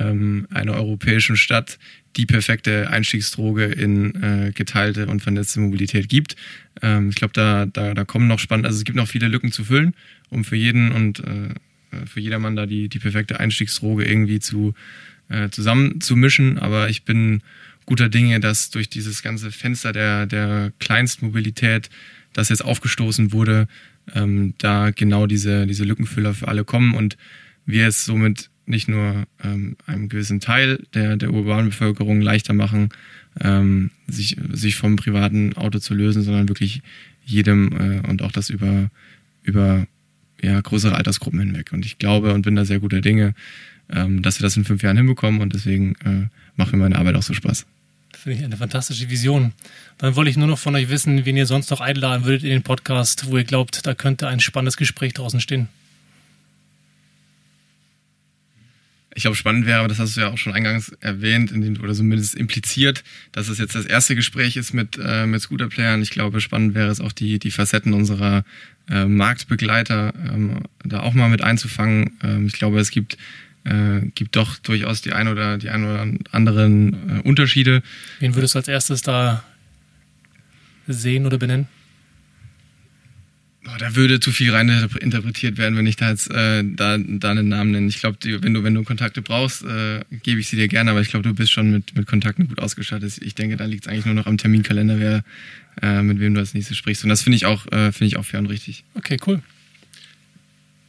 ähm, 0.00 0.46
einer 0.50 0.72
europäischen 0.72 1.36
Stadt 1.36 1.78
die 2.16 2.24
perfekte 2.24 2.88
Einstiegsdroge 2.88 3.64
in 3.64 4.14
äh, 4.22 4.52
geteilte 4.54 5.06
und 5.06 5.20
vernetzte 5.20 5.60
Mobilität 5.60 6.08
gibt. 6.08 6.34
Ähm, 6.80 7.10
ich 7.10 7.16
glaube, 7.16 7.34
da, 7.34 7.66
da, 7.66 7.92
da 7.92 8.04
kommen 8.06 8.26
noch 8.26 8.38
spannend, 8.38 8.64
also 8.64 8.78
es 8.78 8.84
gibt 8.84 8.96
noch 8.96 9.08
viele 9.08 9.28
Lücken 9.28 9.52
zu 9.52 9.64
füllen, 9.64 9.92
um 10.30 10.44
für 10.44 10.56
jeden 10.56 10.92
und 10.92 11.18
äh, 11.20 11.50
für 12.06 12.20
jedermann 12.20 12.56
da 12.56 12.64
die, 12.64 12.88
die 12.88 12.98
perfekte 12.98 13.38
Einstiegsdroge 13.38 14.06
irgendwie 14.06 14.40
zu, 14.40 14.72
äh, 15.28 15.50
zusammenzumischen. 15.50 16.58
Aber 16.58 16.88
ich 16.88 17.04
bin 17.04 17.42
guter 17.86 18.08
Dinge, 18.08 18.40
dass 18.40 18.70
durch 18.70 18.88
dieses 18.88 19.22
ganze 19.22 19.50
Fenster 19.50 19.92
der, 19.92 20.26
der 20.26 20.72
Kleinstmobilität, 20.78 21.90
das 22.32 22.48
jetzt 22.48 22.64
aufgestoßen 22.64 23.32
wurde, 23.32 23.68
ähm, 24.14 24.54
da 24.58 24.90
genau 24.90 25.26
diese, 25.26 25.66
diese 25.66 25.84
Lückenfüller 25.84 26.34
für 26.34 26.48
alle 26.48 26.64
kommen 26.64 26.94
und 26.94 27.16
wir 27.66 27.86
es 27.86 28.04
somit 28.04 28.50
nicht 28.66 28.88
nur 28.88 29.26
ähm, 29.42 29.76
einem 29.86 30.08
gewissen 30.08 30.40
Teil 30.40 30.82
der, 30.94 31.16
der 31.16 31.32
urbanen 31.32 31.66
Bevölkerung 31.66 32.20
leichter 32.20 32.54
machen, 32.54 32.88
ähm, 33.40 33.90
sich, 34.06 34.36
sich 34.52 34.76
vom 34.76 34.96
privaten 34.96 35.54
Auto 35.54 35.78
zu 35.78 35.94
lösen, 35.94 36.22
sondern 36.22 36.48
wirklich 36.48 36.82
jedem 37.24 37.72
äh, 37.72 38.08
und 38.08 38.22
auch 38.22 38.32
das 38.32 38.50
über, 38.50 38.90
über 39.42 39.86
ja, 40.42 40.60
größere 40.60 40.94
Altersgruppen 40.94 41.40
hinweg. 41.40 41.72
Und 41.72 41.84
ich 41.84 41.98
glaube 41.98 42.32
und 42.32 42.42
bin 42.42 42.56
da 42.56 42.64
sehr 42.64 42.80
guter 42.80 43.00
Dinge, 43.00 43.34
ähm, 43.90 44.22
dass 44.22 44.38
wir 44.38 44.44
das 44.44 44.56
in 44.56 44.64
fünf 44.64 44.82
Jahren 44.82 44.96
hinbekommen 44.96 45.40
und 45.40 45.54
deswegen 45.54 45.94
äh, 46.04 46.28
macht 46.56 46.72
mir 46.72 46.78
meine 46.78 46.96
Arbeit 46.96 47.16
auch 47.16 47.22
so 47.22 47.34
Spaß. 47.34 47.66
Finde 48.24 48.38
ich 48.38 48.44
eine 48.46 48.56
fantastische 48.56 49.10
Vision. 49.10 49.52
Dann 49.98 50.16
wollte 50.16 50.30
ich 50.30 50.38
nur 50.38 50.46
noch 50.46 50.58
von 50.58 50.74
euch 50.74 50.88
wissen, 50.88 51.26
wen 51.26 51.36
ihr 51.36 51.44
sonst 51.44 51.70
noch 51.70 51.82
einladen 51.82 52.24
würdet 52.24 52.42
in 52.44 52.48
den 52.48 52.62
Podcast, 52.62 53.26
wo 53.26 53.36
ihr 53.36 53.44
glaubt, 53.44 53.86
da 53.86 53.94
könnte 53.94 54.28
ein 54.28 54.40
spannendes 54.40 54.78
Gespräch 54.78 55.12
draußen 55.12 55.42
stehen. 55.42 55.68
Ich 59.14 59.24
glaube, 59.24 59.36
spannend 59.36 59.66
wäre, 59.66 59.80
aber 59.80 59.88
das 59.88 59.98
hast 59.98 60.16
du 60.16 60.22
ja 60.22 60.30
auch 60.30 60.38
schon 60.38 60.54
eingangs 60.54 60.88
erwähnt, 61.00 61.52
oder 61.78 61.92
zumindest 61.92 62.34
impliziert, 62.34 63.04
dass 63.32 63.48
es 63.48 63.58
jetzt 63.58 63.74
das 63.74 63.84
erste 63.84 64.16
Gespräch 64.16 64.56
ist 64.56 64.72
mit, 64.72 64.98
äh, 64.98 65.26
mit 65.26 65.42
Scooterplayern. 65.42 66.00
Ich 66.00 66.10
glaube, 66.10 66.40
spannend 66.40 66.74
wäre 66.74 66.88
es 66.88 67.02
auch, 67.02 67.12
die, 67.12 67.38
die 67.38 67.50
Facetten 67.50 67.92
unserer 67.92 68.46
äh, 68.88 69.04
Marktbegleiter 69.04 70.14
ähm, 70.16 70.62
da 70.82 71.00
auch 71.00 71.12
mal 71.12 71.28
mit 71.28 71.42
einzufangen. 71.42 72.18
Ähm, 72.22 72.46
ich 72.46 72.54
glaube, 72.54 72.80
es 72.80 72.90
gibt 72.90 73.18
äh, 73.64 74.06
gibt 74.14 74.36
doch 74.36 74.58
durchaus 74.58 75.02
die 75.02 75.12
ein 75.12 75.28
oder 75.28 75.58
die 75.58 75.70
ein 75.70 75.84
oder 75.84 76.06
anderen 76.30 77.18
äh, 77.18 77.22
Unterschiede. 77.22 77.82
Wen 78.20 78.34
würdest 78.34 78.54
du 78.54 78.58
als 78.58 78.68
erstes 78.68 79.02
da 79.02 79.42
sehen 80.86 81.26
oder 81.26 81.38
benennen? 81.38 81.68
Oh, 83.66 83.78
da 83.78 83.96
würde 83.96 84.20
zu 84.20 84.30
viel 84.30 84.50
rein 84.50 84.68
interpretiert 85.00 85.56
werden, 85.56 85.78
wenn 85.78 85.86
ich 85.86 85.96
da 85.96 86.10
jetzt 86.10 86.30
äh, 86.30 86.62
da, 86.62 86.98
da 86.98 87.30
einen 87.30 87.48
Namen 87.48 87.70
nenne. 87.70 87.88
Ich 87.88 87.98
glaube, 87.98 88.18
wenn 88.22 88.52
du, 88.52 88.62
wenn 88.62 88.74
du 88.74 88.84
Kontakte 88.84 89.22
brauchst, 89.22 89.64
äh, 89.64 90.00
gebe 90.22 90.38
ich 90.38 90.48
sie 90.48 90.56
dir 90.56 90.68
gerne, 90.68 90.90
aber 90.90 91.00
ich 91.00 91.08
glaube, 91.08 91.26
du 91.26 91.34
bist 91.34 91.50
schon 91.50 91.70
mit, 91.70 91.96
mit 91.96 92.06
Kontakten 92.06 92.46
gut 92.46 92.60
ausgestattet. 92.60 93.18
Ich 93.22 93.34
denke, 93.34 93.56
da 93.56 93.64
liegt 93.64 93.86
es 93.86 93.88
eigentlich 93.90 94.04
nur 94.04 94.14
noch 94.14 94.26
am 94.26 94.36
Terminkalender, 94.36 95.00
wer 95.00 95.24
äh, 95.80 96.02
mit 96.02 96.20
wem 96.20 96.34
du 96.34 96.40
als 96.40 96.52
nächstes 96.52 96.76
sprichst. 96.76 97.04
Und 97.04 97.08
das 97.08 97.22
finde 97.22 97.36
ich 97.36 97.46
auch, 97.46 97.66
äh, 97.72 97.90
finde 97.90 98.06
ich 98.06 98.18
auch 98.18 98.26
fair 98.26 98.40
und 98.40 98.46
richtig. 98.46 98.84
Okay, 98.96 99.16
cool. 99.26 99.40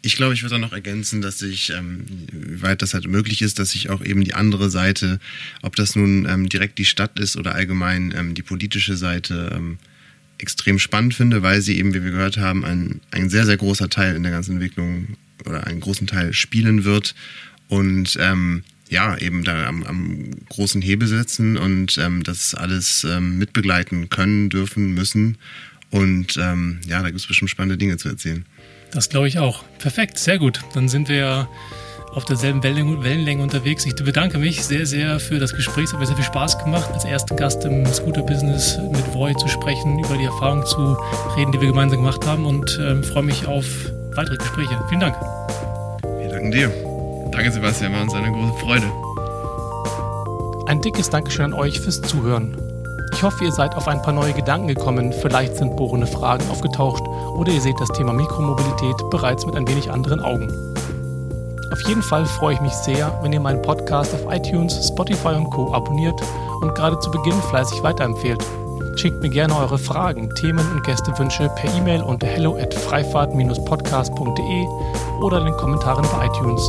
Ich 0.06 0.18
glaube, 0.18 0.36
ich 0.36 0.44
würde 0.44 0.58
auch 0.58 0.60
noch 0.60 0.72
ergänzen, 0.72 1.24
dass 1.24 1.42
ich, 1.42 1.72
ähm, 1.72 2.06
wie 2.32 2.62
weit 2.62 2.84
das 2.84 2.94
halt 2.94 3.08
möglich 3.08 3.42
ist, 3.42 3.58
dass 3.58 3.74
ich 3.74 3.90
auch 3.90 4.06
eben 4.06 4.24
die 4.24 4.36
andere 4.36 4.70
Seite, 4.70 5.20
ob 5.64 5.76
das 5.76 5.96
nun 5.96 6.28
ähm, 6.30 6.48
direkt 6.48 6.78
die 6.78 6.86
Stadt 6.86 7.18
ist 7.18 7.38
oder 7.38 7.56
allgemein 7.56 8.14
ähm, 8.16 8.36
die 8.36 8.44
politische 8.44 8.98
Seite, 8.98 9.52
ähm, 9.56 9.80
extrem 10.38 10.78
spannend 10.78 11.16
finde, 11.16 11.42
weil 11.42 11.60
sie 11.62 11.80
eben, 11.80 11.96
wie 11.96 12.04
wir 12.04 12.12
gehört 12.12 12.38
haben, 12.38 12.64
ein, 12.66 13.02
ein 13.10 13.32
sehr, 13.32 13.48
sehr 13.48 13.58
großer 13.58 13.90
Teil 13.90 14.16
in 14.16 14.22
der 14.22 14.32
ganzen 14.32 14.52
Entwicklung 14.58 15.18
oder 15.44 15.66
einen 15.66 15.80
großen 15.80 16.06
Teil 16.06 16.34
spielen 16.34 16.84
wird 16.84 17.16
und 17.68 18.16
ähm, 18.22 18.62
ja, 18.90 19.18
eben 19.18 19.44
da 19.44 19.66
am, 19.66 19.82
am 19.82 20.30
großen 20.50 20.84
Hebel 20.84 21.08
sitzen 21.08 21.58
und 21.58 21.98
ähm, 21.98 22.22
das 22.22 22.54
alles 22.54 23.08
mitbegleiten 23.20 24.10
können, 24.10 24.52
dürfen, 24.52 24.94
müssen. 24.94 25.40
Und 25.90 26.36
ja, 26.36 27.02
da 27.02 27.06
gibt 27.06 27.20
es 27.20 27.26
bestimmt 27.26 27.50
spannende 27.50 27.78
Dinge 27.78 27.98
zu 27.98 28.10
erzählen. 28.10 28.46
Das 28.96 29.10
glaube 29.10 29.28
ich 29.28 29.40
auch. 29.40 29.64
Perfekt, 29.78 30.18
sehr 30.18 30.40
gut. 30.40 30.62
Dann 30.74 30.88
sind 30.88 31.10
wir 31.10 31.18
ja 31.18 31.48
auf 32.14 32.24
derselben 32.24 32.64
Wellenlänge 32.64 33.44
unterwegs. 33.44 33.86
Ich 33.86 33.94
bedanke 33.94 34.38
mich 34.38 34.64
sehr, 34.64 34.86
sehr 34.86 35.20
für 35.20 35.38
das 35.38 35.54
Gespräch. 35.54 35.86
Es 35.86 35.94
hat 35.94 36.00
mir 36.00 36.06
sehr 36.06 36.16
viel 36.16 36.24
Spaß 36.24 36.64
gemacht, 36.64 36.90
als 36.94 37.04
ersten 37.04 37.36
Gast 37.36 37.66
im 37.66 37.86
Scooter-Business 37.86 38.80
mit 38.94 39.14
Voy 39.14 39.36
zu 39.36 39.50
sprechen, 39.50 40.00
über 40.00 40.16
die 40.16 40.24
Erfahrungen 40.24 40.66
zu 40.66 40.98
reden, 41.36 41.52
die 41.52 41.60
wir 41.60 41.68
gemeinsam 41.68 42.00
gemacht 42.00 42.26
haben 42.26 42.46
und 42.46 42.80
äh, 42.80 43.04
freue 43.04 43.24
mich 43.24 43.46
auf 43.46 43.66
weitere 44.16 44.38
Gespräche. 44.38 44.82
Vielen 44.88 45.02
Dank. 45.02 45.18
Wir 46.18 46.30
danken 46.30 46.52
dir. 46.52 46.72
Danke, 47.34 47.52
Sebastian. 47.52 47.92
War 47.92 48.02
uns 48.02 48.14
eine 48.14 48.32
große 48.32 48.54
Freude. 48.60 48.86
Ein 50.68 50.82
dickes 50.82 51.10
Dankeschön 51.10 51.46
an 51.46 51.54
euch 51.54 51.82
fürs 51.82 52.02
Zuhören. 52.02 52.65
Ich 53.14 53.24
hoffe, 53.24 53.46
ihr 53.46 53.52
seid 53.52 53.76
auf 53.76 53.88
ein 53.88 54.02
paar 54.02 54.14
neue 54.14 54.34
Gedanken 54.34 54.68
gekommen, 54.68 55.14
vielleicht 55.14 55.56
sind 55.56 55.76
bohrende 55.76 56.08
Fragen 56.08 56.50
aufgetaucht 56.50 57.04
oder 57.38 57.52
ihr 57.52 57.62
seht 57.62 57.80
das 57.80 57.90
Thema 57.90 58.14
Mikromobilität 58.14 58.96
bereits 59.10 59.46
mit 59.46 59.56
ein 59.56 59.68
wenig 59.68 59.90
anderen 59.90 60.20
Augen. 60.20 60.52
Auf 61.72 61.82
jeden 61.88 62.04
Fall 62.04 62.26
freue 62.26 62.56
ich 62.56 62.62
mich 62.62 62.74
sehr, 62.74 63.18
wenn 63.22 63.34
ihr 63.34 63.40
meinen 63.40 63.62
Podcast 63.62 64.14
auf 64.14 64.32
iTunes, 64.32 64.88
Spotify 64.88 65.36
und 65.36 65.50
Co. 65.50 65.74
abonniert 65.74 66.22
und 66.62 66.76
gerade 66.76 67.00
zu 67.00 67.12
Beginn 67.12 67.42
fleißig 67.50 67.84
weiterempfehlt. 67.84 68.44
Schickt 68.96 69.22
mir 69.22 69.30
gerne 69.30 69.58
eure 69.58 69.78
Fragen, 69.78 70.34
Themen 70.36 70.66
und 70.72 70.84
Gästewünsche 70.84 71.50
per 71.56 71.74
E-Mail 71.76 72.02
unter 72.02 72.28
hello 72.28 72.56
at 72.56 72.74
freifahrt-podcast.de 72.74 74.68
oder 75.22 75.40
in 75.40 75.46
den 75.46 75.58
Kommentaren 75.58 76.06
bei 76.14 76.28
iTunes. 76.28 76.62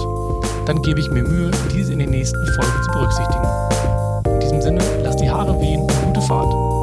Dann 0.66 0.82
gebe 0.82 0.99
ich 0.99 1.09
mir 1.11 1.22
Mühe, 1.22 1.53
diese 1.72 1.93
in 1.93 2.01
den 2.01 2.11
nächsten 2.11 2.45
Folgen 2.55 2.82
zu 2.82 2.91
berücksichtigen. 2.91 3.47
In 4.26 4.41
diesem 4.41 4.61
Sinne, 4.61 4.82
lasst 5.05 5.20
die 5.20 5.30
Haare 5.30 5.61
wehen 5.61 5.87
Fahrt. 6.27 6.76